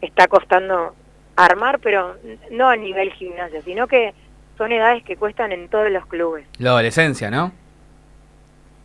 está 0.00 0.26
costando 0.28 0.94
armar, 1.36 1.78
pero 1.78 2.16
no 2.50 2.68
a 2.68 2.76
nivel 2.76 3.12
gimnasia, 3.12 3.62
sino 3.62 3.86
que 3.86 4.12
son 4.56 4.72
edades 4.72 5.04
que 5.04 5.16
cuestan 5.16 5.52
en 5.52 5.68
todos 5.68 5.90
los 5.90 6.04
clubes. 6.06 6.46
La 6.58 6.70
adolescencia, 6.70 7.30
¿no? 7.30 7.52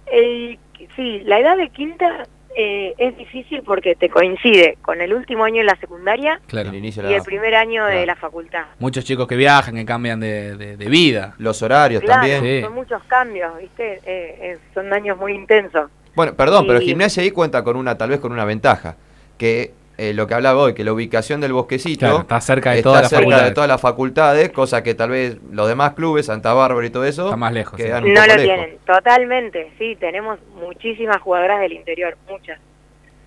El, 0.06 0.60
sí, 0.96 1.22
la 1.26 1.40
edad 1.40 1.58
de 1.58 1.70
quinta 1.70 2.28
eh, 2.56 2.94
es 2.98 3.18
difícil 3.18 3.62
porque 3.64 3.96
te 3.96 4.10
coincide 4.10 4.78
con 4.82 5.02
el 5.02 5.14
último 5.14 5.44
año 5.44 5.58
de 5.58 5.64
la 5.66 5.76
secundaria 5.78 6.40
Claro. 6.48 6.72
y 6.74 7.14
el 7.14 7.22
primer 7.24 7.56
año 7.56 7.86
de 7.86 8.06
la 8.06 8.16
facultad. 8.16 8.66
Muchos 8.80 9.04
chicos 9.06 9.28
que 9.28 9.36
viajan, 9.36 9.76
que 9.76 9.86
cambian 9.86 10.20
de, 10.20 10.56
de- 10.56 10.78
de 10.78 10.86
vida. 10.90 11.34
Los 11.38 11.62
horarios 11.62 12.02
Claro, 12.04 12.22
también. 12.28 12.64
son 12.64 12.74
muchos 12.74 13.04
cambios, 13.06 13.58
¿viste? 13.60 13.96
Eh, 14.06 14.38
eh, 14.42 14.58
son 14.74 14.92
años 14.94 15.18
muy 15.18 15.34
intensos. 15.34 15.90
Bueno, 16.16 16.34
perdón, 16.36 16.66
pero 16.68 16.82
Y- 16.82 16.86
gimnasia 16.86 17.24
ahí 17.24 17.32
cuenta 17.32 17.64
con 17.64 17.76
una, 17.76 17.98
tal 17.98 18.10
vez 18.10 18.20
con 18.20 18.32
una 18.32 18.46
ventaja, 18.46 18.96
que 19.38 19.74
eh, 20.10 20.14
lo 20.14 20.28
que 20.28 20.34
hablaba 20.34 20.62
hoy, 20.62 20.74
que 20.74 20.84
la 20.84 20.94
ubicación 20.94 21.40
del 21.42 21.54
bosquecito 21.54 22.00
Claro, 22.06 22.20
está 22.22 22.42
cerca 22.42 22.72
de 22.72 22.78
está 22.78 22.90
todas 22.90 23.02
las 23.04 23.10
cerca 23.10 23.22
facultades. 23.24 23.50
de 23.50 23.54
todas 23.56 23.68
las 23.70 23.82
facultades, 23.82 24.50
cosa 24.52 24.84
que 24.84 24.94
tal 24.96 25.10
vez 25.12 25.38
los 25.52 25.68
demás 25.68 25.94
clubes, 25.94 26.26
Santa 26.26 26.54
Bárbara 26.54 26.86
y 26.86 26.90
todo 26.90 27.06
eso, 27.06 27.26
Está 27.26 27.38
más 27.38 27.54
lejos. 27.54 27.78
quedan 27.78 28.04
un 28.04 28.14
No 28.14 28.22
poco 28.22 28.28
lo 28.36 28.44
lejos. 28.44 28.56
tienen, 28.58 28.78
totalmente, 28.86 29.72
sí, 29.78 29.96
tenemos 30.00 30.40
muchísimas 30.56 31.22
jugadoras 31.22 31.60
del 31.62 31.74
interior, 31.74 32.18
muchas. 32.30 32.60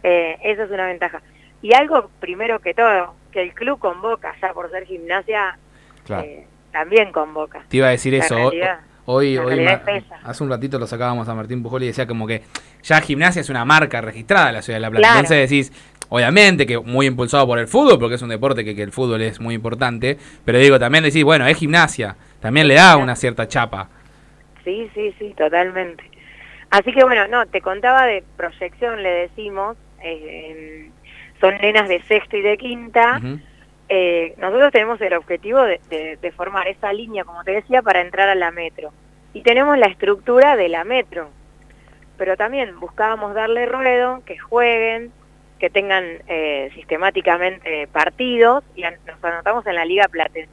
Eh, 0.03 0.37
eso 0.45 0.63
es 0.65 0.71
una 0.71 0.87
ventaja. 0.87 1.23
Y 1.63 1.75
algo 1.75 2.11
primero 2.21 2.59
que 2.61 2.75
todo, 2.75 3.15
que 3.33 3.43
el 3.43 3.55
club 3.55 3.79
convoca, 3.79 4.35
ya 4.41 4.53
por 4.53 4.71
ser 4.71 4.85
gimnasia, 4.87 5.59
Claro. 6.05 6.25
eh, 6.25 6.47
también 6.73 7.11
convoca. 7.13 7.65
Te 7.69 7.79
iba 7.79 7.87
a 7.89 7.91
decir 7.91 8.13
La 8.13 8.25
eso. 8.25 8.37
realidad- 8.37 8.81
Hoy, 9.07 9.39
hoy 9.39 9.65
hace 10.25 10.43
un 10.43 10.51
ratito 10.51 10.79
lo 10.81 10.87
sacábamos 10.87 11.29
a 11.29 11.35
Martín 11.35 11.63
Pujol 11.63 11.85
y 11.85 11.87
decía 11.87 12.07
como 12.07 12.27
que 12.27 12.43
ya 12.83 13.01
gimnasia 13.01 13.41
es 13.41 13.49
una 13.49 13.65
marca 13.65 14.01
registrada 14.01 14.49
en 14.49 14.55
la 14.55 14.63
ciudad 14.63 14.79
de 14.79 14.81
La 14.81 14.91
Plata. 14.91 15.01
Claro. 15.03 15.21
Entonces 15.21 15.49
decís, 15.49 15.73
obviamente 16.09 16.67
que 16.67 16.79
muy 16.79 17.07
impulsado 17.07 17.47
por 17.47 17.61
el 17.61 17.69
fútbol, 17.69 18.01
porque 18.01 18.17
es 18.17 18.23
un 18.23 18.31
deporte 18.31 18.65
que, 18.65 18.75
que 18.75 18.83
el 18.83 18.91
fútbol 18.91 19.23
es 19.23 19.41
muy 19.41 19.55
importante, 19.55 20.19
pero 20.45 20.59
digo, 20.59 20.79
también 20.81 21.05
decís, 21.05 21.23
bueno, 21.23 21.47
es 21.47 21.57
gimnasia, 21.57 22.17
también 22.41 22.67
le 22.67 22.75
da 22.75 22.97
una 22.97 23.15
cierta 23.15 23.47
chapa. 23.47 23.89
Sí, 24.65 24.91
sí, 24.93 25.15
sí, 25.21 25.33
totalmente. 25.37 26.03
Así 26.71 26.93
que 26.93 27.05
bueno, 27.05 27.29
no, 27.29 27.47
te 27.47 27.61
contaba 27.61 28.07
de 28.07 28.25
proyección, 28.37 29.05
le 29.05 29.11
decimos, 29.11 29.77
eh, 30.03 30.91
son 31.41 31.55
nenas 31.59 31.89
de 31.89 32.03
sexto 32.03 32.37
y 32.37 32.43
de 32.43 32.57
quinta. 32.59 33.21
Eh, 33.89 34.35
nosotros 34.39 34.73
tenemos 34.73 35.01
el 35.01 35.15
objetivo 35.15 35.63
de, 35.63 35.81
de- 35.89 36.17
de 36.17 36.33
formar 36.33 36.67
esa 36.69 36.93
línea, 36.93 37.25
como 37.25 37.45
te 37.45 37.53
decía, 37.53 37.83
para 37.83 38.01
entrar 38.01 38.29
a 38.29 38.35
la 38.35 38.51
metro. 38.51 38.93
Y 39.33 39.43
tenemos 39.43 39.77
la 39.79 39.87
estructura 39.87 40.57
de 40.57 40.69
la 40.69 40.85
metro. 40.85 41.29
Pero 42.19 42.37
también 42.37 42.81
buscábamos 42.81 43.35
darle 43.35 43.67
ruedo, 43.67 44.23
que 44.25 44.39
jueguen, 44.39 45.13
que 45.59 45.71
tengan 45.71 46.05
eh, 46.27 46.71
sistemáticamente 46.75 47.87
partidos 47.89 48.65
y 48.75 48.83
nos 48.83 49.23
anotamos 49.23 49.67
en 49.67 49.75
la 49.75 49.85
Liga 49.85 50.09
Platense. 50.09 50.51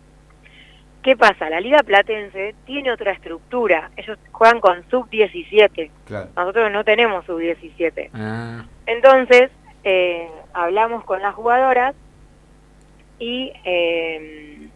¿Qué 1.01 1.17
pasa? 1.17 1.49
La 1.49 1.59
Liga 1.59 1.83
Platense 1.83 2.55
tiene 2.65 2.91
otra 2.91 3.11
estructura. 3.11 3.89
Ellos 3.97 4.17
juegan 4.31 4.61
con 4.61 4.83
sub-17. 4.89 5.89
Claro. 6.05 6.29
Nosotros 6.35 6.71
no 6.71 6.83
tenemos 6.85 7.25
sub-17. 7.25 8.09
Ah, 8.13 8.63
Entonces, 8.85 9.49
eh, 9.83 10.29
hablamos 10.53 11.03
con 11.03 11.21
las 11.21 11.33
jugadoras 11.35 11.93
y 13.19 13.51
eh, 13.63 14.67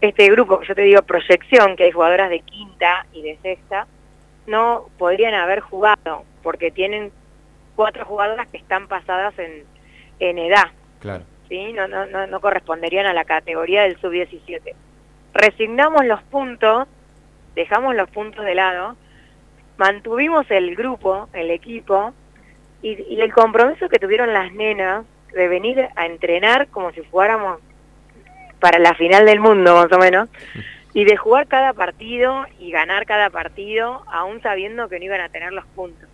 este 0.00 0.30
grupo, 0.30 0.60
que 0.60 0.66
yo 0.66 0.74
te 0.74 0.82
digo 0.82 1.02
proyección, 1.02 1.76
que 1.76 1.84
hay 1.84 1.90
jugadoras 1.92 2.30
de 2.30 2.40
quinta 2.40 3.06
y 3.12 3.22
de 3.22 3.38
sexta, 3.42 3.86
no 4.46 4.86
podrían 4.98 5.34
haber 5.34 5.60
jugado 5.60 6.24
porque 6.42 6.70
tienen 6.70 7.10
cuatro 7.76 8.04
jugadoras 8.04 8.48
que 8.48 8.56
están 8.58 8.88
pasadas 8.88 9.38
en, 9.38 9.64
en 10.20 10.38
edad, 10.38 10.68
Claro. 11.00 11.24
¿sí? 11.48 11.72
No, 11.72 11.86
no, 11.88 12.06
no, 12.06 12.26
no 12.26 12.40
corresponderían 12.40 13.06
a 13.06 13.12
la 13.12 13.24
categoría 13.24 13.82
del 13.82 14.00
sub-17. 14.00 14.74
Resignamos 15.34 16.04
los 16.06 16.22
puntos, 16.24 16.88
dejamos 17.54 17.94
los 17.94 18.08
puntos 18.10 18.44
de 18.44 18.54
lado, 18.54 18.96
mantuvimos 19.76 20.50
el 20.50 20.74
grupo, 20.74 21.28
el 21.32 21.50
equipo, 21.50 22.12
y, 22.82 23.00
y 23.14 23.20
el 23.20 23.32
compromiso 23.32 23.88
que 23.88 23.98
tuvieron 23.98 24.32
las 24.32 24.52
nenas 24.52 25.04
de 25.32 25.48
venir 25.48 25.88
a 25.94 26.06
entrenar 26.06 26.68
como 26.68 26.90
si 26.92 27.02
jugáramos 27.10 27.60
para 28.60 28.78
la 28.78 28.94
final 28.94 29.26
del 29.26 29.40
mundo, 29.40 29.74
más 29.74 29.92
o 29.92 29.98
menos, 29.98 30.28
y 30.94 31.04
de 31.04 31.16
jugar 31.16 31.46
cada 31.46 31.72
partido 31.72 32.44
y 32.58 32.70
ganar 32.70 33.06
cada 33.06 33.30
partido, 33.30 34.04
aún 34.10 34.42
sabiendo 34.42 34.88
que 34.88 34.98
no 34.98 35.04
iban 35.04 35.20
a 35.20 35.28
tener 35.28 35.52
los 35.52 35.66
puntos. 35.66 36.08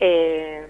Eh, 0.00 0.66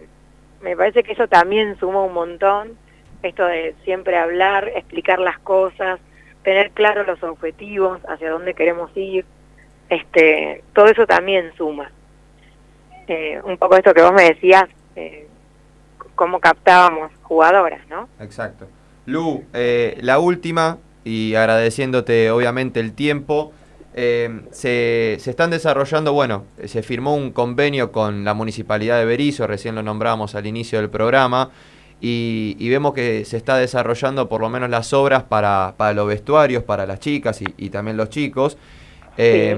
me 0.63 0.77
parece 0.77 1.03
que 1.03 1.13
eso 1.13 1.29
también 1.29 1.79
suma 1.79 2.03
un 2.03 2.15
montón, 2.15 2.77
esto 3.23 3.45
de 3.45 3.75
siempre 3.85 4.17
hablar, 4.17 4.69
explicar 4.75 5.19
las 5.19 5.39
cosas, 5.39 6.01
tener 6.43 6.71
claros 6.71 7.07
los 7.07 7.23
objetivos, 7.23 8.01
hacia 8.09 8.31
dónde 8.31 8.55
queremos 8.55 8.91
ir, 8.97 9.25
este, 9.89 10.63
todo 10.73 10.87
eso 10.87 11.07
también 11.07 11.53
suma. 11.57 11.91
Eh, 13.09 13.41
un 13.45 13.57
poco 13.57 13.77
esto 13.77 13.95
que 13.95 14.03
vos 14.03 14.13
me 14.13 14.25
decías, 14.25 14.65
eh, 14.97 15.29
cómo 16.15 16.41
captábamos 16.41 17.13
jugadoras, 17.23 17.87
¿no? 17.89 18.09
Exacto. 18.19 18.67
Lu, 19.05 19.45
eh, 19.53 19.99
la 20.01 20.19
última, 20.19 20.79
y 21.07 21.37
agradeciéndote 21.37 22.31
obviamente 22.33 22.81
el 22.81 22.93
tiempo, 22.93 23.53
eh, 23.95 24.41
se, 24.51 25.17
se 25.21 25.31
están 25.31 25.51
desarrollando, 25.51 26.13
bueno, 26.13 26.45
se 26.65 26.83
firmó 26.83 27.15
un 27.15 27.31
convenio 27.31 27.93
con 27.93 28.25
la 28.25 28.35
Municipalidad 28.35 28.99
de 28.99 29.05
Berizo, 29.05 29.47
recién 29.47 29.77
lo 29.77 29.83
nombramos 29.83 30.35
al 30.35 30.47
inicio 30.47 30.81
del 30.81 30.91
programa, 30.91 31.51
y, 32.01 32.57
y 32.59 32.69
vemos 32.69 32.93
que 32.93 33.25
se 33.25 33.37
está 33.37 33.57
desarrollando 33.57 34.29
por 34.29 34.41
lo 34.41 34.51
menos 34.51 34.69
las 34.69 34.93
obras 34.93 35.23
para, 35.23 35.75
para 35.77 35.95
los 35.95 36.09
vestuarios, 36.09 36.65
para 36.65 36.85
las 36.87 36.99
chicas 36.99 37.41
y, 37.41 37.47
y 37.57 37.71
también 37.71 37.97
los 37.97 38.11
chicos. 38.11 38.59
Eh, 39.17 39.57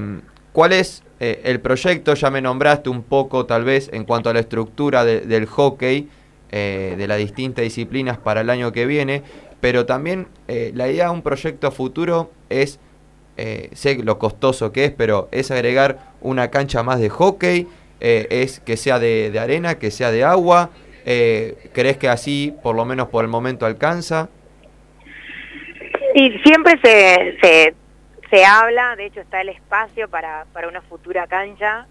¿Cuál 0.53 0.71
es 0.73 1.03
eh, 1.19 1.41
el 1.43 1.59
proyecto? 1.59 2.13
Ya 2.13 2.29
me 2.29 2.41
nombraste 2.41 2.89
un 2.89 3.03
poco 3.03 3.45
tal 3.45 3.63
vez 3.63 3.89
en 3.91 4.05
cuanto 4.05 4.29
a 4.29 4.33
la 4.33 4.39
estructura 4.39 5.03
de- 5.03 5.21
del 5.21 5.47
hockey, 5.47 6.07
eh, 6.51 6.95
de 6.97 7.07
las 7.07 7.17
distintas 7.17 7.63
disciplinas 7.63 8.17
para 8.17 8.41
el 8.41 8.49
año 8.49 8.71
que 8.71 8.85
viene, 8.85 9.21
pero 9.61 9.85
también 9.85 10.27
eh, 10.47 10.71
la 10.73 10.89
idea 10.89 11.05
de 11.05 11.11
un 11.11 11.21
proyecto 11.21 11.71
futuro 11.71 12.31
es, 12.49 12.79
eh, 13.37 13.69
sé 13.73 13.95
lo 14.03 14.17
costoso 14.19 14.71
que 14.71 14.85
es, 14.85 14.91
pero 14.91 15.27
es 15.31 15.51
agregar 15.51 15.99
una 16.21 16.49
cancha 16.49 16.83
más 16.83 16.99
de 16.99 17.09
hockey, 17.09 17.67
eh, 17.99 18.27
es 18.29 18.59
que 18.59 18.77
sea 18.77 18.99
de, 18.99 19.37
arena, 19.39 19.77
que 19.79 19.91
sea 19.91 20.11
de 20.11 20.23
agua. 20.23 20.69
Eh, 21.05 21.69
¿Crees 21.73 21.97
que 21.97 22.07
así, 22.07 22.53
por 22.63 22.75
lo 22.75 22.85
menos 22.85 23.09
por 23.09 23.23
el 23.23 23.29
momento, 23.29 23.65
alcanza? 23.65 24.29
Y 26.15 26.31
siempre 26.39 26.79
se, 26.83 27.75
se, 28.29 28.45
habla, 28.45 28.95
de 28.95 29.05
hecho 29.07 29.21
está 29.21 29.41
el 29.41 29.49
espacio 29.49 30.09
para, 30.09 30.45
para 30.53 30.67
una 30.67 30.81
futura 30.81 31.27
cancha, 31.27 31.87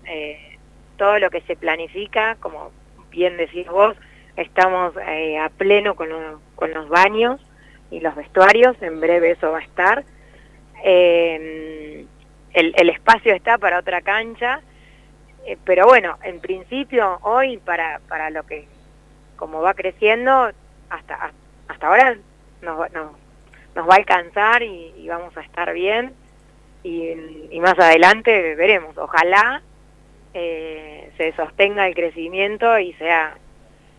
todo 0.97 1.19
lo 1.19 1.31
que 1.31 1.41
se 1.43 1.57
planifica, 1.57 2.37
como 2.41 2.71
bien 3.11 3.37
decís 3.37 3.67
vos, 3.69 3.97
estamos 4.37 4.93
eh, 5.07 5.39
a 5.39 5.49
pleno 5.51 5.95
con, 5.95 6.09
lo- 6.09 6.41
con 6.57 6.73
los 6.73 6.89
baños 6.89 7.41
y 7.91 8.01
los 8.01 8.15
vestuarios, 8.15 8.77
en 8.83 9.01
breve 9.01 9.31
eso 9.33 9.53
va 9.53 9.59
a 9.59 9.63
estar. 9.63 10.05
Eh, 10.85 12.05
el, 12.53 12.75
el 12.77 12.91
espacio 12.91 13.35
está 13.35 13.59
para 13.59 13.79
otra 13.79 14.01
cancha, 14.03 14.61
eh, 15.47 15.57
pero 15.65 15.87
bueno, 15.87 16.19
en 16.23 16.41
principio 16.41 17.19
hoy 17.23 17.59
para, 17.59 18.01
para 18.09 18.31
lo 18.31 18.45
que, 18.45 18.67
como 19.37 19.61
va 19.61 19.75
creciendo, 19.75 20.51
hasta, 20.91 21.33
hasta 21.69 21.87
ahora 21.87 22.17
nos, 22.63 22.79
va- 22.81 22.89
a 23.93 23.97
alcanzar 23.97 24.63
y, 24.63 25.07
vamos 25.09 25.37
a 25.37 25.41
estar 25.41 25.73
bien 25.73 26.13
y, 26.83 27.15
más 27.61 27.79
adelante 27.79 28.55
veremos. 28.55 28.97
Ojalá 28.99 29.63
eh, 30.35 31.11
se 31.17 31.33
sostenga 31.33 31.87
el 31.87 31.95
crecimiento 31.95 32.79
y 32.79 32.93
sea 32.95 33.37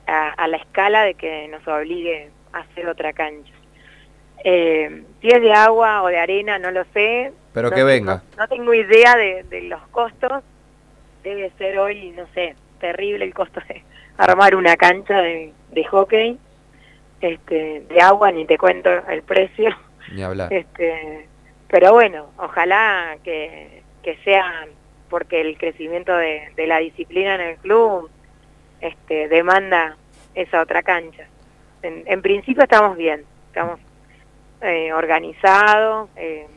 a 0.06 0.48
la 0.48 0.57
escala 0.57 1.03
de 1.03 1.14
que 1.14 1.48
nos 1.49 1.68
obligue 1.68 2.32
a 2.52 2.60
hacer 2.60 2.88
otra 2.88 3.14
cancha. 3.14 3.53
Eh, 4.44 5.03
si 5.22 5.28
es 5.28 5.41
de 5.41 5.52
agua 5.53 6.03
o 6.03 6.07
de 6.07 6.18
arena, 6.18 6.60
no 6.60 6.72
lo 6.72 6.84
sé. 6.94 7.32
Pero 7.53 7.70
No 7.70 7.76
que 7.76 7.84
venga. 7.84 8.24
No 8.38 8.48
tengo 8.48 8.74
idea 8.74 9.16
de, 9.16 9.44
de 9.44 9.61
los 9.64 9.82
costos. 9.90 10.44
Debe 11.24 11.52
ser 11.57 11.78
hoy, 11.80 12.11
no 12.11 12.26
sé, 12.34 12.56
terrible 12.80 13.26
el 13.26 13.34
costo 13.34 13.61
de 13.68 13.84
armar 14.18 14.56
una 14.56 14.78
cancha 14.78 15.22
de, 15.22 15.53
de 15.72 15.84
hockey. 15.86 16.38
Este, 17.22 17.82
de 17.82 18.02
agua, 18.02 18.32
ni 18.32 18.45
te 18.45 18.57
cuento 18.57 18.90
el 19.10 19.24
precio. 19.24 19.76
Ni 20.14 20.24
hablar. 20.24 20.52
Este, 20.53 21.28
pero 21.68 21.91
bueno, 21.94 22.28
ojalá 22.38 23.18
que, 23.24 23.84
que 24.02 24.16
sea 24.24 24.68
porque 25.10 25.41
el 25.41 25.57
crecimiento 25.57 26.16
de, 26.16 26.52
de 26.56 26.68
la 26.68 26.78
disciplina 26.78 27.36
en 27.36 27.41
el 27.41 27.57
club 27.57 28.10
este, 28.80 29.28
demanda 29.28 29.98
esa 30.34 30.61
otra 30.61 30.82
cancha. 30.82 31.28
En, 31.82 32.03
en 32.06 32.22
principio 32.22 32.64
estamos 32.64 32.95
bien, 32.95 33.26
estamos 33.48 33.80
eh, 34.61 34.94
organizados, 34.94 36.10
eh, 36.15 36.48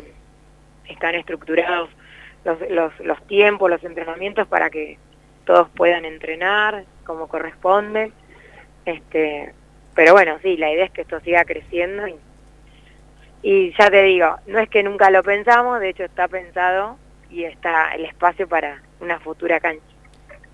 están 0.88 1.14
estructurados 1.14 1.90
los, 2.44 2.58
los, 2.70 2.98
los 3.00 3.26
tiempos, 3.26 3.70
los 3.70 3.82
entrenamientos 3.84 4.46
para 4.48 4.70
que 4.70 4.98
todos 5.44 5.68
puedan 5.70 6.04
entrenar 6.04 6.84
como 7.04 7.28
corresponde. 7.28 8.12
Este, 8.84 9.52
pero 9.94 10.12
bueno, 10.12 10.38
sí, 10.42 10.56
la 10.56 10.72
idea 10.72 10.86
es 10.86 10.90
que 10.90 11.02
esto 11.02 11.20
siga 11.20 11.44
creciendo 11.44 12.08
y, 12.08 12.16
y 13.42 13.74
ya 13.78 13.90
te 13.90 14.02
digo, 14.02 14.36
no 14.46 14.58
es 14.58 14.68
que 14.68 14.82
nunca 14.82 15.10
lo 15.10 15.22
pensamos, 15.22 15.80
de 15.80 15.90
hecho 15.90 16.04
está 16.04 16.28
pensado 16.28 16.96
y 17.30 17.44
está 17.44 17.94
el 17.94 18.04
espacio 18.04 18.48
para 18.48 18.82
una 19.00 19.20
futura 19.20 19.60
cancha. 19.60 19.84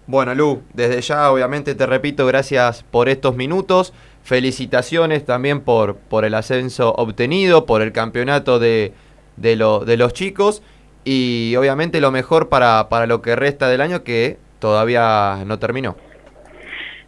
Bueno, 0.07 0.35
Lu, 0.35 0.63
desde 0.73 1.03
ya 1.03 1.31
obviamente 1.31 1.75
te 1.75 1.85
repito, 1.85 2.27
gracias 2.27 2.83
por 2.83 3.11
estos 3.11 3.37
minutos. 3.37 3.93
Felicitaciones 4.29 5.25
también 5.25 5.63
por, 5.63 5.97
por 5.97 6.27
el 6.27 6.35
ascenso 6.35 6.93
obtenido, 6.93 7.65
por 7.65 7.81
el 7.81 7.93
campeonato 7.93 8.59
de, 8.59 8.93
de, 9.39 9.57
lo- 9.57 9.87
de 9.87 9.97
los 9.97 10.13
chicos 10.13 10.63
y 11.03 11.57
obviamente 11.57 11.99
lo 12.03 12.11
mejor 12.11 12.51
para, 12.51 12.91
para 12.91 13.07
lo 13.07 13.23
que 13.23 13.35
resta 13.37 13.69
del 13.71 13.81
año 13.81 14.05
que 14.05 14.37
todavía 14.59 15.43
no 15.47 15.59
terminó. 15.59 15.97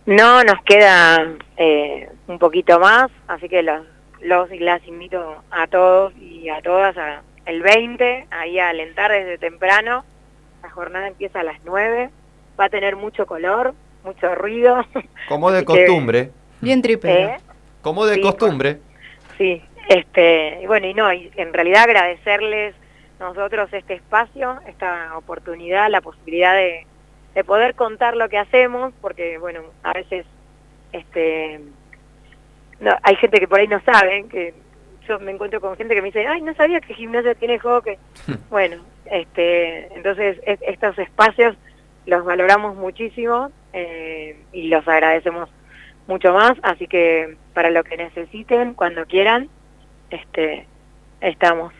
No, 0.07 0.43
nos 0.45 0.63
queda 0.65 1.35
eh, 1.59 2.09
un 2.27 2.39
poquito 2.39 2.81
más, 2.81 3.11
así 3.29 3.51
que 3.51 3.63
los, 3.63 3.83
los 4.23 4.51
y 4.51 4.59
las 4.59 4.83
invito 4.89 5.43
a 5.51 5.67
todos 5.67 6.15
y 6.17 6.49
a 6.49 6.63
todas 6.63 6.97
a, 6.97 7.21
el 7.45 7.61
20, 7.61 8.29
ahí 8.31 8.59
a 8.59 8.71
alentar 8.71 9.11
desde 9.13 9.37
temprano. 9.37 10.07
La 10.63 10.71
jornada 10.71 11.07
empieza 11.09 11.41
a 11.41 11.45
las 11.45 11.59
9, 11.67 12.09
va 12.59 12.65
a 12.65 12.69
tener 12.71 12.97
mucho 12.97 13.27
color, 13.27 13.75
mucho 14.05 14.35
ruido. 14.35 14.87
Como 15.29 15.51
de 15.51 15.65
costumbre, 15.67 16.31
Bien 16.61 16.83
triple. 16.83 17.23
¿Eh? 17.25 17.37
como 17.83 18.05
de 18.05 18.17
Sí, 18.17 18.21
costumbre. 18.21 18.79
Sí, 19.39 19.63
este, 19.89 20.61
y 20.63 20.67
bueno, 20.67 20.87
y 20.87 20.93
no, 20.95 21.11
y 21.13 21.31
en 21.37 21.53
realidad 21.55 21.85
agradecerles 21.85 22.75
nosotros 23.19 23.73
este 23.73 23.95
espacio, 23.95 24.59
esta 24.67 25.17
oportunidad, 25.17 25.89
la 25.91 26.01
posibilidad 26.03 26.55
de, 26.55 26.87
de 27.35 27.45
poder 27.45 27.75
contar 27.75 28.17
lo 28.17 28.29
que 28.29 28.37
hacemos, 28.39 28.93
porque 29.01 29.39
bueno, 29.39 29.61
a 29.83 29.93
veces 29.95 30.27
este 30.93 31.61
no, 32.81 32.95
hay 33.03 33.17
gente 33.17 33.41
que 33.41 33.49
por 33.49 33.61
ahí 33.61 33.69
no 33.69 33.81
sabe, 33.83 34.27
que 34.29 34.55
yo 35.09 35.19
me 35.21 35.31
encuentro 35.33 35.61
con 35.61 35.77
gente 35.77 35.95
que 35.95 36.03
me 36.03 36.09
dice, 36.09 36.27
ay, 36.27 36.41
no 36.43 36.55
sabía 36.55 36.81
que 36.81 36.95
gimnasia 36.95 37.35
tiene 37.35 37.59
hockey. 37.59 37.97
bueno, 38.51 38.77
este, 39.07 39.87
entonces 39.95 40.39
es- 40.47 40.61
estos 40.63 40.99
espacios 40.99 41.57
los 42.07 42.25
valoramos 42.25 42.77
muchísimo 42.77 43.51
eh, 43.73 44.37
y 44.53 44.69
los 44.69 44.87
agradecemos 44.89 45.49
mucho 46.11 46.33
más, 46.35 46.53
así 46.63 46.87
que 46.87 47.37
para 47.55 47.71
lo 47.71 47.83
que 47.85 47.97
necesiten, 47.97 48.75
cuando 48.75 49.07
quieran, 49.07 49.49
este, 50.11 50.67
estamos 51.21 51.73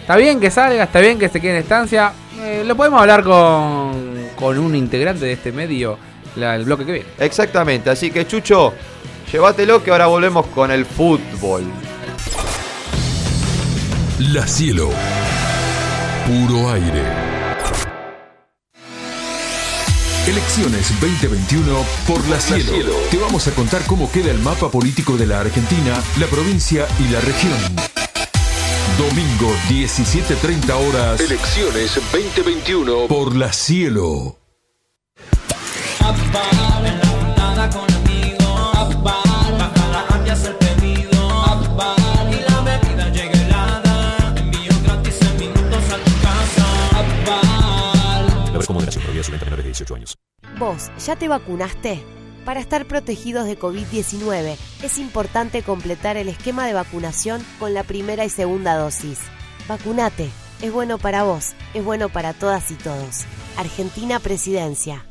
Está 0.00 0.16
bien 0.16 0.38
que 0.38 0.50
salga, 0.50 0.84
está 0.84 1.00
bien 1.00 1.18
que 1.18 1.28
se 1.28 1.40
quede 1.40 1.52
en 1.52 1.56
estancia. 1.62 2.12
Eh, 2.40 2.62
lo 2.66 2.76
podemos 2.76 3.00
hablar 3.00 3.22
con, 3.24 4.28
con 4.36 4.58
un 4.58 4.74
integrante 4.74 5.24
de 5.24 5.32
este 5.32 5.50
medio 5.50 5.98
la- 6.36 6.54
el 6.56 6.64
bloque 6.64 6.84
que 6.84 6.92
viene. 6.92 7.06
Exactamente, 7.18 7.90
así 7.90 8.10
que 8.10 8.26
Chucho, 8.26 8.74
llévatelo 9.32 9.82
que 9.82 9.90
ahora 9.90 10.06
volvemos 10.06 10.46
con 10.48 10.70
el 10.70 10.84
fútbol. 10.84 11.62
La 14.18 14.46
Cielo. 14.46 14.90
Puro 16.26 16.70
aire. 16.72 17.02
Elecciones 20.26 20.88
2021 21.02 21.84
por 22.06 22.26
La 22.28 22.40
Cielo. 22.40 22.72
Te 23.10 23.18
vamos 23.18 23.46
a 23.46 23.54
contar 23.54 23.82
cómo 23.86 24.10
queda 24.10 24.30
el 24.30 24.38
mapa 24.38 24.70
político 24.70 25.18
de 25.18 25.26
la 25.26 25.40
Argentina, 25.40 26.02
la 26.18 26.26
provincia 26.28 26.86
y 26.98 27.08
la 27.12 27.20
región. 27.20 27.52
Domingo 28.96 29.52
17.30 29.68 30.88
horas. 30.88 31.20
Elecciones 31.20 32.00
2021 32.10 33.06
por 33.06 33.36
La 33.36 33.52
Cielo. 33.52 34.38
Beber 48.54 48.66
con 48.66 48.74
moderación 48.74 49.02
prohibida 49.02 49.24
su 49.24 49.32
venta 49.32 49.44
menores 49.44 49.64
de 49.64 49.68
18 49.68 49.94
años. 49.94 50.18
¿Vos 50.58 50.90
ya 51.04 51.16
te 51.16 51.28
vacunaste? 51.28 52.04
Para 52.44 52.60
estar 52.60 52.84
protegidos 52.86 53.46
de 53.46 53.58
COVID-19 53.58 54.56
es 54.82 54.98
importante 54.98 55.62
completar 55.62 56.16
el 56.16 56.28
esquema 56.28 56.66
de 56.66 56.74
vacunación 56.74 57.44
con 57.58 57.74
la 57.74 57.82
primera 57.82 58.24
y 58.24 58.28
segunda 58.28 58.76
dosis. 58.76 59.18
Vacunate. 59.68 60.30
Es 60.62 60.72
bueno 60.72 60.98
para 60.98 61.24
vos, 61.24 61.54
es 61.74 61.84
bueno 61.84 62.08
para 62.08 62.32
todas 62.32 62.70
y 62.70 62.74
todos. 62.74 63.24
Argentina 63.56 64.20
Presidencia. 64.20 65.04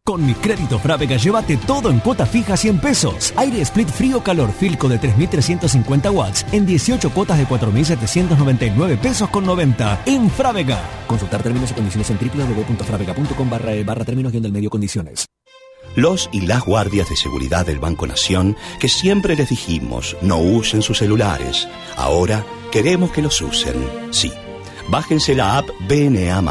Con 0.04 0.26
mi 0.26 0.34
crédito 0.34 0.80
Frávega, 0.80 1.16
llévate 1.16 1.58
todo 1.58 1.92
en 1.92 2.00
cuotas 2.00 2.28
fijas 2.28 2.60
100 2.60 2.80
pesos. 2.80 3.34
Aire 3.38 3.62
split 3.62 3.88
frío 3.88 4.24
calor 4.24 4.52
Filco 4.52 4.90
de 4.90 4.98
3350 4.98 6.10
watts 6.10 6.46
en 6.52 6.66
18 6.66 7.12
cuotas 7.12 7.38
de 7.38 7.46
4799 7.46 8.98
pesos 8.98 9.30
con 9.30 9.46
90 9.46 10.04
en 10.08 10.30
Frávega. 10.32 10.82
Consultar 11.06 11.44
términos 11.44 11.70
y 11.70 11.76
condiciones 11.76 12.10
en 12.10 12.18
www.fravega.com 12.18 13.50
barra 13.50 13.74
e 13.74 13.84
barra 13.84 14.04
términos 14.04 14.32
guion 14.32 14.44
del 14.44 14.52
medio 14.52 14.72
condiciones. 14.72 15.28
Los 15.96 16.30
y 16.32 16.42
las 16.42 16.66
guardias 16.66 17.10
de 17.10 17.16
seguridad 17.16 17.66
del 17.66 17.80
Banco 17.80 18.08
Nación, 18.08 18.56
que 18.80 18.88
siempre 18.88 19.36
les 19.36 19.50
dijimos 19.50 20.18
no 20.22 20.38
usen 20.38 20.82
sus 20.82 20.98
celulares, 20.98 21.68
ahora 21.96 22.44
queremos 22.72 23.12
que 23.12 23.22
los 23.22 23.40
usen. 23.42 23.76
Sí, 24.10 24.32
bájense 24.90 25.36
la 25.36 25.58
app 25.58 25.70
BNA. 25.88 26.42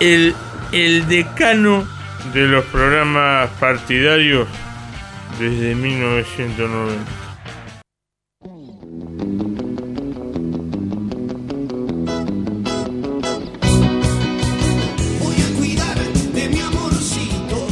El, 0.00 0.34
el 0.72 1.06
decano 1.08 1.86
de 2.32 2.46
los 2.46 2.64
programas 2.66 3.48
partidarios 3.60 4.48
desde 5.38 5.74
1990. 5.74 7.27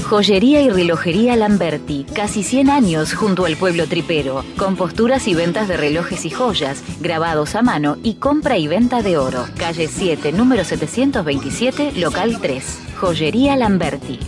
Joyería 0.08 0.62
y 0.62 0.70
relojería 0.70 1.34
Lamberti, 1.34 2.06
casi 2.14 2.44
100 2.44 2.70
años 2.70 3.12
junto 3.12 3.44
al 3.44 3.56
pueblo 3.56 3.88
tripero, 3.88 4.44
con 4.56 4.76
posturas 4.76 5.26
y 5.26 5.34
ventas 5.34 5.66
de 5.66 5.76
relojes 5.76 6.24
y 6.24 6.30
joyas, 6.30 6.80
grabados 7.00 7.56
a 7.56 7.62
mano 7.62 7.96
y 8.04 8.14
compra 8.14 8.56
y 8.56 8.68
venta 8.68 9.02
de 9.02 9.18
oro. 9.18 9.46
Calle 9.58 9.88
7, 9.88 10.30
número 10.30 10.62
727, 10.62 11.92
local 11.96 12.38
3. 12.40 12.78
Joyería 13.00 13.56
Lamberti. 13.56 14.20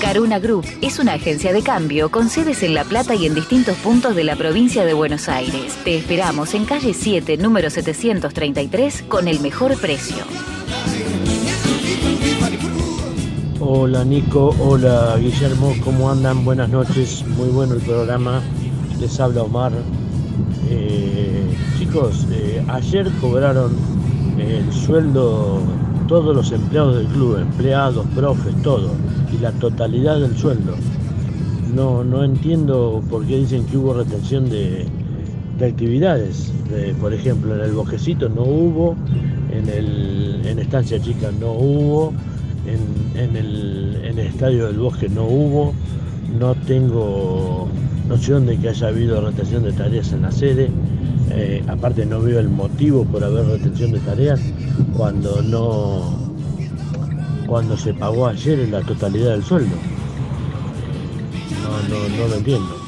Caruna 0.00 0.40
Group 0.40 0.66
es 0.80 0.98
una 0.98 1.12
agencia 1.12 1.52
de 1.52 1.62
cambio 1.62 2.10
con 2.10 2.28
sedes 2.28 2.64
en 2.64 2.74
La 2.74 2.82
Plata 2.82 3.14
y 3.14 3.26
en 3.26 3.36
distintos 3.36 3.76
puntos 3.76 4.16
de 4.16 4.24
la 4.24 4.34
provincia 4.34 4.84
de 4.84 4.94
Buenos 4.94 5.28
Aires. 5.28 5.78
Te 5.84 5.96
esperamos 5.96 6.54
en 6.54 6.64
calle 6.64 6.92
7, 6.92 7.36
número 7.36 7.70
733, 7.70 9.04
con 9.06 9.28
el 9.28 9.38
mejor 9.38 9.80
precio. 9.80 10.24
Hola 13.74 14.04
Nico, 14.04 14.54
hola 14.60 15.16
Guillermo, 15.18 15.72
¿cómo 15.82 16.10
andan? 16.10 16.44
Buenas 16.44 16.68
noches, 16.68 17.24
muy 17.38 17.48
bueno 17.48 17.72
el 17.72 17.80
programa. 17.80 18.42
Les 19.00 19.18
habla 19.18 19.44
Omar. 19.44 19.72
Eh, 20.68 21.42
chicos, 21.78 22.26
eh, 22.30 22.62
ayer 22.68 23.10
cobraron 23.18 23.72
el 24.36 24.70
sueldo 24.70 25.62
todos 26.06 26.36
los 26.36 26.52
empleados 26.52 26.96
del 26.96 27.06
club, 27.06 27.38
empleados, 27.38 28.06
profes, 28.14 28.54
todo, 28.62 28.90
y 29.32 29.38
la 29.38 29.52
totalidad 29.52 30.20
del 30.20 30.36
sueldo. 30.36 30.74
No, 31.74 32.04
no 32.04 32.24
entiendo 32.24 33.02
por 33.08 33.24
qué 33.24 33.38
dicen 33.38 33.64
que 33.64 33.78
hubo 33.78 33.94
retención 33.94 34.50
de, 34.50 34.86
de 35.58 35.66
actividades. 35.66 36.52
De, 36.68 36.92
por 37.00 37.14
ejemplo, 37.14 37.54
en 37.54 37.62
el 37.62 37.72
Bosquecito 37.72 38.28
no 38.28 38.42
hubo, 38.42 38.96
en, 39.50 39.66
el, 39.70 40.42
en 40.44 40.58
Estancia 40.58 41.00
Chica 41.00 41.30
no 41.40 41.52
hubo, 41.52 42.12
en, 42.66 43.36
el 43.36 44.18
Estadio 44.18 44.66
del 44.66 44.78
Bosque 44.78 45.08
no 45.08 45.24
hubo. 45.24 45.74
No 46.38 46.54
tengo 46.54 47.68
noción 48.08 48.46
de 48.46 48.58
que 48.58 48.70
haya 48.70 48.88
habido 48.88 49.20
retención 49.20 49.64
de 49.64 49.72
tareas 49.72 50.12
en 50.12 50.22
la 50.22 50.32
sede. 50.32 50.70
Eh, 51.30 51.62
aparte 51.66 52.04
no 52.04 52.20
veo 52.20 52.38
el 52.38 52.48
motivo 52.48 53.04
por 53.04 53.24
haber 53.24 53.46
retención 53.46 53.92
de 53.92 54.00
tareas 54.00 54.40
cuando 54.96 55.40
no 55.40 56.32
cuando 57.46 57.76
se 57.76 57.92
pagó 57.92 58.26
ayer 58.26 58.60
en 58.60 58.70
la 58.70 58.80
totalidad 58.80 59.32
del 59.32 59.44
sueldo. 59.44 59.76
No, 61.62 61.88
no, 61.88 62.16
no 62.16 62.28
lo 62.28 62.34
entiendo. 62.36 62.81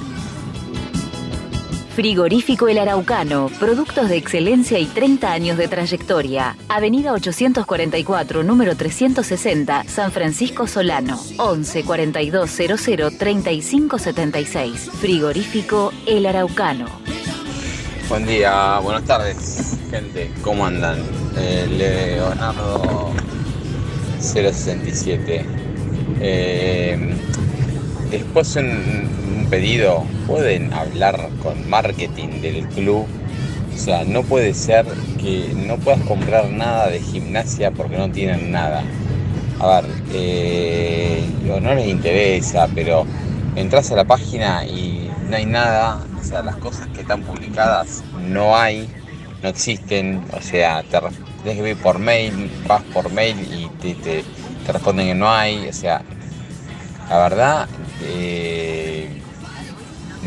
Frigorífico 1.94 2.66
El 2.66 2.78
Araucano, 2.78 3.48
productos 3.60 4.08
de 4.08 4.16
excelencia 4.16 4.80
y 4.80 4.86
30 4.86 5.30
años 5.30 5.56
de 5.56 5.68
trayectoria. 5.68 6.56
Avenida 6.68 7.12
844, 7.12 8.42
número 8.42 8.74
360, 8.74 9.84
San 9.84 10.10
Francisco 10.10 10.66
Solano. 10.66 11.16
11 11.38 11.84
42 11.84 12.50
00 12.50 13.10
35 13.12 13.98
76. 14.00 14.90
Frigorífico 15.00 15.92
El 16.04 16.26
Araucano. 16.26 16.86
Buen 18.08 18.26
día, 18.26 18.80
buenas 18.80 19.04
tardes, 19.04 19.78
gente. 19.88 20.32
¿Cómo 20.42 20.66
andan? 20.66 20.98
Eh, 21.36 21.68
Leonardo 21.70 23.12
067. 24.18 25.46
Eh, 26.20 27.14
pedido, 29.46 30.04
¿pueden 30.26 30.72
hablar 30.72 31.28
con 31.42 31.68
marketing 31.68 32.40
del 32.40 32.66
club? 32.68 33.06
O 33.74 33.76
sea, 33.78 34.04
no 34.04 34.22
puede 34.22 34.54
ser 34.54 34.86
que 35.20 35.52
no 35.66 35.76
puedas 35.78 36.00
comprar 36.02 36.48
nada 36.50 36.88
de 36.88 37.00
gimnasia 37.00 37.70
porque 37.70 37.96
no 37.96 38.10
tienen 38.10 38.50
nada. 38.52 38.82
A 39.60 39.80
ver, 39.80 39.90
eh, 40.12 41.24
no 41.60 41.74
les 41.74 41.88
interesa, 41.88 42.68
pero 42.74 43.04
entras 43.56 43.90
a 43.92 43.96
la 43.96 44.04
página 44.04 44.64
y 44.64 45.10
no 45.28 45.36
hay 45.36 45.46
nada. 45.46 46.00
O 46.20 46.24
sea, 46.24 46.42
las 46.42 46.56
cosas 46.56 46.86
que 46.88 47.00
están 47.02 47.22
publicadas 47.22 48.02
no 48.28 48.56
hay, 48.56 48.88
no 49.42 49.48
existen. 49.48 50.22
O 50.32 50.40
sea, 50.40 50.82
te 50.82 50.96
ir 51.70 51.76
por 51.76 51.98
mail, 51.98 52.50
vas 52.66 52.82
por 52.92 53.10
mail 53.12 53.36
y 53.52 53.68
te, 53.80 53.94
te- 53.94 54.24
te 54.66 54.72
responden 54.72 55.08
que 55.08 55.14
no 55.14 55.30
hay. 55.30 55.68
O 55.68 55.72
sea, 55.72 56.02
la 57.08 57.18
verdad, 57.18 57.68
eh, 58.02 59.08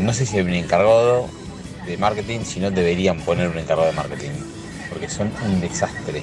no 0.00 0.12
sé 0.12 0.26
si 0.26 0.36
hay 0.36 0.44
un 0.44 0.54
encargado 0.54 1.28
de 1.86 1.96
marketing, 1.96 2.40
si 2.44 2.60
no 2.60 2.70
deberían 2.70 3.20
poner 3.20 3.48
un 3.48 3.58
encargado 3.58 3.88
de 3.88 3.94
marketing, 3.94 4.30
porque 4.90 5.08
son 5.08 5.30
un 5.44 5.60
desastre. 5.60 6.22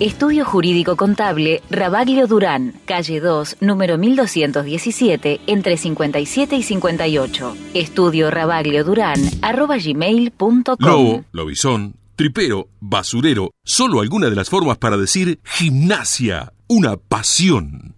Estudio 0.00 0.44
Jurídico 0.44 0.96
Contable 0.96 1.62
Rabaglio 1.70 2.26
Durán, 2.26 2.74
calle 2.84 3.20
2, 3.20 3.58
número 3.60 3.96
1217, 3.96 5.40
entre 5.46 5.76
57 5.76 6.56
y 6.56 6.62
58. 6.64 7.56
Estudio 7.74 8.30
Rabaglio 8.30 8.82
Durán, 8.82 9.20
arroba 9.40 9.76
gmail.com. 9.78 10.76
Lobo, 10.80 11.24
lobizón, 11.30 11.94
tripero, 12.16 12.68
basurero, 12.80 13.52
solo 13.64 14.00
alguna 14.00 14.28
de 14.30 14.36
las 14.36 14.50
formas 14.50 14.78
para 14.78 14.96
decir 14.96 15.38
gimnasia, 15.44 16.52
una 16.66 16.96
pasión. 16.96 17.94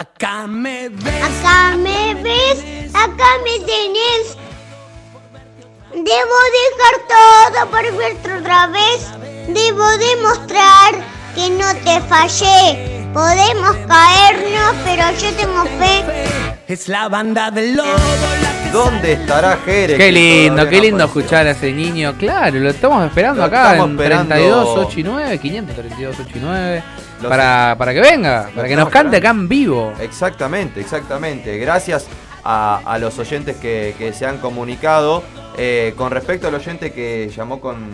Acá 0.00 0.46
me 0.46 0.88
ves. 0.90 1.24
Acá 1.24 1.76
me 1.76 2.14
ves, 2.22 2.62
acá 2.94 3.30
me 3.42 3.58
tenés. 3.66 4.36
Debo 5.92 6.36
dejar 6.58 6.94
todo 7.14 7.70
por 7.70 7.96
verte 7.96 8.32
otra 8.38 8.68
vez. 8.68 9.08
Debo 9.48 9.84
demostrar 9.98 10.94
que 11.34 11.50
no 11.50 11.74
te 11.82 12.00
fallé. 12.02 13.08
Podemos 13.12 13.74
caernos, 13.88 14.76
pero 14.84 15.10
yo 15.18 15.34
tengo 15.34 15.64
fe. 15.80 16.04
Es 16.68 16.86
la 16.86 17.08
banda 17.08 17.50
del 17.50 17.74
lobo. 17.74 18.47
¿Dónde 18.72 19.12
estará 19.12 19.56
Jere? 19.64 19.96
Qué 19.96 20.12
lindo, 20.12 20.68
qué 20.68 20.80
lindo 20.80 21.04
apareció? 21.04 21.20
escuchar 21.20 21.46
a 21.46 21.50
ese 21.52 21.72
niño. 21.72 22.14
Claro, 22.18 22.58
lo 22.58 22.70
estamos 22.70 23.04
esperando 23.06 23.40
Lo 23.40 23.46
acá 23.46 23.72
estamos 23.72 23.90
en 23.90 23.96
esperando. 23.96 24.34
32, 24.34 24.68
8 24.86 25.00
y 25.00 25.02
9, 25.02 25.38
532, 25.38 26.16
8 26.20 26.30
y 26.34 26.38
9. 26.40 26.82
Lo 27.22 27.28
Para, 27.28 27.74
para 27.78 27.94
que 27.94 28.00
venga, 28.00 28.50
para 28.54 28.68
que 28.68 28.76
nos 28.76 28.88
cante 28.90 29.16
acá 29.16 29.30
en 29.30 29.48
vivo. 29.48 29.92
Exactamente, 30.00 30.80
exactamente. 30.80 31.58
Gracias 31.58 32.06
a, 32.44 32.80
a 32.84 32.98
los 32.98 33.18
oyentes 33.18 33.56
que, 33.56 33.94
que 33.98 34.12
se 34.12 34.26
han 34.26 34.38
comunicado. 34.38 35.22
Eh, 35.56 35.94
con 35.96 36.12
respecto 36.12 36.46
al 36.46 36.54
oyente 36.54 36.92
que 36.92 37.32
llamó 37.34 37.60
con, 37.60 37.88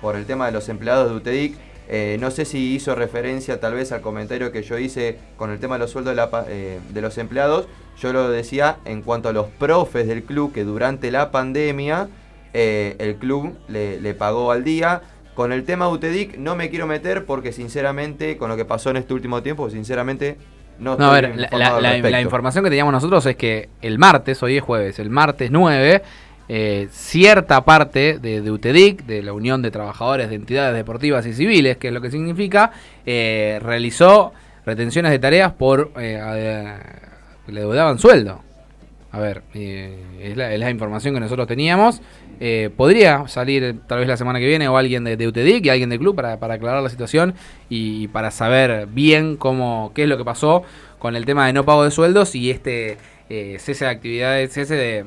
por 0.00 0.16
el 0.16 0.26
tema 0.26 0.46
de 0.46 0.52
los 0.52 0.68
empleados 0.68 1.08
de 1.08 1.16
UTEDIC, 1.16 1.56
eh, 1.88 2.16
no 2.20 2.30
sé 2.30 2.44
si 2.44 2.74
hizo 2.74 2.94
referencia 2.94 3.60
tal 3.60 3.74
vez 3.74 3.92
al 3.92 4.00
comentario 4.00 4.50
que 4.50 4.62
yo 4.62 4.78
hice 4.78 5.18
con 5.36 5.50
el 5.50 5.60
tema 5.60 5.76
de 5.76 5.80
los 5.80 5.90
sueldos 5.90 6.12
de, 6.12 6.16
la 6.16 6.44
eh, 6.48 6.80
de 6.90 7.00
los 7.00 7.16
empleados. 7.18 7.68
Yo 7.98 8.12
lo 8.12 8.28
decía 8.28 8.78
en 8.84 9.02
cuanto 9.02 9.28
a 9.28 9.32
los 9.32 9.46
profes 9.46 10.06
del 10.06 10.24
club 10.24 10.52
que 10.52 10.64
durante 10.64 11.10
la 11.10 11.30
pandemia 11.30 12.08
eh, 12.52 12.96
el 12.98 13.16
club 13.16 13.56
le, 13.68 14.00
le 14.00 14.14
pagó 14.14 14.50
al 14.50 14.64
día. 14.64 15.02
Con 15.34 15.52
el 15.52 15.64
tema 15.64 15.88
UTEDIC 15.88 16.38
no 16.38 16.56
me 16.56 16.70
quiero 16.70 16.86
meter 16.86 17.26
porque 17.26 17.52
sinceramente 17.52 18.38
con 18.38 18.48
lo 18.48 18.56
que 18.56 18.64
pasó 18.64 18.90
en 18.90 18.96
este 18.96 19.12
último 19.12 19.42
tiempo, 19.42 19.68
sinceramente 19.68 20.38
no, 20.78 20.96
No, 20.96 21.06
a 21.06 21.12
ver, 21.12 21.34
la, 21.52 21.80
la 21.80 22.20
información 22.20 22.64
que 22.64 22.70
teníamos 22.70 22.92
nosotros 22.92 23.24
es 23.26 23.36
que 23.36 23.68
el 23.80 23.98
martes, 23.98 24.42
hoy 24.42 24.58
es 24.58 24.62
jueves, 24.62 24.98
el 24.98 25.10
martes 25.10 25.50
9, 25.50 26.02
eh, 26.48 26.88
cierta 26.90 27.64
parte 27.64 28.18
de, 28.18 28.40
de 28.42 28.50
UTEDIC, 28.50 29.04
de 29.06 29.22
la 29.22 29.32
Unión 29.32 29.62
de 29.62 29.70
Trabajadores 29.70 30.28
de 30.28 30.36
Entidades 30.36 30.74
Deportivas 30.76 31.26
y 31.26 31.32
Civiles, 31.32 31.76
que 31.76 31.88
es 31.88 31.94
lo 31.94 32.00
que 32.00 32.10
significa, 32.10 32.72
eh, 33.04 33.58
realizó 33.62 34.32
retenciones 34.64 35.10
de 35.12 35.18
tareas 35.18 35.52
por... 35.52 35.92
eh, 35.98 36.16
a- 36.20 37.02
le 37.50 37.60
deudaban 37.60 37.98
sueldo. 37.98 38.42
A 39.12 39.20
ver, 39.20 39.42
eh, 39.54 39.96
es, 40.20 40.36
la, 40.36 40.52
es 40.52 40.58
la 40.58 40.68
información 40.68 41.14
que 41.14 41.20
nosotros 41.20 41.46
teníamos. 41.46 42.02
Eh, 42.40 42.70
podría 42.76 43.28
salir 43.28 43.62
eh, 43.62 43.74
tal 43.86 44.00
vez 44.00 44.08
la 44.08 44.16
semana 44.16 44.40
que 44.40 44.46
viene 44.46 44.68
o 44.68 44.76
alguien 44.76 45.04
de, 45.04 45.16
de 45.16 45.28
UTEDIC 45.28 45.64
y 45.64 45.68
alguien 45.70 45.88
del 45.88 46.00
club 46.00 46.16
para, 46.16 46.38
para 46.38 46.54
aclarar 46.54 46.82
la 46.82 46.90
situación 46.90 47.34
y, 47.70 48.08
para 48.08 48.30
saber 48.30 48.88
bien 48.88 49.36
cómo 49.36 49.92
qué 49.94 50.02
es 50.02 50.08
lo 50.08 50.18
que 50.18 50.24
pasó 50.24 50.64
con 50.98 51.16
el 51.16 51.24
tema 51.24 51.46
de 51.46 51.52
no 51.52 51.64
pago 51.64 51.84
de 51.84 51.92
sueldos 51.92 52.34
y 52.34 52.50
este 52.50 52.98
eh, 53.30 53.56
cese 53.60 53.84
de 53.86 53.90
actividades, 53.92 54.52
cese 54.52 54.74
de, 54.74 55.04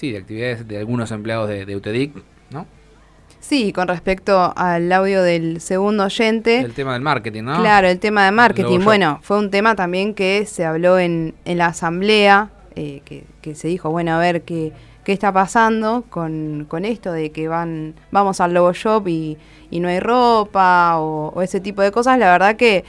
sí, 0.00 0.12
de 0.12 0.18
actividades 0.18 0.66
de 0.66 0.78
algunos 0.78 1.10
empleados 1.10 1.46
de, 1.48 1.66
de 1.66 1.76
UTEDIC, 1.76 2.14
¿no? 2.50 2.66
Sí, 3.38 3.72
con 3.72 3.86
respecto 3.88 4.52
al 4.56 4.90
audio 4.92 5.22
del 5.22 5.60
segundo 5.60 6.04
oyente. 6.04 6.60
El 6.60 6.72
tema 6.72 6.94
del 6.94 7.02
marketing, 7.02 7.42
¿no? 7.42 7.60
Claro, 7.60 7.88
el 7.88 7.98
tema 7.98 8.24
de 8.24 8.32
marketing. 8.32 8.80
Bueno, 8.80 9.18
fue 9.22 9.38
un 9.38 9.50
tema 9.50 9.74
también 9.74 10.14
que 10.14 10.46
se 10.46 10.64
habló 10.64 10.98
en, 10.98 11.34
en 11.44 11.58
la 11.58 11.66
asamblea, 11.66 12.50
eh, 12.76 13.02
que, 13.04 13.24
que 13.42 13.54
se 13.54 13.68
dijo, 13.68 13.90
bueno, 13.90 14.14
a 14.14 14.18
ver 14.18 14.42
qué, 14.42 14.72
qué 15.04 15.12
está 15.12 15.32
pasando 15.32 16.04
con, 16.08 16.66
con 16.68 16.84
esto 16.84 17.12
de 17.12 17.30
que 17.30 17.48
van 17.48 17.94
vamos 18.10 18.40
al 18.40 18.54
logo 18.54 18.72
shop 18.72 19.08
y, 19.08 19.36
y 19.70 19.80
no 19.80 19.88
hay 19.88 20.00
ropa 20.00 20.98
o, 20.98 21.32
o 21.34 21.42
ese 21.42 21.60
tipo 21.60 21.82
de 21.82 21.90
cosas. 21.90 22.18
La 22.18 22.30
verdad 22.32 22.56
que... 22.56 22.84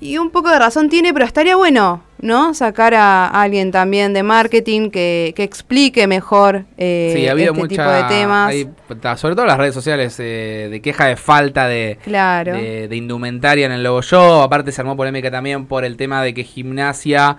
Y 0.00 0.18
un 0.18 0.30
poco 0.30 0.50
de 0.50 0.58
razón 0.58 0.88
tiene, 0.88 1.12
pero 1.12 1.24
estaría 1.24 1.54
bueno, 1.54 2.02
¿no? 2.22 2.54
Sacar 2.54 2.94
a 2.94 3.26
alguien 3.26 3.70
también 3.72 4.14
de 4.14 4.22
marketing 4.22 4.90
que, 4.90 5.34
que 5.36 5.42
explique 5.42 6.06
mejor 6.06 6.64
eh, 6.78 7.12
Sí, 7.14 7.26
ha 7.28 7.32
habido 7.32 7.52
este 7.52 7.60
mucha, 7.62 7.68
tipo 7.68 7.90
de 7.90 8.02
temas. 8.04 8.48
hay- 8.48 8.68
sobre 9.16 9.34
todo 9.34 9.42
en 9.42 9.48
las 9.48 9.58
redes 9.58 9.74
sociales, 9.74 10.16
eh, 10.20 10.68
de 10.70 10.80
queja 10.80 11.06
de 11.06 11.16
falta 11.16 11.66
de, 11.68 11.98
Claro. 12.04 12.54
de, 12.54 12.88
de 12.88 12.96
indumentaria 12.96 13.66
en 13.66 13.72
el 13.72 13.82
logo 13.82 14.00
show. 14.02 14.40
Aparte 14.42 14.72
se 14.72 14.80
armó 14.80 14.96
polémica 14.96 15.30
también 15.30 15.66
por 15.66 15.84
el 15.84 15.96
tema 15.96 16.22
de 16.22 16.32
que 16.32 16.44
gimnasia 16.44 17.36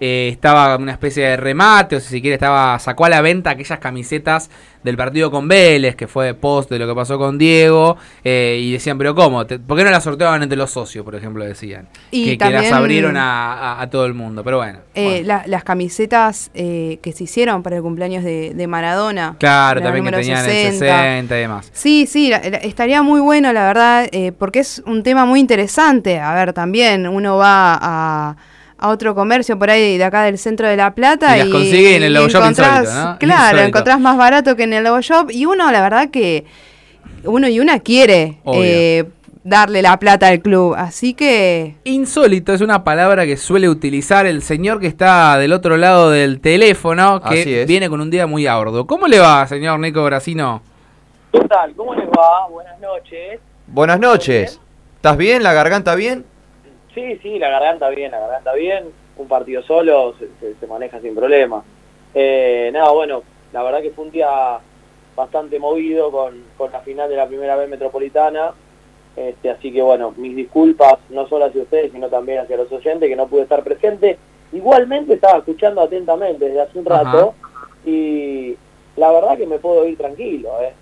eh, 0.00 0.28
estaba 0.32 0.76
una 0.76 0.92
especie 0.92 1.24
de 1.24 1.36
remate, 1.36 1.96
o 1.96 2.00
si 2.00 2.08
se 2.08 2.20
quiere, 2.20 2.34
estaba 2.34 2.78
sacó 2.78 3.04
a 3.04 3.08
la 3.08 3.20
venta 3.20 3.50
aquellas 3.50 3.78
camisetas 3.78 4.50
del 4.82 4.96
partido 4.98 5.30
con 5.30 5.48
Vélez, 5.48 5.96
que 5.96 6.06
fue 6.06 6.34
post 6.34 6.68
de 6.70 6.78
lo 6.78 6.86
que 6.86 6.94
pasó 6.94 7.16
con 7.18 7.38
Diego, 7.38 7.96
eh, 8.22 8.58
y 8.62 8.72
decían, 8.72 8.98
pero 8.98 9.14
¿cómo? 9.14 9.46
Te- 9.46 9.58
¿Por 9.58 9.78
qué 9.78 9.84
no 9.84 9.90
las 9.90 10.04
sorteaban 10.04 10.42
entre 10.42 10.58
los 10.58 10.70
socios, 10.70 11.04
por 11.04 11.14
ejemplo, 11.14 11.42
decían? 11.42 11.88
Y 12.10 12.24
que, 12.24 12.38
que 12.38 12.50
las 12.50 12.70
abrieron 12.70 13.16
a, 13.16 13.54
a- 13.54 13.80
a 13.82 13.88
todo 13.90 14.04
el 14.04 14.12
mundo, 14.12 14.44
pero 14.44 14.58
bueno. 14.58 14.80
Eh, 14.94 15.22
la- 15.24 15.44
las 15.46 15.64
camisetas 15.64 16.50
eh, 16.54 16.98
que 17.02 17.12
se 17.12 17.24
hicieron 17.24 17.62
para 17.62 17.76
el 17.76 17.82
cumpleaños 17.82 18.24
de, 18.24 18.52
de 18.54 18.66
Maradona. 18.66 19.36
Claro, 19.38 19.80
la 19.80 19.86
también 19.86 20.04
que 20.04 20.10
tenían 20.20 20.44
el 20.44 20.50
60 20.72 21.36
y 21.36 21.40
demás. 21.40 21.70
Sí, 21.72 22.06
sí, 22.06 22.28
la- 22.28 22.40
la- 22.40 22.58
estaría 22.58 23.00
muy 23.02 23.20
bueno, 23.20 23.52
la 23.54 23.66
verdad, 23.66 24.06
porque 24.38 24.58
es 24.58 24.82
un 24.84 25.02
tema 25.02 25.24
muy 25.24 25.40
interesante. 25.40 26.18
A 26.20 26.34
ver, 26.34 26.52
también 26.52 27.06
uno 27.08 27.38
va 27.38 27.78
a, 27.80 28.36
a 28.84 28.88
otro 28.88 29.14
comercio 29.14 29.58
por 29.58 29.70
ahí 29.70 29.96
de 29.98 30.04
acá 30.04 30.22
del 30.24 30.36
centro 30.38 30.68
de 30.68 30.76
La 30.76 30.94
Plata 30.94 31.36
Y 31.36 31.40
las 31.40 31.48
consigue 31.48 31.96
en 31.96 32.02
el 32.02 32.12
Logo 32.14 32.28
Shop 32.28 32.42
encontrás- 32.42 32.80
insólito, 32.84 33.04
¿no? 33.12 33.18
Claro, 33.18 33.42
Insólito. 33.44 33.68
encontrás 33.68 34.00
más 34.00 34.16
barato 34.16 34.56
que 34.56 34.64
en 34.64 34.72
el 34.74 34.84
Logo 34.84 35.00
Shop 35.00 35.30
y 35.30 35.46
uno, 35.46 35.70
la 35.72 35.80
verdad 35.80 36.10
que 36.10 36.44
uno 37.24 37.48
y 37.48 37.60
una 37.60 37.78
quiere 37.80 38.38
eh, 38.52 39.04
darle 39.42 39.80
la 39.82 39.98
plata 39.98 40.28
al 40.28 40.40
club, 40.40 40.74
así 40.76 41.14
que... 41.14 41.76
Insólito 41.84 42.52
es 42.52 42.60
una 42.60 42.84
palabra 42.84 43.24
que 43.24 43.36
suele 43.38 43.68
utilizar 43.68 44.26
el 44.26 44.42
señor 44.42 44.80
que 44.80 44.86
está 44.86 45.38
del 45.38 45.52
otro 45.54 45.76
lado 45.78 46.10
del 46.10 46.40
teléfono, 46.40 47.20
que 47.22 47.40
Así 47.40 47.54
es. 47.54 47.66
viene 47.66 47.88
con 47.88 48.00
un 48.02 48.10
día 48.10 48.26
muy 48.26 48.46
arduo. 48.46 48.86
¿Cómo 48.86 49.06
le 49.06 49.18
va, 49.18 49.46
señor 49.46 49.80
Nico 49.80 50.04
Brasino? 50.04 50.62
¿Qué 51.32 51.40
tal? 51.40 51.72
¿Cómo 51.74 51.94
les 51.94 52.06
va? 52.08 52.46
Buenas 52.50 52.78
noches. 52.80 53.40
Buenas 53.66 53.98
noches. 53.98 54.60
¿Estás 54.96 55.16
bien? 55.16 55.42
¿La 55.42 55.52
garganta 55.54 55.94
bien? 55.94 56.24
Sí, 56.94 57.18
sí, 57.22 57.38
la 57.38 57.48
garganta 57.48 57.88
bien, 57.90 58.10
la 58.12 58.20
garganta 58.20 58.52
bien. 58.54 58.84
Un 59.16 59.28
partido 59.28 59.62
solo 59.62 60.14
se, 60.18 60.28
se- 60.40 60.54
se 60.58 60.66
maneja 60.66 61.00
sin 61.00 61.14
problema. 61.14 61.62
Eh, 62.14 62.70
nada, 62.72 62.90
bueno, 62.92 63.22
la 63.52 63.62
verdad 63.62 63.82
que 63.82 63.90
fue 63.90 64.04
un 64.04 64.10
día 64.10 64.58
bastante 65.16 65.58
movido 65.58 66.10
con, 66.10 66.42
con 66.56 66.72
la 66.72 66.80
final 66.80 67.08
de 67.08 67.16
la 67.16 67.26
primera 67.26 67.56
vez 67.56 67.68
metropolitana. 67.68 68.52
Este, 69.16 69.50
así 69.50 69.72
que 69.72 69.80
bueno, 69.80 70.12
mis 70.16 70.34
disculpas 70.34 70.94
no 71.10 71.28
solo 71.28 71.44
hacia 71.44 71.62
ustedes, 71.62 71.92
sino 71.92 72.08
también 72.08 72.40
hacia 72.40 72.56
los 72.56 72.70
oyentes 72.72 73.08
que 73.08 73.14
no 73.16 73.28
pude 73.28 73.42
estar 73.42 73.62
presente. 73.62 74.18
Igualmente 74.52 75.14
estaba 75.14 75.38
escuchando 75.38 75.80
atentamente 75.82 76.46
desde 76.46 76.60
hace 76.60 76.78
un 76.78 76.84
rato 76.84 77.34
y 77.84 78.56
la 78.96 79.10
verdad 79.12 79.36
que 79.36 79.46
me 79.46 79.58
puedo 79.58 79.86
ir 79.86 79.96
tranquilo, 79.96 80.50
¿eh? 80.60 80.72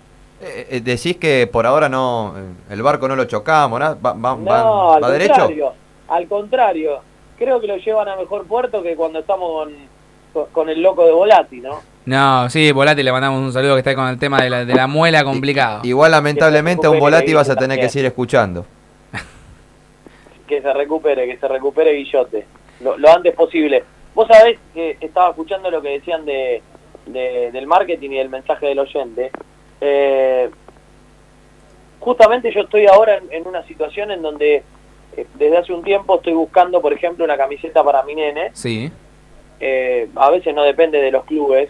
Eh, 0.41 0.67
eh, 0.71 0.81
decís 0.81 1.17
que 1.17 1.47
por 1.47 1.65
ahora 1.65 1.87
no, 1.87 2.33
el 2.69 2.81
barco 2.81 3.07
no 3.07 3.15
lo 3.15 3.25
chocamos, 3.25 3.79
¿no? 3.79 3.85
¿Va, 4.01 4.13
va- 4.13 4.35
No, 4.35 4.45
va- 4.45 4.95
al 4.95 5.03
va 5.03 5.11
derecho? 5.11 5.47
Al 6.15 6.27
contrario. 6.27 7.01
Creo 7.37 7.59
que 7.59 7.67
lo 7.67 7.77
llevan 7.77 8.07
a 8.07 8.15
mejor 8.15 8.45
puerto 8.45 8.81
que 8.83 8.95
cuando 8.95 9.19
estamos 9.19 9.49
con, 9.51 9.73
con, 10.33 10.45
con 10.51 10.69
el 10.69 10.81
loco 10.81 11.05
de 11.05 11.11
Volati, 11.11 11.59
¿no? 11.59 11.81
No, 12.05 12.49
sí, 12.49 12.71
Volati, 12.71 13.01
le 13.01 13.11
mandamos 13.11 13.39
un 13.41 13.51
saludo 13.53 13.73
que 13.75 13.79
está 13.79 13.95
con 13.95 14.07
el 14.07 14.19
tema 14.19 14.41
de 14.41 14.49
la, 14.49 14.65
de 14.65 14.73
la 14.75 14.87
muela 14.87 15.23
complicado. 15.23 15.81
Igual 15.83 16.11
lamentablemente 16.11 16.85
a 16.85 16.89
un 16.89 16.99
volati 16.99 17.33
vas 17.33 17.49
a 17.49 17.55
tener 17.55 17.79
que 17.79 17.89
seguir 17.89 18.05
escuchando. 18.07 18.65
Que 20.47 20.61
se 20.61 20.73
recupere, 20.73 21.25
que 21.25 21.37
se 21.37 21.47
recupere 21.47 21.93
Guillote. 21.93 22.45
Lo, 22.81 22.97
lo 22.97 23.09
antes 23.15 23.33
posible. 23.33 23.83
Vos 24.13 24.27
sabés 24.27 24.59
que 24.73 24.97
estaba 24.99 25.29
escuchando 25.29 25.71
lo 25.71 25.81
que 25.81 25.89
decían 25.89 26.25
de, 26.25 26.61
de- 27.07 27.49
del 27.51 27.65
marketing 27.65 28.09
y 28.11 28.17
del 28.17 28.29
mensaje 28.29 28.67
del 28.67 28.79
oyente. 28.79 29.31
Eh, 29.81 30.49
justamente 31.99 32.51
yo 32.53 32.61
estoy 32.61 32.85
ahora 32.85 33.17
en, 33.17 33.31
en 33.31 33.47
una 33.47 33.63
situación 33.65 34.11
en 34.11 34.21
donde 34.21 34.63
desde 35.35 35.57
hace 35.57 35.73
un 35.73 35.83
tiempo 35.83 36.15
estoy 36.15 36.33
buscando, 36.33 36.81
por 36.81 36.93
ejemplo, 36.93 37.23
una 37.25 37.37
camiseta 37.37 37.83
para 37.83 38.03
mi 38.03 38.15
nene. 38.15 38.51
Sí, 38.53 38.91
eh, 39.59 40.09
a 40.15 40.29
veces 40.29 40.53
no 40.53 40.63
depende 40.63 41.01
de 41.01 41.11
los 41.11 41.23
clubes, 41.25 41.69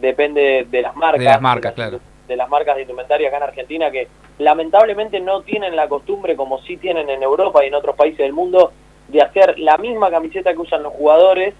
depende 0.00 0.40
de, 0.40 0.64
de 0.64 0.82
las 0.82 0.94
marcas. 0.96 1.20
de 1.20 1.24
las 1.24 1.40
marcas, 1.40 1.72
claro. 1.72 2.00
de 2.28 2.36
las 2.36 2.48
marcas 2.48 2.76
de 2.76 2.82
indumentaria 2.82 3.28
acá 3.28 3.38
en 3.38 3.42
Argentina 3.44 3.90
que 3.90 4.08
lamentablemente 4.38 5.20
no 5.20 5.40
tienen 5.40 5.76
la 5.76 5.88
costumbre 5.88 6.36
como 6.36 6.60
sí 6.62 6.76
tienen 6.76 7.08
en 7.08 7.22
Europa 7.22 7.64
y 7.64 7.68
en 7.68 7.74
otros 7.74 7.96
países 7.96 8.18
del 8.18 8.34
mundo 8.34 8.72
de 9.08 9.22
hacer 9.22 9.58
la 9.58 9.78
misma 9.78 10.10
camiseta 10.10 10.52
que 10.52 10.58
usan 10.58 10.82
los 10.82 10.92
jugadores 10.92 11.54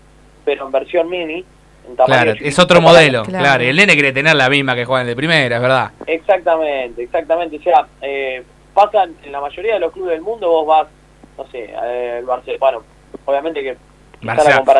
pero 0.45 0.67
en 0.67 0.73
versión 0.73 1.09
mini 1.09 1.45
en 1.89 1.97
tamaño 1.97 2.07
Claro, 2.07 2.33
chiquito 2.33 2.49
es 2.51 2.59
otro 2.59 2.81
modelo, 2.83 3.23
claro. 3.23 3.65
Y 3.65 3.69
el 3.69 3.77
nene 3.77 3.95
quiere 3.95 4.13
tener 4.13 4.37
la 4.37 4.51
misma 4.51 4.75
que 4.75 4.85
juegan 4.85 5.07
de 5.07 5.17
primera, 5.17 5.57
es 5.57 5.63
verdad. 5.63 5.91
exactamente 6.07 7.03
exactamente 7.03 7.57
o 7.57 7.63
sea 7.63 7.87
eh, 8.03 8.43
pasa 8.75 9.05
en 9.05 9.17
en 9.25 9.33
la 9.33 9.41
mayoría 9.41 9.75
de 9.75 9.81
los 9.81 9.93
clubes 9.93 10.13
del 10.13 10.21
mundo 10.21 10.49
vos 10.51 10.67
vas 10.67 10.89
no 11.37 11.47
sé 11.49 11.65
eh, 11.85 12.17
el 12.19 12.25
Barcelona 12.25 12.59
bueno 12.61 12.83
obviamente 13.25 13.63
que 13.63 13.77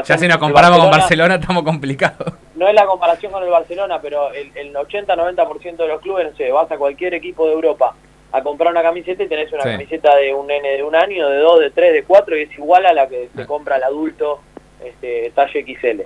ya 0.05 0.17
si 0.19 0.27
nos 0.29 0.39
comparamos 0.39 0.79
con 0.81 0.91
Barcelona- 0.91 1.35
estamos 1.37 1.63
complicados. 1.63 2.35
no 2.55 2.67
es 2.69 2.75
la 2.75 2.87
comparación 2.87 3.31
con 3.33 3.43
el 3.45 3.51
Barcelona, 3.51 4.01
pero 4.01 4.33
el, 4.33 4.51
el 4.57 4.75
80-90% 4.75 5.77
de 5.77 5.89
los 5.89 6.01
clubes, 6.01 6.31
no 6.31 6.37
sé, 6.37 6.51
vas 6.51 6.71
a 6.73 6.79
cualquier 6.79 7.13
equipo 7.15 7.47
de 7.47 7.53
Europa 7.53 7.95
a 8.33 8.43
comprar 8.43 8.73
una 8.73 8.83
camiseta 8.83 9.23
y 9.23 9.29
tenés 9.29 9.53
una 9.53 9.63
Sí. 9.63 9.71
camiseta 9.71 10.17
de 10.17 10.35
un 10.35 10.47
nene 10.47 10.71
de 10.71 10.83
un 10.83 10.97
año, 10.97 11.29
de 11.29 11.39
dos, 11.39 11.61
de 11.61 11.71
tres, 11.71 11.93
de 11.93 12.03
cuatro, 12.05 12.37
y 12.37 12.43
es 12.43 12.53
igual 12.59 12.87
a 12.87 12.95
la 12.95 13.07
que 13.09 13.29
se 13.37 13.47
compra 13.47 13.77
el 13.77 13.85
adulto 13.85 14.41
este, 14.83 15.31
talle 15.35 15.63
XL. 15.65 16.03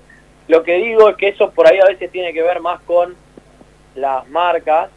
Lo 0.48 0.62
que 0.64 0.74
digo 0.74 1.08
es 1.08 1.16
que 1.16 1.28
eso 1.28 1.50
por 1.52 1.68
ahí 1.68 1.78
a 1.78 1.86
veces 1.86 2.10
tiene 2.10 2.32
que 2.32 2.42
ver 2.42 2.60
más 2.60 2.80
con 2.82 3.14
las 3.94 4.26
marcas 4.28 4.90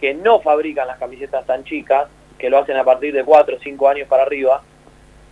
que 0.00 0.14
no 0.14 0.40
fabrican 0.40 0.86
las 0.88 0.98
camisetas 0.98 1.44
tan 1.46 1.62
chicas, 1.64 2.06
que 2.38 2.48
lo 2.50 2.58
hacen 2.58 2.76
a 2.78 2.84
partir 2.84 3.12
de 3.14 3.22
cuatro 3.22 3.56
o 3.56 3.60
cinco 3.60 3.88
años 3.88 4.08
para 4.08 4.22
arriba, 4.22 4.62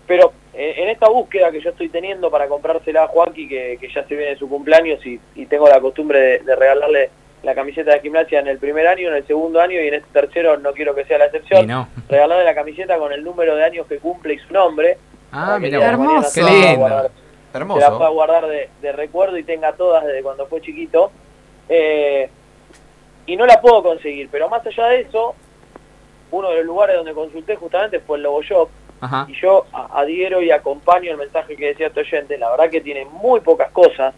pero 0.06 0.32
eh, 0.52 0.74
en 0.78 0.88
esta 0.88 1.08
búsqueda 1.08 1.50
que 1.50 1.60
yo 1.60 1.70
estoy 1.70 1.88
teniendo 1.88 2.30
para 2.30 2.46
comprársela 2.48 3.04
a 3.04 3.08
Joaquín, 3.08 3.48
que, 3.48 3.78
que 3.80 3.88
ya 3.92 4.04
se 4.06 4.14
viene 4.16 4.36
su 4.36 4.48
cumpleaños 4.48 5.04
y, 5.06 5.18
y 5.34 5.46
tengo 5.46 5.68
la 5.68 5.80
costumbre 5.80 6.20
de, 6.20 6.38
de 6.40 6.56
regalarle 6.56 7.10
la 7.42 7.54
camiseta 7.54 7.92
de 7.92 8.00
gimnasia 8.00 8.40
en 8.40 8.48
el 8.48 8.58
primer 8.58 8.86
año, 8.86 9.08
en 9.08 9.16
el 9.16 9.26
segundo 9.26 9.60
año 9.60 9.80
y 9.80 9.88
en 9.88 9.94
este 9.94 10.08
tercero 10.12 10.56
no 10.58 10.72
quiero 10.72 10.94
que 10.94 11.04
sea 11.04 11.18
la 11.18 11.26
excepción, 11.26 11.66
no. 11.66 11.88
regalarle 12.08 12.44
la 12.44 12.54
camiseta 12.54 12.96
con 12.98 13.12
el 13.12 13.22
número 13.24 13.54
de 13.56 13.64
años 13.64 13.86
que 13.86 13.98
cumple 13.98 14.34
y 14.34 14.38
su 14.38 14.52
nombre. 14.52 14.96
Ah, 15.32 15.58
mira, 15.60 15.78
mañana 15.96 16.26
qué 16.34 16.42
lindo. 16.42 16.78
guardar- 16.80 17.10
Hermoso. 17.52 17.80
Se 17.80 17.90
la 17.90 17.96
pueda 17.98 18.10
guardar 18.10 18.46
de, 18.48 18.68
de 18.82 18.92
recuerdo 18.92 19.38
y 19.38 19.44
tenga 19.44 19.72
todas 19.74 20.04
desde 20.04 20.22
cuando 20.22 20.46
fue 20.46 20.60
chiquito. 20.60 21.12
Eh, 21.68 22.28
y 23.26 23.36
no 23.36 23.46
la 23.46 23.60
puedo 23.60 23.82
conseguir, 23.82 24.28
pero 24.30 24.48
más 24.48 24.66
allá 24.66 24.86
de 24.88 25.00
eso, 25.02 25.34
uno 26.30 26.50
de 26.50 26.56
los 26.56 26.64
lugares 26.66 26.96
donde 26.96 27.12
consulté 27.14 27.56
justamente 27.56 28.00
fue 28.00 28.16
el 28.18 28.24
Logo 28.24 28.42
Shop, 28.42 28.68
Ajá. 29.04 29.26
y 29.28 29.34
yo 29.40 29.66
adhiero 29.72 30.40
y 30.42 30.50
acompaño 30.50 31.10
el 31.10 31.16
mensaje 31.18 31.56
que 31.56 31.66
decía 31.68 31.88
este 31.88 32.00
oyente. 32.00 32.38
La 32.38 32.50
verdad 32.50 32.70
que 32.70 32.80
tiene 32.80 33.04
muy 33.04 33.40
pocas 33.40 33.70
cosas, 33.70 34.14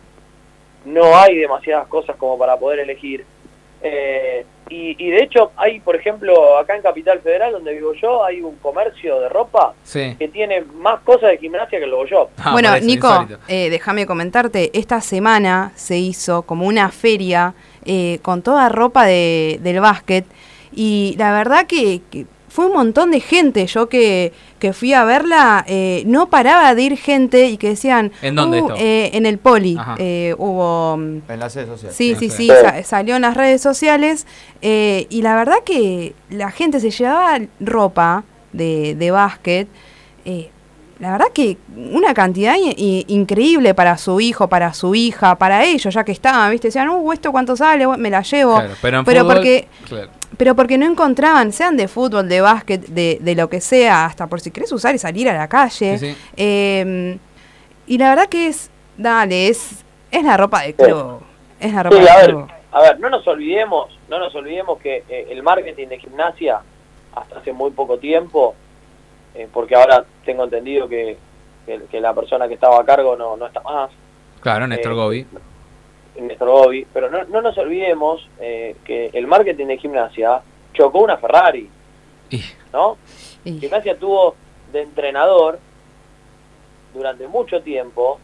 no 0.85 1.17
hay 1.17 1.37
demasiadas 1.37 1.89
cosas 1.89 2.17
como 2.17 2.39
para 2.39 2.57
poder 2.57 2.81
elegir. 2.81 3.25
Eh, 3.83 4.45
y, 4.69 4.97
y 4.99 5.11
de 5.11 5.23
hecho 5.23 5.53
hay, 5.57 5.79
por 5.81 5.95
ejemplo, 5.95 6.59
acá 6.59 6.75
en 6.75 6.83
Capital 6.83 7.21
Federal, 7.21 7.53
donde 7.53 7.73
vivo 7.75 7.93
yo, 7.95 8.25
hay 8.25 8.41
un 8.41 8.57
comercio 8.57 9.21
de 9.21 9.29
ropa 9.29 9.75
Sí. 9.85 10.17
que 10.19 10.29
tiene 10.29 10.63
más 10.63 11.01
cosas 11.03 11.31
de 11.31 11.39
gimnasia 11.39 11.79
que 11.79 11.85
el 11.85 11.93
Shop. 12.09 12.31
Ah, 12.39 12.53
bueno, 12.53 12.77
Nico, 12.81 13.09
eh, 13.49 13.71
déjame 13.71 14.07
comentarte, 14.07 14.71
esta 14.77 15.01
semana 15.01 15.73
se 15.77 15.99
hizo 15.99 16.43
como 16.43 16.67
una 16.67 16.89
feria 16.91 17.55
eh, 17.85 18.19
con 18.23 18.43
toda 18.43 18.69
ropa 18.69 19.05
de, 19.07 19.59
del 19.63 19.79
básquet 19.81 20.25
y 20.73 21.15
la 21.19 21.33
verdad 21.33 21.67
que, 21.67 22.01
que 22.11 22.27
fue 22.49 22.67
un 22.67 22.73
montón 22.73 23.11
de 23.13 23.21
gente. 23.21 23.67
Yo 23.67 23.89
que, 23.89 24.33
que 24.59 24.73
fui 24.73 24.93
a 24.95 25.05
verla, 25.05 25.65
eh, 25.69 26.03
no 26.07 26.29
paraba 26.31 26.75
de 26.75 26.83
ir 26.83 26.97
gente 26.97 27.47
y 27.47 27.57
que 27.59 27.69
decían... 27.71 28.13
¿En 28.23 28.35
dónde 28.35 28.63
"Uh, 28.63 28.67
esto? 28.69 28.77
eh, 28.81 29.11
en 29.15 29.27
el 29.27 29.39
poli. 29.39 29.79
Eh, 29.99 30.35
hubo... 30.39 30.95
En 30.95 31.23
las 31.39 31.55
redes 31.55 31.69
sociales. 31.69 31.97
Sí, 31.97 32.15
sí, 32.19 32.31
sí, 32.31 32.49
sa- 32.49 32.83
salió 32.83 33.17
en 33.17 33.23
las 33.23 33.37
redes 33.37 33.61
sociales 33.61 34.27
eh, 34.63 35.07
y 35.11 35.23
la 35.23 35.35
verdad 35.37 35.57
que 35.65 36.15
la 36.31 36.51
gente 36.51 36.81
se 36.81 36.91
llevaba 36.91 37.39
ropa 37.61 38.25
de, 38.53 38.95
de 38.95 39.11
básquet 39.11 39.69
eh, 40.25 40.51
la 40.99 41.13
verdad 41.13 41.27
que 41.35 41.59
una 41.77 42.15
cantidad 42.15 42.55
increíble 42.57 43.75
para 43.75 43.99
su 43.99 44.19
hijo, 44.19 44.49
para 44.49 44.73
su 44.73 44.95
hija, 44.95 45.35
para 45.37 45.63
ellos, 45.65 45.93
ya 45.93 46.05
que 46.05 46.13
estaban, 46.13 46.51
¿viste? 46.51 46.69
Decían, 46.69 46.89
uh, 46.89 47.13
¿esto 47.13 47.33
cuánto 47.33 47.55
sale? 47.55 47.87
Me 47.99 48.09
la 48.09 48.23
llevo. 48.23 48.55
Claro, 48.55 48.75
pero 48.81 48.99
en 49.01 49.05
fútbol, 49.05 49.35
porque 49.35 49.69
claro. 49.87 50.11
Pero 50.37 50.55
porque 50.55 50.77
no 50.79 50.87
encontraban, 50.87 51.53
sean 51.53 51.77
de 51.77 51.89
fútbol, 51.89 52.29
de 52.29 52.41
básquet, 52.41 52.87
de, 52.87 53.19
de 53.21 53.35
lo 53.35 53.49
que 53.49 53.61
sea, 53.61 54.05
hasta 54.07 54.27
por 54.27 54.41
si 54.41 54.51
querés 54.51 54.73
usar 54.73 54.95
y 54.95 54.99
salir 54.99 55.29
a 55.29 55.35
la 55.37 55.49
calle. 55.49 55.99
Sí, 55.99 56.13
sí. 56.15 56.17
Eh, 56.37 57.19
y 57.87 57.99
la 57.99 58.11
verdad 58.11 58.27
que 58.29 58.49
es, 58.49 58.71
dale, 58.97 59.49
es, 59.49 59.85
es 60.11 60.25
la 60.25 60.37
ropa 60.37 60.63
de 60.63 60.69
Sí. 60.69 60.75
club. 60.75 61.21
Es 61.61 61.73
la 61.73 61.83
ropa 61.85 61.97
Sí, 61.97 62.09
a 62.09 62.17
ver, 62.17 62.31
club. 62.31 62.49
a 62.73 62.81
ver, 62.83 63.01
no 63.01 63.09
nos 63.11 63.27
olvidemos, 63.29 63.99
no 64.09 64.19
nos 64.19 64.35
olvidemos 64.35 64.79
que 64.81 65.05
eh, 65.09 65.29
el 65.31 65.43
marketing 65.43 65.89
de 65.89 65.99
gimnasia 65.99 66.61
hasta 67.15 67.39
hace 67.39 67.53
muy 67.53 67.71
poco 67.71 67.99
tiempo, 67.99 68.55
eh, 69.35 69.49
porque 69.53 69.75
ahora 69.75 70.05
tengo 70.25 70.45
entendido 70.45 70.87
que, 70.89 71.17
que, 71.65 71.81
que 71.91 72.01
la 72.01 72.13
persona 72.15 72.47
que 72.49 72.55
estaba 72.55 72.81
a 72.81 72.85
cargo 72.85 73.17
no, 73.17 73.37
no 73.37 73.47
está 73.47 73.61
más, 73.63 73.91
Claro, 74.41 74.67
Néstor 74.67 74.93
Eh, 74.93 74.95
Gobi. 74.95 75.27
Néstor 76.21 76.49
Gobi, 76.49 76.87
pero 76.93 77.11
no, 77.11 77.25
no 77.25 77.43
nos 77.43 77.57
olvidemos 77.59 78.29
eh, 78.41 78.77
que 78.85 79.11
el 79.13 79.27
marketing 79.27 79.67
de 79.67 79.79
gimnasia 79.79 80.43
chocó 80.73 81.01
una 81.01 81.17
Ferrari, 81.17 81.69
¿no? 82.73 82.97
Gimnasia 83.45 83.99
tuvo 83.99 84.35
de 84.73 84.83
entrenador 84.83 85.59
durante 86.95 87.29
mucho 87.29 87.61
tiempo 87.63 88.19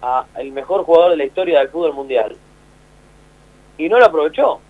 a 0.00 0.26
el 0.36 0.52
mejor 0.52 0.84
jugador 0.84 1.10
de 1.10 1.16
la 1.16 1.24
historia 1.24 1.58
del 1.58 1.68
fútbol 1.68 1.92
mundial 1.92 2.36
y 3.76 3.88
no 3.88 3.98
lo 3.98 4.06
aprovechó. 4.06 4.60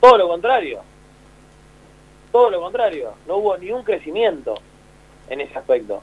Todo 0.00 0.18
lo 0.18 0.28
contrario. 0.28 0.80
Todo 2.32 2.50
lo 2.50 2.60
contrario. 2.60 3.12
No 3.26 3.36
hubo 3.36 3.58
ni 3.58 3.70
un 3.70 3.82
crecimiento 3.84 4.54
en 5.28 5.42
ese 5.42 5.58
aspecto. 5.58 6.02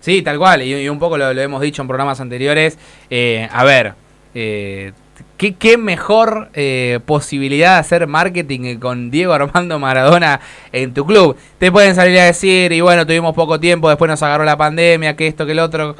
Sí, 0.00 0.22
tal 0.22 0.38
cual, 0.38 0.62
y, 0.62 0.74
y 0.74 0.88
un 0.88 0.98
poco 0.98 1.16
lo, 1.16 1.32
lo 1.32 1.40
hemos 1.40 1.60
dicho 1.60 1.82
en 1.82 1.88
programas 1.88 2.20
anteriores. 2.20 2.76
Eh, 3.08 3.48
a 3.52 3.64
ver, 3.64 3.94
eh, 4.34 4.92
¿qué, 5.36 5.54
qué 5.54 5.76
mejor 5.76 6.48
eh, 6.54 7.00
posibilidad 7.06 7.74
de 7.74 7.80
hacer 7.80 8.06
marketing 8.06 8.78
con 8.78 9.10
Diego 9.10 9.32
Armando 9.32 9.78
Maradona 9.78 10.40
en 10.72 10.94
tu 10.94 11.04
club? 11.06 11.36
Te 11.58 11.70
pueden 11.72 11.94
salir 11.94 12.18
a 12.18 12.24
decir, 12.24 12.72
y 12.72 12.80
bueno, 12.80 13.06
tuvimos 13.06 13.34
poco 13.34 13.58
tiempo, 13.60 13.88
después 13.88 14.08
nos 14.08 14.22
agarró 14.22 14.44
la 14.44 14.56
pandemia, 14.56 15.16
que 15.16 15.26
esto, 15.26 15.46
que 15.46 15.52
el 15.52 15.58
otro. 15.58 15.94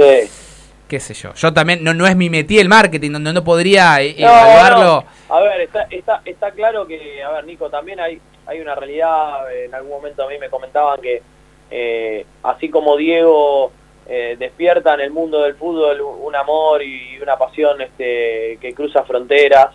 Qué 0.89 1.01
sé 1.01 1.15
yo. 1.15 1.33
Yo 1.35 1.55
también, 1.55 1.83
no, 1.83 1.95
no 1.95 2.07
es 2.07 2.15
mi 2.15 2.29
metí 2.29 2.59
el 2.59 2.69
marketing, 2.69 3.13
no, 3.13 3.19
no 3.19 3.43
podría 3.45 4.03
eh, 4.03 4.15
No, 4.19 4.27
evaluarlo. 4.29 4.85
no. 4.85 5.35
A 5.35 5.41
ver, 5.41 5.63
está, 5.63 5.87
está, 5.91 6.21
está 6.25 6.51
claro 6.51 6.87
que, 6.87 7.23
a 7.23 7.31
ver, 7.31 7.47
Nico, 7.47 7.71
también 7.71 7.99
hay, 7.99 8.21
hay 8.47 8.61
una 8.61 8.75
realidad, 8.75 9.51
en 9.65 9.75
algún 9.75 9.91
momento 9.93 10.23
a 10.25 10.29
mí 10.29 10.35
me 10.39 10.51
comentaban 10.51 11.01
que 11.01 11.23
eh, 11.71 12.27
así 12.43 12.69
como 12.69 12.99
Diego 12.99 13.73
eh, 14.07 14.37
despierta 14.39 14.95
en 14.95 15.01
el 15.01 15.11
mundo 15.11 15.43
del 15.43 15.55
fútbol 15.55 16.01
un 16.01 16.35
amor 16.35 16.83
y 16.83 17.19
una 17.23 17.37
pasión 17.37 17.81
este, 17.81 18.59
que 18.61 18.75
cruza 18.75 19.05
fronteras 19.05 19.69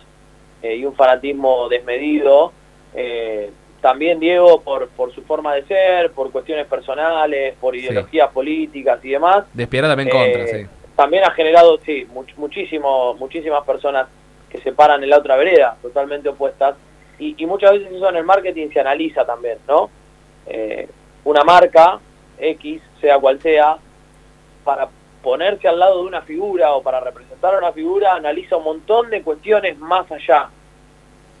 eh, 0.62 0.76
y 0.76 0.84
un 0.84 0.94
fanatismo 0.94 1.68
desmedido, 1.68 2.52
eh, 2.94 3.50
también 3.80 4.18
Diego, 4.18 4.60
por, 4.60 4.88
por 4.88 5.14
su 5.14 5.22
forma 5.22 5.54
de 5.54 5.64
ser, 5.64 6.10
por 6.12 6.32
cuestiones 6.32 6.66
personales, 6.66 7.54
por 7.60 7.76
ideologías 7.76 8.28
políticas 8.30 8.98
y 9.04 9.10
demás, 9.10 9.44
Despierta 9.54 9.88
también 9.88 10.08
eh, 10.08 10.12
contra, 10.12 10.46
sí. 10.46 10.66
también 10.96 11.24
ha 11.24 11.30
generado, 11.30 11.78
sí, 11.86 12.06
much- 12.12 12.34
muchísimo, 12.36 13.14
muchísimas 13.14 13.64
personas 13.64 14.08
que 14.50 14.58
se 14.58 14.72
paran 14.72 15.02
en 15.04 15.10
la 15.10 15.18
otra 15.18 15.36
vereda, 15.36 15.76
totalmente 15.80 16.28
opuestas. 16.28 16.74
Y, 17.20 17.34
y 17.36 17.46
muchas 17.46 17.72
veces 17.72 17.92
eso 17.92 18.08
en 18.08 18.16
el 18.16 18.24
marketing 18.24 18.68
se 18.72 18.80
analiza 18.80 19.24
también, 19.24 19.58
¿no? 19.68 19.90
Eh, 20.46 20.88
una 21.24 21.44
marca 21.44 22.00
X, 22.38 22.80
sea 23.00 23.18
cual 23.18 23.40
sea, 23.40 23.76
para 24.68 24.86
ponerse 25.22 25.66
al 25.66 25.78
lado 25.78 26.02
de 26.02 26.08
una 26.08 26.20
figura 26.20 26.74
o 26.74 26.82
para 26.82 27.00
representar 27.00 27.54
a 27.54 27.58
una 27.58 27.72
figura, 27.72 28.12
analiza 28.12 28.58
un 28.58 28.64
montón 28.64 29.08
de 29.08 29.22
cuestiones 29.22 29.78
más 29.78 30.12
allá 30.12 30.50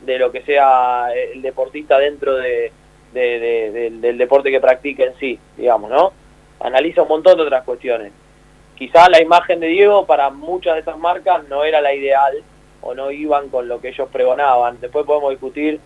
de 0.00 0.18
lo 0.18 0.32
que 0.32 0.40
sea 0.44 1.08
el 1.14 1.42
deportista 1.42 1.98
dentro 1.98 2.36
de, 2.36 2.72
de- 3.12 3.38
de- 3.38 3.70
del- 3.70 4.00
del 4.00 4.16
deporte 4.16 4.50
que 4.50 4.60
practica 4.62 5.04
en 5.04 5.14
sí, 5.18 5.38
digamos, 5.58 5.90
¿no? 5.90 6.10
Analiza 6.60 7.02
un 7.02 7.08
montón 7.08 7.36
de 7.36 7.42
otras 7.42 7.64
cuestiones. 7.64 8.12
Quizá 8.78 9.10
la 9.10 9.20
imagen 9.20 9.60
de 9.60 9.66
Diego 9.66 10.06
para 10.06 10.30
muchas 10.30 10.76
de 10.76 10.80
esas 10.80 10.96
marcas 10.96 11.46
no 11.50 11.64
era 11.64 11.82
la 11.82 11.92
ideal 11.92 12.32
o 12.80 12.94
no 12.94 13.10
iban 13.10 13.50
con 13.50 13.68
lo 13.68 13.78
que 13.78 13.88
ellos 13.88 14.08
pregonaban. 14.10 14.80
Después 14.80 15.04
podemos 15.04 15.28
discutir 15.32 15.78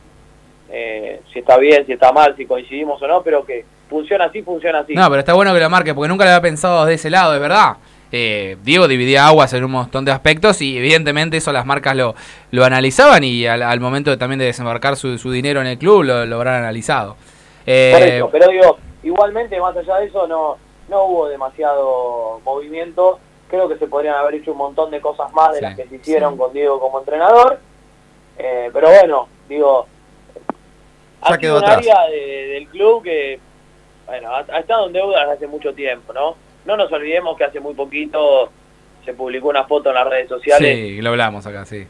eh, 0.71 1.21
si 1.33 1.41
está 1.41 1.59
bien, 1.59 1.85
si 1.87 1.93
está 1.95 2.13
mal, 2.13 2.37
si 2.37 2.47
coincidimos 2.47 3.03
o 3.03 3.09
no, 3.09 3.21
pero 3.25 3.45
que 3.45 3.65
funciona 3.93 4.25
así, 4.25 4.43
funciona 4.43 4.81
así. 4.81 4.95
No, 4.95 5.09
pero 5.09 5.21
está 5.21 5.35
bueno 5.35 5.55
que 5.55 5.61
lo 5.61 5.71
marque, 5.71 5.95
porque 5.95 6.09
nunca 6.09 6.25
lo 6.25 6.31
había 6.31 6.43
pensado 6.43 6.85
de 6.85 6.95
ese 6.95 7.11
lado, 7.11 7.33
de 7.33 7.39
verdad. 7.39 7.77
Eh, 8.11 8.57
Diego 8.63 8.89
dividía 8.89 9.27
aguas 9.29 9.53
en 9.55 9.65
un 9.65 9.71
montón 9.71 10.05
de 10.05 10.11
aspectos 10.13 10.61
y 10.61 10.77
evidentemente 10.77 11.37
eso 11.39 11.51
las 11.53 11.65
marcas 11.65 11.97
lo, 11.97 12.15
lo 12.51 12.65
analizaban 12.65 13.23
y 13.25 13.47
al, 13.47 13.63
al 13.63 13.81
momento 13.81 14.11
de- 14.11 14.19
también 14.19 14.39
de 14.39 14.45
desembarcar 14.47 14.97
su, 14.97 15.17
su 15.17 15.31
dinero 15.31 15.61
en 15.63 15.67
el 15.69 15.79
club 15.79 16.03
lo, 16.03 16.27
lo 16.27 16.37
habrán 16.37 16.57
analizado. 16.57 17.17
Eh, 17.65 17.91
Por 17.95 18.03
eso, 18.03 18.29
pero 18.31 18.51
digo, 18.51 18.79
igualmente 19.03 19.59
más 19.61 19.75
allá 19.77 19.97
de 19.97 20.07
eso 20.09 20.27
no, 20.27 20.59
no 20.91 21.05
hubo 21.05 21.29
demasiado 21.29 22.41
movimiento. 22.45 23.19
Creo 23.49 23.67
que 23.69 23.77
se 23.79 23.87
podrían 23.87 24.17
haber 24.17 24.35
hecho 24.35 24.53
un 24.53 24.59
montón 24.59 24.91
de 24.91 25.01
cosas 25.01 25.33
más 25.33 25.53
de 25.53 25.59
Sí. 25.59 25.65
las 25.65 25.77
que 25.77 25.87
se 25.87 25.95
hicieron 25.97 26.37
con 26.37 26.53
Diego 26.53 26.81
como 26.81 26.99
entrenador. 26.99 27.61
Eh, 28.39 28.69
pero 28.75 28.89
bueno, 28.91 29.29
digo, 29.49 29.87
Ya 31.29 31.35
ha 31.35 31.39
quedó 31.39 31.59
sido 31.59 31.59
un 31.59 31.65
atrás. 31.65 31.79
área 31.79 32.11
de- 32.11 32.47
del 32.55 32.69
club 32.69 33.03
que, 33.05 33.41
bueno, 34.13 34.29
ha, 34.29 34.45
ha 34.53 34.59
estado 34.59 34.89
en 34.89 34.93
deuda 34.93 35.21
desde 35.21 35.33
hace 35.33 35.47
mucho 35.47 35.73
tiempo, 35.73 36.13
¿no? 36.13 36.37
No 36.67 36.77
nos 36.77 36.93
olvidemos 36.93 37.35
que 37.39 37.45
hace 37.45 37.61
muy 37.61 37.73
poquito 37.73 38.51
se 39.07 39.15
publicó 39.15 39.49
una 39.49 39.65
foto 39.65 39.89
en 39.89 39.95
las 39.95 40.07
redes 40.07 40.29
sociales 40.29 40.77
sí, 40.77 41.01
lo 41.01 41.11
hablamos 41.11 41.47
acá, 41.47 41.65
sí. 41.65 41.87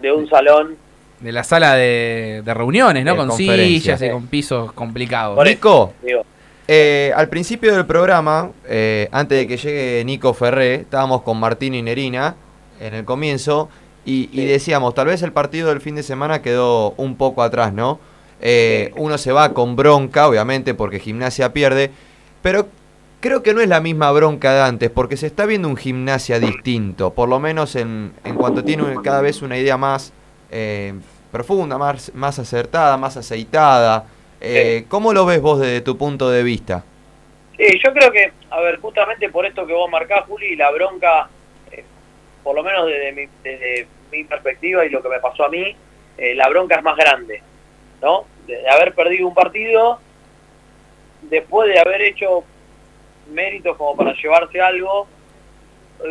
de 0.00 0.12
un 0.12 0.28
salón. 0.28 0.76
De 1.18 1.32
la 1.32 1.42
sala 1.42 1.74
de, 1.74 2.42
de 2.44 2.54
reuniones, 2.54 3.04
¿no? 3.04 3.12
De 3.12 3.16
con 3.16 3.32
sillas 3.32 4.00
y 4.00 4.08
con 4.08 4.28
pisos 4.28 4.72
complicados. 4.72 5.44
Nico, 5.44 5.94
Digo, 6.00 6.24
eh, 6.68 7.12
al 7.16 7.28
principio 7.28 7.74
del 7.74 7.86
programa, 7.86 8.52
eh, 8.68 9.08
antes 9.10 9.36
de 9.36 9.48
que 9.48 9.56
llegue 9.56 10.04
Nico 10.04 10.32
Ferré, 10.32 10.74
estábamos 10.76 11.22
con 11.22 11.40
Martín 11.40 11.74
y 11.74 11.82
Nerina 11.82 12.36
en 12.80 12.94
el 12.94 13.04
comienzo 13.04 13.68
y, 14.04 14.30
y 14.32 14.44
decíamos, 14.46 14.94
tal 14.94 15.08
vez 15.08 15.22
el 15.22 15.32
partido 15.32 15.70
del 15.70 15.80
fin 15.80 15.96
de 15.96 16.04
semana 16.04 16.40
quedó 16.40 16.92
un 16.92 17.16
poco 17.16 17.42
atrás, 17.42 17.72
¿no? 17.72 17.98
Eh, 18.40 18.92
Uno 18.96 19.18
se 19.18 19.32
va 19.32 19.54
con 19.54 19.76
bronca, 19.76 20.28
obviamente, 20.28 20.74
porque 20.74 20.98
gimnasia 20.98 21.52
pierde, 21.52 21.90
pero 22.42 22.68
creo 23.20 23.42
que 23.42 23.54
no 23.54 23.60
es 23.60 23.68
la 23.68 23.80
misma 23.80 24.12
bronca 24.12 24.52
de 24.52 24.60
antes, 24.60 24.90
porque 24.90 25.16
se 25.16 25.26
está 25.26 25.46
viendo 25.46 25.68
un 25.68 25.76
gimnasia 25.76 26.38
distinto, 26.38 27.14
por 27.14 27.28
lo 27.28 27.40
menos 27.40 27.74
en, 27.74 28.12
en 28.24 28.34
cuanto 28.34 28.62
tiene 28.62 28.84
cada 29.02 29.22
vez 29.22 29.40
una 29.40 29.56
idea 29.56 29.78
más 29.78 30.12
eh, 30.50 30.92
profunda, 31.32 31.78
más, 31.78 32.12
más 32.14 32.38
acertada, 32.38 32.96
más 32.96 33.16
aceitada. 33.16 34.04
Eh, 34.40 34.84
¿Cómo 34.88 35.14
lo 35.14 35.24
ves 35.24 35.40
vos 35.40 35.58
desde 35.58 35.80
tu 35.80 35.96
punto 35.96 36.28
de 36.28 36.42
vista? 36.42 36.84
Sí, 37.56 37.80
yo 37.82 37.94
creo 37.94 38.12
que, 38.12 38.32
a 38.50 38.60
ver, 38.60 38.78
justamente 38.78 39.30
por 39.30 39.46
esto 39.46 39.66
que 39.66 39.72
vos 39.72 39.90
marcás, 39.90 40.24
Juli, 40.26 40.54
la 40.54 40.70
bronca, 40.70 41.28
eh, 41.72 41.82
por 42.42 42.54
lo 42.54 42.62
menos 42.62 42.86
desde 42.86 43.12
mi, 43.12 43.26
desde 43.42 43.86
mi 44.12 44.24
perspectiva 44.24 44.84
y 44.84 44.90
lo 44.90 45.02
que 45.02 45.08
me 45.08 45.18
pasó 45.20 45.46
a 45.46 45.48
mí, 45.48 45.74
eh, 46.18 46.34
la 46.34 46.48
bronca 46.48 46.76
es 46.76 46.82
más 46.82 46.96
grande, 46.96 47.42
¿no? 48.04 48.24
De 48.46 48.68
haber 48.68 48.94
perdido 48.94 49.26
un 49.26 49.34
partido, 49.34 49.98
después 51.22 51.72
de 51.72 51.78
haber 51.80 52.02
hecho 52.02 52.44
méritos 53.32 53.76
como 53.78 53.96
para 53.96 54.14
llevarse 54.14 54.60
algo, 54.60 55.06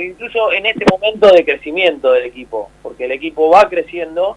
incluso 0.02 0.52
en 0.52 0.66
este 0.66 0.86
momento 0.92 1.28
de 1.32 1.46
crecimiento 1.46 2.12
del 2.12 2.26
equipo, 2.26 2.72
porque 2.82 3.06
el 3.06 3.12
equipo 3.12 3.50
va 3.50 3.70
creciendo 3.70 4.36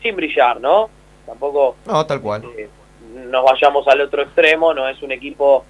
sin 0.00 0.16
brillar, 0.16 0.60
¿no? 0.60 0.88
Tampoco 1.26 1.76
No, 1.86 2.06
tal 2.06 2.20
cual. 2.22 2.42
eh, 2.56 2.68
nos 3.26 3.44
vayamos 3.44 3.86
al 3.88 4.00
otro 4.00 4.22
extremo, 4.22 4.72
no 4.72 4.88
es 4.88 5.02
un 5.02 5.12
equipo 5.12 5.64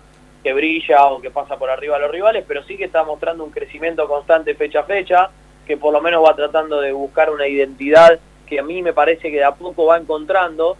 que 0.45 0.53
brilla 0.53 1.07
o 1.07 1.21
que 1.21 1.31
pasa 1.31 1.57
por 1.59 1.69
arriba 1.71 1.97
a 1.97 1.99
los 1.99 2.11
rivales, 2.11 2.45
pero 2.47 2.63
sí 2.65 2.77
que 2.77 2.85
está 2.85 3.03
mostrando 3.03 3.43
un 3.45 3.51
crecimiento 3.51 4.07
constante 4.07 4.55
fecha 4.55 4.81
a 4.81 4.85
fecha, 4.85 5.31
que 5.67 5.77
por 5.77 5.93
lo 5.93 6.01
menos 6.01 6.25
va 6.25 6.35
tratando 6.37 6.81
de 6.81 6.93
buscar 6.93 7.31
una 7.31 7.47
identidad 7.49 8.19
que 8.47 8.59
a 8.61 8.63
mí 8.63 8.83
me 8.83 8.93
parece 8.93 9.31
que 9.31 9.39
de 9.39 9.45
a 9.45 9.55
poco 9.55 9.87
va 9.87 9.97
encontrando, 9.99 10.77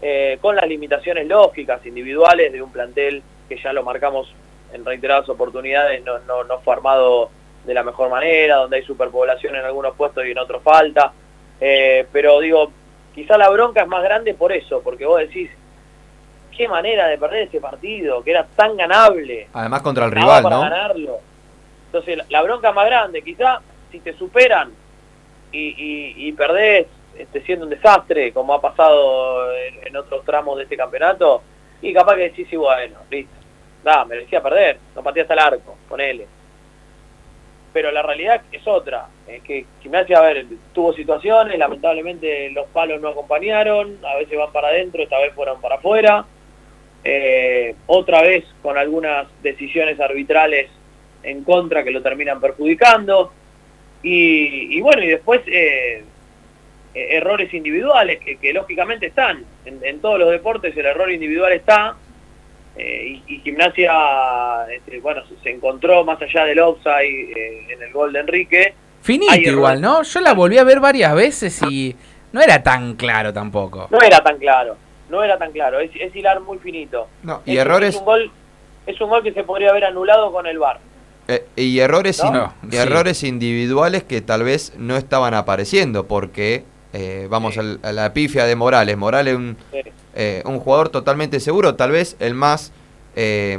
eh, 0.00 0.38
con 0.40 0.56
las 0.56 0.66
limitaciones 0.68 1.26
lógicas, 1.26 1.84
individuales 1.84 2.52
de 2.52 2.62
un 2.62 2.70
plantel 2.70 3.22
que 3.48 3.56
ya 3.56 3.72
lo 3.72 3.82
marcamos 3.82 4.32
en 4.72 4.84
reiteradas 4.84 5.28
oportunidades, 5.28 6.04
no, 6.04 6.18
no, 6.20 6.44
no 6.44 6.60
fue 6.60 6.74
armado 6.74 7.30
de 7.64 7.74
la 7.74 7.82
mejor 7.82 8.10
manera, 8.10 8.56
donde 8.56 8.76
hay 8.76 8.82
superpoblación 8.82 9.56
en 9.56 9.64
algunos 9.64 9.94
puestos 9.96 10.24
y 10.26 10.30
en 10.30 10.38
otros 10.38 10.62
falta. 10.62 11.12
Eh, 11.60 12.06
pero 12.12 12.40
digo, 12.40 12.70
quizá 13.14 13.36
la 13.36 13.48
bronca 13.50 13.82
es 13.82 13.88
más 13.88 14.02
grande 14.02 14.34
por 14.34 14.52
eso, 14.52 14.80
porque 14.82 15.06
vos 15.06 15.18
decís, 15.18 15.50
qué 16.56 16.68
manera 16.68 17.08
de 17.08 17.18
perder 17.18 17.48
ese 17.48 17.60
partido, 17.60 18.22
que 18.22 18.30
era 18.30 18.46
tan 18.56 18.76
ganable. 18.76 19.48
Además 19.52 19.82
contra 19.82 20.04
el 20.06 20.12
rival, 20.12 20.42
para 20.42 20.56
¿no? 20.56 20.62
ganarlo. 20.62 21.18
Entonces, 21.86 22.18
la, 22.18 22.26
la 22.28 22.42
bronca 22.42 22.72
más 22.72 22.86
grande, 22.86 23.22
quizá 23.22 23.60
si 23.90 24.00
te 24.00 24.12
superan 24.12 24.70
y, 25.50 25.68
y, 25.68 26.28
y 26.28 26.32
perdés 26.32 26.86
este, 27.18 27.40
siendo 27.42 27.64
un 27.64 27.70
desastre, 27.70 28.32
como 28.32 28.54
ha 28.54 28.60
pasado 28.60 29.52
en, 29.54 29.96
otros 29.96 30.24
tramos 30.24 30.56
de 30.56 30.64
este 30.64 30.76
campeonato, 30.76 31.42
y 31.82 31.92
capaz 31.92 32.16
que 32.16 32.22
decís, 32.22 32.46
sí, 32.48 32.56
bueno, 32.56 32.98
listo. 33.10 33.34
da, 33.82 34.04
merecía 34.04 34.42
perder, 34.42 34.78
no 34.94 35.02
patea 35.02 35.22
hasta 35.22 35.34
el 35.34 35.40
arco, 35.40 35.76
ponele. 35.88 36.26
Pero 37.72 37.90
la 37.90 38.02
realidad 38.02 38.42
es 38.50 38.66
otra, 38.66 39.08
es 39.26 39.42
que 39.42 39.66
Gimnasia, 39.82 40.18
a 40.18 40.22
ver, 40.22 40.46
tuvo 40.72 40.92
situaciones, 40.94 41.58
lamentablemente 41.58 42.50
los 42.50 42.66
palos 42.68 43.00
no 43.00 43.08
acompañaron, 43.08 43.98
a 44.04 44.16
veces 44.16 44.38
van 44.38 44.52
para 44.52 44.68
adentro, 44.68 45.02
esta 45.02 45.18
vez 45.18 45.32
fueron 45.34 45.60
para 45.60 45.76
afuera. 45.76 46.24
Eh, 47.04 47.74
otra 47.86 48.22
vez 48.22 48.44
con 48.62 48.76
algunas 48.76 49.28
decisiones 49.42 50.00
arbitrales 50.00 50.68
en 51.22 51.44
contra 51.44 51.84
que 51.84 51.90
lo 51.90 52.02
terminan 52.02 52.40
perjudicando. 52.40 53.32
Y, 54.02 54.76
y 54.76 54.80
bueno, 54.80 55.02
y 55.02 55.08
después 55.08 55.42
eh, 55.46 56.04
errores 56.94 57.52
individuales 57.54 58.18
que, 58.24 58.36
que 58.38 58.52
lógicamente 58.52 59.06
están. 59.06 59.44
En, 59.64 59.80
en 59.84 60.00
todos 60.00 60.18
los 60.18 60.30
deportes 60.30 60.76
el 60.76 60.86
error 60.86 61.10
individual 61.10 61.52
está. 61.52 61.96
eh, 62.76 63.20
y, 63.26 63.34
y 63.34 63.40
Gimnasia, 63.40 63.92
este, 64.74 65.00
bueno, 65.00 65.22
se, 65.26 65.36
se 65.42 65.50
encontró 65.50 66.04
más 66.04 66.20
allá 66.22 66.44
del 66.44 66.60
offside 66.60 67.32
eh, 67.36 67.66
en 67.70 67.82
el 67.82 67.92
gol 67.92 68.12
de 68.12 68.20
Enrique. 68.20 68.74
Finito 69.02 69.32
Hay 69.32 69.40
errores. 69.40 69.52
igual, 69.56 69.80
¿no? 69.80 70.02
Yo 70.02 70.20
la 70.20 70.32
volví 70.34 70.58
a 70.58 70.64
ver 70.64 70.80
varias 70.80 71.14
veces 71.14 71.60
y 71.70 71.94
no 72.32 72.40
era 72.40 72.62
tan 72.62 72.94
claro 72.96 73.32
tampoco. 73.32 73.88
No 73.90 74.00
era 74.00 74.20
tan 74.20 74.38
claro, 74.38 74.76
no 75.08 75.22
era 75.22 75.38
tan 75.38 75.52
claro. 75.52 75.78
Es, 75.80 75.90
es 75.98 76.14
hilar 76.14 76.40
muy 76.40 76.58
finito. 76.58 77.08
No, 77.22 77.42
y 77.46 77.52
Es- 77.56 77.58
errores- 77.64 77.94
Es 77.94 77.96
un, 78.00 78.04
gol, 78.04 78.30
es 78.86 79.00
un 79.00 79.08
gol 79.10 79.22
que 79.22 79.32
se 79.32 79.44
podría 79.44 79.70
haber 79.70 79.84
anulado 79.84 80.32
con 80.32 80.46
el 80.46 80.58
VAR. 80.58 80.80
Eh, 81.28 81.44
y 81.56 81.78
errores, 81.78 82.20
¿No? 82.22 82.28
in- 82.28 82.34
No, 82.34 82.54
y 82.68 82.70
sí. 82.72 82.76
errores 82.78 83.22
individuales 83.22 84.02
que 84.04 84.20
tal 84.20 84.42
vez 84.44 84.72
no 84.78 84.96
estaban 84.96 85.34
apareciendo, 85.34 86.06
porque 86.06 86.64
eh, 86.92 87.26
vamos 87.30 87.56
al- 87.58 87.80
a 87.82 87.92
la 87.92 88.12
pifia 88.12 88.44
de 88.44 88.56
Morales. 88.56 88.96
Morales 88.96 89.36
un, 89.36 89.56
eh, 90.14 90.42
un 90.44 90.58
jugador 90.60 90.88
totalmente 90.88 91.40
seguro, 91.40 91.74
tal 91.74 91.90
vez 91.90 92.16
el 92.20 92.34
más 92.34 92.72
eh, 93.16 93.58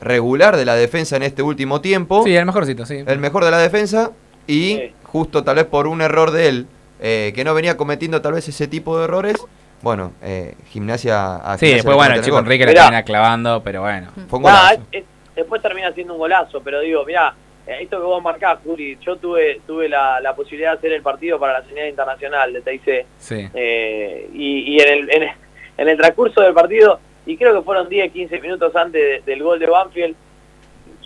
regular 0.00 0.56
de 0.56 0.64
la 0.64 0.74
defensa 0.76 1.16
en 1.16 1.22
este 1.24 1.42
último 1.42 1.80
tiempo. 1.80 2.22
Sí, 2.24 2.34
el 2.36 2.46
mejorcito, 2.46 2.86
sí. 2.86 3.02
El 3.06 3.18
mejor 3.18 3.44
de 3.44 3.50
la 3.50 3.58
defensa 3.58 4.12
y 4.46 4.92
justo 5.04 5.42
tal 5.44 5.56
vez 5.56 5.64
por 5.66 5.86
un 5.86 6.00
error 6.00 6.30
de 6.30 6.48
él, 6.48 6.66
eh, 7.00 7.32
que 7.34 7.44
no 7.44 7.54
venía 7.54 7.76
cometiendo 7.76 8.20
tal 8.22 8.34
vez 8.34 8.46
ese 8.48 8.68
tipo 8.68 8.98
de 8.98 9.04
errores, 9.04 9.36
bueno, 9.82 10.12
eh, 10.22 10.54
gimnasia... 10.68 11.36
a 11.36 11.56
Sí, 11.58 11.66
Gimnasia 11.66 11.76
después 11.76 11.96
bueno, 11.96 12.14
el 12.14 12.22
chico. 12.22 12.38
Enrique 12.38 12.66
la 12.66 12.72
termina 12.74 13.02
clavando, 13.02 13.62
pero 13.62 13.80
bueno. 13.82 14.10
Fue 14.28 14.38
un 14.38 14.44
Nah, 14.44 14.50
golazo. 14.70 14.82
es- 14.92 15.00
es- 15.02 15.04
después 15.34 15.62
termina 15.62 15.92
siendo 15.92 16.12
un 16.12 16.18
golazo, 16.18 16.60
pero 16.62 16.80
digo, 16.80 17.04
mirá, 17.06 17.34
esto 17.66 17.98
que 17.98 18.04
vos 18.04 18.22
marcás, 18.22 18.58
Juri, 18.64 18.98
yo 19.00 19.16
tuve 19.16 19.60
tuve 19.66 19.88
la, 19.88 20.20
la 20.20 20.34
posibilidad 20.34 20.72
de 20.72 20.78
hacer 20.78 20.92
el 20.92 21.02
partido 21.02 21.38
para 21.38 21.60
la 21.60 21.64
señal 21.66 21.88
internacional 21.88 22.52
de 22.52 22.60
TIC. 22.62 23.06
Sí. 23.18 23.48
Eh, 23.54 24.28
y, 24.34 24.74
y 24.74 24.80
en, 24.80 24.88
el, 24.88 25.10
en, 25.10 25.22
el- 25.24 25.30
en 25.78 25.88
el 25.88 25.96
transcurso 25.96 26.40
del 26.42 26.52
partido, 26.52 27.00
y 27.26 27.36
creo 27.36 27.54
que 27.54 27.62
fueron 27.64 27.88
10, 27.88 28.12
15 28.12 28.40
minutos 28.40 28.74
antes 28.76 29.00
de- 29.24 29.30
del 29.32 29.42
gol 29.42 29.58
de 29.58 29.66
Banfield, 29.66 30.16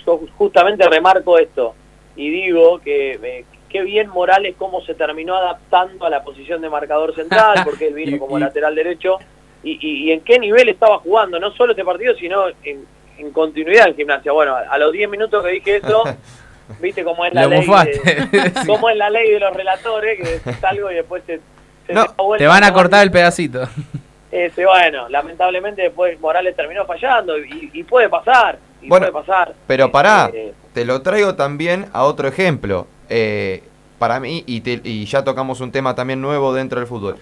yo 0.05 0.21
justamente 0.37 0.89
remarco 0.89 1.39
esto 1.39 1.75
y 2.17 2.31
digo 2.31 2.79
que 2.81 3.13
eh, 3.23 3.45
qué 3.69 3.83
bien 3.83 4.09
Morales 4.09 4.55
cómo 4.59 4.81
se 4.83 4.95
terminó 4.95 5.35
adaptando 5.37 6.07
a 6.07 6.11
la 6.11 6.23
posición 6.23 6.61
de 6.61 6.69
marcador 6.71 7.15
central, 7.15 7.57
porque 7.65 7.89
él 7.89 7.95
vino 7.95 8.19
como 8.19 8.39
lateral 8.39 8.75
derecho, 8.75 9.19
y, 9.63 9.73
y- 9.81 10.05
y 10.09 10.13
en 10.13 10.21
qué 10.21 10.39
nivel 10.39 10.69
estaba 10.69 10.99
jugando, 10.99 11.39
no 11.41 11.51
solo 11.53 11.73
este 11.73 11.85
partido, 11.85 12.15
sino 12.17 12.49
en, 12.65 12.85
en 13.19 13.31
continuidad 13.33 13.89
en 13.89 13.97
gimnasia. 13.97 14.33
Bueno, 14.33 14.55
a, 14.55 14.61
a 14.61 14.79
los 14.79 14.93
10 14.93 15.09
minutos 15.09 15.43
que 15.45 15.51
dije 15.53 15.77
eso, 15.77 16.03
viste 16.81 17.05
cómo 17.05 17.25
es 17.25 17.33
la 17.35 17.43
Lo 17.45 17.49
ley 17.51 17.61
mufaste. 17.67 18.01
de, 18.31 18.53
cómo 18.67 18.89
es 18.91 18.97
la 18.97 19.11
ley 19.11 19.31
de 19.31 19.41
los 19.41 19.55
relatores, 19.55 20.19
que 20.21 20.29
decís 20.39 20.65
algo 20.65 20.91
y 20.91 20.95
después 20.95 21.23
se, 21.27 21.41
se 21.87 21.93
No, 21.93 22.07
te 22.39 22.47
van 22.47 22.65
a 22.65 22.73
cortar 22.73 23.03
el 23.03 23.11
pedacito. 23.11 23.69
ese, 24.31 24.65
bueno, 24.67 25.09
lamentablemente 25.09 25.83
después 25.83 26.19
Morales 26.21 26.57
terminó 26.57 26.85
fallando 26.87 27.39
y, 27.39 27.71
y 27.73 27.83
puede 27.85 28.09
pasar, 28.09 28.59
y 28.83 28.89
Bueno, 28.89 29.11
puede 29.11 29.25
pasar. 29.25 29.55
Pero 29.67 29.91
pará, 29.93 30.31
Eh, 30.33 30.53
te 30.73 30.85
lo 30.85 31.03
traigo 31.03 31.35
también 31.35 31.87
a 31.93 32.03
otro 32.05 32.27
ejemplo. 32.29 32.87
Eh, 33.09 33.63
para 33.99 34.19
mí, 34.21 34.43
y, 34.47 34.61
te- 34.61 34.81
y 34.83 35.05
ya 35.07 35.23
tocamos 35.25 35.61
un 35.61 35.71
tema 35.71 35.95
también 35.95 36.21
nuevo 36.21 36.53
dentro 36.53 36.81
del 36.81 36.89
fútbol. 36.89 37.17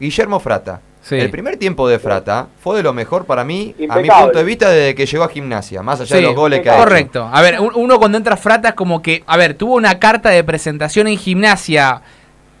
Guillermo 0.00 0.40
Frata. 0.40 0.80
Sí. 1.08 1.14
El 1.14 1.30
primer 1.30 1.56
tiempo 1.56 1.86
de 1.88 2.00
Frata 2.00 2.48
fue 2.60 2.76
de 2.78 2.82
lo 2.82 2.92
mejor 2.92 3.26
para 3.26 3.44
mí, 3.44 3.76
a 3.88 3.96
mi 3.98 4.08
punto 4.08 4.38
de 4.38 4.42
vista, 4.44 4.68
desde 4.70 4.96
que 4.96 5.06
llegó 5.06 5.22
a 5.22 5.28
gimnasia, 5.28 5.80
más 5.80 6.00
allá 6.00 6.16
Sí, 6.16 6.20
de 6.20 6.22
los 6.22 6.34
goles 6.34 6.60
que 6.62 6.68
ha 6.68 6.74
hecho. 6.74 6.82
Correcto. 6.82 7.30
A 7.32 7.42
ver, 7.42 7.60
un- 7.60 7.70
uno 7.76 7.98
cuando 8.00 8.18
entra 8.18 8.34
a 8.34 8.36
Frata 8.36 8.70
es 8.70 8.74
como 8.74 9.00
que, 9.02 9.22
a 9.24 9.36
ver, 9.36 9.54
tuvo 9.54 9.76
una 9.76 10.00
carta 10.00 10.30
de 10.30 10.42
presentación 10.42 11.06
en 11.06 11.16
gimnasia 11.16 12.02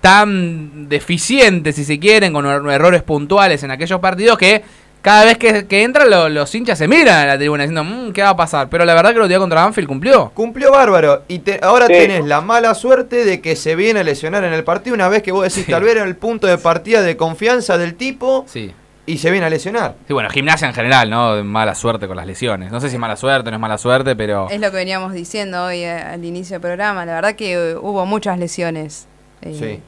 tan 0.00 0.88
deficiente, 0.88 1.72
si 1.72 1.84
se 1.84 1.98
quieren, 1.98 2.32
con 2.32 2.44
er- 2.46 2.70
errores 2.72 3.02
puntuales 3.02 3.62
en 3.64 3.70
aquellos 3.72 3.98
partidos 3.98 4.38
que 4.38 4.62
cada 5.06 5.24
vez 5.24 5.38
que, 5.38 5.68
que 5.68 5.84
entra 5.84 6.04
lo- 6.04 6.28
los 6.28 6.52
hinchas 6.52 6.76
se 6.78 6.88
miran 6.88 7.16
a 7.20 7.26
la 7.26 7.36
tribuna 7.38 7.62
diciendo, 7.62 7.84
"Mm, 7.84 8.12
¿qué 8.12 8.22
va 8.22 8.30
a 8.30 8.36
pasar? 8.36 8.68
Pero 8.68 8.84
la 8.84 8.92
verdad 8.92 9.12
que 9.12 9.20
lo 9.20 9.28
día 9.28 9.38
contra 9.38 9.62
Banfield 9.62 9.86
cumplió. 9.86 10.32
Cumplió 10.34 10.72
bárbaro. 10.72 11.22
Y 11.28 11.38
te- 11.38 11.60
ahora 11.62 11.86
Sí. 11.86 11.92
tenés 11.92 12.24
la 12.24 12.40
mala 12.40 12.74
suerte 12.74 13.24
de 13.24 13.40
que 13.40 13.54
se 13.54 13.76
viene 13.76 14.00
a 14.00 14.02
lesionar 14.02 14.42
en 14.42 14.52
el 14.52 14.64
partido 14.64 14.94
una 14.94 15.08
vez 15.08 15.22
que 15.22 15.30
vos 15.30 15.44
decís, 15.44 15.64
tal 15.70 15.84
vez 15.84 15.94
era 15.94 16.02
el 16.04 16.16
punto 16.16 16.48
de 16.48 16.58
partida 16.58 17.02
de 17.02 17.16
confianza 17.16 17.78
del 17.78 17.94
tipo 17.94 18.44
Sí. 18.48 18.74
y 19.06 19.18
se 19.18 19.30
viene 19.30 19.46
a 19.46 19.50
lesionar. 19.50 19.94
Sí, 20.08 20.12
bueno, 20.12 20.28
gimnasia 20.28 20.66
en 20.66 20.74
general, 20.74 21.08
¿no? 21.08 21.44
Mala 21.44 21.76
suerte 21.76 22.08
con 22.08 22.16
las 22.16 22.26
lesiones. 22.26 22.72
No 22.72 22.80
sé 22.80 22.88
si 22.88 22.96
es 22.96 23.00
mala 23.00 23.14
suerte, 23.14 23.48
no 23.50 23.56
es 23.58 23.60
mala 23.60 23.78
suerte, 23.78 24.16
pero... 24.16 24.50
Es 24.50 24.60
lo 24.60 24.70
que 24.72 24.76
veníamos 24.78 25.12
diciendo 25.12 25.66
hoy 25.66 25.84
eh, 25.84 25.92
al 25.92 26.24
inicio 26.24 26.54
del 26.54 26.62
programa. 26.62 27.06
La 27.06 27.14
verdad 27.14 27.36
que 27.36 27.52
eh, 27.52 27.76
hubo 27.76 28.04
muchas 28.06 28.40
lesiones. 28.40 29.06
eh, 29.42 29.54
Sí. 29.56 29.80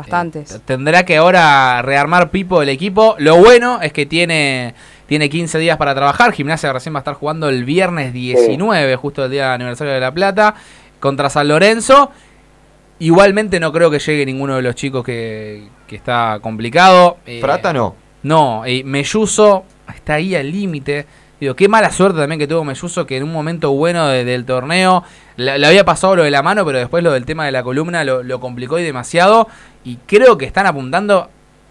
Bastantes. 0.00 0.60
Tendrá 0.64 1.04
que 1.04 1.16
ahora 1.16 1.80
rearmar 1.82 2.30
Pipo 2.30 2.62
el 2.62 2.68
equipo. 2.68 3.14
Lo 3.18 3.36
bueno 3.36 3.80
es 3.82 3.92
que 3.92 4.06
tiene, 4.06 4.74
tiene 5.06 5.28
15 5.28 5.58
días 5.58 5.76
para 5.76 5.94
trabajar. 5.94 6.32
Gimnasia 6.32 6.72
recién 6.72 6.94
va 6.94 6.98
a 6.98 7.00
estar 7.00 7.14
jugando 7.14 7.48
el 7.48 7.64
viernes 7.64 8.12
19, 8.12 8.96
justo 8.96 9.24
el 9.24 9.30
día 9.30 9.44
del 9.44 9.52
aniversario 9.52 9.92
de 9.92 10.00
La 10.00 10.12
Plata, 10.12 10.54
contra 11.00 11.30
San 11.30 11.48
Lorenzo. 11.48 12.10
Igualmente 13.00 13.60
no 13.60 13.72
creo 13.72 13.90
que 13.90 14.00
llegue 14.00 14.26
ninguno 14.26 14.56
de 14.56 14.62
los 14.62 14.74
chicos 14.74 15.04
que, 15.04 15.68
que 15.86 15.94
está 15.96 16.38
complicado. 16.42 17.18
Eh, 17.26 17.38
Frata 17.40 17.72
no. 17.72 17.94
No, 18.24 18.66
y 18.66 18.82
Melluso 18.82 19.64
está 19.94 20.14
ahí 20.14 20.34
al 20.34 20.50
límite. 20.50 21.06
Digo, 21.40 21.54
qué 21.54 21.68
mala 21.68 21.92
suerte 21.92 22.18
también 22.18 22.40
que 22.40 22.48
tuvo 22.48 22.64
Melluso, 22.64 23.06
que 23.06 23.16
en 23.16 23.22
un 23.22 23.30
momento 23.32 23.70
bueno 23.70 24.08
de- 24.08 24.24
del 24.24 24.44
torneo 24.44 25.04
le, 25.36 25.56
le 25.56 25.66
había 25.68 25.84
pasado 25.84 26.16
lo 26.16 26.24
de 26.24 26.32
la 26.32 26.42
mano, 26.42 26.66
pero 26.66 26.78
después 26.80 27.04
lo 27.04 27.12
del 27.12 27.24
tema 27.24 27.46
de 27.46 27.52
la 27.52 27.62
columna 27.62 28.02
lo, 28.02 28.24
lo 28.24 28.40
complicó 28.40 28.80
y 28.80 28.82
demasiado. 28.82 29.46
Y 29.84 29.96
creo 30.06 30.36
que 30.36 30.44
están 30.46 30.66
apuntando 30.66 31.28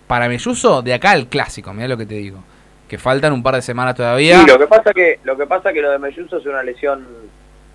para 0.08 0.28
Melluso 0.30 0.82
de 0.82 0.94
acá 0.94 1.12
al 1.12 1.28
clásico, 1.28 1.74
mira 1.74 1.88
lo 1.88 1.98
que 1.98 2.06
te 2.06 2.16
digo. 2.16 2.40
Que 2.88 2.98
faltan 2.98 3.34
un 3.34 3.44
par 3.44 3.56
de 3.56 3.62
semanas 3.62 3.96
todavía. 3.96 4.40
Sí, 4.40 4.48
lo 4.48 4.58
que 4.58 4.68
pasa 4.68 4.94
que 4.94 5.20
lo 5.24 5.36
que 5.38 5.46
pasa 5.46 5.74
que 5.74 5.82
lo 5.82 5.92
de 5.92 6.00
Melluso 6.00 6.38
es 6.38 6.46
una 6.46 6.64
lesión 6.64 7.06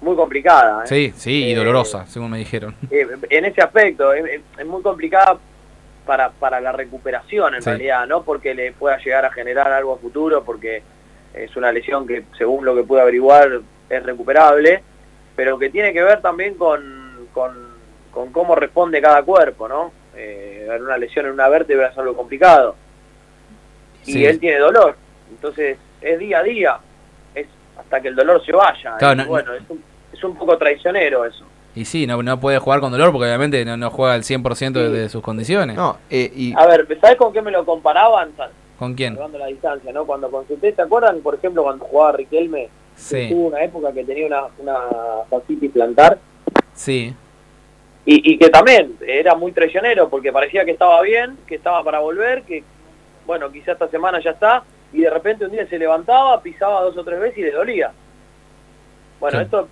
muy 0.00 0.16
complicada. 0.16 0.84
¿eh? 0.84 0.86
Sí, 0.86 1.12
sí, 1.16 1.44
y 1.44 1.52
Eh, 1.52 1.56
dolorosa, 1.56 2.06
según 2.06 2.30
me 2.30 2.38
dijeron. 2.38 2.74
Eh, 2.90 3.06
en 3.30 3.44
ese 3.44 3.60
aspecto 3.62 4.12
es, 4.14 4.40
muy 4.66 4.82
complicada 4.82 5.36
para, 6.06 6.30
para 6.30 6.60
la 6.60 6.72
recuperación 6.72 7.54
en 7.54 7.62
Sí. 7.62 7.68
realidad, 7.70 8.06
no 8.06 8.22
porque 8.22 8.54
le 8.54 8.72
pueda 8.72 8.96
llegar 8.98 9.24
a 9.26 9.30
generar 9.32 9.70
algo 9.70 9.94
a 9.94 9.98
futuro, 9.98 10.42
porque 10.42 10.82
es 11.34 11.54
una 11.56 11.70
lesión 11.70 12.06
que 12.06 12.24
según 12.38 12.64
lo 12.64 12.74
que 12.74 12.82
pude 12.82 13.00
averiguar 13.02 13.60
es 13.90 14.02
recuperable, 14.02 14.82
pero 15.36 15.58
que 15.58 15.70
tiene 15.70 15.92
que 15.92 16.02
ver 16.02 16.20
también 16.22 16.54
con, 16.54 17.28
con, 17.32 17.52
con 18.10 18.32
cómo 18.32 18.54
responde 18.54 19.00
cada 19.00 19.22
cuerpo, 19.22 19.68
¿no? 19.68 19.92
Eh, 20.16 20.68
una 20.80 20.96
lesión 20.98 21.26
en 21.26 21.32
una 21.32 21.48
vértebra 21.48 21.88
es 21.88 21.98
algo 21.98 22.14
complicado. 22.16 22.74
Y 24.04 24.12
Sí. 24.12 24.24
él 24.26 24.38
tiene 24.40 24.58
dolor, 24.58 24.96
entonces 25.30 25.78
es 26.00 26.18
día 26.18 26.38
a 26.40 26.42
día, 26.42 26.78
es 27.34 27.46
hasta 27.78 28.00
que 28.00 28.08
el 28.08 28.16
dolor 28.16 28.44
se 28.44 28.52
vaya. 28.52 28.96
Claro, 28.98 29.14
y 29.14 29.24
no- 29.24 29.30
bueno, 29.30 29.54
es 29.54 29.62
un, 29.68 29.82
es 30.12 30.24
un 30.24 30.36
poco 30.36 30.58
traicionero 30.58 31.24
eso. 31.24 31.44
Y 31.74 31.84
sí, 31.86 32.06
no, 32.06 32.22
no 32.22 32.38
puede 32.38 32.58
jugar 32.58 32.80
con 32.80 32.90
dolor 32.92 33.12
porque 33.12 33.26
obviamente 33.26 33.64
no, 33.64 33.76
no 33.78 33.88
juega 33.90 34.12
al 34.14 34.24
100% 34.24 34.72
de, 34.72 34.90
de 34.90 35.08
sus 35.08 35.22
condiciones. 35.22 35.76
No, 35.76 35.96
eh, 36.10 36.30
y 36.34 36.52
A 36.56 36.66
ver, 36.66 36.86
¿sabes 37.00 37.16
con 37.16 37.32
qué 37.32 37.40
me 37.40 37.50
lo 37.50 37.64
comparaban? 37.64 38.30
¿Con 38.78 38.94
quién? 38.94 39.14
Llevando 39.14 39.38
la 39.38 39.46
distancia, 39.46 39.92
¿no? 39.92 40.04
Cuando 40.04 40.30
consulté, 40.30 40.74
¿se 40.74 40.82
acuerdan, 40.82 41.20
por 41.20 41.36
ejemplo, 41.36 41.62
cuando 41.62 41.84
jugaba 41.86 42.12
Riquelme? 42.12 42.68
Sí. 42.96 43.28
Tuvo 43.30 43.46
una 43.46 43.62
época 43.64 43.90
que 43.92 44.04
tenía 44.04 44.26
una, 44.26 44.42
una 44.58 44.78
fascitis 45.30 45.70
plantar 45.70 46.18
Sí. 46.74 47.14
Y, 48.04 48.32
y 48.32 48.38
que 48.38 48.48
también 48.48 48.96
era 49.06 49.34
muy 49.34 49.52
traicionero 49.52 50.08
porque 50.08 50.32
parecía 50.32 50.64
que 50.64 50.72
estaba 50.72 51.00
bien, 51.02 51.38
que 51.46 51.54
estaba 51.56 51.82
para 51.84 52.00
volver, 52.00 52.42
que, 52.42 52.64
bueno, 53.26 53.50
quizá 53.52 53.72
esta 53.72 53.88
semana 53.88 54.20
ya 54.22 54.30
está, 54.30 54.64
y 54.92 55.00
de 55.02 55.10
repente 55.10 55.44
un 55.46 55.52
día 55.52 55.66
se 55.68 55.78
levantaba, 55.78 56.42
pisaba 56.42 56.80
dos 56.82 56.96
o 56.96 57.04
tres 57.04 57.20
veces 57.20 57.38
y 57.38 57.42
le 57.42 57.52
dolía. 57.52 57.92
Bueno, 59.20 59.38
Sí. 59.38 59.44
esto 59.44 59.68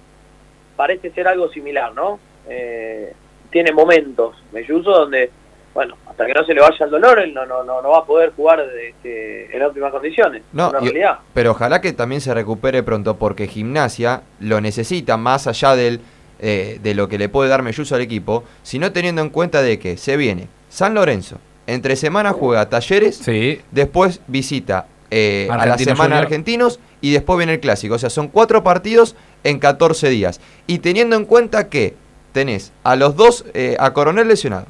parece 0.77 1.11
ser 1.11 1.29
algo 1.29 1.49
similar, 1.51 1.93
¿no? 1.93 2.19
Eh, 2.49 3.13
tiene 3.51 3.73
momentos, 3.73 4.37
Melluso, 4.53 4.91
donde, 4.93 5.31
bueno, 5.75 5.97
hasta 6.09 6.25
que 6.25 6.33
no 6.33 6.45
se 6.45 6.55
le 6.55 6.61
vaya 6.61 6.85
el 6.85 6.91
dolor, 6.91 7.19
él 7.19 7.35
no, 7.35 7.45
no, 7.45 7.65
no, 7.65 7.83
no 7.83 7.91
va 7.91 7.99
a 7.99 8.05
poder 8.05 8.31
jugar 8.37 8.61
este, 8.81 9.55
en 9.55 9.63
óptimas 9.63 9.91
condiciones. 9.91 10.43
No, 10.53 10.73
y- 10.81 10.93
pero 11.35 11.51
ojalá 11.51 11.81
que 11.81 11.93
también 11.93 12.21
se 12.21 12.33
recupere 12.33 12.83
pronto 12.85 13.17
porque 13.17 13.47
gimnasia 13.49 14.23
lo 14.39 14.61
necesita 14.61 15.17
más 15.17 15.47
allá 15.49 15.75
del, 15.75 16.01
eh, 16.41 16.79
de 16.83 16.95
lo 16.95 17.09
que 17.09 17.19
le 17.19 17.29
puede 17.29 17.49
dar 17.51 17.63
Melluso 17.63 17.95
al 17.95 18.01
equipo, 18.01 18.45
sino 18.63 18.93
teniendo 18.93 19.23
en 19.23 19.31
cuenta 19.31 19.63
de 19.63 19.79
que 19.79 19.97
se 19.97 20.17
viene 20.17 20.49
San 20.69 20.95
Lorenzo, 20.95 21.37
entre 21.67 21.97
semana 21.97 22.33
juega 22.33 22.69
Talleres, 22.69 23.17
Sí. 23.17 23.61
después 23.71 24.21
visita 24.27 24.87
eh, 25.11 25.49
a 25.51 25.67
la 25.67 25.77
semana 25.79 25.97
Junior. 26.05 26.23
argentinos 26.25 26.79
y 27.01 27.11
después 27.13 27.37
viene 27.37 27.55
el 27.55 27.61
clásico. 27.61 27.95
O 27.95 27.99
sea, 27.99 28.11
son 28.11 28.29
cuatro 28.29 28.63
partidos 28.63 29.17
en 29.43 29.59
14 29.59 30.09
días. 30.09 30.41
Y 30.69 30.79
teniendo 30.79 31.17
en 31.17 31.25
cuenta 31.25 31.69
que 31.69 31.95
tenés 32.33 32.73
a 32.85 32.95
los 32.97 33.17
dos, 33.17 33.45
eh, 33.55 33.77
a 33.81 33.93
Coronel 33.93 34.29
lesionado, 34.29 34.67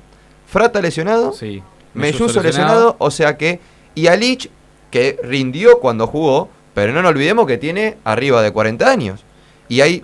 Frata 0.46 0.80
lesionado, 0.80 1.32
Sí. 1.32 1.62
Melluso 1.94 2.24
Melluso 2.24 2.42
lesionado, 2.42 2.74
lesionado. 2.74 2.96
o 2.98 3.10
sea 3.10 3.36
que, 3.36 3.60
y 3.94 4.06
a 4.06 4.16
Lich, 4.16 4.48
que 4.90 5.18
rindió 5.22 5.78
cuando 5.80 6.06
jugó, 6.06 6.48
pero 6.74 6.92
no 6.92 7.02
nos 7.02 7.10
olvidemos 7.10 7.46
que 7.46 7.58
tiene 7.58 7.96
arriba 8.04 8.40
de 8.42 8.50
40 8.50 8.90
años. 8.90 9.20
Y 9.68 9.82
hay 9.82 10.02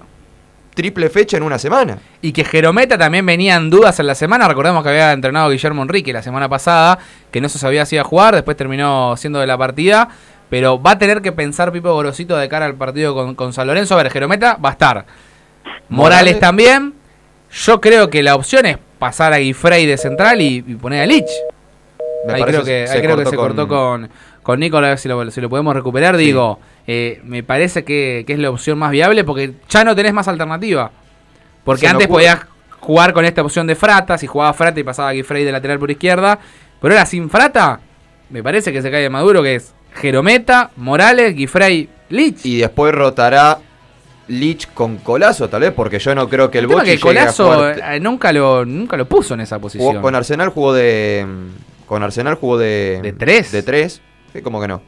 triple 0.76 1.10
fecha 1.10 1.36
en 1.38 1.42
una 1.42 1.58
semana. 1.58 1.98
Y 2.22 2.30
que 2.32 2.44
Jerometa 2.44 2.96
también 2.96 3.24
venía 3.26 3.56
en 3.56 3.70
dudas 3.70 3.98
en 3.98 4.06
la 4.06 4.14
semana. 4.14 4.46
Recordemos 4.46 4.82
que 4.84 4.90
había 4.90 5.10
entrenado 5.12 5.50
Guillermo 5.50 5.82
Enrique 5.82 6.12
la 6.12 6.22
semana 6.22 6.48
pasada, 6.48 6.98
que 7.32 7.40
no 7.40 7.48
se 7.48 7.58
sabía 7.58 7.84
si 7.86 7.96
iba 7.96 8.02
a 8.02 8.04
jugar, 8.04 8.34
después 8.34 8.56
terminó 8.56 9.16
siendo 9.16 9.40
de 9.40 9.46
la 9.48 9.56
partida. 9.58 10.08
Pero 10.50 10.80
va 10.80 10.92
a 10.92 10.98
tener 10.98 11.22
que 11.22 11.32
pensar 11.32 11.72
Pipo 11.72 11.92
Gorosito 11.92 12.36
de 12.36 12.48
cara 12.48 12.66
al 12.66 12.74
partido 12.74 13.14
con, 13.14 13.34
con 13.34 13.52
San 13.52 13.66
Lorenzo. 13.66 13.94
A 13.94 14.02
ver, 14.02 14.12
Jerometa 14.12 14.56
va 14.64 14.68
a 14.68 14.72
estar. 14.72 15.06
Morales, 15.88 16.38
también. 16.38 16.94
Yo 17.50 17.80
creo 17.80 18.10
que 18.10 18.22
la 18.22 18.34
opción 18.34 18.66
es 18.66 18.76
pasar 18.98 19.32
a 19.32 19.38
Guifrey 19.38 19.86
de 19.86 19.96
central 19.96 20.40
y, 20.40 20.64
y 20.66 20.74
poner 20.74 21.02
a 21.02 21.06
Lich. 21.06 21.26
Me 22.26 22.34
ahí 22.34 22.42
creo 22.42 22.64
que, 22.64 22.86
se 22.86 22.92
ahí 22.94 23.00
creo 23.02 23.16
que 23.16 23.24
se 23.24 23.36
con- 23.36 23.46
cortó 23.46 23.68
con, 23.68 24.08
con 24.46 24.60
Nico, 24.60 24.76
a 24.76 24.80
ver 24.80 24.96
si 24.98 25.08
lo, 25.08 25.28
si 25.32 25.40
lo 25.40 25.48
podemos 25.50 25.74
recuperar. 25.74 26.16
Digo, 26.16 26.60
eh, 26.86 27.20
me 27.24 27.42
parece 27.42 27.82
que, 27.84 28.22
que 28.24 28.32
es 28.34 28.38
la 28.38 28.48
opción 28.50 28.78
más 28.78 28.92
viable 28.92 29.24
porque 29.24 29.54
ya 29.68 29.82
no 29.82 29.96
tenés 29.96 30.14
más 30.14 30.28
alternativa. 30.28 30.92
Porque 31.64 31.80
Se 31.80 31.88
antes 31.88 32.06
podías 32.06 32.40
jugar 32.78 33.12
con 33.12 33.24
esta 33.24 33.42
opción 33.42 33.66
de 33.66 33.74
Frata, 33.74 34.16
si 34.16 34.28
jugaba 34.28 34.52
Frata 34.52 34.78
y 34.78 34.84
pasaba 34.84 35.10
Guifrey 35.10 35.42
de 35.42 35.50
lateral 35.50 35.80
por 35.80 35.90
izquierda. 35.90 36.38
Pero 36.80 36.94
ahora 36.94 37.06
sin 37.06 37.28
Frata, 37.28 37.80
me 38.30 38.40
parece 38.40 38.72
que 38.72 38.82
se 38.82 38.90
cae 38.92 39.02
de 39.02 39.10
Maduro, 39.10 39.42
que 39.42 39.56
es 39.56 39.74
Jerometa, 39.94 40.70
Morales, 40.76 41.34
Guifrey, 41.34 41.88
Lich. 42.10 42.46
Y 42.46 42.58
después 42.58 42.94
rotará 42.94 43.58
Lich 44.28 44.68
con 44.74 44.98
Colazo, 44.98 45.48
tal 45.48 45.62
vez, 45.62 45.72
porque 45.72 45.98
yo 45.98 46.14
no 46.14 46.28
creo 46.28 46.52
que 46.52 46.58
el, 46.58 46.66
El 46.66 46.68
Bochi 46.68 46.84
que 46.84 46.96
llegue 46.98 47.18
a 47.18 47.22
Colazo 47.32 47.46
jugar- 47.52 47.94
eh, 47.94 47.98
nunca 48.00 48.32
lo, 48.32 48.64
nunca 48.64 48.96
lo 48.96 49.06
puso 49.06 49.34
en 49.34 49.40
esa 49.40 49.58
posición. 49.58 49.88
Jugó- 49.88 50.02
con 50.02 50.14
Arsenal 50.14 50.50
jugó 50.50 50.72
de. 50.72 51.26
Con 51.86 52.02
Arsenal 52.04 52.34
jugó 52.36 52.58
de. 52.58 53.00
¿De 53.02 53.12
tres? 53.12 53.50
De 53.50 53.62
tres. 53.64 54.00
¿Cómo 54.42 54.60
que 54.60 54.68
no? 54.68 54.82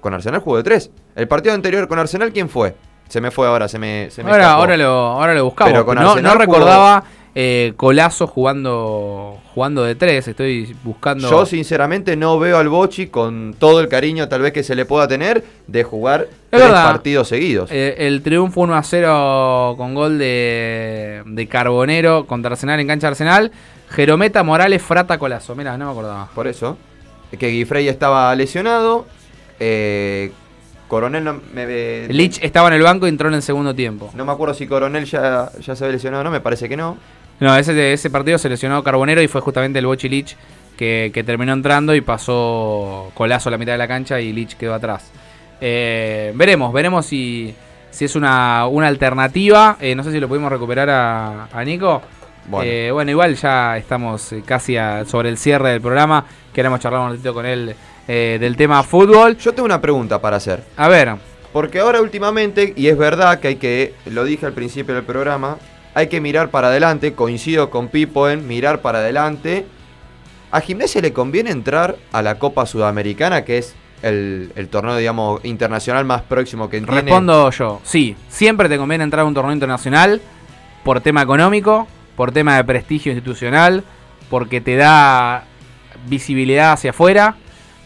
Con 0.00 0.14
Arsenal 0.14 0.40
jugó 0.40 0.56
de 0.56 0.62
tres. 0.64 0.90
El 1.14 1.28
partido 1.28 1.54
anterior 1.54 1.86
con 1.88 1.98
Arsenal, 1.98 2.32
¿quién 2.32 2.48
fue? 2.48 2.74
Se 3.08 3.20
me 3.20 3.30
fue 3.30 3.46
ahora, 3.46 3.68
se 3.68 3.78
me, 3.78 4.10
se 4.10 4.22
me 4.24 4.30
ahora, 4.30 4.42
escapó. 4.44 4.60
ahora, 4.62 4.76
lo, 4.76 4.88
ahora 4.90 5.34
lo 5.34 5.44
buscamos. 5.44 5.72
Pero 5.72 5.84
con 5.86 5.96
no, 5.96 6.10
Arsenal 6.10 6.22
no 6.38 6.44
jugó- 6.44 6.54
recordaba 6.58 7.04
eh, 7.34 7.72
Colazo 7.76 8.26
jugando 8.26 9.38
jugando 9.54 9.84
de 9.84 9.94
tres. 9.94 10.26
Estoy 10.28 10.74
buscando. 10.82 11.28
Yo 11.30 11.46
sinceramente 11.46 12.16
no 12.16 12.38
veo 12.38 12.58
al 12.58 12.68
Bochi 12.68 13.08
con 13.08 13.54
todo 13.58 13.80
el 13.80 13.88
cariño 13.88 14.28
tal 14.28 14.40
vez 14.42 14.52
que 14.52 14.62
se 14.62 14.74
le 14.74 14.86
pueda 14.86 15.06
tener 15.08 15.44
de 15.66 15.84
jugar 15.84 16.26
tres 16.50 16.68
partidos 16.70 17.28
seguidos. 17.28 17.70
Eh, 17.70 17.94
el 17.98 18.22
triunfo 18.22 18.62
1 18.62 18.74
a 18.74 18.82
0 18.82 19.74
con 19.76 19.94
gol 19.94 20.18
de, 20.18 21.22
de 21.26 21.46
Carbonero 21.48 22.26
contra 22.26 22.52
Arsenal 22.52 22.80
en 22.80 22.86
cancha 22.86 23.08
Arsenal. 23.08 23.52
Jerometa 23.90 24.42
Morales 24.42 24.82
Frata 24.82 25.18
Colazo. 25.18 25.54
Mira, 25.54 25.76
no 25.76 25.84
me 25.86 25.90
acordaba. 25.92 26.28
Por 26.34 26.48
eso. 26.48 26.78
Que 27.38 27.48
Guifrey 27.48 27.88
estaba 27.88 28.34
lesionado. 28.34 29.06
eh, 29.60 30.32
Coronel 30.88 31.24
no 31.24 31.40
me, 31.54 32.06
Lich 32.08 32.38
estaba 32.42 32.68
en 32.68 32.74
el 32.74 32.82
banco 32.82 33.06
y 33.06 33.08
entró 33.08 33.28
en 33.28 33.34
el 33.34 33.42
segundo 33.42 33.74
tiempo. 33.74 34.10
no 34.14 34.26
me 34.26 34.32
acuerdo 34.32 34.52
si 34.52 34.66
Coronel 34.66 35.06
ya, 35.06 35.50
ya 35.58 35.74
se 35.74 35.84
había 35.84 35.94
lesionado 35.94 36.20
o 36.20 36.24
no, 36.24 36.30
me 36.30 36.40
parece 36.40 36.68
que 36.68 36.76
no. 36.76 36.98
No, 37.40 37.56
ese, 37.56 37.94
ese 37.94 38.10
partido 38.10 38.36
se 38.36 38.50
lesionó 38.50 38.82
Carbonero 38.84 39.22
y 39.22 39.26
fue 39.28 39.40
justamente 39.40 39.78
el 39.78 39.86
Bochi 39.86 40.10
Lich 40.10 40.36
que, 40.76 41.10
que 41.14 41.24
terminó 41.24 41.54
entrando 41.54 41.94
y 41.94 42.02
pasó 42.02 43.10
Colazo 43.14 43.48
a 43.48 43.52
la 43.52 43.58
mitad 43.58 43.72
de 43.72 43.78
la 43.78 43.88
cancha 43.88 44.20
y 44.20 44.34
Lich 44.34 44.54
quedó 44.56 44.74
atrás. 44.74 45.10
Eh, 45.62 46.32
veremos, 46.34 46.72
veremos 46.74 47.06
si, 47.06 47.54
si 47.90 48.04
es 48.04 48.14
una, 48.14 48.66
una 48.66 48.88
alternativa. 48.88 49.78
Eh, 49.80 49.94
no 49.94 50.04
sé 50.04 50.12
si 50.12 50.20
lo 50.20 50.28
pudimos 50.28 50.52
recuperar 50.52 50.90
a, 50.90 51.48
a 51.50 51.64
Nico. 51.64 52.02
Bueno. 52.46 52.70
Eh, 52.70 52.90
bueno, 52.90 53.10
igual 53.10 53.34
ya 53.36 53.76
estamos 53.76 54.32
eh, 54.32 54.42
casi 54.44 54.76
a- 54.76 55.04
sobre 55.04 55.28
el 55.28 55.38
cierre 55.38 55.70
del 55.70 55.80
programa. 55.80 56.24
Queremos 56.52 56.80
charlar 56.80 57.00
un 57.02 57.10
ratito 57.10 57.32
con 57.34 57.46
él 57.46 57.74
eh, 58.08 58.36
del 58.40 58.56
tema 58.56 58.82
fútbol. 58.82 59.36
Yo 59.38 59.52
tengo 59.52 59.64
una 59.66 59.80
pregunta 59.80 60.20
para 60.20 60.36
hacer. 60.38 60.64
A 60.76 60.88
ver, 60.88 61.14
Porque 61.52 61.78
ahora 61.80 62.00
últimamente, 62.00 62.72
y 62.76 62.88
es 62.88 62.96
verdad 62.98 63.38
que 63.38 63.48
hay 63.48 63.56
que, 63.56 63.94
lo 64.06 64.24
dije 64.24 64.46
al 64.46 64.52
principio 64.54 64.94
del 64.94 65.04
programa, 65.04 65.58
hay 65.94 66.08
que 66.08 66.20
mirar 66.20 66.48
para 66.48 66.68
adelante, 66.68 67.12
coincido 67.12 67.68
con 67.70 67.88
Pipo 67.88 68.28
en 68.28 68.48
mirar 68.48 68.80
para 68.80 69.00
adelante. 69.00 69.66
A 70.50 70.60
Gimnasia 70.60 71.00
le 71.02 71.12
conviene 71.12 71.50
entrar 71.50 71.96
a 72.12 72.22
la 72.22 72.38
Copa 72.38 72.64
Sudamericana, 72.66 73.44
que 73.44 73.58
es 73.58 73.74
el, 74.02 74.50
el 74.56 74.68
torneo, 74.68 74.96
digamos, 74.96 75.44
internacional 75.44 76.04
más 76.04 76.22
próximo 76.22 76.68
que 76.68 76.78
tiene. 76.80 77.02
respondo 77.02 77.50
yo. 77.50 77.80
Sí, 77.84 78.16
siempre 78.28 78.68
te 78.68 78.76
conviene 78.78 79.04
entrar 79.04 79.20
a 79.20 79.24
un 79.26 79.34
torneo 79.34 79.52
internacional 79.52 80.20
por 80.82 81.00
tema 81.02 81.22
económico, 81.22 81.86
por 82.22 82.30
tema 82.30 82.54
de 82.54 82.62
prestigio 82.62 83.10
institucional, 83.10 83.82
porque 84.30 84.60
te 84.60 84.76
da 84.76 85.42
visibilidad 86.06 86.70
hacia 86.70 86.90
afuera, 86.90 87.34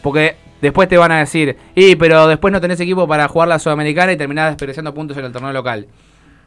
porque 0.02 0.36
después 0.60 0.90
te 0.90 0.98
van 0.98 1.10
a 1.10 1.20
decir, 1.20 1.56
y 1.74 1.96
pero 1.96 2.26
después 2.26 2.52
no 2.52 2.60
tenés 2.60 2.78
equipo 2.80 3.08
para 3.08 3.28
jugar 3.28 3.48
la 3.48 3.58
Sudamericana 3.58 4.12
y 4.12 4.18
terminás 4.18 4.50
desperdiciando 4.50 4.92
puntos 4.92 5.16
en 5.16 5.24
el 5.24 5.32
torneo 5.32 5.54
local. 5.54 5.86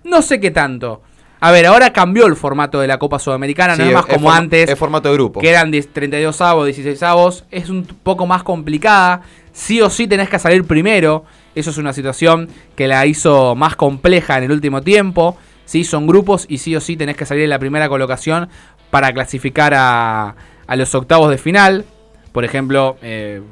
No 0.04 0.22
sé 0.22 0.40
qué 0.40 0.52
tanto. 0.52 1.02
A 1.40 1.50
ver, 1.50 1.66
ahora 1.66 1.92
cambió 1.92 2.28
el 2.28 2.36
formato 2.36 2.80
de 2.80 2.86
la 2.86 3.00
Copa 3.00 3.18
Sudamericana, 3.18 3.76
Sí, 3.76 3.82
no 3.82 3.88
es 3.88 3.94
más 3.96 4.06
como 4.06 4.32
antes. 4.32 4.70
es 4.70 4.78
formato 4.78 5.10
de 5.10 5.16
grupo. 5.16 5.40
Que 5.40 5.50
eran 5.50 5.72
10 5.72 5.92
32 5.92 6.42
avos, 6.42 6.66
16 6.66 7.02
avos. 7.02 7.46
Es 7.50 7.72
un 7.72 7.86
poco 8.04 8.28
más 8.28 8.44
complicada. 8.44 9.22
Sí 9.52 9.82
o 9.82 9.90
sí 9.90 10.06
tenés 10.06 10.30
que 10.30 10.38
salir 10.38 10.64
primero. 10.64 11.26
Eso 11.56 11.72
es 11.72 11.80
una 11.80 11.94
situación 11.94 12.50
que 12.76 12.88
la 12.88 13.08
hizo 13.08 13.56
más 13.56 13.76
compleja 13.76 14.38
en 14.38 14.44
el 14.44 14.52
último 14.52 14.84
tiempo. 14.84 15.40
Sí, 15.70 15.84
son 15.84 16.08
grupos 16.08 16.48
y 16.50 16.58
sí 16.58 16.76
o 16.76 16.82
sí 16.82 16.98
tenés 16.98 17.16
que 17.16 17.28
salir 17.28 17.44
en 17.44 17.52
la 17.52 17.60
primera 17.60 17.88
colocación 17.90 18.50
para 18.90 19.14
clasificar 19.14 19.76
a, 19.76 20.36
a 20.66 20.76
los 20.76 20.96
octavos 20.96 21.30
de 21.30 21.38
final. 21.38 21.86
Por 22.32 22.44
ejemplo, 22.44 22.98
eh, 23.04 23.44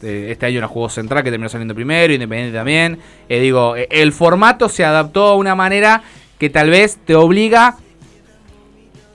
eh, 0.00 0.28
este 0.30 0.46
año 0.46 0.62
no 0.62 0.68
jugó 0.68 0.88
Central 0.88 1.22
que 1.22 1.30
terminó 1.30 1.50
saliendo 1.50 1.74
primero, 1.74 2.10
Independiente 2.10 2.56
también. 2.56 2.98
Eh, 3.28 3.40
digo, 3.40 3.74
el 3.76 4.12
formato 4.14 4.70
se 4.70 4.82
adaptó 4.82 5.26
a 5.26 5.36
una 5.36 5.54
manera 5.54 6.02
que 6.38 6.48
tal 6.48 6.70
vez 6.70 6.96
te 7.04 7.14
obliga 7.14 7.76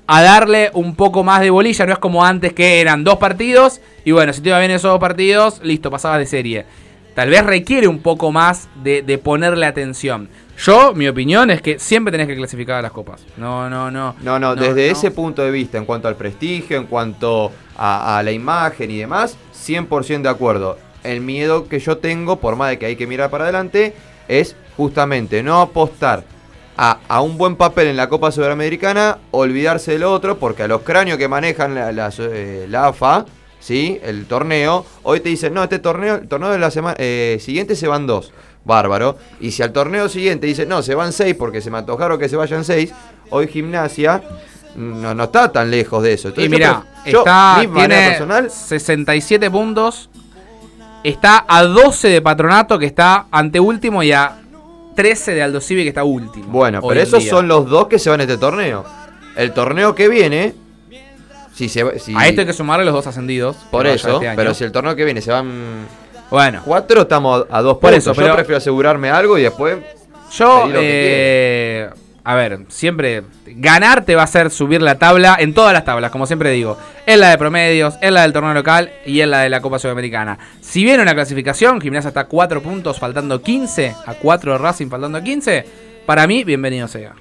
a 0.05 0.21
darle 0.21 0.69
un 0.75 0.93
poco 0.93 1.23
más 1.23 1.41
de 1.41 1.49
bolilla. 1.49 1.87
No 1.87 1.93
es 1.93 1.97
como 1.97 2.23
antes 2.23 2.53
que 2.53 2.81
eran 2.81 3.03
dos 3.03 3.17
partidos 3.17 3.81
y 4.05 4.11
bueno, 4.11 4.31
si 4.31 4.41
te 4.41 4.49
iba 4.49 4.59
bien 4.59 4.69
esos 4.69 4.91
dos 4.91 4.99
partidos, 4.99 5.59
listo, 5.63 5.89
pasabas 5.89 6.19
de 6.19 6.27
serie. 6.27 6.65
Tal 7.13 7.29
vez 7.29 7.45
requiere 7.45 7.87
un 7.87 7.99
poco 7.99 8.31
más 8.31 8.69
de, 8.83 9.01
de 9.01 9.17
ponerle 9.17 9.65
atención. 9.65 10.29
Yo, 10.57 10.93
mi 10.93 11.07
opinión 11.07 11.49
es 11.51 11.61
que 11.61 11.79
siempre 11.79 12.11
tenés 12.11 12.27
que 12.27 12.35
clasificar 12.35 12.77
a 12.77 12.81
las 12.81 12.91
copas. 12.91 13.25
No, 13.37 13.69
no, 13.69 13.91
no. 13.91 14.15
No, 14.21 14.39
no, 14.39 14.55
desde 14.55 14.89
ese 14.89 15.11
punto 15.11 15.41
de 15.41 15.51
vista, 15.51 15.77
en 15.77 15.85
cuanto 15.85 16.07
al 16.07 16.15
prestigio, 16.15 16.77
en 16.77 16.85
cuanto 16.85 17.51
a, 17.75 18.17
a 18.17 18.23
la 18.23 18.31
imagen 18.31 18.91
y 18.91 18.97
demás, 18.97 19.37
100% 19.55 20.21
de 20.21 20.29
acuerdo. 20.29 20.77
El 21.03 21.21
miedo 21.21 21.67
que 21.67 21.79
yo 21.79 21.97
tengo, 21.97 22.37
por 22.37 22.55
más 22.55 22.69
de 22.69 22.79
que 22.79 22.85
hay 22.85 22.95
que 22.95 23.07
mirar 23.07 23.29
para 23.29 23.45
adelante, 23.45 23.93
es 24.27 24.55
justamente 24.77 25.43
no 25.43 25.61
apostar 25.61 26.23
a, 26.77 26.99
a 27.07 27.21
un 27.21 27.37
buen 27.37 27.55
papel 27.55 27.87
en 27.87 27.97
la 27.97 28.09
Copa 28.09 28.31
Sudamericana, 28.31 29.19
olvidarse 29.31 29.91
del 29.91 30.03
otro, 30.03 30.37
porque 30.39 30.63
a 30.63 30.67
los 30.67 30.81
cráneos 30.81 31.17
que 31.17 31.27
manejan 31.27 31.75
la, 31.75 31.91
la, 31.91 32.11
eh, 32.19 32.65
la 32.69 32.87
AFA, 32.87 33.25
¿sí? 33.63 33.99
el 34.03 34.25
torneo, 34.25 34.85
hoy 35.03 35.21
te 35.21 35.29
dicen, 35.29 35.53
no, 35.53 35.63
este 35.63 35.79
torneo, 35.79 36.15
el 36.15 36.27
torneo 36.27 36.51
de 36.51 36.59
la 36.59 36.69
semana 36.69 36.95
eh, 36.99 37.37
siguiente 37.39 37.75
se 37.75 37.87
van 37.87 38.05
dos. 38.05 38.31
Bárbaro. 38.65 39.17
Y 39.41 39.51
si 39.51 39.61
al 39.61 39.73
torneo 39.73 40.07
siguiente 40.07 40.47
dicen, 40.47 40.69
no, 40.69 40.81
se 40.81 40.95
van 40.95 41.11
seis 41.11 41.35
porque 41.35 41.61
se 41.61 41.69
me 41.69 41.79
antojaron 41.79 42.19
que 42.19 42.29
se 42.29 42.35
vayan 42.35 42.63
seis, 42.63 42.93
hoy 43.29 43.47
gimnasia 43.47 44.21
no, 44.75 45.13
no 45.13 45.23
está 45.25 45.51
tan 45.51 45.69
lejos 45.69 46.01
de 46.03 46.13
eso. 46.13 46.31
Y 46.35 46.49
mira, 46.49 46.83
está, 47.05 47.57
mi 47.59 47.67
tiene 47.67 48.09
personal, 48.09 48.49
67 48.49 49.51
puntos. 49.51 50.09
Está 51.03 51.45
a 51.47 51.63
12 51.63 52.07
de 52.07 52.21
Patronato, 52.21 52.79
que 52.79 52.85
está 52.85 53.25
ante 53.29 53.59
último, 53.59 54.01
y 54.03 54.13
a 54.13 54.39
13 54.95 55.33
de 55.33 55.43
Aldo 55.43 55.59
Civi, 55.59 55.83
que 55.83 55.89
está 55.89 56.03
último. 56.05 56.47
bueno, 56.47 56.81
pero 56.81 57.01
esos 57.01 57.23
día. 57.23 57.29
son 57.29 57.49
los 57.49 57.69
dos 57.69 57.87
que 57.87 57.99
se 57.99 58.09
van 58.09 58.21
a 58.21 58.23
este 58.23 58.37
torneo. 58.37 58.85
El 59.35 59.51
torneo 59.51 59.95
que 59.95 60.07
viene, 60.07 60.55
si 61.53 61.69
se 61.69 61.99
si- 61.99 62.15
A 62.15 62.27
esto 62.27 62.41
hay 62.41 62.47
que 62.47 62.53
sumarle 62.53 62.85
los 62.85 62.93
dos 62.93 63.07
ascendidos. 63.07 63.55
por 63.71 63.85
eso, 63.87 64.21
este 64.21 64.35
pero 64.35 64.53
si 64.53 64.63
el 64.63 64.71
torneo 64.71 64.95
que 64.95 65.05
viene 65.05 65.21
se 65.21 65.31
van 65.31 65.85
Bueno. 66.29 66.61
cuatro, 66.65 67.01
estamos 67.03 67.45
a 67.49 67.61
dos 67.61 67.73
Por 67.77 67.91
puntos. 67.91 67.97
eso, 67.99 68.13
yo 68.13 68.21
pero- 68.21 68.35
prefiero 68.35 68.57
asegurarme 68.57 69.09
algo 69.09 69.37
y 69.37 69.43
después 69.43 69.77
Yo, 70.35 70.67
eh, 70.73 71.89
a 72.23 72.33
ver, 72.35 72.61
siempre 72.69 73.21
ganar 73.45 74.03
te 74.03 74.15
va 74.15 74.21
a 74.21 74.23
hacer 74.25 74.49
subir 74.49 74.81
la 74.81 74.95
tabla 74.97 75.35
en 75.39 75.53
todas 75.53 75.73
las 75.73 75.85
tablas, 75.85 76.09
como 76.09 76.25
siempre 76.25 76.49
digo. 76.49 76.75
En 77.05 77.19
la 77.19 77.29
de 77.29 77.37
promedios, 77.37 77.95
en 78.01 78.15
la 78.15 78.23
del 78.23 78.33
torneo 78.33 78.53
local 78.53 78.91
y 79.05 79.21
en 79.21 79.29
la 79.29 79.41
de 79.41 79.49
la 79.49 79.61
Copa 79.61 79.77
Sudamericana. 79.77 80.39
Si 80.59 80.83
viene 80.83 81.03
una 81.03 81.13
clasificación, 81.13 81.79
Gimnasia 81.79 82.07
está 82.07 82.21
a 82.21 82.25
4 82.27 82.63
puntos 82.63 82.97
faltando 82.97 83.43
15, 83.43 83.95
a 84.07 84.15
4 84.15 84.57
Racing 84.57 84.87
faltando 84.89 85.21
15, 85.21 85.65
para 86.07 86.25
mí, 86.25 86.43
bienvenido 86.43 86.87
sea. 86.87 87.13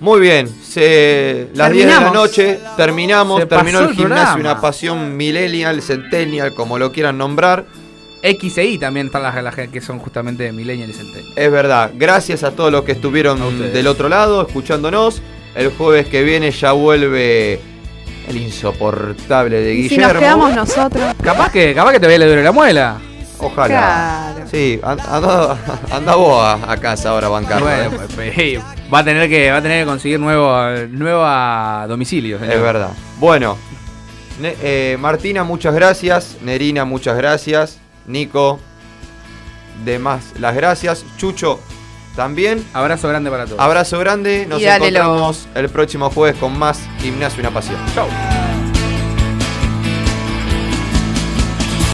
Muy 0.00 0.20
bien, 0.20 0.48
se, 0.48 1.48
las 1.54 1.70
10 1.72 1.86
de 1.86 1.92
la 1.92 2.10
noche, 2.10 2.58
terminamos, 2.76 3.40
Se 3.40 3.46
terminó 3.46 3.78
el 3.80 3.90
el 3.90 3.94
gimnasio, 3.94 4.40
una 4.40 4.60
pasión 4.60 5.16
millennial, 5.16 5.80
centennial, 5.82 6.52
como 6.54 6.78
lo 6.78 6.92
quieran 6.92 7.16
nombrar. 7.16 7.64
X 8.22 8.56
e 8.58 8.64
Y 8.64 8.78
también 8.78 9.06
están 9.06 9.22
las, 9.22 9.42
las 9.42 9.54
que 9.54 9.80
son 9.80 9.98
justamente 9.98 10.50
millennials 10.52 10.90
y 10.90 10.94
centennials. 10.94 11.36
Es 11.36 11.50
verdad. 11.50 11.90
Gracias 11.94 12.42
a 12.42 12.50
todos 12.52 12.72
los 12.72 12.82
que 12.84 12.92
estuvieron 12.92 13.72
del 13.72 13.86
otro 13.86 14.08
lado, 14.08 14.46
escuchándonos. 14.46 15.20
El 15.54 15.70
jueves 15.70 16.06
que 16.06 16.22
viene 16.22 16.50
ya 16.50 16.72
vuelve 16.72 17.60
el 18.26 18.36
insoportable 18.36 19.60
de 19.60 19.74
Y 19.74 19.82
si 19.84 19.88
Guillermo. 19.96 20.12
nos 20.14 20.22
quedamos 20.22 20.54
nosotros. 20.54 21.14
Capaz 21.22 21.52
que, 21.52 21.74
capaz 21.74 21.92
que 21.92 22.00
te 22.00 22.18
le 22.18 22.26
duele 22.26 22.42
la 22.42 22.52
muela. 22.52 22.98
Ojalá. 23.38 24.32
Claro. 24.34 24.48
Sí, 24.50 24.80
an- 24.82 25.00
anda, 25.00 25.58
anda 25.92 26.14
vos 26.14 26.42
a, 26.42 26.72
a 26.72 26.76
casa 26.78 27.10
ahora 27.10 27.26
a 27.26 27.30
bancar. 27.30 27.60
Bueno, 27.60 27.90
pues, 27.90 28.08
pues, 28.14 28.58
va 28.92 29.00
a 29.00 29.04
tener 29.04 29.28
que 29.28 29.50
va 29.50 29.58
a 29.58 29.62
tener 29.62 29.84
que 29.84 29.86
conseguir 29.86 30.20
nuevo 30.20 30.52
nuevo 30.90 31.22
a 31.24 31.86
domicilio. 31.88 32.38
señor. 32.38 32.54
Es 32.54 32.62
verdad. 32.62 32.90
Bueno, 33.18 33.56
eh, 34.42 34.96
Martina, 35.00 35.44
muchas 35.44 35.74
gracias. 35.74 36.38
Nerina, 36.42 36.84
muchas 36.84 37.16
gracias. 37.16 37.78
Nico, 38.06 38.60
demás, 39.84 40.34
las 40.38 40.54
gracias. 40.54 41.04
Chucho, 41.16 41.60
también. 42.14 42.64
Abrazo 42.72 43.08
grande 43.08 43.30
para 43.30 43.46
todos. 43.46 43.60
Abrazo 43.60 43.98
grande. 43.98 44.46
Nos 44.48 44.60
Y 44.60 44.66
encontramos 44.66 45.48
el 45.54 45.68
próximo 45.68 46.10
jueves 46.10 46.38
con 46.38 46.58
más 46.58 46.80
Gimnasio 47.00 47.38
y 47.38 47.40
una 47.40 47.50
Pasión. 47.54 47.78
Chau. 47.94 48.08